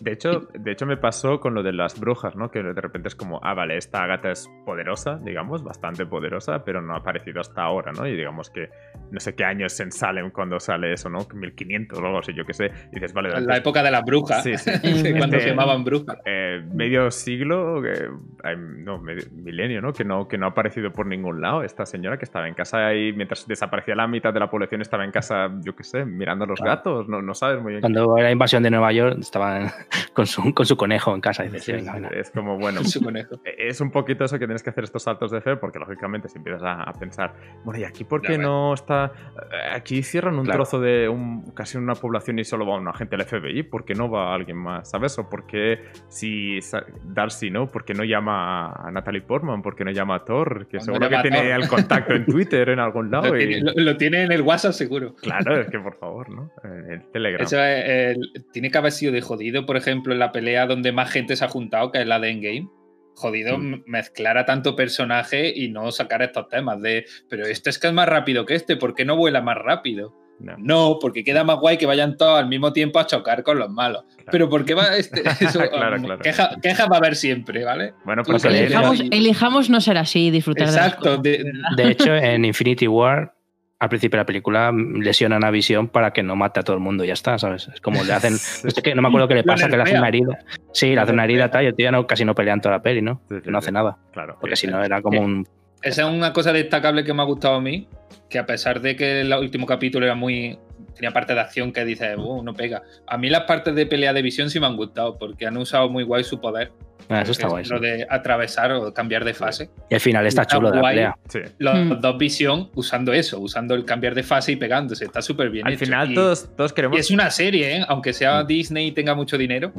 De 0.00 0.12
hecho, 0.12 0.48
de 0.52 0.72
hecho, 0.72 0.86
me 0.86 0.96
pasó 0.96 1.40
con 1.40 1.54
lo 1.54 1.62
de 1.62 1.72
las 1.72 1.98
brujas, 1.98 2.36
¿no? 2.36 2.50
Que 2.50 2.62
de 2.62 2.80
repente 2.80 3.08
es 3.08 3.14
como, 3.14 3.40
ah, 3.42 3.54
vale, 3.54 3.76
esta 3.76 4.06
gata 4.06 4.30
es 4.30 4.50
poderosa, 4.64 5.18
digamos, 5.22 5.62
bastante 5.62 6.06
poderosa, 6.06 6.64
pero 6.64 6.80
no 6.82 6.94
ha 6.94 6.98
aparecido 6.98 7.40
hasta 7.40 7.62
ahora, 7.62 7.92
¿no? 7.92 8.06
Y 8.06 8.16
digamos 8.16 8.50
que 8.50 8.68
no 9.10 9.20
sé 9.20 9.34
qué 9.34 9.44
años 9.44 9.78
en 9.80 9.92
Salem 9.92 10.30
cuando 10.30 10.58
sale 10.60 10.92
eso, 10.92 11.08
¿no? 11.08 11.20
1500 11.32 11.98
o 11.98 12.04
algo 12.06 12.18
así, 12.18 12.32
yo 12.34 12.44
qué 12.44 12.54
sé. 12.54 12.70
Y 12.90 12.94
dices, 12.96 13.12
vale, 13.12 13.30
En 13.36 13.46
la 13.46 13.56
época 13.56 13.82
de 13.82 13.90
las 13.90 14.04
brujas, 14.04 14.42
Sí, 14.42 14.56
sí. 14.56 14.70
cuando 15.16 15.36
Este- 15.36 15.40
se 15.40 15.48
llamaban 15.50 15.84
brujas. 15.84 16.16
eh, 16.24 16.62
medio 16.72 17.10
siglo, 17.10 17.84
eh, 17.86 18.08
no, 18.56 18.98
medio- 18.98 19.24
milenio, 19.32 19.80
¿no? 19.80 19.92
Que, 19.92 20.04
¿no? 20.04 20.26
que 20.28 20.38
no 20.38 20.46
ha 20.46 20.50
aparecido 20.50 20.92
por 20.92 21.06
ningún 21.06 21.40
lado. 21.40 21.62
Esta 21.62 21.86
señora 21.86 22.18
que 22.18 22.24
estaba 22.24 22.48
en 22.48 22.54
casa 22.54 22.94
y 22.94 23.12
mientras 23.12 23.46
desaparecía 23.46 23.94
la 23.94 24.06
mitad 24.06 24.32
de 24.32 24.40
la 24.40 24.50
población 24.50 24.80
estaba 24.80 25.04
en 25.04 25.10
casa, 25.10 25.50
yo 25.62 25.74
qué 25.76 25.84
sé, 25.84 26.04
mirando 26.04 26.44
a 26.44 26.48
los 26.48 26.58
Claro. 26.60 26.76
gatos, 26.76 27.08
no, 27.08 27.22
no 27.22 27.34
sabes 27.34 27.60
muy 27.62 27.72
bien. 27.72 27.80
Cuando 27.80 28.16
era 28.16 28.26
la 28.28 28.32
invasión 28.32 28.62
de 28.62 28.70
Nueva 28.70 28.92
York, 28.92 29.16
estaba 29.20 29.72
con 30.12 30.26
su, 30.26 30.52
con 30.54 30.66
su 30.66 30.76
conejo 30.76 31.14
en 31.14 31.20
casa. 31.20 31.44
Y 31.44 31.48
dices, 31.48 31.64
Sí, 31.64 31.72
sí, 31.72 31.76
venga, 31.78 31.94
venga. 31.94 32.08
es 32.10 32.30
como, 32.30 32.58
bueno, 32.58 32.82
Su 32.84 33.02
conejo. 33.02 33.36
es 33.58 33.80
un 33.80 33.90
poquito 33.90 34.24
eso 34.24 34.38
que 34.38 34.46
tienes 34.46 34.62
que 34.62 34.70
hacer 34.70 34.84
estos 34.84 35.02
saltos 35.02 35.30
de 35.30 35.40
fe, 35.40 35.56
porque 35.56 35.78
lógicamente 35.78 36.28
si 36.28 36.38
empiezas 36.38 36.62
a, 36.62 36.82
a 36.82 36.92
pensar, 36.92 37.34
bueno, 37.64 37.80
¿y 37.80 37.84
aquí 37.84 38.04
por 38.04 38.22
qué 38.22 38.38
no 38.38 38.74
está? 38.74 39.12
eh, 39.52 39.74
Aquí 39.74 40.02
cierran 40.02 40.38
un 40.38 40.44
Claro. 40.44 40.58
trozo 40.58 40.80
de 40.80 41.08
un, 41.08 41.50
casi 41.52 41.78
una 41.78 41.94
población 41.94 42.38
y 42.38 42.44
solo 42.44 42.66
va 42.66 42.76
un 42.76 42.88
agente 42.88 43.16
del 43.16 43.26
FBI, 43.26 43.62
¿por 43.64 43.84
qué 43.84 43.94
no 43.94 44.10
va 44.10 44.34
alguien 44.34 44.56
más? 44.56 44.90
¿Sabes? 44.90 45.18
O 45.18 45.28
por 45.28 45.46
qué 45.46 45.80
si 46.08 46.58
Darcy, 47.04 47.50
¿no? 47.50 47.66
¿Por 47.70 47.84
qué 47.84 47.94
no 47.94 48.04
llama 48.04 48.72
a 48.72 48.90
Natalie 48.90 49.22
Portman? 49.22 49.62
¿Por 49.62 49.74
qué 49.76 49.84
no 49.84 49.90
llama 49.90 50.16
a 50.16 50.24
Thor? 50.24 50.66
Que 50.68 50.78
No 50.78 50.84
seguro 50.84 51.08
que 51.08 51.16
tiene 51.22 51.50
el 51.52 51.68
contacto 51.68 52.14
en 52.14 52.26
Twitter 52.26 52.68
en 52.70 52.78
algún 52.78 53.10
lado. 53.10 53.28
Lo 53.28 53.40
y- 53.40 53.46
tiene, 53.46 53.72
lo- 53.72 53.72
lo 53.82 53.96
tiene 53.96 54.22
en 54.24 54.32
el 54.32 54.42
WhatsApp 54.42 54.72
seguro. 54.72 55.14
Claro, 55.16 55.60
es 55.60 55.68
que 55.68 55.78
por 55.78 55.96
favor, 55.96 56.30
¿no? 56.30 56.50
En 56.62 56.90
el 56.92 57.02
Telegram. 57.10 57.42
Eso 57.44 57.62
es, 57.62 57.84
el- 58.16 58.44
tiene 58.52 58.70
que 58.70 58.78
haber 58.78 58.92
sido 58.92 59.12
de 59.12 59.20
jodido, 59.20 59.66
por 59.66 59.73
ejemplo, 59.76 60.12
en 60.12 60.18
la 60.18 60.32
pelea 60.32 60.66
donde 60.66 60.92
más 60.92 61.10
gente 61.10 61.36
se 61.36 61.44
ha 61.44 61.48
juntado, 61.48 61.90
que 61.92 62.00
es 62.00 62.06
la 62.06 62.20
de 62.20 62.30
Endgame. 62.30 62.68
Jodido 63.16 63.58
Mm. 63.58 63.84
mezclar 63.86 64.38
a 64.38 64.44
tanto 64.44 64.74
personaje 64.74 65.52
y 65.54 65.68
no 65.68 65.92
sacar 65.92 66.20
estos 66.22 66.48
temas 66.48 66.80
de, 66.82 67.04
pero 67.28 67.46
este 67.46 67.70
es 67.70 67.78
que 67.78 67.86
es 67.86 67.92
más 67.92 68.08
rápido 68.08 68.44
que 68.44 68.54
este, 68.56 68.76
¿por 68.76 68.94
qué 68.94 69.04
no 69.04 69.16
vuela 69.16 69.40
más 69.40 69.56
rápido? 69.56 70.14
No, 70.40 70.56
No, 70.58 70.98
porque 71.00 71.22
queda 71.22 71.44
más 71.44 71.58
guay 71.60 71.76
que 71.76 71.86
vayan 71.86 72.16
todos 72.16 72.40
al 72.40 72.48
mismo 72.48 72.72
tiempo 72.72 72.98
a 72.98 73.06
chocar 73.06 73.44
con 73.44 73.56
los 73.56 73.70
malos. 73.70 74.02
claro. 74.16 74.28
Pero 74.32 74.48
¿por 74.48 74.64
qué 74.64 74.74
va 74.74 74.96
este? 74.96 75.22
Eso, 75.40 75.60
Claro, 75.70 75.96
um, 75.96 76.02
claro. 76.02 76.20
Queja, 76.22 76.56
queja 76.60 76.86
va 76.86 76.96
a 76.96 76.98
haber 76.98 77.14
siempre, 77.14 77.64
¿vale? 77.64 77.94
Bueno, 78.04 78.24
pues 78.24 78.44
Elijamos, 78.44 79.70
no 79.70 79.80
ser 79.80 79.96
así 79.98 80.26
y 80.26 80.30
disfrutar 80.32 80.66
de 80.68 80.72
las 80.74 80.86
Exacto. 80.86 81.04
cosas. 81.10 81.22
de- 81.22 81.52
De 81.76 81.90
hecho, 81.90 82.14
en 82.16 82.44
Infinity 82.44 82.88
War, 82.88 83.32
al 83.80 83.88
principio 83.88 84.16
de 84.16 84.22
la 84.22 84.26
película, 84.26 84.72
lesionan 84.72 85.44
a 85.44 85.50
Visión 85.50 85.88
para 85.88 86.12
que 86.12 86.22
no 86.22 86.36
mate 86.36 86.60
a 86.60 86.62
todo 86.62 86.76
el 86.76 86.82
mundo 86.82 87.04
y 87.04 87.08
ya 87.08 87.12
está, 87.12 87.38
¿sabes? 87.38 87.68
Es 87.68 87.80
como 87.80 88.02
le 88.02 88.12
hacen. 88.12 88.34
No, 88.64 88.70
sé 88.70 88.82
qué, 88.82 88.94
no 88.94 89.02
me 89.02 89.08
acuerdo 89.08 89.28
qué 89.28 89.34
le 89.34 89.44
pasa, 89.44 89.68
que 89.68 89.76
le 89.76 89.82
hacen 89.82 89.98
una 89.98 90.08
herida. 90.08 90.38
Sí, 90.72 90.94
le 90.94 91.00
hacen 91.00 91.14
una 91.14 91.24
herida 91.24 91.50
tal, 91.50 91.64
y 91.64 91.66
el 91.66 91.74
tío 91.74 91.90
no, 91.92 92.06
casi 92.06 92.24
no 92.24 92.34
pelea 92.34 92.54
en 92.54 92.60
toda 92.60 92.76
la 92.76 92.82
peli, 92.82 93.02
¿no? 93.02 93.20
Que 93.28 93.50
no 93.50 93.58
hace 93.58 93.72
nada. 93.72 93.98
Claro. 94.12 94.38
Porque 94.40 94.56
si 94.56 94.66
no 94.66 94.82
era 94.82 95.02
como 95.02 95.20
un. 95.20 95.46
Esa 95.82 96.02
es 96.02 96.08
una 96.08 96.32
cosa 96.32 96.52
destacable 96.52 97.04
que 97.04 97.12
me 97.12 97.22
ha 97.22 97.26
gustado 97.26 97.56
a 97.56 97.60
mí, 97.60 97.88
que 98.30 98.38
a 98.38 98.46
pesar 98.46 98.80
de 98.80 98.96
que 98.96 99.20
el 99.20 99.32
último 99.34 99.66
capítulo 99.66 100.06
era 100.06 100.14
muy 100.14 100.58
tenía 100.94 101.10
parte 101.12 101.34
de 101.34 101.40
acción 101.40 101.72
que 101.72 101.84
dices, 101.84 102.16
"Uh, 102.16 102.42
no 102.42 102.54
pega. 102.54 102.82
A 103.06 103.18
mí 103.18 103.28
las 103.30 103.42
partes 103.42 103.74
de 103.74 103.86
pelea 103.86 104.12
de 104.12 104.22
visión 104.22 104.50
sí 104.50 104.60
me 104.60 104.66
han 104.66 104.76
gustado, 104.76 105.18
porque 105.18 105.46
han 105.46 105.56
usado 105.56 105.88
muy 105.88 106.04
guay 106.04 106.24
su 106.24 106.40
poder. 106.40 106.72
Ah, 107.10 107.20
eso 107.20 107.32
está 107.32 107.46
es 107.48 107.52
guay. 107.52 107.64
sí. 107.66 107.70
Lo 107.70 107.80
de 107.80 108.06
atravesar 108.08 108.72
o 108.72 108.94
cambiar 108.94 109.24
de 109.24 109.34
fase. 109.34 109.68
Y 109.90 109.94
el 109.94 110.00
final 110.00 110.26
está 110.26 110.42
Está 110.42 110.56
chulo 110.56 110.70
de 110.70 110.76
la 110.76 110.82
pelea. 110.88 111.16
Sí. 111.28 111.40
Los 111.58 111.74
Hmm. 111.78 112.00
dos 112.00 112.16
visión 112.18 112.70
usando 112.74 113.12
eso, 113.12 113.40
usando 113.40 113.74
el 113.74 113.84
cambiar 113.84 114.14
de 114.14 114.22
fase 114.22 114.52
y 114.52 114.56
pegándose. 114.56 115.04
Está 115.04 115.20
súper 115.20 115.50
bien 115.50 115.66
Al 115.66 115.74
hecho. 115.74 115.84
final 115.84 116.10
Y- 116.12 116.14
todos, 116.14 116.48
todos 116.56 116.72
queremos... 116.72 116.96
y 116.96 117.00
es 117.00 117.10
una 117.10 117.30
serie, 117.30 117.76
¿eh? 117.78 117.84
aunque 117.88 118.12
sea 118.14 118.42
Mm. 118.42 118.46
Disney 118.46 118.86
y 118.86 118.92
tenga 118.92 119.14
mucho 119.14 119.36
dinero, 119.36 119.72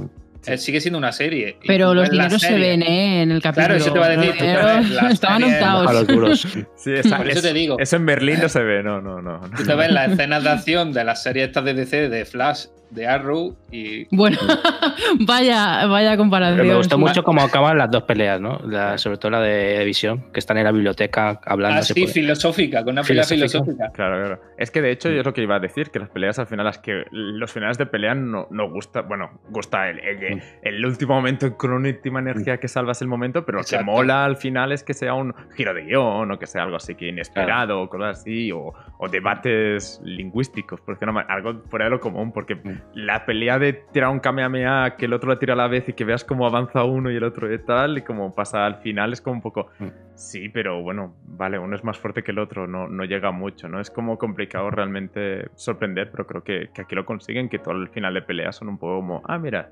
Sí. 0.45 0.51
eh, 0.53 0.57
sigue 0.57 0.81
siendo 0.81 0.97
una 0.97 1.11
serie. 1.11 1.57
Pero 1.65 1.93
los 1.93 2.09
dineros 2.09 2.41
se 2.41 2.53
ven, 2.57 2.81
¿eh? 2.83 3.21
En 3.23 3.31
el 3.31 3.41
capítulo. 3.41 3.67
Claro, 3.67 3.75
eso 3.79 3.91
te 3.91 3.97
iba 3.97 4.05
a 4.05 4.09
decir, 4.09 4.27
Los 4.27 4.37
dineros 4.39 5.11
Estaban 5.13 5.43
untados. 5.43 5.93
los 5.93 6.07
duros. 6.07 6.47
Sí, 6.77 6.91
esa- 6.93 7.17
Por 7.17 7.29
eso 7.29 7.41
te 7.41 7.53
digo. 7.53 7.77
Eso 7.79 7.95
en 7.95 8.05
Berlín 8.05 8.39
no 8.41 8.49
se 8.49 8.61
ve, 8.63 8.83
no, 8.83 9.01
no, 9.01 9.21
no. 9.21 9.39
no. 9.39 9.49
Tú 9.57 9.63
te 9.63 9.75
ves 9.75 9.91
las 9.91 10.11
escenas 10.11 10.43
de 10.43 10.49
acción 10.49 10.93
de 10.93 11.03
las 11.03 11.23
series 11.23 11.47
estas 11.47 11.65
de 11.65 11.73
DC, 11.73 12.09
de 12.09 12.25
Flash, 12.25 12.65
de 12.91 13.07
Arrow 13.07 13.55
y 13.71 14.05
Bueno, 14.15 14.37
vaya, 15.27 15.85
vaya 15.87 16.17
comparación. 16.17 16.57
Pero 16.59 16.69
me 16.69 16.75
gustó 16.77 16.97
mucho 16.97 17.23
cómo 17.23 17.41
acaban 17.41 17.77
las 17.77 17.89
dos 17.91 18.03
peleas, 18.03 18.39
¿no? 18.39 18.59
La- 18.65 18.97
sobre 18.97 19.17
todo 19.17 19.31
la 19.31 19.41
de 19.41 19.83
Visión, 19.85 20.25
que 20.31 20.39
están 20.39 20.57
en 20.57 20.63
la 20.65 20.71
biblioteca 20.71 21.39
hablando. 21.45 21.79
así 21.79 21.93
pone- 21.93 22.07
filosófica, 22.07 22.83
con 22.83 22.93
una 22.93 23.03
pelea 23.03 23.23
Filosófica. 23.23 23.63
filosófica. 23.63 23.91
Claro, 23.93 24.19
claro. 24.25 24.41
Es 24.57 24.71
que 24.71 24.81
de 24.81 24.91
hecho 24.91 25.09
yo 25.09 25.19
es 25.19 25.25
lo 25.25 25.33
que 25.33 25.41
iba 25.41 25.55
a 25.55 25.59
decir, 25.59 25.89
que 25.91 25.99
las 25.99 26.09
peleas 26.09 26.39
al 26.39 26.47
final, 26.47 26.65
las 26.65 26.77
que 26.79 27.03
los 27.11 27.51
finales 27.51 27.77
de 27.77 27.85
pelea 27.85 28.15
no, 28.15 28.47
no 28.51 28.69
gusta, 28.69 29.01
bueno, 29.01 29.39
gusta 29.49 29.89
el, 29.89 29.99
el, 29.99 30.15
Mm. 30.35 30.39
el 30.63 30.85
último 30.85 31.13
momento 31.15 31.55
con 31.57 31.71
una 31.73 31.89
última 31.89 32.19
energía 32.19 32.57
que 32.57 32.67
salvas 32.67 33.01
el 33.01 33.07
momento, 33.07 33.45
pero 33.45 33.59
lo 33.59 33.63
que 33.63 33.79
mola 33.83 34.25
al 34.25 34.37
final 34.37 34.71
es 34.71 34.83
que 34.83 34.93
sea 34.93 35.13
un 35.13 35.33
giro 35.55 35.73
de 35.73 35.83
guion 35.83 36.31
o 36.31 36.39
que 36.39 36.47
sea 36.47 36.63
algo 36.63 36.77
así 36.77 36.95
que 36.95 37.07
inesperado 37.09 37.81
o 37.81 37.89
cosas 37.89 38.19
así, 38.21 38.51
o, 38.51 38.73
o 38.97 39.07
debates 39.09 39.99
lingüísticos, 40.03 40.79
por 40.81 40.95
decirlo 40.95 41.13
mal, 41.13 41.25
algo 41.29 41.61
fuera 41.69 41.85
de 41.85 41.91
lo 41.91 41.99
común, 41.99 42.31
porque 42.31 42.55
Mm. 42.55 42.74
La 42.93 43.25
pelea 43.25 43.59
de 43.59 43.73
tirar 43.73 44.09
un 44.09 44.19
Kamehameha, 44.19 44.95
que 44.97 45.05
el 45.05 45.13
otro 45.13 45.29
la 45.29 45.39
tira 45.39 45.53
a 45.53 45.57
la 45.57 45.67
vez 45.67 45.87
y 45.89 45.93
que 45.93 46.05
veas 46.05 46.23
cómo 46.23 46.45
avanza 46.45 46.83
uno 46.83 47.11
y 47.11 47.15
el 47.15 47.23
otro 47.23 47.51
y 47.53 47.57
tal, 47.59 47.97
y 47.97 48.01
cómo 48.01 48.33
pasa 48.33 48.65
al 48.65 48.75
final, 48.77 49.13
es 49.13 49.21
como 49.21 49.35
un 49.37 49.41
poco, 49.41 49.67
Mm. 49.79 49.87
sí, 50.15 50.49
pero 50.49 50.81
bueno, 50.81 51.15
vale, 51.25 51.59
uno 51.59 51.75
es 51.75 51.83
más 51.83 51.97
fuerte 51.97 52.23
que 52.23 52.31
el 52.31 52.39
otro, 52.39 52.67
no, 52.67 52.87
no 52.87 53.03
llega 53.05 53.31
mucho, 53.31 53.67
¿no? 53.67 53.79
Es 53.79 53.89
como 53.89 54.17
complicado 54.17 54.69
realmente 54.71 55.47
sorprender, 55.55 56.09
pero 56.11 56.25
creo 56.27 56.43
que, 56.43 56.69
que 56.73 56.81
aquí 56.81 56.95
lo 56.95 57.05
consiguen, 57.05 57.49
que 57.49 57.59
todo 57.59 57.73
el 57.75 57.89
final 57.89 58.13
de 58.13 58.21
pelea 58.21 58.51
son 58.51 58.69
un 58.69 58.77
poco 58.77 58.95
como, 58.97 59.21
ah, 59.25 59.37
mira, 59.37 59.69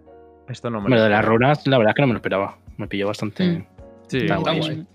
esto 0.50 0.70
no 0.70 0.82
me 0.82 0.90
lo 0.90 0.96
de 0.96 1.10
las 1.10 1.20
esperaba". 1.20 1.34
runas, 1.38 1.68
la 1.68 1.78
verdad 1.78 1.92
es 1.92 1.96
que 1.96 2.02
no 2.02 2.08
me 2.08 2.14
lo 2.14 2.18
esperaba. 2.18 2.58
Me 2.78 2.88
pilló 2.88 3.08
bastante. 3.08 3.44
Mm. 3.48 3.66
Sí, 4.08 4.18
Está 4.18 4.36
Está 4.36 4.52
guay. 4.52 4.86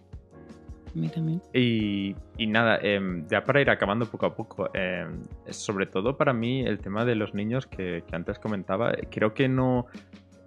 Y, 1.53 2.14
nada, 2.46 2.78
em, 2.82 3.26
ya 3.28 3.44
para 3.44 3.61
ir 3.61 3.70
acabando 3.70 4.07
poco 4.07 4.26
a 4.26 4.34
poco, 4.34 4.68
em, 4.74 5.24
sobre 5.49 5.86
todo 5.86 6.16
para 6.16 6.32
mí 6.32 6.66
el 6.66 6.78
tema 6.80 7.05
de 7.05 7.14
los 7.14 7.34
niños 7.34 7.66
que, 7.66 8.03
que 8.07 8.16
antes 8.16 8.38
comentaba, 8.38 8.92
eh, 8.92 9.09
creo 9.11 9.34
que 9.34 9.49
no... 9.49 9.86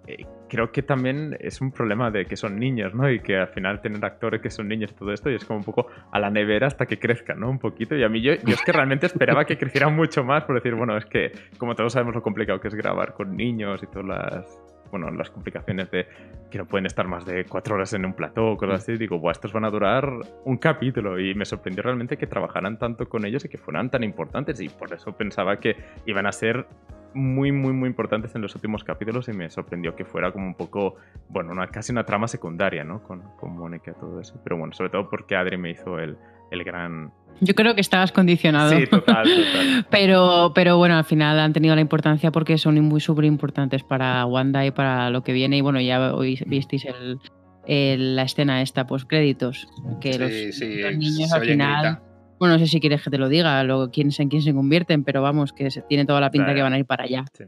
eh, 0.06 0.26
creo 0.48 0.70
que 0.70 0.82
también 0.82 1.34
es 1.40 1.62
un 1.62 1.72
problema 1.72 2.10
de 2.10 2.26
que 2.26 2.36
son 2.36 2.58
niños, 2.58 2.92
¿no? 2.94 3.10
Y 3.10 3.20
que 3.20 3.38
al 3.38 3.48
final 3.48 3.80
tener 3.80 4.04
actores 4.04 4.42
que 4.42 4.50
son 4.50 4.68
niños 4.68 4.90
y 4.90 4.94
todo 4.94 5.10
esto, 5.12 5.30
y 5.30 5.34
es 5.36 5.44
como 5.46 5.60
un 5.60 5.64
poco 5.64 5.86
a 6.10 6.18
la 6.20 6.28
nevera 6.28 6.66
hasta 6.66 6.84
que 6.84 6.98
crezcan, 6.98 7.40
¿no? 7.40 7.48
Un 7.48 7.58
poquito. 7.58 7.96
Y 7.96 8.04
a 8.04 8.08
mí 8.10 8.20
yo, 8.20 8.34
yo 8.34 8.52
es 8.52 8.60
que 8.62 8.72
realmente 8.72 9.06
esperaba 9.06 9.46
que 9.46 9.56
crecieran 9.56 9.96
mucho 9.96 10.24
más, 10.24 10.44
por 10.44 10.56
decir, 10.56 10.74
bueno, 10.74 10.96
es 10.98 11.06
que 11.06 11.32
como 11.56 11.74
todos 11.74 11.94
sabemos 11.94 12.14
lo 12.14 12.20
complicado 12.22 12.60
que 12.60 12.68
es 12.68 12.74
grabar 12.74 13.14
con 13.14 13.34
niños 13.34 13.82
y 13.82 13.86
todas 13.86 14.06
las... 14.06 14.62
Bueno, 14.92 15.10
las 15.10 15.30
complicaciones 15.30 15.90
de 15.90 16.06
que 16.50 16.58
no 16.58 16.66
pueden 16.66 16.84
estar 16.84 17.08
más 17.08 17.24
de 17.24 17.46
cuatro 17.46 17.74
horas 17.74 17.94
en 17.94 18.04
un 18.04 18.12
plató 18.12 18.52
o 18.52 18.56
cosas 18.58 18.82
así. 18.82 18.98
Digo, 18.98 19.18
Buah, 19.18 19.32
estos 19.32 19.52
van 19.52 19.64
a 19.64 19.70
durar 19.70 20.06
un 20.44 20.58
capítulo. 20.58 21.18
Y 21.18 21.34
me 21.34 21.46
sorprendió 21.46 21.82
realmente 21.82 22.18
que 22.18 22.26
trabajaran 22.26 22.78
tanto 22.78 23.08
con 23.08 23.24
ellos 23.24 23.44
y 23.44 23.48
que 23.48 23.56
fueran 23.56 23.90
tan 23.90 24.04
importantes. 24.04 24.60
Y 24.60 24.68
por 24.68 24.92
eso 24.92 25.16
pensaba 25.16 25.58
que 25.58 25.76
iban 26.06 26.26
a 26.26 26.32
ser 26.32 26.66
muy, 27.14 27.52
muy, 27.52 27.72
muy 27.72 27.88
importantes 27.88 28.34
en 28.34 28.42
los 28.42 28.54
últimos 28.54 28.84
capítulos. 28.84 29.28
Y 29.28 29.32
me 29.32 29.48
sorprendió 29.50 29.94
que 29.96 30.04
fuera 30.04 30.32
como 30.32 30.46
un 30.46 30.54
poco, 30.54 30.96
bueno, 31.28 31.52
una, 31.52 31.66
casi 31.68 31.92
una 31.92 32.04
trama 32.04 32.28
secundaria, 32.28 32.84
¿no? 32.84 33.02
Con, 33.02 33.22
con 33.38 33.56
Mónica 33.56 33.92
y 33.96 34.00
todo 34.00 34.20
eso. 34.20 34.40
Pero 34.44 34.56
bueno, 34.58 34.72
sobre 34.72 34.90
todo 34.90 35.08
porque 35.08 35.36
Adri 35.36 35.56
me 35.56 35.70
hizo 35.70 35.98
el, 35.98 36.16
el 36.50 36.64
gran. 36.64 37.12
Yo 37.40 37.54
creo 37.54 37.74
que 37.74 37.80
estabas 37.80 38.12
condicionado. 38.12 38.70
Sí, 38.70 38.86
total, 38.86 39.24
total. 39.24 39.86
Pero, 39.90 40.52
pero 40.54 40.76
bueno, 40.76 40.96
al 40.96 41.04
final 41.04 41.38
han 41.40 41.52
tenido 41.52 41.74
la 41.74 41.80
importancia 41.80 42.30
porque 42.30 42.56
son 42.58 42.78
muy 42.80 43.00
súper 43.00 43.24
importantes 43.24 43.82
para 43.82 44.24
Wanda 44.26 44.64
y 44.66 44.70
para 44.70 45.10
lo 45.10 45.22
que 45.22 45.32
viene. 45.32 45.56
Y 45.56 45.60
bueno, 45.60 45.80
ya 45.80 46.14
hoy 46.14 46.38
visteis 46.46 46.84
el, 46.84 47.18
el- 47.66 48.16
la 48.16 48.22
escena 48.22 48.62
esta 48.62 48.86
post 48.86 49.08
créditos. 49.08 49.66
Que 50.00 50.12
Sí, 50.12 50.18
los, 50.18 50.30
sí, 50.56 50.80
los 50.82 50.96
niños 50.96 51.32
al 51.32 51.42
final. 51.42 52.00
Bueno, 52.42 52.54
no 52.54 52.58
sé 52.58 52.66
si 52.66 52.80
quieres 52.80 53.04
que 53.04 53.08
te 53.08 53.18
lo 53.18 53.28
diga, 53.28 53.62
lo, 53.62 53.88
quién, 53.92 54.08
en 54.18 54.28
quién 54.28 54.42
se 54.42 54.52
convierten, 54.52 55.04
pero 55.04 55.22
vamos, 55.22 55.52
que 55.52 55.70
se- 55.70 55.82
tiene 55.82 56.04
toda 56.04 56.20
la 56.20 56.32
pinta 56.32 56.52
que 56.52 56.60
van 56.62 56.72
a 56.72 56.78
ir 56.80 56.84
para 56.86 57.04
allá. 57.04 57.24
Sí. 57.32 57.44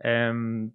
Em, 0.00 0.70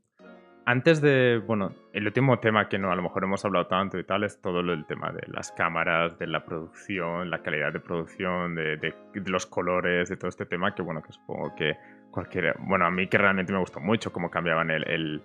antes 0.65 1.01
de, 1.01 1.41
bueno, 1.47 1.73
el 1.91 2.05
último 2.05 2.37
tema 2.37 2.69
que 2.69 2.77
no 2.77 2.91
a 2.91 2.95
lo 2.95 3.01
mejor 3.01 3.23
hemos 3.23 3.43
hablado 3.45 3.65
tanto 3.65 3.97
y 3.97 4.03
tal 4.03 4.23
es 4.25 4.39
todo 4.39 4.59
el 4.59 4.85
tema 4.85 5.11
de 5.11 5.23
las 5.27 5.51
cámaras, 5.53 6.19
de 6.19 6.27
la 6.27 6.45
producción, 6.45 7.31
la 7.31 7.41
calidad 7.41 7.73
de 7.73 7.79
producción, 7.79 8.53
de, 8.53 8.77
de- 8.77 8.93
de 9.15 9.31
los 9.31 9.47
colores, 9.47 10.07
de 10.07 10.17
todo 10.17 10.29
este 10.29 10.45
tema 10.45 10.75
que 10.75 10.83
bueno, 10.83 11.01
que 11.01 11.11
supongo 11.11 11.55
que 11.55 11.75
cualquiera. 12.11 12.53
Bueno, 12.59 12.85
a 12.85 12.91
mí 12.91 13.07
que 13.07 13.17
realmente 13.17 13.51
me 13.53 13.57
gustó 13.57 13.79
mucho 13.79 14.13
cómo 14.13 14.29
cambiaban 14.29 14.69
el. 14.69 14.87
el 14.87 15.21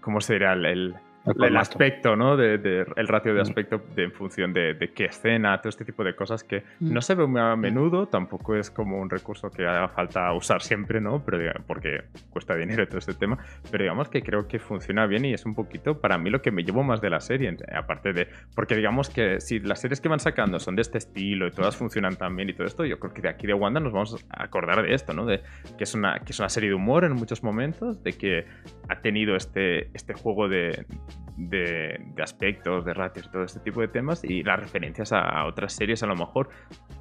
¿Cómo 0.00 0.18
el, 0.18 0.42
el, 0.42 0.66
El 0.66 0.94
el 1.26 1.56
aspecto, 1.56 2.16
¿no? 2.16 2.36
De, 2.36 2.58
de- 2.58 2.86
el 2.96 3.08
ratio 3.08 3.32
de 3.34 3.40
Mm. 3.40 3.42
aspecto 3.42 3.82
de, 3.94 4.04
en 4.04 4.12
función 4.12 4.52
de, 4.52 4.74
de 4.74 4.92
qué 4.92 5.06
escena, 5.06 5.58
todo 5.60 5.70
este 5.70 5.84
tipo 5.84 6.04
de 6.04 6.14
cosas 6.14 6.44
que 6.44 6.62
Mm. 6.80 6.92
no 6.92 7.00
se 7.00 7.14
ve 7.14 7.26
muy 7.26 7.40
a 7.40 7.56
menudo, 7.56 8.06
tampoco 8.08 8.54
es 8.56 8.70
como 8.70 9.00
un 9.00 9.08
recurso 9.10 9.50
que 9.50 9.66
haga 9.66 9.88
falta 9.88 10.32
usar 10.32 10.62
siempre, 10.62 11.00
¿no? 11.00 11.22
Pero 11.24 11.38
porque 11.66 12.02
cuesta 12.30 12.54
dinero 12.56 12.82
y 12.82 12.86
todo 12.86 12.98
este 12.98 13.14
tema, 13.14 13.38
pero 13.70 13.82
digamos 13.84 14.08
que 14.08 14.22
creo 14.22 14.46
que 14.46 14.58
funciona 14.58 15.06
bien 15.06 15.24
y 15.24 15.32
es 15.32 15.46
un 15.46 15.54
poquito 15.54 16.00
para 16.00 16.18
mí 16.18 16.30
lo 16.30 16.42
que 16.42 16.50
me 16.50 16.62
llevo 16.62 16.82
más 16.82 17.00
de 17.00 17.10
la 17.10 17.20
serie, 17.20 17.56
aparte 17.74 18.12
de, 18.12 18.28
porque 18.54 18.76
digamos 18.76 19.08
que 19.10 19.40
si 19.40 19.60
las 19.60 19.80
series 19.80 20.00
que 20.00 20.08
van 20.08 20.20
sacando 20.20 20.58
son 20.60 20.76
de 20.76 20.82
este 20.82 20.98
estilo 20.98 21.46
y 21.46 21.50
todas 21.50 21.76
funcionan 21.76 22.16
tan 22.16 22.36
bien 22.36 22.50
y 22.50 22.52
todo 22.52 22.66
esto, 22.66 22.84
yo 22.84 22.98
creo 22.98 23.14
que 23.14 23.22
de 23.22 23.28
aquí 23.30 23.46
de 23.46 23.54
Wanda 23.54 23.80
nos 23.80 23.92
vamos 23.92 24.24
a 24.30 24.42
acordar 24.44 24.82
de 24.82 24.94
esto, 24.94 25.12
¿no? 25.14 25.24
De 25.26 25.40
que 25.78 25.84
es 25.84 25.94
una, 25.94 26.18
que 26.20 26.32
es 26.32 26.38
una 26.38 26.48
serie 26.48 26.68
de 26.68 26.74
humor 26.74 27.04
en 27.04 27.12
muchos 27.12 27.42
momentos, 27.42 28.02
de 28.02 28.12
que 28.12 28.44
ha 28.88 29.00
tenido 29.00 29.36
este, 29.36 29.88
este 29.94 30.12
juego 30.14 30.48
de, 30.48 30.84
de, 31.36 32.00
de 32.14 32.22
aspectos, 32.22 32.84
de 32.84 32.94
ratios 32.94 33.26
y 33.26 33.30
todo 33.30 33.44
este 33.44 33.60
tipo 33.60 33.80
de 33.80 33.88
temas 33.88 34.22
y 34.24 34.42
las 34.42 34.60
referencias 34.60 35.12
a, 35.12 35.20
a 35.20 35.46
otras 35.46 35.72
series 35.72 36.02
a 36.02 36.06
lo 36.06 36.14
mejor 36.14 36.48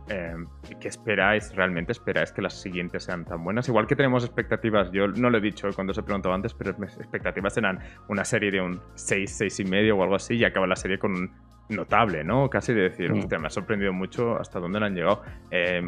eh, 0.09 0.35
que 0.79 0.87
esperáis, 0.87 1.55
realmente 1.55 1.91
esperáis 1.91 2.31
que 2.31 2.41
las 2.41 2.59
siguientes 2.59 3.03
sean 3.03 3.25
tan 3.25 3.43
buenas. 3.43 3.67
Igual 3.67 3.87
que 3.87 3.95
tenemos 3.95 4.23
expectativas, 4.23 4.91
yo 4.91 5.07
no 5.07 5.29
lo 5.29 5.37
he 5.37 5.41
dicho 5.41 5.69
cuando 5.75 5.91
os 5.91 5.97
he 5.97 6.03
preguntado 6.03 6.33
antes, 6.33 6.53
pero 6.53 6.73
mis 6.77 6.97
expectativas 6.97 7.55
eran 7.57 7.79
una 8.07 8.25
serie 8.25 8.51
de 8.51 8.61
un 8.61 8.81
6, 8.95 9.31
6 9.31 9.59
y 9.59 9.65
medio 9.65 9.97
o 9.97 10.03
algo 10.03 10.15
así 10.15 10.35
y 10.35 10.43
acaba 10.43 10.67
la 10.67 10.75
serie 10.75 10.97
con 10.97 11.13
un 11.13 11.31
notable, 11.69 12.23
¿no? 12.23 12.49
Casi 12.49 12.73
de 12.73 12.81
decir, 12.81 13.11
hostia, 13.11 13.39
me 13.39 13.47
ha 13.47 13.49
sorprendido 13.49 13.93
mucho 13.93 14.37
hasta 14.37 14.59
dónde 14.59 14.79
le 14.79 14.85
han 14.87 14.95
llegado. 14.95 15.21
Eh, 15.51 15.81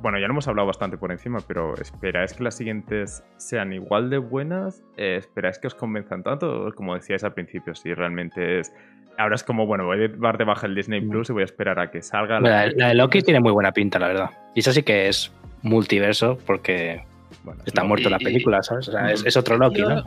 bueno, 0.00 0.18
ya 0.18 0.26
lo 0.26 0.32
hemos 0.32 0.48
hablado 0.48 0.66
bastante 0.66 0.96
por 0.96 1.12
encima, 1.12 1.38
pero 1.46 1.74
¿esperáis 1.80 2.32
que 2.32 2.42
las 2.44 2.56
siguientes 2.56 3.22
sean 3.36 3.72
igual 3.72 4.10
de 4.10 4.18
buenas? 4.18 4.82
Eh, 4.96 5.16
¿Esperáis 5.18 5.58
que 5.58 5.66
os 5.66 5.74
convenzan 5.74 6.22
tanto? 6.22 6.72
Como 6.74 6.94
decíais 6.94 7.22
al 7.24 7.34
principio, 7.34 7.74
si 7.74 7.92
realmente 7.94 8.60
es... 8.60 8.72
Ahora 9.18 9.34
es 9.34 9.44
como, 9.44 9.66
bueno, 9.66 9.84
voy 9.84 10.04
a 10.04 10.08
dar 10.08 10.38
de 10.38 10.44
baja 10.44 10.66
el 10.66 10.74
Disney. 10.74 11.00
Plus 11.02 11.28
y 11.28 11.32
voy 11.34 11.42
a 11.42 11.44
esperar 11.44 11.78
a 11.78 11.90
que 11.90 12.00
salga. 12.00 12.40
La, 12.40 12.66
la 12.74 12.88
de 12.88 12.94
Loki 12.94 13.20
tiene 13.20 13.40
muy 13.40 13.52
buena 13.52 13.72
pinta, 13.72 13.98
la 13.98 14.08
verdad. 14.08 14.30
Y 14.54 14.60
eso 14.60 14.72
sí 14.72 14.82
que 14.82 15.08
es 15.08 15.30
multiverso 15.62 16.38
porque 16.46 17.02
Bueno, 17.44 17.60
está 17.66 17.82
no, 17.82 17.88
muerto 17.88 18.08
la 18.08 18.18
película, 18.18 18.62
¿sabes? 18.62 18.88
O 18.88 18.92
sea, 18.92 19.10
es, 19.12 19.36
otro 19.36 19.58
Loki, 19.58 19.82
¿no? 19.82 20.04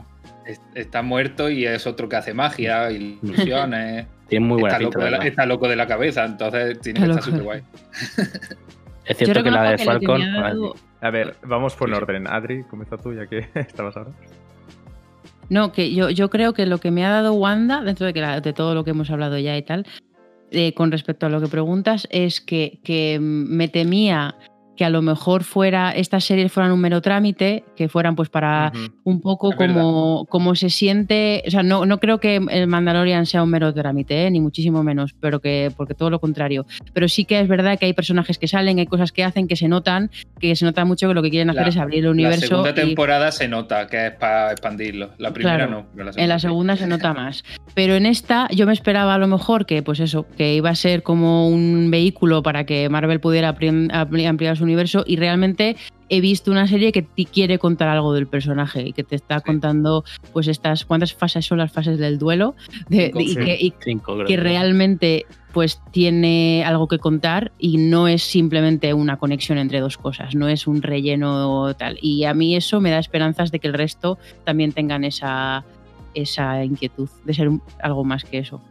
Es- 0.48 0.60
Está 0.74 1.04
muerto 1.04 1.50
y 1.52 1.66
es 1.68 1.86
otro 1.86 2.10
que 2.10 2.16
hace 2.16 2.34
magia, 2.34 2.90
ilusiones. 2.92 4.08
Tiene 4.28 4.46
muy 4.48 4.60
buena 4.62 4.78
está, 4.78 4.80
pinta, 4.80 4.98
loco 5.00 5.10
la 5.12 5.28
está 5.28 5.46
loco 5.46 5.68
de 5.68 5.76
la 5.76 5.86
cabeza, 5.86 6.26
entonces 6.26 6.80
tiene 6.82 7.02
que 7.02 7.06
Está 7.06 7.20
estar 7.20 7.32
súper 7.32 7.44
guay. 7.44 7.62
Es 9.06 9.18
Yo 9.18 9.26
cierto 9.26 9.44
que 9.44 9.52
la 9.52 9.64
de 9.72 9.76
que 9.78 9.84
Falcon... 9.86 10.22
dado- 10.22 10.76
A 11.02 11.10
ver, 11.10 11.36
vamos 11.44 11.76
por 11.76 11.90
Sí, 11.90 11.96
sí. 11.96 12.02
orden. 12.02 12.28
Adri, 12.28 12.64
comienza 12.64 12.98
tú 12.98 13.14
ya 13.14 13.28
que 13.28 13.48
estabas 13.56 13.96
ahora. 13.98 14.12
No, 15.50 15.72
que 15.74 15.94
yo, 15.94 16.10
yo 16.10 16.30
creo 16.30 16.54
que 16.54 16.66
lo 16.66 16.78
que 16.78 16.90
me 16.92 17.06
ha 17.06 17.10
dado 17.10 17.34
Wanda, 17.34 17.82
dentro 17.82 18.06
de, 18.06 18.14
que 18.14 18.22
la- 18.22 18.40
de 18.40 18.54
todo 18.54 18.74
lo 18.74 18.84
que 18.84 18.92
hemos 18.92 19.10
hablado 19.12 19.38
ya 19.38 19.58
y 19.58 19.62
tal, 19.64 19.86
eh, 20.52 20.74
con 20.74 20.92
respecto 20.92 21.26
a 21.26 21.30
lo 21.30 21.42
que 21.42 21.48
preguntas, 21.48 22.08
es 22.12 22.40
que, 22.40 22.80
que 22.84 23.20
me 23.22 23.68
temía 23.68 24.36
que 24.76 24.86
a 24.86 24.90
lo 24.90 25.02
mejor 25.02 25.44
fuera 25.44 25.92
estas 25.92 26.24
series 26.24 26.52
fueran 26.52 26.72
un 26.72 26.80
mero 26.82 27.02
trámite, 27.02 27.64
que 27.76 27.90
fueran 27.90 28.16
pues 28.16 28.30
para 28.30 28.72
Ujú. 28.74 28.94
un 29.04 29.22
poco 29.22 29.52
Es 29.52 29.58
verdad. 29.58 29.76
como, 29.82 30.26
como 30.26 30.56
se 30.56 30.70
siente. 30.70 31.44
O 31.48 31.52
sea, 31.52 31.62
no, 31.64 31.86
no 31.86 32.00
creo 32.00 32.20
que 32.20 32.38
el 32.50 32.68
Mandalorian 32.68 33.26
sea 33.26 33.44
un 33.44 33.50
mero 33.50 33.74
trámite, 33.74 34.26
¿eh? 34.26 34.32
ni 34.32 34.40
muchísimo 34.40 34.84
menos, 34.84 35.14
pero 35.20 35.40
que, 35.42 35.72
porque 35.78 35.94
todo 35.94 36.10
lo 36.10 36.20
contrario. 36.20 36.66
Pero 36.94 37.08
sí 37.08 37.26
que 37.26 37.40
es 37.40 37.48
verdad 37.48 37.78
que 37.78 37.86
hay 37.86 37.94
personajes 37.94 38.38
que 38.40 38.48
salen, 38.48 38.80
hay 38.80 38.86
cosas 38.88 39.12
que 39.12 39.24
hacen 39.24 39.48
que 39.48 39.56
se 39.56 39.68
notan, 39.68 40.10
que 40.40 40.56
se 40.56 40.66
nota 40.66 40.86
mucho 40.86 41.08
que 41.08 41.14
lo 41.14 41.22
que 41.22 41.30
quieren 41.30 41.50
hacer 41.52 41.64
La- 41.64 41.70
es 41.70 41.78
abrir 41.78 42.00
el 42.00 42.06
La 42.06 42.12
universo. 42.12 42.48
segunda 42.48 42.72
y- 42.72 42.74
temporada 42.74 43.32
se 43.32 43.48
nota 43.48 43.88
que 43.88 44.08
es 44.08 44.12
para 44.14 44.52
expandirlo. 44.52 45.12
La 45.20 45.32
primera 45.32 45.58
Claro, 45.58 45.72
no. 45.72 45.86
pero 45.96 46.12
en 46.16 46.30
la 46.30 46.40
sí. 46.40 46.48
segunda 46.48 46.76
se 46.78 46.88
nota 46.88 47.14
más. 47.14 47.44
Pero 47.76 47.96
en 47.96 48.06
esta 48.06 48.48
yo 48.50 48.66
me 48.66 48.74
esperaba 48.74 49.14
a 49.14 49.18
lo 49.18 49.28
mejor 49.28 49.66
que, 49.66 49.84
pues 49.84 50.00
eso, 50.00 50.26
que 50.36 50.56
iba 50.56 50.70
a 50.72 50.76
ser 50.76 51.04
como 51.04 51.48
un 51.48 51.90
vehículo 51.92 52.42
para 52.44 52.66
que 52.66 52.90
Marvel 52.90 53.20
pudiera 53.20 53.50
ampliar 53.50 54.58
su 54.58 54.63
universo 54.64 55.04
y 55.08 55.16
realmente 55.18 55.76
he 56.10 56.22
visto 56.22 56.52
una 56.52 56.68
serie 56.68 56.92
que 56.92 57.02
te 57.02 57.26
quiere 57.26 57.58
contar 57.60 57.88
algo 57.90 58.14
del 58.14 58.28
personaje 58.28 58.88
y 58.88 58.94
que 58.94 59.04
te 59.04 59.16
está 59.16 59.42
contando 59.42 60.04
pues 60.32 60.48
estas 60.48 60.86
cuántas 60.86 61.14
fases 61.14 61.46
son 61.46 61.58
las 61.58 61.72
fases 61.72 61.98
del 61.98 62.20
duelo 62.20 62.56
de- 62.90 63.06
Cinco. 63.08 63.18
de- 63.20 63.24
y, 63.24 63.28
Sí. 63.30 63.36
que, 63.38 63.58
y 63.60 63.74
Cinco, 63.84 64.14
creo 64.16 64.28
que 64.28 64.38
realmente 64.38 65.26
pues 65.54 65.80
tiene 65.92 66.64
algo 66.66 66.88
que 66.88 66.98
contar 66.98 67.52
y 67.60 67.78
no 67.78 68.08
es 68.08 68.24
simplemente 68.24 68.94
una 68.94 69.18
conexión 69.18 69.58
entre 69.60 69.80
dos 69.82 69.98
cosas, 69.98 70.34
no 70.36 70.48
es 70.48 70.66
un 70.66 70.82
relleno 70.82 71.74
tal. 71.76 72.00
Y 72.02 72.24
a 72.26 72.34
mí 72.34 72.56
eso 72.56 72.82
me 72.82 72.90
da 72.90 72.98
esperanzas 72.98 73.52
de 73.52 73.60
que 73.60 73.68
el 73.68 73.76
resto 73.76 74.18
también 74.46 74.72
tengan 74.72 75.04
esa, 75.04 75.64
esa 76.16 76.66
inquietud 76.66 77.08
de 77.24 77.34
ser 77.36 77.50
algo 77.84 78.04
más 78.04 78.24
que 78.24 78.40
eso. 78.40 78.62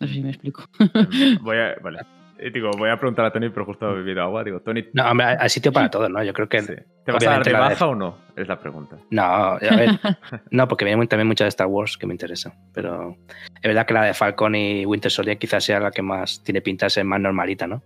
No 0.00 0.08
sé 0.08 0.14
si 0.14 0.20
me 0.22 0.30
explico. 0.30 0.64
Voy 1.42 1.56
a, 1.58 1.76
vale. 1.82 2.00
Eh, 2.38 2.50
Digo, 2.50 2.70
voy 2.76 2.90
a 2.90 2.96
preguntar 2.98 3.24
a 3.24 3.30
Tony, 3.32 3.48
pero 3.50 3.64
justo 3.64 3.90
he 3.90 3.94
bebido 3.96 4.22
agua. 4.22 4.44
Digo, 4.44 4.60
Tony, 4.60 4.84
No, 4.92 5.10
hombre, 5.10 5.26
hay 5.38 5.48
sitio 5.48 5.72
para 5.72 5.90
todo, 5.90 6.08
¿no? 6.08 6.22
Yo 6.22 6.32
creo 6.32 6.48
que... 6.48 6.60
sí. 6.60 6.74
¿te 7.04 7.12
vas 7.12 7.26
a 7.26 7.30
dar 7.30 7.44
de 7.44 7.52
la 7.52 7.58
de- 7.60 7.64
baja 7.70 7.86
o 7.86 7.94
no? 7.94 8.18
Es 8.36 8.46
la 8.48 8.58
pregunta. 8.58 8.96
No, 9.10 9.22
a 9.22 9.58
ver, 9.58 9.88
no, 10.50 10.68
porque 10.68 10.84
viene 10.84 11.06
también 11.06 11.28
mucho 11.28 11.44
de 11.44 11.48
Star 11.48 11.66
Wars 11.66 11.96
que 11.96 12.06
me 12.06 12.14
interesa. 12.14 12.52
Pero 12.74 13.16
es 13.54 13.62
verdad 13.62 13.86
que 13.86 13.94
la 13.94 14.04
de 14.04 14.14
Falcon 14.14 14.54
y 14.54 14.84
Winter 14.84 15.10
Soldier 15.10 15.38
quizás 15.38 15.64
sea 15.64 15.80
la 15.80 15.90
que 15.90 16.02
más 16.02 16.42
tiene 16.42 16.60
pinta 16.60 16.86
de 16.86 16.90
ser 16.90 17.04
más 17.04 17.20
normalita, 17.20 17.66
¿no? 17.66 17.82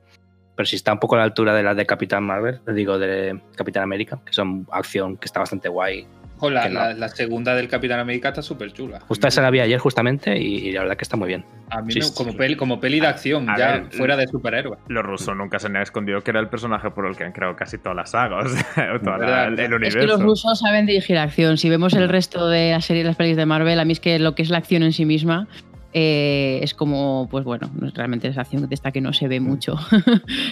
Pero 0.57 0.66
si 0.66 0.76
está 0.76 0.92
un 0.92 0.98
poco 0.98 1.14
a 1.14 1.18
la 1.18 1.24
altura 1.24 1.55
de 1.55 1.62
la 1.62 1.74
de 1.74 1.86
Capitán 1.86 2.24
Marvel, 2.24 2.61
digo 2.74 2.98
de 2.98 3.40
Capitán 3.57 3.82
América, 3.82 4.20
que 4.26 4.32
son 4.32 4.66
acción 4.72 5.16
que 5.16 5.24
está 5.26 5.40
bastante 5.40 5.68
guay. 5.68 6.07
La, 6.49 6.62
que 6.62 6.68
no. 6.70 6.74
la- 6.80 6.95
la 6.95 7.09
segunda 7.09 7.55
del 7.55 7.68
Capitán 7.68 7.99
América 8.01 8.28
está 8.28 8.41
súper 8.41 8.72
chula. 8.72 9.01
Justo 9.01 9.26
esa 9.28 9.43
la 9.43 9.51
vi 9.51 9.61
ayer 9.61 9.78
justamente 9.78 10.38
y, 10.38 10.68
y 10.68 10.72
la 10.72 10.80
verdad 10.82 10.97
que 10.97 11.03
está 11.05 11.16
muy 11.16 11.28
bien. 11.28 11.45
A 11.70 11.82
mí 11.82 11.93
Sí, 11.93 11.99
me- 11.99 12.05
sí. 12.07 12.12
como, 12.16 12.36
peli, 12.36 12.57
como 12.57 12.80
peli 12.80 13.01
de 13.01 13.07
acción, 13.09 13.51
A 13.51 13.59
ya 13.59 13.72
ver, 13.72 13.93
fuera 13.93 14.16
de 14.16 14.26
superhéroe. 14.28 14.78
Los 14.88 15.05
rusos 15.05 15.36
nunca 15.36 15.59
se 15.59 15.66
han 15.66 15.76
escondido 15.76 16.20
que 16.22 16.30
era 16.30 16.41
el 16.41 16.49
personaje 16.49 16.91
por 16.91 17.07
el 17.07 17.16
que 17.16 17.24
han 17.24 17.32
creado 17.32 17.55
casi 17.57 17.76
todas 17.78 17.97
las 17.97 18.11
sagas, 18.12 18.47
o 18.47 18.49
sea, 18.74 18.95
o 18.95 19.01
toda 19.01 19.18
la- 19.18 19.45
el 19.49 19.74
universo. 19.74 19.86
Es 19.99 20.05
que 20.05 20.07
los 20.07 20.22
rusos 20.22 20.59
saben 20.61 20.86
dirigir 20.86 21.18
acción. 21.18 21.59
Si 21.59 21.68
vemos 21.68 21.93
el 21.95 22.09
resto 22.09 22.49
de 22.49 22.70
la 22.70 22.80
serie, 22.80 23.05
las 23.05 23.16
pelis 23.16 23.36
de 23.36 23.45
Marvel, 23.47 23.78
a 23.80 23.84
mí 23.84 23.93
es 23.93 24.01
que 24.01 24.18
lo 24.18 24.34
que 24.34 24.43
es 24.43 24.51
la 24.51 24.59
acción 24.59 24.82
en 24.82 24.93
sí 24.93 25.05
misma 25.05 25.49
eh, 25.93 26.61
es 26.62 26.72
como, 26.72 27.26
pues 27.30 27.45
bueno, 27.45 27.68
no- 27.74 27.91
realmente 27.93 28.28
es 28.28 28.38
acción 28.38 28.68
de 28.68 28.74
esta 28.74 28.93
que 28.93 29.01
no 29.01 29.12
se 29.12 29.26
ve 29.26 29.41
mucho. 29.41 29.74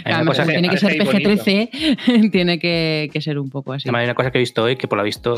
Una 0.04 0.16
Además, 0.16 0.38
que- 0.40 0.46
tiene 0.46 0.68
que 0.68 0.78
ser 0.78 0.96
parece 0.98 1.16
ahí 1.16 1.24
bonito. 1.24 1.44
PG-13, 1.44 2.30
tiene 2.32 2.58
que, 2.58 3.08
que 3.12 3.20
ser 3.20 3.38
un 3.38 3.48
poco 3.48 3.72
así. 3.72 3.88
Además, 3.88 4.00
hay 4.00 4.04
una 4.06 4.14
cosa 4.14 4.30
que 4.32 4.38
he 4.38 4.40
visto 4.40 4.64
hoy 4.64 4.74
que 4.76 4.88
por 4.88 4.98
lo 4.98 5.04
visto, 5.04 5.36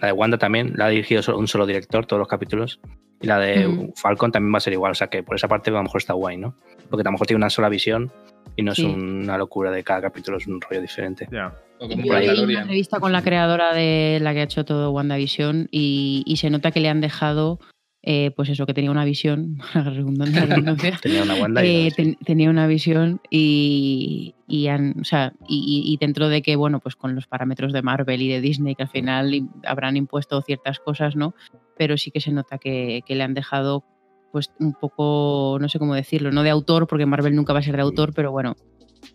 la 0.00 0.06
de 0.08 0.12
Wanda 0.12 0.38
también 0.38 0.72
la 0.76 0.86
ha 0.86 0.88
dirigido 0.88 1.22
solo- 1.22 1.38
un 1.38 1.48
solo 1.48 1.66
director, 1.66 2.06
todos 2.06 2.18
los 2.18 2.28
capítulos. 2.28 2.80
Y 3.22 3.26
la 3.26 3.38
de 3.38 3.66
Ujú. 3.66 3.92
Falcon 3.96 4.32
también 4.32 4.52
va 4.54 4.58
a 4.58 4.60
ser 4.60 4.72
igual. 4.72 4.92
O 4.92 4.94
sea 4.94 5.08
que 5.08 5.22
por 5.22 5.36
esa 5.36 5.46
parte 5.46 5.70
a 5.70 5.74
lo 5.74 5.82
mejor 5.82 6.00
está 6.00 6.14
guay, 6.14 6.38
¿no? 6.38 6.54
Porque 6.88 7.02
a 7.02 7.04
lo 7.04 7.12
mejor 7.12 7.26
tiene 7.26 7.36
una 7.38 7.50
sola 7.50 7.68
visión 7.68 8.10
y 8.56 8.62
no 8.62 8.72
es 8.72 8.76
Sí. 8.78 8.86
una 8.86 9.36
locura 9.36 9.70
de 9.70 9.84
cada 9.84 10.00
capítulo, 10.00 10.38
es 10.38 10.46
un 10.46 10.60
rollo 10.60 10.80
diferente. 10.80 11.28
Ya. 11.30 11.52
O 11.78 11.88
Yo 11.88 11.96
una 12.44 12.60
entrevista 12.60 12.98
con 13.00 13.12
la 13.12 13.22
creadora 13.22 13.74
de 13.74 14.18
la 14.22 14.32
que 14.34 14.40
ha 14.40 14.44
hecho 14.44 14.64
todo 14.64 14.90
WandaVision 14.90 15.68
y, 15.70 16.22
y 16.26 16.36
se 16.36 16.50
nota 16.50 16.70
que 16.70 16.80
le 16.80 16.88
han 16.88 17.00
dejado, 17.00 17.58
eh, 18.02 18.30
pues 18.34 18.48
eso, 18.48 18.64
que 18.66 18.72
tenía 18.74 18.90
una 18.90 19.04
visión, 19.04 19.58
redundancia, 19.74 20.46
redundancia, 20.46 20.98
Tenía 21.02 21.22
una 21.22 21.34
eh, 21.62 21.90
ten- 21.94 22.16
tenía 22.24 22.50
visión 22.66 23.20
y, 23.30 24.34
y, 24.46 24.68
han- 24.68 25.00
o 25.00 25.04
sea, 25.04 25.32
y, 25.46 25.96
dentro 26.00 26.28
de 26.28 26.42
que, 26.42 26.56
bueno, 26.56 26.80
pues 26.80 26.96
con 26.96 27.14
los 27.14 27.26
parámetros 27.26 27.72
de 27.72 27.82
Marvel 27.82 28.22
y 28.22 28.28
de 28.28 28.40
Disney, 28.40 28.74
que 28.74 28.84
al 28.84 28.88
final 28.88 29.48
habrán 29.64 29.96
impuesto 29.96 30.40
ciertas 30.42 30.78
cosas, 30.80 31.14
¿no? 31.16 31.34
Pero 31.76 31.96
sí 31.98 32.10
que 32.10 32.20
se 32.20 32.32
nota 32.32 32.58
que, 32.58 33.02
que 33.06 33.14
le 33.14 33.22
han 33.22 33.34
dejado 33.34 33.84
pues 34.32 34.50
un 34.60 34.74
poco, 34.74 35.58
no 35.60 35.68
sé 35.68 35.78
cómo 35.80 35.94
decirlo, 35.94 36.30
no 36.30 36.42
de 36.44 36.50
autor, 36.50 36.86
porque 36.86 37.04
Marvel 37.04 37.34
nunca 37.34 37.52
va 37.52 37.58
a 37.58 37.62
ser 37.62 37.74
de 37.74 37.82
autor, 37.82 38.12
pero 38.14 38.30
bueno, 38.30 38.54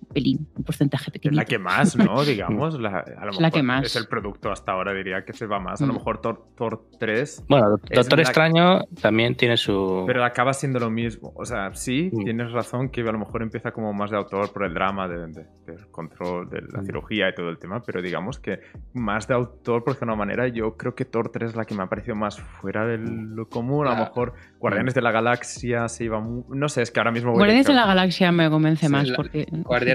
pelín, 0.06 0.48
un 0.56 0.64
porcentaje 0.64 1.06
Es 1.08 1.12
pequeño. 1.12 1.36
la 1.36 1.46
que 1.46 1.58
más, 1.60 1.96
¿no? 1.98 2.24
Digamos. 2.26 2.80
la- 2.80 3.00
a 3.00 3.26
lo 3.26 3.32
Es 3.32 3.38
la 3.40 3.48
mejor 3.48 3.52
que 3.52 3.64
más. 3.64 3.86
Es 3.86 3.96
el 3.96 4.08
producto 4.08 4.52
hasta 4.52 4.72
ahora, 4.72 4.94
diría 4.94 5.24
que 5.26 5.34
se 5.34 5.46
va 5.46 5.60
más. 5.60 5.82
A 5.82 5.86
lo 5.86 5.94
Mm. 5.94 5.96
mejor 5.98 6.22
Thor, 6.22 6.46
Thor 6.56 6.86
3, 7.00 7.44
Bueno, 7.48 7.76
Es 7.90 7.98
Doctor 8.00 8.18
la- 8.20 8.24
Extraño 8.24 8.80
también 9.02 9.36
tiene 9.36 9.58
su. 9.58 10.04
pero 10.08 10.24
acaba 10.24 10.54
siendo 10.54 10.80
lo 10.80 10.90
mismo. 10.90 11.32
O 11.36 11.46
sea, 11.46 11.74
sí, 11.74 12.10
Mm. 12.14 12.24
tienes 12.24 12.52
razón 12.52 12.90
que 12.90 13.02
a 13.02 13.12
lo 13.12 13.20
mejor 13.20 13.42
empieza 13.42 13.72
como 13.72 13.92
más 13.94 14.12
de 14.12 14.18
autor 14.18 14.52
por 14.54 14.64
el 14.66 14.74
drama, 14.74 15.08
de- 15.08 15.28
de- 15.28 15.46
del 15.66 15.88
control, 15.92 16.50
de 16.50 16.62
la 16.62 16.82
Mm. 16.82 16.86
cirugía 16.86 17.30
y 17.30 17.34
todo 17.36 17.50
el 17.50 17.58
tema, 17.58 17.82
pero 17.84 18.02
digamos 18.02 18.40
que 18.40 18.60
más 18.94 19.28
de 19.28 19.34
autor, 19.34 19.84
por 19.84 19.98
de 19.98 20.04
una 20.06 20.16
manera, 20.16 20.48
yo 20.48 20.76
creo 20.78 20.94
que 20.94 21.06
Thor 21.06 21.30
3 21.30 21.52
es 21.52 21.56
la 21.56 21.66
que 21.66 21.74
me 21.74 21.84
ha 21.84 21.88
parecido 21.88 22.16
más 22.16 22.40
fuera 22.40 22.86
de 22.86 22.98
lo 22.98 23.48
común. 23.48 23.88
A 23.88 23.92
lo 23.92 23.96
Ah. 23.96 24.00
mejor 24.00 24.34
Guardianes 24.60 24.94
de 24.94 25.02
la 25.02 25.12
Galaxia 25.12 25.88
se 25.88 26.06
iba... 26.06 26.20
mu- 26.20 26.44
No 26.50 26.70
sé, 26.70 26.82
es 26.82 26.92
que 26.92 27.00
ahora 27.00 27.12
mismo... 27.12 27.32
Guardianes 27.34 27.66
de 27.68 27.74
la 27.74 27.86
Galaxia 27.86 28.32
me 28.32 28.50
convence 28.50 28.88
Sí, 28.88 28.92
más 28.92 29.08
la- 29.08 29.16
porque 29.16 29.46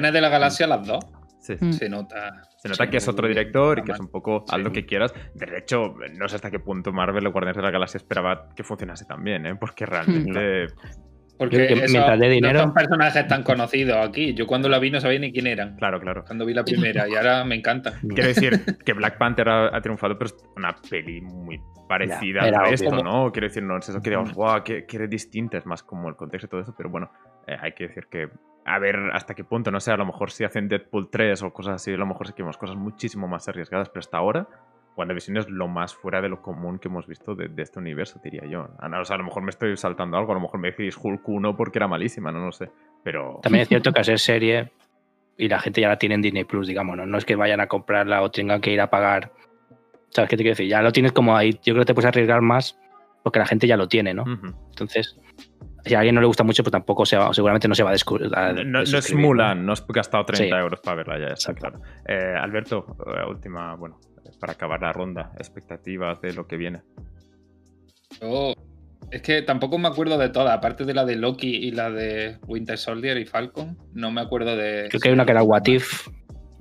Guardianes 0.01 0.12
de 0.12 0.20
la 0.20 0.28
Galaxia, 0.28 0.66
las 0.66 0.86
dos. 0.86 1.05
Sí. 1.40 1.55
Mm. 1.59 1.72
Se 1.72 1.88
nota. 1.88 2.42
Se 2.59 2.68
nota 2.68 2.84
Sí, 2.84 2.90
que 2.90 2.96
es 2.98 3.09
otro 3.09 3.26
director 3.26 3.78
y 3.78 3.82
que 3.82 3.92
es 3.92 4.01
un 4.01 4.11
poco 4.11 4.44
haz 4.48 4.61
lo 4.61 4.70
que 4.72 4.84
quieras. 4.84 5.14
De 5.34 5.59
hecho, 5.59 5.94
no 6.18 6.28
sé 6.28 6.36
hasta 6.36 6.51
qué 6.51 6.59
punto 6.61 6.92
Marvel 6.92 7.26
o 7.26 7.32
Guardianes 7.32 7.57
de 7.57 7.62
la 7.62 7.70
Galaxia 7.70 7.96
esperaba 7.98 8.48
que 8.55 8.62
funcionase 8.62 9.05
tan 9.07 9.22
bien, 9.24 9.46
¿eh? 9.46 9.55
porque 9.57 9.86
realmente 9.86 10.66
Porque 11.38 11.57
que 11.57 11.72
esos 11.72 11.90
mientras 11.90 12.20
dé 12.20 12.28
dinero- 12.28 12.59
no 12.59 12.64
son 12.66 12.74
personajes 12.74 13.26
tan 13.26 13.42
conocidos 13.42 14.07
aquí. 14.07 14.34
Yo 14.34 14.46
cuando 14.46 14.68
la 14.68 14.78
vi 14.78 14.90
no 14.90 15.01
sabía 15.01 15.18
ni 15.18 15.32
quién 15.32 15.46
eran. 15.46 15.76
Claro, 15.76 15.98
claro. 15.98 16.24
Cuando 16.26 16.44
vi 16.44 16.53
la 16.53 16.62
primera 16.64 17.09
y 17.09 17.14
ahora 17.14 17.42
me 17.44 17.55
encanta. 17.55 17.94
Quiero 18.09 18.28
decir 18.28 18.62
que 18.84 18.92
Black 18.92 19.16
Panther 19.16 19.48
ha, 19.48 19.74
ha 19.74 19.80
triunfado, 19.80 20.18
pero 20.18 20.26
es 20.26 20.36
una 20.57 20.76
peli 20.90 21.22
muy 21.22 21.59
parecida 21.88 22.51
Ya, 22.51 22.59
a 22.59 22.62
obvio. 22.64 22.74
esto, 22.74 23.03
¿no? 23.03 23.32
Quiero 23.32 23.48
decir, 23.48 23.62
no 23.62 23.78
es 23.78 23.88
eso 23.88 24.03
que 24.03 24.11
digamos, 24.11 24.34
wow, 24.34 24.62
que, 24.62 24.84
que 24.84 25.03
es 25.05 25.09
distinta, 25.11 25.57
es 25.57 25.64
más 25.64 25.82
como 25.82 26.11
el 26.11 26.16
contexto 26.16 26.46
y 26.46 26.50
todo 26.50 26.61
eso, 26.61 26.75
pero 26.76 26.91
bueno, 26.91 27.11
eh, 27.46 27.57
hay 27.58 27.72
que 27.72 27.88
decir 27.88 28.07
que 28.11 28.29
a 28.75 28.79
ver 28.79 28.97
hasta 29.13 29.34
qué 29.34 29.45
punto, 29.45 29.71
no 29.71 29.80
sé, 29.80 29.91
a 29.92 29.97
lo 29.97 30.07
mejor 30.07 30.30
si 30.30 30.45
hacen 30.45 30.68
Deadpool 30.68 31.11
3 31.11 31.42
o 31.42 31.53
cosas 31.53 31.75
así, 31.76 31.92
a 31.92 31.97
lo 31.97 32.07
mejor 32.07 32.26
sí 32.26 32.33
que 32.34 32.42
vemos 32.42 32.57
cosas 32.57 32.76
muchísimo 32.76 33.26
más 33.29 33.49
arriesgadas, 33.49 33.88
pero 33.88 34.01
hasta 34.01 34.18
ahora 34.18 34.47
WandaVision 34.97 35.37
es 35.38 35.49
lo 35.49 35.67
más 35.68 35.95
fuera 35.95 36.21
de 36.21 36.29
lo 36.29 36.42
común 36.42 36.79
que 36.79 36.88
hemos 36.88 37.07
visto 37.07 37.34
de, 37.34 37.49
de 37.49 37.63
este 37.63 37.79
universo, 37.79 38.21
diría 38.22 38.45
yo. 38.47 38.68
A, 38.79 38.88
no- 38.88 39.01
o 39.01 39.05
sea, 39.05 39.14
a 39.14 39.18
lo 39.18 39.25
mejor 39.25 39.42
me 39.42 39.51
estoy 39.51 39.76
saltando 39.76 40.17
algo, 40.18 40.33
a 40.33 40.34
lo 40.34 40.41
mejor 40.41 40.61
me 40.61 40.71
decís 40.72 40.97
Hulk 41.01 41.26
1 41.29 41.57
porque 41.57 41.79
era 41.79 41.88
malísima, 41.88 42.30
no 42.33 42.45
lo 42.45 42.53
sé, 42.53 42.71
pero... 43.03 43.38
También 43.42 43.63
es 43.63 43.68
cierto 43.68 43.92
que 43.92 44.05
ser 44.05 44.18
serie 44.18 44.71
y 45.38 45.49
la 45.49 45.59
gente 45.59 45.80
ya 45.80 45.88
la 45.88 45.97
tiene 45.97 46.17
en 46.17 46.22
Disney 46.22 46.45
Plus, 46.45 46.67
digamos, 46.67 46.97
¿no? 46.97 47.07
No 47.07 47.17
es 47.17 47.25
que 47.25 47.34
vayan 47.37 47.61
a 47.61 47.67
comprarla 47.67 48.21
o 48.21 48.30
tengan 48.30 48.61
que 48.61 48.72
ir 48.72 48.80
a 48.80 48.91
pagar. 48.91 49.33
¿Sabes 50.11 50.29
qué 50.29 50.37
te 50.37 50.42
quiero 50.42 50.53
decir? 50.53 50.68
Ya 50.68 50.83
lo 50.83 50.92
tienes 50.92 51.13
como 51.13 51.34
ahí. 51.37 51.53
Yo 51.63 51.72
creo 51.72 51.79
que 51.83 51.87
te 51.87 51.95
puedes 51.95 52.09
arriesgar 52.09 52.42
más 52.42 52.79
porque 53.22 53.38
la 53.38 53.47
gente 53.47 53.67
ya 53.67 53.76
lo 53.79 53.88
tiene, 53.88 54.13
¿no? 54.13 54.25
Ujú. 54.25 54.49
Entonces, 54.71 55.17
si 55.84 55.94
a 55.94 55.98
alguien 55.98 56.14
no 56.14 56.20
le 56.20 56.26
gusta 56.26 56.44
mucho, 56.44 56.62
pues 56.62 56.72
tampoco 56.72 57.04
se 57.07 57.16
va, 57.16 57.32
seguramente 57.32 57.68
no 57.68 57.74
se 57.74 57.82
va 57.82 57.90
a 57.90 57.92
descubrir. 57.92 58.30
No, 58.30 58.64
no 58.64 58.80
es 58.82 59.14
Mulan, 59.14 59.64
no 59.64 59.72
has 59.72 59.86
gastado 59.86 60.24
30 60.24 60.57
Sí. 60.57 60.61
euros 60.62 60.80
para 60.80 60.96
verla 60.96 61.18
ya, 61.18 61.34
está 61.34 61.52
Exacto. 61.52 61.78
claro. 61.78 61.80
Eh, 62.07 62.34
Alberto, 62.38 62.84
eh, 63.07 63.28
última, 63.28 63.74
bueno, 63.76 63.98
para 64.40 64.52
acabar 64.54 64.80
la 64.82 64.92
ronda, 64.92 65.32
expectativas 65.38 66.20
de 66.20 66.32
lo 66.34 66.46
que 66.46 66.57
viene. 66.57 66.82
Yo- 68.20 68.54
es 69.11 69.22
que 69.22 69.42
tampoco 69.42 69.78
me 69.78 69.88
acuerdo 69.88 70.18
de 70.18 70.28
todas, 70.28 70.57
aparte 70.57 70.84
de 70.84 70.94
la 70.94 71.04
de 71.04 71.16
Loki 71.16 71.48
y 71.57 71.72
la 71.72 71.90
de 71.90 72.38
Winter 72.46 72.78
Soldier 72.78 73.16
y 73.18 73.24
Falcon, 73.26 73.76
no 73.94 74.11
me 74.12 74.20
acuerdo 74.20 74.57
de. 74.57 74.86
Creo 74.88 75.00
que 75.00 75.08
hay 75.08 75.14
una 75.14 75.24
que 75.24 75.32
era 75.32 75.42
What 75.42 75.66
If, 75.66 76.07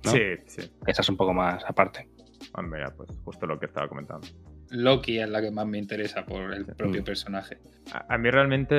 ¿no? 0.04 0.12
Sí, 0.12 0.20
sí. 0.48 0.62
esa 0.88 1.02
es 1.02 1.10
un 1.10 1.18
poco 1.18 1.34
más 1.34 1.64
aparte. 1.68 2.10
Hombre, 2.56 2.82
ya, 2.88 2.94
pues 2.96 3.10
justo 3.24 3.46
lo 3.46 3.60
que 3.60 3.68
estaba 3.68 3.88
comentando. 3.88 4.26
Loki 4.72 5.20
es 5.20 5.30
la 5.30 5.42
que 5.42 5.52
más 5.52 5.66
me 5.66 5.78
interesa 5.78 6.26
por 6.26 6.54
el 6.54 6.66
propio 6.66 7.02
Mm. 7.02 7.06
personaje. 7.06 7.58
A, 7.94 8.14
a 8.14 8.18
mí 8.18 8.30
realmente 8.30 8.76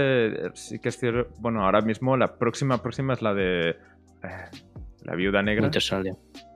eh, 0.47 0.51
sí 0.55 0.79
que 0.79 0.89
es 0.91 0.99
cierto, 0.99 1.35
bueno, 1.39 1.65
ahora 1.65 1.81
mismo 1.81 2.17
la 2.17 2.37
próxima 2.39 2.83
próxima 2.83 3.15
es 3.15 3.23
la 3.23 3.35
de 3.35 3.71
eh, 3.71 3.77
la 5.05 5.15
viuda 5.15 5.43
negra. 5.43 5.63
Winter 5.65 5.83
Soldier. 5.83 6.15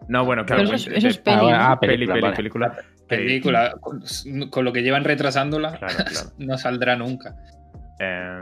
No, 0.08 0.24
bueno, 0.24 0.44
claro. 0.44 0.62
Eso 0.62 0.74
es- 0.74 0.84
de- 0.86 0.96
eso 0.98 1.08
es 1.08 1.16
de- 1.16 1.22
peli, 1.22 1.50
Ah, 1.50 1.72
ah, 1.72 1.80
peli, 1.80 1.92
película, 1.94 2.14
peli, 2.34 2.48
vale. 2.50 2.74
película. 3.08 3.74
con, 3.80 4.02
con 4.50 4.64
lo 4.64 4.72
que 4.72 4.82
llevan 4.82 5.04
retrasándola, 5.04 5.78
Claro, 5.78 5.94
claro. 5.96 6.30
no 6.38 6.58
saldrá 6.58 6.94
nunca. 6.96 7.34
Eh, 8.00 8.40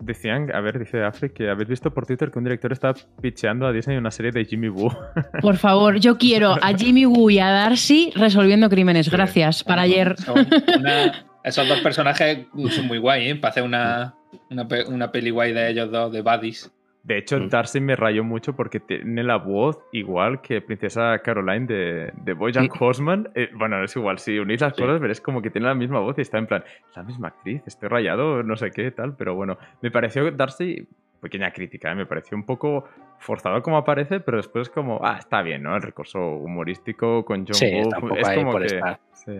decían, 0.00 0.54
a 0.54 0.60
ver, 0.60 0.78
dice 0.78 1.02
Afri, 1.04 1.30
que 1.30 1.50
habéis 1.50 1.68
visto 1.68 1.92
por 1.92 2.06
Twitter 2.06 2.30
que 2.30 2.38
un 2.38 2.44
director 2.44 2.72
está 2.72 2.94
pitcheando 3.20 3.66
a 3.66 3.72
Disney 3.72 3.96
una 3.96 4.10
serie 4.10 4.32
de 4.32 4.44
Jimmy 4.44 4.68
Woo. 4.68 4.90
Por 5.42 5.56
favor, 5.56 5.98
yo 5.98 6.16
quiero 6.18 6.52
a 6.60 6.72
Jimmy 6.76 7.06
Woo 7.06 7.30
y 7.30 7.38
a 7.38 7.48
Darcy 7.50 8.12
resolviendo 8.14 8.68
crímenes. 8.68 9.10
Gracias. 9.10 9.64
Para 9.64 9.82
ayer. 9.82 10.16
Son 10.18 10.46
una- 10.78 11.24
esos 11.44 11.66
dos 11.68 11.80
personajes 11.80 12.46
son 12.70 12.86
muy 12.86 12.98
guay, 12.98 13.30
¿eh? 13.30 13.36
Para 13.36 13.50
hacer 13.50 13.62
una, 13.62 14.14
una, 14.50 14.66
una 14.88 15.10
peli 15.12 15.30
guay 15.30 15.52
de 15.52 15.70
ellos 15.70 15.90
dos, 15.90 16.12
de 16.12 16.22
buddies. 16.22 16.70
De 17.04 17.16
hecho, 17.16 17.38
Mm. 17.38 17.48
Darcy 17.48 17.80
me 17.80 17.96
rayó 17.96 18.22
mucho 18.24 18.54
porque 18.54 18.80
tiene 18.80 19.22
la 19.22 19.36
voz 19.36 19.78
igual 19.92 20.40
que 20.42 20.60
Princesa 20.60 21.18
Caroline 21.20 21.66
de, 21.66 22.12
de 22.22 22.32
Bojack 22.34 22.74
Mm. 22.74 22.82
Horseman. 22.82 23.28
Eh, 23.34 23.48
bueno, 23.54 23.82
es 23.82 23.96
igual, 23.96 24.18
si 24.18 24.38
unís 24.38 24.60
las 24.60 24.74
Sí. 24.76 24.82
cosas 24.82 25.00
veréis 25.00 25.20
como 25.20 25.40
que 25.40 25.50
tiene 25.50 25.66
la 25.68 25.74
misma 25.74 26.00
voz 26.00 26.18
y 26.18 26.22
está 26.22 26.38
en 26.38 26.46
plan, 26.46 26.62
es 26.90 26.96
la 26.96 27.02
misma 27.04 27.28
actriz, 27.28 27.62
estoy 27.66 27.88
rayado, 27.88 28.42
no 28.42 28.56
sé 28.56 28.70
qué, 28.70 28.90
tal. 28.90 29.14
Pero 29.16 29.34
bueno, 29.34 29.56
me 29.80 29.90
pareció 29.90 30.30
Darcy, 30.32 30.86
pequeña 31.20 31.50
crítica, 31.52 31.90
¿eh? 31.90 31.94
me 31.94 32.06
pareció 32.06 32.36
un 32.36 32.44
poco 32.44 32.84
forzado 33.18 33.62
como 33.62 33.76
aparece, 33.78 34.20
pero 34.20 34.36
después 34.36 34.68
como, 34.68 35.00
ah, 35.02 35.16
está 35.18 35.42
bien, 35.42 35.62
¿no? 35.62 35.74
El 35.74 35.82
recurso 35.82 36.20
humorístico 36.20 37.24
con 37.24 37.44
John 37.46 37.54
Sí, 37.54 37.66
es 37.74 37.88
como 38.34 38.58
que... 38.58 38.80
Sí. 39.14 39.32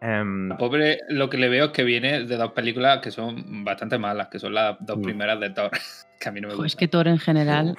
La 0.00 0.56
Pobre, 0.58 1.00
lo 1.08 1.28
que 1.28 1.36
le 1.36 1.48
veo 1.48 1.66
es 1.66 1.70
que 1.72 1.84
viene 1.84 2.24
de 2.24 2.36
dos 2.36 2.52
películas 2.52 3.00
que 3.00 3.10
son 3.10 3.64
bastante 3.64 3.98
malas, 3.98 4.28
que 4.28 4.38
son 4.38 4.54
las 4.54 4.76
dos 4.80 4.98
Mm. 4.98 5.02
primeras 5.02 5.40
de 5.40 5.50
Thor, 5.50 5.70
que 6.20 6.28
a 6.28 6.32
mí 6.32 6.40
no 6.40 6.48
me 6.48 6.54
Jo, 6.54 6.64
es 6.64 6.76
que 6.76 6.88
Thor 6.88 7.08
en 7.08 7.18
general. 7.18 7.76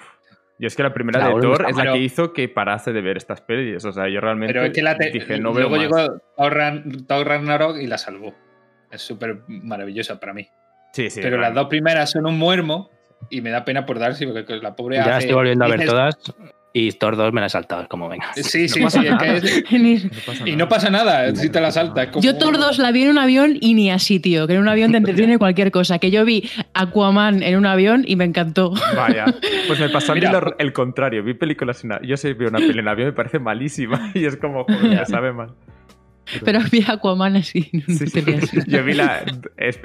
Yo 0.59 0.67
es 0.67 0.75
que 0.75 0.83
la 0.83 0.93
primera 0.93 1.17
La 1.19 1.29
de 1.29 1.41
Thor 1.41 1.65
es 1.67 1.75
la 1.75 1.91
que 1.93 1.97
hizo 1.97 2.33
que 2.33 2.47
parase 2.47 2.93
de 2.93 3.01
ver 3.01 3.17
estas 3.17 3.41
pelis. 3.41 3.83
O 3.83 3.91
sea, 3.91 4.07
yo 4.07 4.21
realmente 4.21 4.53
Pero 4.53 4.65
es 4.65 4.71
que 4.73 4.83
la 4.83 4.95
te- 4.95 5.09
dije, 5.09 5.39
no 5.39 5.53
veo 5.53 5.67
luego 5.69 5.81
llegó 5.83 6.21
Thor, 6.37 6.53
Ran- 6.53 7.07
Thor 7.07 7.27
Ragnarok 7.27 7.77
y 7.77 7.87
la 7.87 7.97
salvó. 7.97 8.35
Es 8.91 9.01
súper 9.01 9.39
maravillosa 9.47 10.19
para 10.19 10.33
mí. 10.33 10.47
Sí, 10.93 11.09
sí. 11.09 11.19
Pero 11.23 11.37
no, 11.37 11.41
las 11.41 11.55
dos 11.55 11.67
primeras 11.67 12.11
son 12.11 12.27
un 12.27 12.37
muermo 12.37 12.91
y 13.31 13.41
me 13.41 13.49
da 13.49 13.65
pena 13.65 13.87
por 13.87 13.97
Darcy 13.97 14.27
porque 14.27 14.57
la 14.57 14.75
pobre 14.75 14.97
Ya 14.97 15.03
hace- 15.15 15.19
estoy 15.19 15.33
volviendo 15.33 15.65
a 15.65 15.67
ver 15.69 15.79
dices- 15.79 15.89
todas 15.91 16.15
y 16.73 16.91
Thor 16.93 17.17
2 17.17 17.33
me 17.33 17.41
la 17.41 17.47
he 17.47 17.49
saltado. 17.49 17.81
Es 17.83 17.87
como, 17.89 18.07
venga. 18.07 18.31
Sí, 18.35 18.67
sí, 18.69 18.79
No 18.79 18.85
pasa 18.85 19.01
sí. 19.01 19.07
es 19.07 19.17
que 19.17 19.37
es- 19.37 20.11
no 20.39 20.47
y 20.47 20.55
no 20.55 20.69
pasa 20.69 20.89
nada 20.89 21.35
si 21.35 21.49
te 21.49 21.59
la 21.59 21.71
saltas. 21.71 22.07
como- 22.07 22.23
Yo 22.23 22.37
Thor 22.37 22.57
2 22.57 22.77
la 22.79 22.91
vi 22.91 23.03
en 23.03 23.09
un 23.09 23.17
avión 23.17 23.57
y 23.59 23.73
ni 23.73 23.91
así, 23.91 24.19
tío. 24.19 24.47
Que 24.47 24.53
en 24.53 24.61
un 24.61 24.67
avión 24.69 24.91
te 24.91 24.97
entretiene 24.97 25.37
cualquier 25.37 25.71
cosa. 25.71 25.99
Que 25.99 26.11
yo 26.11 26.23
vi 26.25 26.49
Aquaman 26.73 27.43
en 27.43 27.57
un 27.57 27.65
avión 27.65 28.03
y 28.07 28.15
me 28.15 28.23
encantó. 28.25 28.73
Vaya, 28.95 29.25
pues 29.67 29.79
me 29.79 29.89
pasó 29.89 30.13
a 30.13 30.15
mí 30.15 30.21
el 30.59 30.73
contrario. 30.73 31.23
Vi 31.23 31.33
películas 31.33 31.83
en 31.83 31.91
Yo 32.07 32.15
sé, 32.17 32.33
veo 32.33 32.49
una 32.49 32.59
peli 32.59 32.79
en 32.79 32.87
avión 32.87 33.07
y 33.09 33.11
me 33.11 33.15
parece 33.15 33.39
malísima. 33.39 34.11
Y 34.15 34.25
es 34.25 34.37
como, 34.37 34.63
joder, 34.63 34.83
me 34.99 35.05
sabe 35.05 35.33
mal. 35.33 35.49
Pero 36.45 36.59
vi 36.71 36.83
Aquaman 36.87 37.35
así. 37.37 37.69
No, 37.73 37.83
Sí, 37.95 38.07
sí. 38.07 38.23
Yo 38.67 38.83
vi 38.83 38.93
la. 38.93 39.23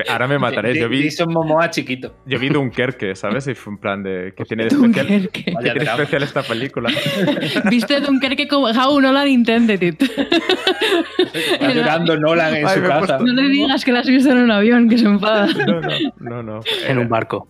Ahora 0.08 0.28
me 0.28 0.38
mataréis. 0.38 0.78
Yo 0.78 0.88
vi, 0.88 1.04
Jason 1.04 1.32
Momoa 1.32 1.70
chiquito. 1.70 2.14
yo 2.26 2.38
vi 2.38 2.48
Dunkerque, 2.48 3.14
¿sabes? 3.14 3.46
Y 3.48 3.54
fue 3.54 3.72
en 3.74 3.78
plan 3.78 4.02
de. 4.02 4.32
¿Qué 4.36 4.44
tiene 4.44 4.64
de 4.64 4.68
especial, 4.68 5.06
Dunkerque. 5.08 5.44
¿qué 5.44 5.52
Vaya 5.52 5.72
tiene 5.74 5.90
especial 5.90 6.22
esta 6.22 6.42
película? 6.42 6.90
¿Viste 7.70 8.00
Dunkerque 8.00 8.48
como 8.48 8.66
How 8.66 9.00
Nolan 9.00 9.28
intended 9.28 9.82
it? 9.82 10.02
Llorando 11.60 12.16
Nolan 12.18 12.54
en 12.56 12.66
Ay, 12.66 12.76
su 12.76 12.82
casa. 12.82 13.18
puesto- 13.18 13.26
No 13.26 13.32
le 13.32 13.48
digas 13.48 13.84
que 13.84 13.92
la 13.92 14.00
has 14.00 14.06
visto 14.08 14.30
en 14.30 14.38
un 14.38 14.50
avión, 14.50 14.88
que 14.88 14.98
se 14.98 15.06
enfada. 15.06 15.46
No, 15.66 15.80
no, 15.80 15.90
no. 16.20 16.42
no. 16.42 16.60
En 16.86 16.98
un 16.98 17.08
barco. 17.08 17.48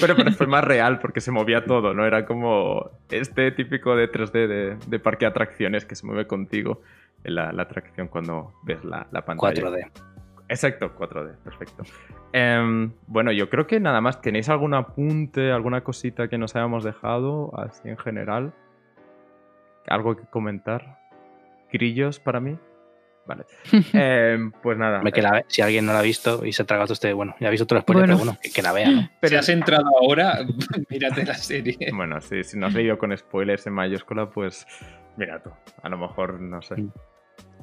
pero, 0.00 0.14
pero 0.14 0.30
fue 0.32 0.46
más 0.46 0.62
real 0.62 1.00
porque 1.00 1.20
se 1.20 1.32
movía 1.32 1.64
todo, 1.64 1.94
¿no? 1.94 2.06
Era 2.06 2.24
como 2.26 2.90
este 3.10 3.50
típico 3.50 3.96
de 3.96 4.08
3D 4.10 4.46
de, 4.46 4.76
de 4.86 4.98
parque 5.00 5.24
de 5.24 5.30
atracciones 5.30 5.84
que 5.84 5.96
se 5.96 6.06
mueve 6.06 6.26
contigo 6.28 6.80
la, 7.24 7.52
la 7.52 7.62
atracción 7.62 8.08
cuando 8.08 8.52
ves 8.64 8.84
la, 8.84 9.06
la 9.10 9.24
pantalla. 9.24 9.62
4D. 9.62 9.90
Exacto, 10.48 10.92
4D, 10.96 11.36
perfecto. 11.44 11.84
Em, 12.32 12.92
bueno, 13.06 13.30
yo 13.30 13.48
creo 13.48 13.66
que 13.66 13.78
nada 13.78 14.00
más. 14.00 14.20
¿Tenéis 14.20 14.48
algún 14.48 14.74
apunte, 14.74 15.52
alguna 15.52 15.82
cosita 15.82 16.28
que 16.28 16.38
nos 16.38 16.56
hayamos 16.56 16.82
dejado 16.82 17.52
así 17.58 17.88
en 17.88 17.96
general? 17.98 18.52
¿Algo 19.86 20.16
que 20.16 20.24
comentar? 20.24 20.98
¿Grillos 21.72 22.18
para 22.20 22.40
mí? 22.40 22.58
Vale. 23.26 23.44
Em, 23.92 24.50
pues 24.50 24.76
nada. 24.76 25.02
Me 25.02 25.12
que 25.12 25.22
la 25.22 25.30
ve- 25.32 25.44
si 25.46 25.62
alguien 25.62 25.86
no 25.86 25.92
la 25.92 26.00
ha 26.00 26.02
visto 26.02 26.44
y 26.44 26.52
se 26.52 26.62
ha 26.62 26.66
tragado 26.66 26.92
usted, 26.92 27.14
bueno, 27.14 27.36
ya 27.38 27.46
ha 27.46 27.50
visto 27.50 27.66
todo 27.66 27.76
el 27.78 27.82
spoiler, 27.82 28.06
Bueno. 28.06 28.16
pero 28.16 28.24
bueno, 28.30 28.38
que, 28.42 28.50
que 28.50 28.62
la 28.62 28.72
vea, 28.72 28.90
¿no? 28.90 29.00
Si 29.02 29.08
Pero- 29.20 29.38
has 29.38 29.48
entrado 29.50 29.84
ahora, 30.00 30.38
mírate 30.90 31.24
la 31.24 31.34
serie. 31.34 31.76
Bueno, 31.94 32.20
sí, 32.20 32.42
si 32.42 32.58
no 32.58 32.66
has 32.66 32.74
leído 32.74 32.98
con 32.98 33.16
spoilers 33.16 33.66
en 33.68 33.74
mayúscula, 33.74 34.28
pues 34.30 34.66
mira 35.16 35.40
tú. 35.40 35.50
A 35.82 35.88
lo 35.88 35.98
mejor, 35.98 36.40
no 36.40 36.60
sé. 36.60 36.74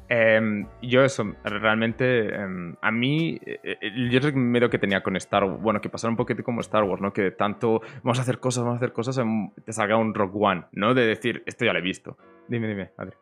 Em, 0.10 0.66
yo 0.82 1.04
eso, 1.04 1.36
realmente, 1.44 2.34
em, 2.34 2.76
a 2.82 2.92
mí, 2.92 3.38
eh, 3.46 3.60
eh, 3.64 4.10
yo 4.10 4.20
es 4.20 4.26
el 4.26 4.36
miedo 4.36 4.70
que 4.70 4.80
tenía 4.80 5.02
con 5.02 5.18
Star 5.18 5.44
Wars, 5.44 5.62
bueno, 5.62 5.82
que 5.82 5.90
pasara 5.90 6.12
un 6.12 6.18
poquito 6.18 6.44
como 6.44 6.62
Star 6.62 6.84
Wars, 6.84 7.02
¿no? 7.02 7.12
Que 7.12 7.32
tanto 7.32 7.82
vamos 8.04 8.18
a 8.20 8.22
hacer 8.22 8.40
cosas, 8.40 8.64
vamos 8.64 8.76
a 8.76 8.78
hacer 8.78 8.94
cosas, 8.94 9.18
em, 9.18 9.50
te 9.66 9.74
salga 9.74 9.98
un 9.98 10.14
Rock 10.14 10.36
One, 10.36 10.64
¿no? 10.72 10.94
De 10.94 11.06
decir, 11.06 11.44
esto 11.46 11.66
ya 11.66 11.74
lo 11.74 11.80
he 11.80 11.82
visto. 11.82 12.18
Dime, 12.48 12.68
dime, 12.68 12.92
Adri, 12.98 13.16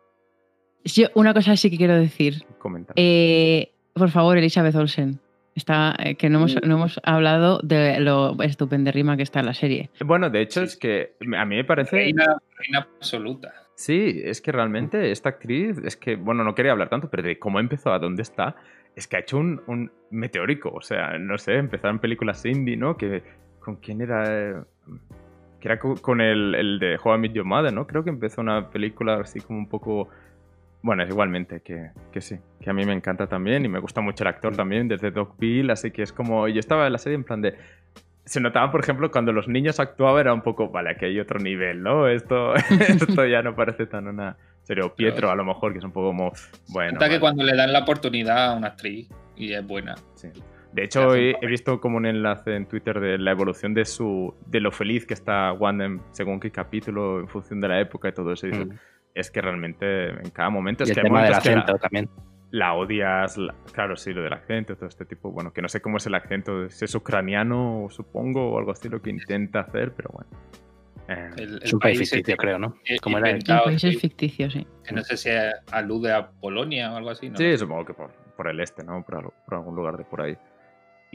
Yo 0.83 1.07
una 1.15 1.33
cosa 1.33 1.55
sí 1.55 1.71
que 1.71 1.77
quiero 1.77 1.95
decir. 1.95 2.43
comenta. 2.59 2.93
Eh, 2.95 3.71
por 3.93 4.09
favor, 4.09 4.37
Elizabeth 4.37 4.75
Olsen. 4.75 5.19
Está, 5.55 5.95
eh, 5.97 6.15
que 6.15 6.29
no 6.29 6.39
hemos, 6.39 6.61
no 6.65 6.75
hemos 6.75 6.99
hablado 7.03 7.59
de 7.63 8.01
lo 8.01 8.35
estupendérrima 8.43 9.15
que 9.15 9.23
está 9.23 9.39
en 9.39 9.45
la 9.45 9.53
serie. 9.53 9.89
bueno, 10.05 10.29
de 10.29 10.41
hecho, 10.41 10.59
sí, 10.59 10.65
es 10.65 10.77
que 10.77 11.15
a 11.35 11.45
mí 11.45 11.55
me 11.55 11.63
parece... 11.63 11.95
Reina, 11.95 12.37
reina 12.57 12.79
absoluta. 12.79 13.53
Sí, 13.75 14.21
es 14.23 14.41
que 14.41 14.51
realmente 14.53 15.11
esta 15.11 15.29
actriz, 15.29 15.77
es 15.83 15.97
que, 15.97 16.15
bueno, 16.15 16.43
no 16.43 16.55
quería 16.55 16.71
hablar 16.71 16.89
tanto, 16.89 17.09
pero 17.09 17.23
de 17.23 17.37
cómo 17.37 17.59
empezó 17.59 17.91
a 17.91 17.99
dónde 17.99 18.21
está, 18.21 18.55
es 18.95 19.05
que 19.07 19.17
ha 19.17 19.19
hecho 19.19 19.37
un, 19.37 19.61
un 19.67 19.91
meteórico. 20.11 20.69
O 20.69 20.81
sea, 20.81 21.17
no 21.19 21.37
sé, 21.37 21.55
empezar 21.55 21.91
en 21.91 21.99
películas 21.99 22.45
indie, 22.45 22.77
¿no? 22.77 22.95
Que, 22.95 23.21
¿Con 23.59 23.75
quién 23.77 23.99
era? 24.01 24.65
Que 25.59 25.67
era 25.67 25.77
co- 25.79 25.95
con 26.01 26.21
el, 26.21 26.55
el 26.55 26.79
de 26.79 26.93
I 27.03 27.17
Met 27.17 27.33
Your 27.33 27.45
Mother, 27.45 27.73
¿no? 27.73 27.85
Creo 27.85 28.03
que 28.03 28.11
empezó 28.11 28.41
una 28.41 28.69
película 28.69 29.15
así 29.15 29.41
como 29.41 29.59
un 29.59 29.67
poco... 29.67 30.07
Bueno, 30.81 31.01
es 31.03 31.09
igualmente 31.09 31.61
que, 31.61 31.89
que 32.13 32.21
sí, 32.21 32.37
que 32.61 32.69
a 32.69 32.73
mí 32.73 32.85
me 32.85 32.93
encanta 32.93 33.25
también 33.27 33.65
y 33.65 33.67
me 33.67 33.79
gusta 33.79 34.01
mucho 34.01 34.23
el 34.23 34.27
actor 34.27 34.55
también, 34.55 34.87
desde 34.87 35.09
Doc 35.09 35.35
Bill, 35.39 35.71
así 35.71 35.89
que 35.91 36.03
es 36.03 36.13
como... 36.13 36.47
Yo 36.47 36.59
estaba 36.59 36.85
en 36.85 36.93
la 36.93 36.99
serie 36.99 37.15
en 37.15 37.23
plan 37.23 37.41
de 37.41 37.55
se 38.25 38.39
notaba, 38.41 38.71
por 38.71 38.81
ejemplo, 38.81 39.11
cuando 39.11 39.31
los 39.31 39.47
niños 39.47 39.79
actuaban 39.79 40.19
era 40.21 40.33
un 40.33 40.41
poco, 40.41 40.69
vale, 40.69 40.89
aquí 40.91 41.05
hay 41.05 41.19
otro 41.19 41.39
nivel, 41.39 41.81
¿no? 41.83 42.07
Esto, 42.07 42.53
esto 42.89 43.25
ya 43.25 43.41
no 43.41 43.55
parece 43.55 43.85
tan 43.85 44.07
una 44.07 44.35
serie. 44.63 44.83
O 44.83 44.93
Pietro, 44.95 45.29
a 45.29 45.35
lo 45.35 45.43
mejor, 45.45 45.71
que 45.73 45.77
es 45.79 45.83
un 45.85 45.91
poco 45.91 46.07
como, 46.07 46.31
bueno. 46.69 46.97
Cuenta 46.97 47.09
que 47.09 47.19
cuando 47.19 47.43
le 47.43 47.55
dan 47.55 47.71
la 47.71 47.79
oportunidad 47.79 48.51
a 48.51 48.55
una 48.57 48.67
actriz 48.69 49.09
y 49.35 49.53
es 49.53 49.65
buena. 49.65 49.95
sí. 50.15 50.29
De 50.73 50.83
hecho, 50.83 51.15
he, 51.15 51.37
he 51.41 51.47
visto 51.47 51.79
como 51.79 51.95
un 51.95 52.05
enlace 52.05 52.53
en 52.53 52.65
Twitter 52.65 52.99
de 52.99 53.17
la 53.17 53.31
evolución 53.31 53.73
de 53.73 53.85
su 53.85 54.35
de 54.45 54.59
lo 54.59 54.71
feliz 54.73 55.05
que 55.05 55.13
está 55.13 55.53
Wanda 55.53 55.85
en- 55.85 56.01
según 56.11 56.37
qué 56.41 56.51
capítulo, 56.51 57.21
en 57.21 57.29
función 57.29 57.61
de 57.61 57.69
la 57.69 57.79
época 57.79 58.09
y 58.09 58.11
todo 58.11 58.33
eso. 58.33 58.45
Mm. 58.47 58.71
Es 59.13 59.31
que 59.31 59.39
realmente 59.39 60.09
en 60.09 60.29
cada 60.31 60.49
momento 60.49 60.83
es 60.83 60.89
Y 60.89 60.91
el 60.91 60.95
que 60.95 60.99
hay 60.99 61.05
tema 61.05 61.23
del 61.23 61.31
momentos 61.31 61.43
que 61.49 61.55
la- 61.55 61.61
acento 61.61 61.77
también. 61.79 62.09
La 62.55 62.73
odias, 62.73 63.37
la- 63.37 63.53
claro, 63.73 63.97
sí, 63.97 64.13
lo 64.13 64.23
del 64.23 64.31
acento, 64.33 64.75
todo 64.77 64.87
este 64.87 65.03
tipo, 65.05 65.29
bueno, 65.31 65.51
que 65.51 65.61
no 65.61 65.67
sé 65.67 65.81
cómo 65.81 65.97
es 65.97 66.05
el 66.05 66.15
acento, 66.15 66.69
si 66.69 66.85
es 66.85 66.95
ucraniano, 66.95 67.87
supongo, 67.89 68.53
o 68.53 68.57
algo 68.59 68.71
así, 68.71 68.87
lo 68.87 69.01
que 69.01 69.09
intenta 69.09 69.59
hacer, 69.61 69.91
pero 69.93 70.09
bueno. 70.13 70.29
Eh, 71.07 71.29
El, 71.37 71.59
Es 71.61 71.73
un 71.73 71.79
país 71.79 71.99
ficticio, 71.99 72.23
que- 72.23 72.37
creo, 72.37 72.57
¿no? 72.57 72.77
Como 73.01 73.17
era 73.17 73.29
el- 73.31 73.43
país 73.43 73.83
es 73.83 73.99
ficticio, 73.99 74.49
sí. 74.49 74.65
que 74.85 74.95
no 74.95 75.03
sé 75.03 75.17
si 75.17 75.29
alude 75.71 76.13
a 76.13 76.29
Polonia 76.31 76.93
o 76.93 76.95
algo 76.95 77.09
así, 77.09 77.29
¿no? 77.29 77.37
sí, 77.37 77.57
supongo 77.57 77.85
que 77.85 77.93
por, 77.93 78.11
por 78.37 78.47
el 78.47 78.59
este, 78.61 78.83
¿no? 78.83 79.03
Por 79.03 79.31
algún 79.49 79.75
lugar 79.75 79.97
de 79.97 80.05
por 80.05 80.21
ahí. 80.21 80.37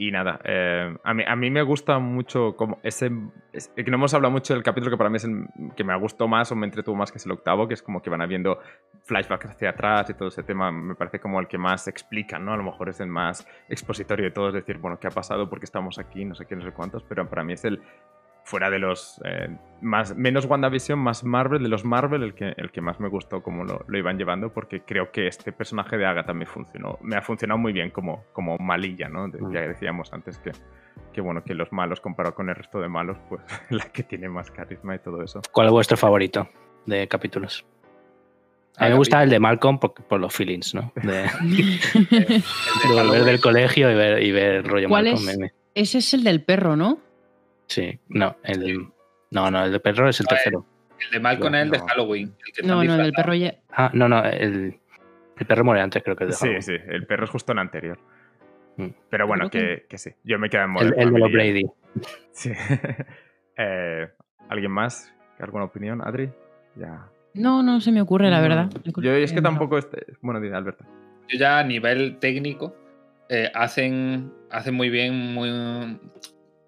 Y 0.03 0.09
nada, 0.09 0.39
eh, 0.45 0.97
a, 1.03 1.13
mí, 1.13 1.23
a 1.27 1.35
mí 1.35 1.51
me 1.51 1.61
gusta 1.61 1.99
mucho 1.99 2.55
como 2.55 2.79
ese... 2.81 3.11
es- 3.53 3.67
que 3.75 3.83
no 3.83 3.97
hemos 3.97 4.11
hablado 4.15 4.31
mucho 4.31 4.55
del 4.55 4.63
capítulo 4.63 4.89
que 4.89 4.97
para 4.97 5.11
mí 5.11 5.17
es 5.17 5.25
el 5.25 5.45
que 5.75 5.83
me 5.83 5.95
gustó 5.95 6.27
más 6.27 6.51
o 6.51 6.55
me 6.55 6.65
entretuvo 6.65 6.95
más, 6.95 7.11
que 7.11 7.19
es 7.19 7.25
el 7.27 7.31
octavo, 7.33 7.67
que 7.67 7.75
es 7.75 7.83
como 7.83 8.01
que 8.01 8.09
van 8.09 8.19
habiendo 8.19 8.57
flashbacks 9.03 9.45
hacia 9.51 9.69
atrás 9.69 10.09
y 10.09 10.15
todo 10.15 10.29
ese 10.29 10.41
tema. 10.41 10.71
Me 10.71 10.95
parece 10.95 11.19
como 11.19 11.39
el 11.39 11.47
que 11.47 11.59
más 11.59 11.87
explica, 11.87 12.39
¿no? 12.39 12.51
A 12.51 12.57
lo 12.57 12.63
mejor 12.63 12.89
es 12.89 12.99
el 12.99 13.09
más 13.09 13.45
expositorio 13.69 14.25
de 14.25 14.31
todos, 14.31 14.55
decir, 14.55 14.79
bueno, 14.79 14.97
¿qué 14.99 15.05
ha 15.05 15.11
pasado? 15.11 15.47
¿Por 15.47 15.59
qué 15.59 15.65
estamos 15.65 15.99
aquí? 15.99 16.25
No 16.25 16.33
sé 16.33 16.47
qué, 16.47 16.55
no 16.55 16.63
sé 16.63 16.71
cuántos, 16.71 17.03
pero 17.03 17.29
para 17.29 17.43
mí 17.43 17.53
es 17.53 17.63
el... 17.65 17.79
Fuera 18.51 18.69
de 18.69 18.79
los 18.79 19.21
eh, 19.23 19.47
más 19.79 20.13
menos 20.17 20.45
WandaVision, 20.45 20.99
más 20.99 21.23
Marvel, 21.23 21.63
de 21.63 21.69
los 21.69 21.85
Marvel, 21.85 22.21
el 22.21 22.33
que, 22.33 22.53
el 22.57 22.69
que 22.69 22.81
más 22.81 22.99
me 22.99 23.07
gustó 23.07 23.41
cómo 23.41 23.63
lo, 23.63 23.85
lo 23.87 23.97
iban 23.97 24.17
llevando, 24.17 24.51
porque 24.53 24.81
creo 24.81 25.09
que 25.09 25.27
este 25.27 25.53
personaje 25.53 25.97
de 25.97 26.05
Agatha 26.05 26.33
me 26.33 26.45
funcionó, 26.45 26.99
me 27.01 27.15
ha 27.15 27.21
funcionado 27.21 27.57
muy 27.57 27.71
bien 27.71 27.91
como, 27.91 28.25
como 28.33 28.57
malilla, 28.57 29.07
¿no? 29.07 29.29
De- 29.29 29.39
Mm. 29.41 29.53
Ya 29.53 29.61
decíamos 29.61 30.11
antes 30.11 30.37
que, 30.39 30.51
que 31.13 31.21
bueno, 31.21 31.45
que 31.45 31.53
los 31.53 31.71
malos 31.71 32.01
comparado 32.01 32.35
con 32.35 32.49
el 32.49 32.55
resto 32.55 32.81
de 32.81 32.89
malos, 32.89 33.17
pues 33.29 33.41
la 33.69 33.85
que 33.85 34.03
tiene 34.03 34.27
más 34.27 34.51
carisma 34.51 34.95
y 34.95 34.99
todo 34.99 35.23
eso. 35.23 35.41
¿Cuál 35.53 35.67
es 35.67 35.71
vuestro 35.73 35.95
favorito 35.95 36.49
de 36.85 37.07
capítulos? 37.07 37.65
A 38.77 38.83
mí 38.85 38.89
me 38.91 38.97
gusta 38.97 39.23
el 39.23 39.29
de 39.29 39.39
Malcolm 39.39 39.79
por, 39.79 39.93
por 39.93 40.19
los 40.19 40.33
feelings, 40.35 40.75
¿no? 40.75 40.91
De, 40.95 41.11
de 41.13 41.23
de 42.83 42.93
volver 42.93 43.23
del 43.23 43.39
colegio 43.39 43.89
y 43.89 43.95
ver, 43.95 44.21
y 44.23 44.31
ver 44.33 44.55
el 44.55 44.63
rollo 44.65 44.89
¿Cuál 44.89 45.05
Malcolm. 45.05 45.29
es? 45.29 45.37
me- 45.37 45.45
me- 45.45 45.51
Ese 45.73 45.99
es 45.99 46.13
el 46.13 46.23
del 46.25 46.43
perro, 46.43 46.75
¿no? 46.75 46.99
Sí, 47.71 47.97
no, 48.09 48.35
el, 48.43 48.87
no, 49.31 49.49
no, 49.49 49.63
el 49.63 49.71
de 49.71 49.79
perro 49.79 50.09
es 50.09 50.19
el 50.19 50.25
No, 50.25 50.29
tercero. 50.35 50.65
El 50.99 51.11
de 51.11 51.19
Malcolm 51.21 51.55
es 51.55 51.61
el 51.63 51.71
de. 51.71 51.79
Halloween. 51.79 52.35
El 52.45 52.53
que 52.53 52.63
No, 52.67 52.83
no, 52.83 52.95
el 52.95 53.03
del 53.03 53.13
perro 53.13 53.33
ya. 53.33 53.55
Ah, 53.71 53.89
no, 53.93 54.09
no, 54.09 54.23
el, 54.25 54.75
el 55.37 55.45
perro 55.45 55.63
muere 55.63 55.81
antes, 55.81 56.03
creo 56.03 56.15
que 56.17 56.25
el 56.25 56.29
de 56.31 56.35
Sí, 56.35 56.41
Halloween. 56.41 56.61
sí, 56.63 56.73
el 56.87 57.05
perro 57.07 57.23
es 57.23 57.29
justo 57.29 57.53
en 57.53 57.59
anterior. 57.59 57.97
Mm. 58.75 58.87
Pero 59.09 59.25
bueno, 59.27 59.49
que, 59.49 59.85
que 59.87 59.97
sí, 59.97 60.11
yo 60.25 60.37
me 60.37 60.49
quedo 60.49 60.63
en 60.63 60.67
El, 60.69 60.73
Modern 60.73 60.99
el 61.01 61.13
de 61.13 61.19
los. 61.19 61.31
Brady. 61.31 61.65
Sí. 62.33 62.51
Eh, 63.57 64.07
¿Alguien 64.49 64.71
más? 64.71 65.13
¿Alguna 65.39 65.65
opinión, 65.65 66.01
Adri? 66.05 66.29
Ya. 66.75 67.07
No, 67.33 67.63
no 67.63 67.79
se 67.79 67.91
me 67.91 68.01
ocurre, 68.01 68.29
la 68.29 68.37
No. 68.37 68.43
verdad. 68.43 68.69
Yo 68.97 69.11
es 69.13 69.31
que 69.33 69.41
tampoco... 69.41 69.77
Este... 69.77 70.05
Bueno, 70.21 70.39
dime, 70.41 70.55
Alberto. 70.57 70.83
Yo 71.29 71.37
ya 71.39 71.59
a 71.59 71.63
nivel 71.63 72.17
técnico 72.19 72.75
eh, 73.29 73.49
hacen, 73.55 74.31
hacen 74.49 74.73
muy 74.73 74.89
bien 74.89 75.33
muy, 75.33 75.49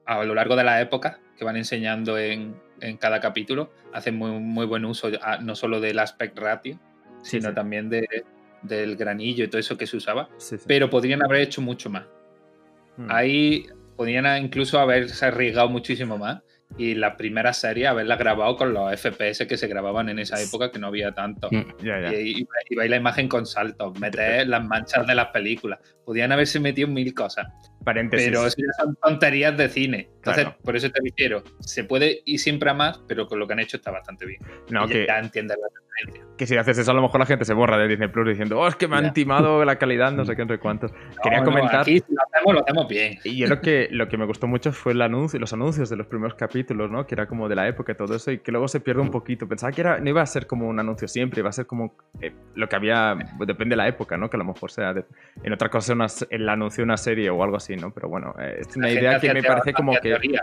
a 0.06 0.24
lo 0.24 0.36
largo 0.36 0.56
de 0.56 0.64
la 0.64 0.82
época 0.82 1.20
que 1.38 1.46
van 1.46 1.58
enseñando 1.58 2.18
en, 2.18 2.56
en 2.82 2.98
cada 2.98 3.20
capítulo, 3.20 3.72
hacen 3.94 4.16
muy, 4.16 4.32
muy 4.32 4.66
buen 4.66 4.86
uso 4.86 5.10
ah, 5.22 5.38
no 5.42 5.56
solo 5.56 5.80
del 5.80 6.00
aspect 6.00 6.38
ratio, 6.38 6.80
Sí, 7.22 7.38
sino 7.40 7.50
sí. 7.50 7.56
también 7.56 7.90
de, 7.90 8.26
del 8.64 8.98
granillo 8.98 9.46
y 9.46 9.48
todo 9.48 9.60
eso 9.60 9.78
que 9.78 9.88
se 9.88 9.96
usaba, 9.98 10.28
Sí, 10.38 10.58
sí. 10.58 10.66
pero 10.68 10.90
podrían 10.90 11.24
haber 11.24 11.42
hecho 11.42 11.62
mucho 11.62 11.90
más. 11.90 12.04
Mm. 12.98 13.08
Ahí 13.10 13.66
podrían 13.96 14.26
incluso 14.44 14.80
haberse 14.80 15.26
arriesgado 15.26 15.70
muchísimo 15.70 16.18
más 16.18 16.42
y 16.78 16.96
la 16.96 17.16
primera 17.18 17.54
serie 17.54 17.86
haberla 17.88 18.16
grabado 18.16 18.56
con 18.58 18.74
los 18.74 18.92
FPS 19.00 19.46
que 19.48 19.58
se 19.58 19.68
grababan 19.68 20.10
en 20.10 20.18
esa 20.20 20.42
época 20.42 20.72
que 20.72 20.80
no 20.80 20.88
había 20.88 21.14
tanto. 21.14 21.48
Mm. 21.52 21.66
Ya. 21.84 22.14
Y, 22.14 22.40
y, 22.42 22.48
y 22.70 22.76
veis 22.76 22.90
la 22.90 22.98
imagen 22.98 23.28
con 23.30 23.46
saltos, 23.46 23.98
meter 24.00 24.48
las 24.48 24.66
manchas 24.66 25.06
de 25.08 25.16
las 25.16 25.28
películas. 25.28 25.80
Podían 26.04 26.32
haberse 26.32 26.60
metido 26.60 26.88
mil 26.88 27.14
cosas, 27.14 27.48
Paréntesis. 27.84 28.27
pero 28.30 28.45
eso 28.47 28.55
ya 28.57 28.84
son 28.84 28.95
tonterías 29.01 29.57
de 29.57 29.69
cine. 29.69 30.10
Entonces, 30.15 30.43
Claro. 30.45 30.57
por 30.64 30.76
eso 30.76 30.89
te 30.89 31.01
refiero, 31.03 31.43
se 31.60 31.84
puede 31.84 32.22
ir 32.26 32.39
siempre 32.39 32.69
a 32.69 32.73
más, 32.73 32.99
pero 33.07 33.27
con 33.27 33.39
lo 33.39 33.47
que 33.47 33.53
han 33.53 33.60
hecho 33.60 33.77
está 33.77 33.91
bastante 33.91 34.26
bien. 34.26 34.41
No, 34.69 34.85
Y 34.85 34.89
que, 34.89 35.05
ya 35.07 35.19
entiendes 35.19 35.57
la 35.61 35.68
referencia. 35.68 36.26
que 36.38 36.47
si 36.47 36.55
haces 36.57 36.77
eso, 36.77 36.91
a 36.91 36.93
lo 36.93 37.01
mejor 37.01 37.19
la 37.19 37.26
gente 37.26 37.43
se 37.45 37.53
borra 37.53 37.77
de 37.77 37.88
Disney 37.88 38.07
Plus 38.07 38.27
diciendo, 38.27 38.57
oh, 38.60 38.68
es 38.68 38.76
que 38.76 38.88
me 38.88 38.95
han 38.95 39.14
timado 39.14 39.64
la 39.65 39.77
calidad, 39.77 40.11
no 40.14 40.23
sé 40.26 40.35
qué, 40.35 40.45
no 40.45 40.53
sé 40.53 40.60
cuántos. 40.60 40.91
Quería 41.22 41.39
No, 41.39 41.45
no, 41.45 41.51
comentar. 41.51 41.81
aquí 41.81 41.99
si 41.99 42.14
lo 42.14 42.22
hacemos, 42.22 42.53
lo 42.55 42.61
hacemos 42.61 42.88
bien. 42.88 43.19
Y 43.26 43.38
yo 43.38 43.47
lo 43.47 43.60
que, 43.61 43.89
lo 43.91 44.07
que 44.07 44.18
me 44.18 44.26
gustó 44.26 44.47
mucho 44.47 44.72
fue 44.72 44.93
el 44.93 45.01
anuncio, 45.01 45.39
los 45.39 45.51
anuncios 45.53 45.89
de 45.89 45.97
los 45.97 46.07
primeros 46.07 46.35
capítulos, 46.35 46.89
¿no? 46.89 47.05
Que 47.05 47.15
era 47.15 47.27
como 47.27 47.47
de 47.49 47.55
la 47.55 47.68
época 47.68 47.91
y 47.91 47.95
todo 47.95 48.15
eso, 48.15 48.31
y 48.31 48.39
que 48.39 48.51
luego 48.51 48.68
se 48.69 48.80
pierde 48.80 49.01
un 49.01 49.11
poquito. 49.11 49.47
Pensaba 49.47 49.72
que 49.73 49.81
era, 49.81 49.99
no 49.99 50.10
iba 50.10 50.22
a 50.22 50.26
ser 50.26 50.47
como 50.47 50.68
un 50.68 50.80
anuncio 50.80 51.07
siempre, 51.07 51.41
iba 51.41 51.49
a 51.49 51.53
ser 51.53 51.65
como 51.68 51.95
eh, 52.22 52.31
lo 52.55 52.68
que 52.69 52.76
había, 52.77 53.15
depende 53.45 53.73
de 53.73 53.77
la 53.77 53.88
época, 53.88 54.18
¿no? 54.18 54.30
Que 54.30 54.38
a 54.38 54.39
lo 54.39 54.45
mejor 54.45 54.72
sea 54.72 54.93
de- 54.93 55.05
en 55.43 55.51
otra 55.53 55.69
cosa 55.69 55.93
una, 55.93 56.07
el 56.30 56.47
anuncio 56.49 56.81
de 56.81 56.85
una 56.85 56.97
serie 56.97 57.30
o 57.30 57.43
algo 57.43 57.57
así, 57.57 57.73
¿no? 57.78 57.94
Pero 57.94 58.10
bueno, 58.10 58.34
eh, 58.40 58.58
es 58.60 58.76
una 58.76 58.88
La 58.88 58.94
idea 58.94 59.20
que 59.20 59.34
me 59.34 59.44
parece 59.44 59.74
como 59.74 59.94
que... 59.94 60.00
teoría. 60.00 60.41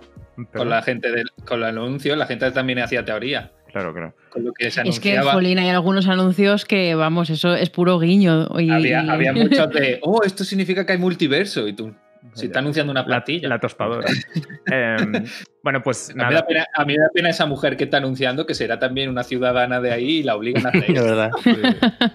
Con 0.53 0.69
la 0.69 0.83
gente 0.83 1.11
del, 1.11 1.31
con 1.45 1.59
el 1.59 1.65
anuncio, 1.65 2.17
la 2.17 2.27
gente 2.27 2.51
también 2.51 2.79
hacía 2.79 3.05
teoría. 3.05 3.53
Claro, 3.71 3.93
claro. 3.93 4.15
Con 4.31 4.45
lo 4.45 4.53
que 4.53 4.71
se 4.71 4.83
Es 4.89 4.99
que. 5.01 5.19
Jolín, 5.21 5.59
hay 5.59 5.69
algunos 5.69 6.09
anuncios 6.09 6.65
que, 6.65 6.95
vamos, 6.95 7.31
eso 7.31 7.55
es 7.55 7.71
puro 7.71 7.99
guiño. 7.99 8.49
Y, 8.59 8.71
había, 8.71 9.01
había 9.01 9.33
muchos 9.33 9.71
de, 9.71 9.99
oh, 10.03 10.23
esto 10.25 10.45
significa 10.45 10.85
que 10.87 10.93
hay 10.93 10.99
multiverso. 10.99 11.69
Y 11.69 11.75
tú, 11.75 11.95
si 12.35 12.47
está 12.47 12.59
anunciando 12.61 12.91
una 12.91 13.01
La, 13.01 13.07
platilla. 13.07 13.49
la 13.49 13.59
tostadora. 13.61 14.07
Em, 14.67 15.25
bueno, 15.63 15.83
pues 15.83 16.11
A 16.11 16.13
mí, 16.15 16.19
me 16.19 16.25
nada. 16.25 16.35
da 16.41 16.47
pena, 16.47 16.67
a 16.75 16.85
mí 16.85 16.95
me 16.95 17.01
da 17.01 17.09
pena 17.13 17.29
esa 17.31 17.47
mujer 17.47 17.77
que 17.77 17.85
está 17.85 17.97
anunciando 17.99 18.47
que 18.47 18.55
será 18.55 18.79
también 18.79 19.09
una 19.09 19.23
ciudadana 19.25 19.81
de 19.81 19.93
ahí 19.93 20.19
y 20.19 20.23
la 20.23 20.37
obligan 20.37 20.67
a 20.67 20.71
De 20.71 20.79
hacer. 20.79 20.95
verdad. 21.03 21.31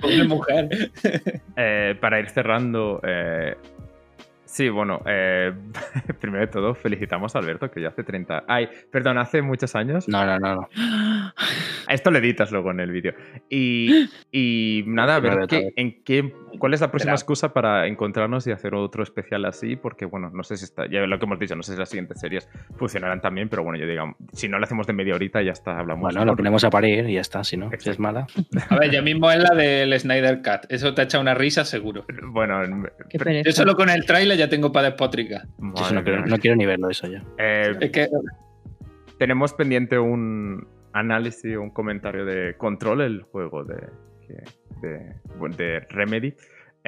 Pobre 0.02 0.24
mujer. 0.26 0.92
Eh, 1.58 1.96
para 2.02 2.20
ir 2.20 2.30
cerrando, 2.30 3.02
eh, 3.06 3.56
sí, 4.56 4.70
bueno, 4.70 5.02
eh, 5.06 5.52
primero 6.22 6.46
de 6.46 6.52
todo, 6.52 6.76
felicitamos 6.76 7.36
a 7.36 7.40
Alberto, 7.40 7.70
que 7.70 7.82
ya 7.82 7.90
hace 7.90 8.04
30. 8.04 8.46
Ay, 8.48 8.70
perdón, 8.90 9.18
hace 9.18 9.42
muchos 9.42 9.76
años. 9.76 10.08
No, 10.08 10.26
no, 10.26 10.40
no. 10.40 10.56
no. 10.56 11.34
Esto 11.90 12.10
lo 12.10 12.18
editas 12.20 12.52
luego 12.52 12.72
en 12.72 12.80
el 12.80 12.92
vídeo. 12.92 13.14
Y, 13.50 14.10
y 14.32 14.84
nada, 14.88 15.18
a 15.18 15.20
ver, 15.20 15.48
¿qué- 15.48 15.74
en 15.76 16.02
qué, 16.04 16.34
¿cuál 16.60 16.74
es 16.74 16.82
la 16.82 16.90
próxima 16.92 17.14
excusa 17.14 17.54
para 17.54 17.88
encontrarnos 17.88 18.46
y 18.48 18.52
hacer 18.52 18.76
otro 18.76 19.04
especial 19.04 19.46
así? 19.46 19.76
Porque, 19.76 20.06
bueno, 20.06 20.30
no 20.34 20.44
sé 20.44 20.58
si 20.58 20.66
está, 20.66 20.88
ya 20.90 21.02
lo 21.02 21.20
que 21.20 21.26
hemos 21.26 21.40
dicho, 21.40 21.56
no 21.56 21.64
sé 21.64 21.74
si 21.74 21.80
las 21.80 21.90
siguientes 21.90 22.20
series 22.20 22.50
funcionarán 22.78 23.22
también, 23.22 23.50
pero 23.50 23.64
bueno, 23.64 23.78
yo 23.80 23.88
digamos, 23.88 24.16
si 24.34 24.48
no 24.50 24.58
lo 24.60 24.64
hacemos 24.66 24.88
de 24.88 24.94
media 24.94 25.16
horita, 25.16 25.42
ya 25.42 25.52
está, 25.52 25.80
hablamos. 25.80 26.02
Bueno, 26.02 26.26
lo 26.26 26.36
ponemos 26.36 26.64
a 26.64 26.70
parir 26.70 27.10
y 27.10 27.14
ya 27.16 27.22
está, 27.22 27.44
si 27.44 27.58
no, 27.58 27.70
si 27.70 27.76
es 27.76 27.82
Exacto. 27.88 28.02
mala. 28.02 28.28
A 28.70 28.76
ver, 28.80 28.92
ya 28.92 29.02
mismo 29.02 29.30
es 29.32 29.40
la 29.40 29.56
del 29.56 30.00
Snyder 30.00 30.38
Cut. 30.42 30.70
Eso 30.72 30.94
te 30.94 31.02
ha 31.02 31.04
echado 31.06 31.22
una 31.22 31.34
risa 31.34 31.66
seguro. 31.66 32.06
Bueno. 32.28 32.62
Yo 33.46 33.52
solo 33.52 33.76
con 33.76 33.90
el 33.90 34.06
tráiler 34.06 34.38
ya 34.38 34.50
tengo 34.50 34.72
para 34.72 34.90
despotricar. 34.90 35.44
Yo 35.58 35.64
madre 35.66 35.96
no, 35.96 36.04
quiero, 36.04 36.18
mía. 36.22 36.26
no 36.30 36.38
quiero 36.38 36.56
ni 36.58 36.66
verlo 36.66 36.90
eso 36.90 37.08
ya. 37.08 37.24
Eh, 37.38 37.76
Es 37.80 37.92
que 37.92 38.10
tenemos 39.18 39.54
pendiente 39.54 39.98
un 39.98 40.68
análisis, 40.94 41.58
un 41.58 41.70
comentario 41.72 42.26
de 42.26 42.56
Control, 42.58 43.02
el 43.02 43.22
juego 43.24 43.64
de, 43.64 43.76
que- 44.28 44.44
de, 44.86 45.56
de 45.58 45.80
Remedy. 45.90 46.36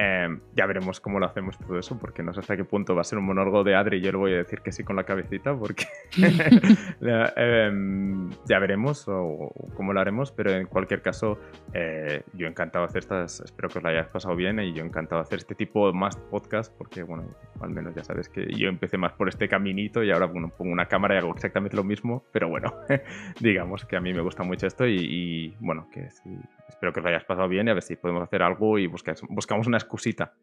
Eh, 0.00 0.28
ya 0.54 0.64
veremos 0.66 1.00
cómo 1.00 1.18
lo 1.18 1.26
hacemos 1.26 1.58
todo 1.58 1.76
eso, 1.76 1.98
porque 1.98 2.22
no 2.22 2.32
sé 2.32 2.38
hasta 2.38 2.56
qué 2.56 2.64
punto 2.64 2.94
va 2.94 3.00
a 3.00 3.04
ser 3.04 3.18
un 3.18 3.24
monólogo 3.26 3.64
de 3.64 3.74
Adri. 3.74 3.98
Y 3.98 4.00
yo 4.00 4.12
le 4.12 4.18
voy 4.18 4.32
a 4.32 4.36
decir 4.36 4.60
que 4.60 4.70
sí 4.70 4.84
con 4.84 4.94
la 4.94 5.02
cabecita, 5.02 5.56
porque 5.56 5.86
la- 7.00 7.32
em, 7.36 8.30
ya 8.46 8.58
veremos 8.58 9.08
o, 9.08 9.22
o 9.24 9.68
cómo 9.74 9.92
lo 9.92 10.00
haremos, 10.00 10.30
pero 10.32 10.52
en 10.52 10.66
cualquier 10.66 11.02
caso, 11.02 11.38
eh, 11.72 12.22
yo 12.34 12.46
encantado 12.46 12.84
de 12.84 12.90
hacer 12.90 13.00
estas, 13.00 13.40
espero 13.40 13.68
que 13.68 13.78
os 13.78 13.82
lo 13.82 13.90
hayáis 13.90 14.06
pasado 14.06 14.36
bien 14.36 14.60
y 14.60 14.72
yo 14.72 14.84
encantado 14.84 15.20
de 15.20 15.26
hacer 15.26 15.38
este 15.38 15.54
tipo 15.54 15.92
más 15.92 16.16
podcast, 16.16 16.72
porque 16.78 17.02
bueno, 17.02 17.24
al 17.60 17.70
menos 17.70 17.94
ya 17.94 18.04
sabes 18.04 18.28
que 18.28 18.46
yo 18.54 18.68
empecé 18.68 18.98
más 18.98 19.12
por 19.14 19.28
este 19.28 19.48
caminito 19.48 20.02
y 20.04 20.10
ahora 20.12 20.26
bueno, 20.26 20.48
pongo 20.56 20.72
una 20.72 20.86
cámara 20.86 21.16
y 21.16 21.18
hago 21.18 21.32
exactamente 21.34 21.76
lo 21.76 21.82
mismo, 21.84 22.24
pero 22.32 22.48
bueno, 22.48 22.72
digamos 23.40 23.84
que 23.84 23.96
a 23.96 24.00
mí 24.00 24.12
me 24.14 24.20
gusta 24.20 24.42
mucho 24.44 24.66
esto 24.66 24.86
y, 24.86 24.96
y, 24.96 25.56
bueno, 25.60 25.88
que 25.92 26.08
sí, 26.10 26.38
espero 26.68 26.92
que 26.92 27.00
os 27.00 27.04
lo 27.04 27.08
hayáis 27.10 27.24
pasado 27.24 27.48
bien 27.48 27.66
y 27.66 27.70
a 27.70 27.74
ver 27.74 27.82
si 27.82 27.96
podemos 27.96 28.22
hacer 28.22 28.42
algo 28.42 28.78
y 28.78 28.86
buscas- 28.86 29.22
buscamos 29.28 29.66
una 29.66 29.78
excusita 29.88 30.34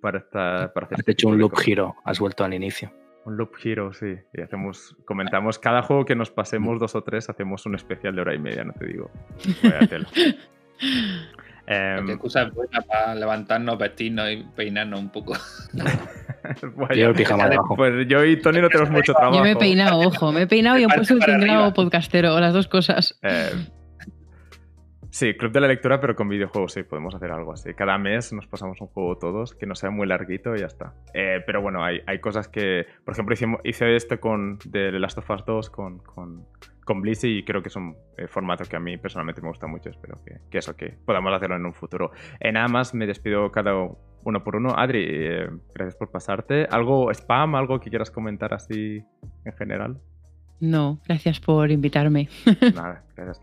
para, 0.00 0.18
esta, 0.18 0.72
para 0.72 0.86
hacer 0.86 0.96
Has 0.96 1.00
este 1.00 1.12
hecho 1.12 1.28
un 1.28 1.38
loop 1.38 1.56
giro, 1.58 1.96
has 2.04 2.20
vuelto 2.20 2.44
al 2.44 2.52
inicio. 2.54 2.92
Un 3.24 3.36
loop 3.36 3.52
hero, 3.62 3.92
sí. 3.92 4.16
Y 4.34 4.40
hacemos, 4.40 4.96
comentamos 5.04 5.58
cada 5.58 5.82
juego 5.82 6.04
que 6.04 6.16
nos 6.16 6.30
pasemos 6.30 6.80
dos 6.80 6.94
o 6.94 7.02
tres, 7.02 7.30
hacemos 7.30 7.64
un 7.66 7.76
especial 7.76 8.14
de 8.16 8.20
hora 8.20 8.34
y 8.34 8.38
media, 8.38 8.64
no 8.64 8.72
te 8.72 8.86
digo. 8.86 9.10
Vaya 9.62 9.86
tela. 9.86 10.08
Em, 11.64 12.06
qué 12.06 12.12
excusa 12.14 12.42
es 12.42 12.52
buena 12.52 12.80
para 12.80 13.14
levantarnos, 13.14 13.78
vestirnos 13.78 14.28
y 14.32 14.44
peinarnos 14.56 14.98
un 14.98 15.10
poco. 15.10 15.34
pijama 17.16 17.48
debajo. 17.48 17.76
Pues 17.76 18.08
yo 18.08 18.24
y 18.24 18.40
Tony 18.40 18.60
no 18.60 18.68
tenemos 18.68 18.90
mucho 18.90 19.14
trabajo. 19.14 19.36
Yo 19.36 19.44
me 19.44 19.52
he 19.52 19.56
peinado, 19.56 20.00
ojo, 20.00 20.32
me 20.32 20.42
he 20.42 20.46
peinado 20.48 20.78
y 20.78 20.82
he 20.82 20.88
puesto 20.94 21.14
el 21.14 21.20
tinglado 21.20 21.72
podcastero, 21.72 22.38
las 22.40 22.52
dos 22.52 22.66
cosas. 22.66 23.16
Eh, 23.22 23.52
Sí, 25.12 25.34
club 25.34 25.52
de 25.52 25.60
la 25.60 25.68
lectura, 25.68 26.00
pero 26.00 26.16
con 26.16 26.26
videojuegos, 26.26 26.72
sí, 26.72 26.84
podemos 26.84 27.14
hacer 27.14 27.30
algo 27.32 27.52
así. 27.52 27.74
Cada 27.74 27.98
mes 27.98 28.32
nos 28.32 28.46
pasamos 28.46 28.80
un 28.80 28.86
juego 28.86 29.18
todos, 29.18 29.54
que 29.54 29.66
no 29.66 29.74
sea 29.74 29.90
muy 29.90 30.06
larguito 30.06 30.56
y 30.56 30.60
ya 30.60 30.66
está. 30.66 30.94
Eh, 31.12 31.42
pero 31.44 31.60
bueno, 31.60 31.84
hay, 31.84 32.00
hay, 32.06 32.18
cosas 32.18 32.48
que, 32.48 32.86
por 33.04 33.12
ejemplo, 33.12 33.60
hice 33.62 33.94
esto 33.94 34.18
con 34.18 34.58
The 34.58 34.92
Last 34.92 35.18
of 35.18 35.28
Us 35.28 35.44
2 35.44 35.68
con, 35.68 35.98
con, 35.98 36.46
con 36.82 37.02
y 37.06 37.44
creo 37.44 37.60
que 37.60 37.68
es 37.68 37.76
un 37.76 37.94
eh, 38.16 38.26
formato 38.26 38.64
que 38.64 38.76
a 38.76 38.80
mí 38.80 38.96
personalmente 38.96 39.42
me 39.42 39.48
gusta 39.48 39.66
mucho. 39.66 39.90
Espero 39.90 40.18
que, 40.24 40.38
que 40.50 40.56
eso, 40.56 40.74
que 40.78 40.96
podamos 41.04 41.30
hacerlo 41.34 41.56
en 41.56 41.66
un 41.66 41.74
futuro. 41.74 42.12
Eh, 42.40 42.50
nada 42.50 42.68
más, 42.68 42.94
me 42.94 43.06
despido 43.06 43.52
cada 43.52 43.74
uno 44.24 44.42
por 44.42 44.56
uno. 44.56 44.70
Adri, 44.74 45.04
gracias 45.74 45.96
por 45.96 46.10
pasarte. 46.10 46.64
¿Algo 46.70 47.10
spam, 47.10 47.54
algo 47.54 47.80
que 47.80 47.90
quieras 47.90 48.10
comentar 48.10 48.54
así 48.54 49.04
en 49.44 49.52
general? 49.58 50.00
No, 50.58 51.02
gracias 51.06 51.38
por 51.38 51.70
invitarme. 51.70 52.30
Nada, 52.74 53.04
gracias. 53.14 53.42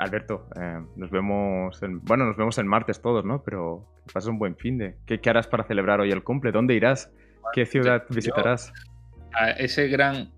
Alberto, 0.00 0.48
eh, 0.60 0.80
nos 0.96 1.10
vemos 1.10 1.82
en, 1.82 2.00
bueno, 2.00 2.24
nos 2.24 2.36
vemos 2.36 2.56
el 2.58 2.64
martes 2.64 3.00
todos, 3.02 3.24
¿no? 3.24 3.42
Pero 3.42 3.86
pases 4.12 4.28
un 4.28 4.38
buen 4.38 4.56
fin 4.56 4.78
de. 4.78 4.96
¿Qué, 5.06 5.20
harás 5.28 5.46
para 5.46 5.64
celebrar 5.64 6.00
hoy 6.00 6.10
el 6.10 6.22
cumple? 6.22 6.52
¿Dónde 6.52 6.74
irás? 6.74 7.10
¿Qué 7.52 7.66
ciudad 7.66 8.04
visitarás? 8.08 8.72
a 9.32 9.50
ese 9.50 9.88
gran 9.88 10.32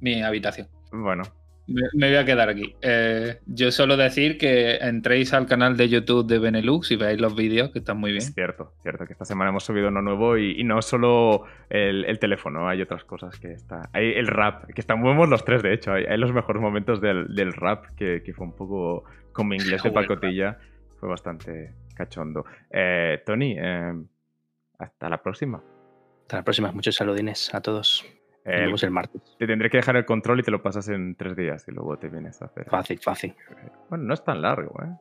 mi 0.00 0.22
habitación. 0.22 0.68
Bueno, 0.92 1.22
me, 1.68 2.08
voy 2.08 2.16
a 2.16 2.24
quedar 2.24 2.48
aquí. 2.48 2.74
Eh, 2.80 3.40
yo 3.46 3.70
solo 3.70 3.96
decir 3.96 4.38
que 4.38 4.76
entréis 4.76 5.32
al 5.34 5.46
canal 5.46 5.76
de 5.76 5.88
YouTube 5.88 6.26
de 6.26 6.38
Benelux 6.38 6.90
y 6.90 6.96
veáis 6.96 7.20
los 7.20 7.36
vídeos, 7.36 7.70
que 7.70 7.80
están 7.80 7.98
muy 7.98 8.10
bien. 8.10 8.22
Es 8.22 8.34
cierto, 8.34 8.72
cierto, 8.82 9.06
que 9.06 9.12
esta 9.12 9.24
semana 9.24 9.50
hemos 9.50 9.64
subido 9.64 9.88
uno 9.88 10.02
nuevo 10.02 10.38
y, 10.38 10.64
no 10.64 10.80
solo 10.82 11.44
el, 11.68 12.18
teléfono, 12.18 12.68
hay 12.68 12.80
otras 12.82 13.04
cosas 13.04 13.38
que 13.38 13.52
está. 13.52 13.88
Hay 13.92 14.12
el 14.12 14.26
rap, 14.26 14.64
que 14.74 14.80
están 14.80 15.02
buenos 15.02 15.28
los 15.28 15.44
tres, 15.44 15.62
de 15.62 15.74
hecho. 15.74 15.92
Hay, 15.92 16.16
los 16.16 16.32
mejores 16.32 16.62
momentos 16.62 17.00
del, 17.00 17.52
rap, 17.52 17.86
que, 17.96 18.32
fue 18.34 18.46
un 18.46 18.56
poco 18.56 19.04
como 19.32 19.54
inglés 19.54 19.82
de 19.82 19.90
pacotilla. 19.90 20.58
Fue 20.98 21.08
bastante 21.08 21.74
cachondo. 21.94 22.44
Eh, 22.70 23.22
Tony, 23.24 23.54
eh, 23.56 23.94
hasta 24.78 25.08
la 25.08 25.22
próxima. 25.22 25.62
Hasta 26.22 26.38
la 26.38 26.44
próxima. 26.44 26.72
Muchos 26.72 26.96
saludines 26.96 27.54
a 27.54 27.60
todos. 27.60 28.04
Nos 28.70 28.82
el 28.82 28.90
martes. 28.90 29.22
Te 29.38 29.46
tendré 29.46 29.68
que 29.70 29.78
dejar 29.78 29.96
el 29.96 30.04
control 30.04 30.40
y 30.40 30.42
te 30.42 30.50
lo 30.50 30.62
pasas 30.62 30.88
en 30.88 31.14
tres 31.14 31.36
días 31.36 31.66
y 31.68 31.72
luego 31.72 31.98
te 31.98 32.08
vienes 32.08 32.40
a 32.42 32.46
hacer. 32.46 32.68
Fácil, 32.68 32.98
fácil. 32.98 33.34
Bueno, 33.88 34.04
no 34.04 34.14
es 34.14 34.24
tan 34.24 34.40
largo, 34.40 34.74
¿eh? 34.82 34.96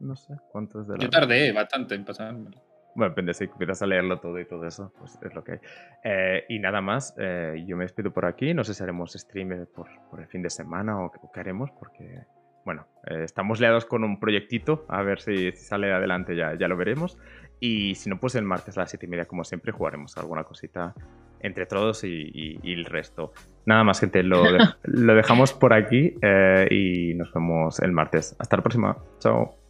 No, 0.00 0.14
sé 0.14 0.34
cuánto 0.52 0.80
es 0.80 0.86
de 0.86 0.92
largo. 0.92 1.04
Yo 1.04 1.10
tardé 1.10 1.52
bastante 1.52 1.94
en 1.96 2.04
pasármelo. 2.04 2.56
Bueno, 2.94 3.10
depende, 3.10 3.32
si 3.32 3.44
empiezas 3.44 3.82
a 3.82 3.86
leerlo 3.86 4.18
todo 4.18 4.40
y 4.40 4.44
todo 4.44 4.66
eso, 4.66 4.92
pues 4.98 5.18
es 5.22 5.32
lo 5.32 5.44
que 5.44 5.52
hay. 5.52 5.58
Eh, 6.02 6.44
y 6.48 6.58
nada 6.58 6.80
más, 6.80 7.14
eh, 7.18 7.62
yo 7.66 7.76
me 7.76 7.84
despido 7.84 8.12
por 8.12 8.26
aquí. 8.26 8.54
No 8.54 8.64
sé 8.64 8.74
si 8.74 8.82
haremos 8.82 9.12
stream 9.12 9.66
por, 9.74 9.88
por 10.10 10.20
el 10.20 10.26
fin 10.26 10.42
de 10.42 10.50
semana 10.50 11.00
o, 11.00 11.12
qué 11.32 11.40
haremos, 11.40 11.70
porque, 11.78 12.24
bueno, 12.64 12.88
eh, 13.06 13.22
estamos 13.22 13.60
liados 13.60 13.84
con 13.84 14.02
un 14.02 14.18
proyectito. 14.18 14.84
A 14.88 15.02
ver 15.02 15.20
si, 15.20 15.52
sale 15.52 15.92
adelante, 15.92 16.34
ya, 16.34 16.54
ya 16.58 16.66
lo 16.66 16.76
veremos. 16.76 17.18
Y 17.60 17.94
si 17.94 18.10
no, 18.10 18.18
pues 18.18 18.34
el 18.34 18.44
martes 18.44 18.76
a 18.76 18.80
las 18.80 18.90
7 18.90 19.06
y 19.06 19.08
media, 19.08 19.26
como 19.26 19.44
siempre, 19.44 19.70
jugaremos 19.70 20.16
alguna 20.18 20.42
cosita 20.42 20.94
entre 21.40 21.66
todos 21.66 22.04
y, 22.04 22.58
el 22.62 22.84
resto. 22.84 23.32
Nada 23.66 23.84
más, 23.84 24.00
gente, 24.00 24.22
lo, 24.22 24.44
lo 24.82 25.14
dejamos 25.14 25.52
por 25.52 25.72
aquí 25.72 26.14
eh, 26.22 26.68
y 26.70 27.14
nos 27.14 27.32
vemos 27.32 27.80
el 27.80 27.92
martes. 27.92 28.34
Hasta 28.38 28.56
la 28.56 28.62
próxima. 28.62 28.96
Chao. 29.18 29.67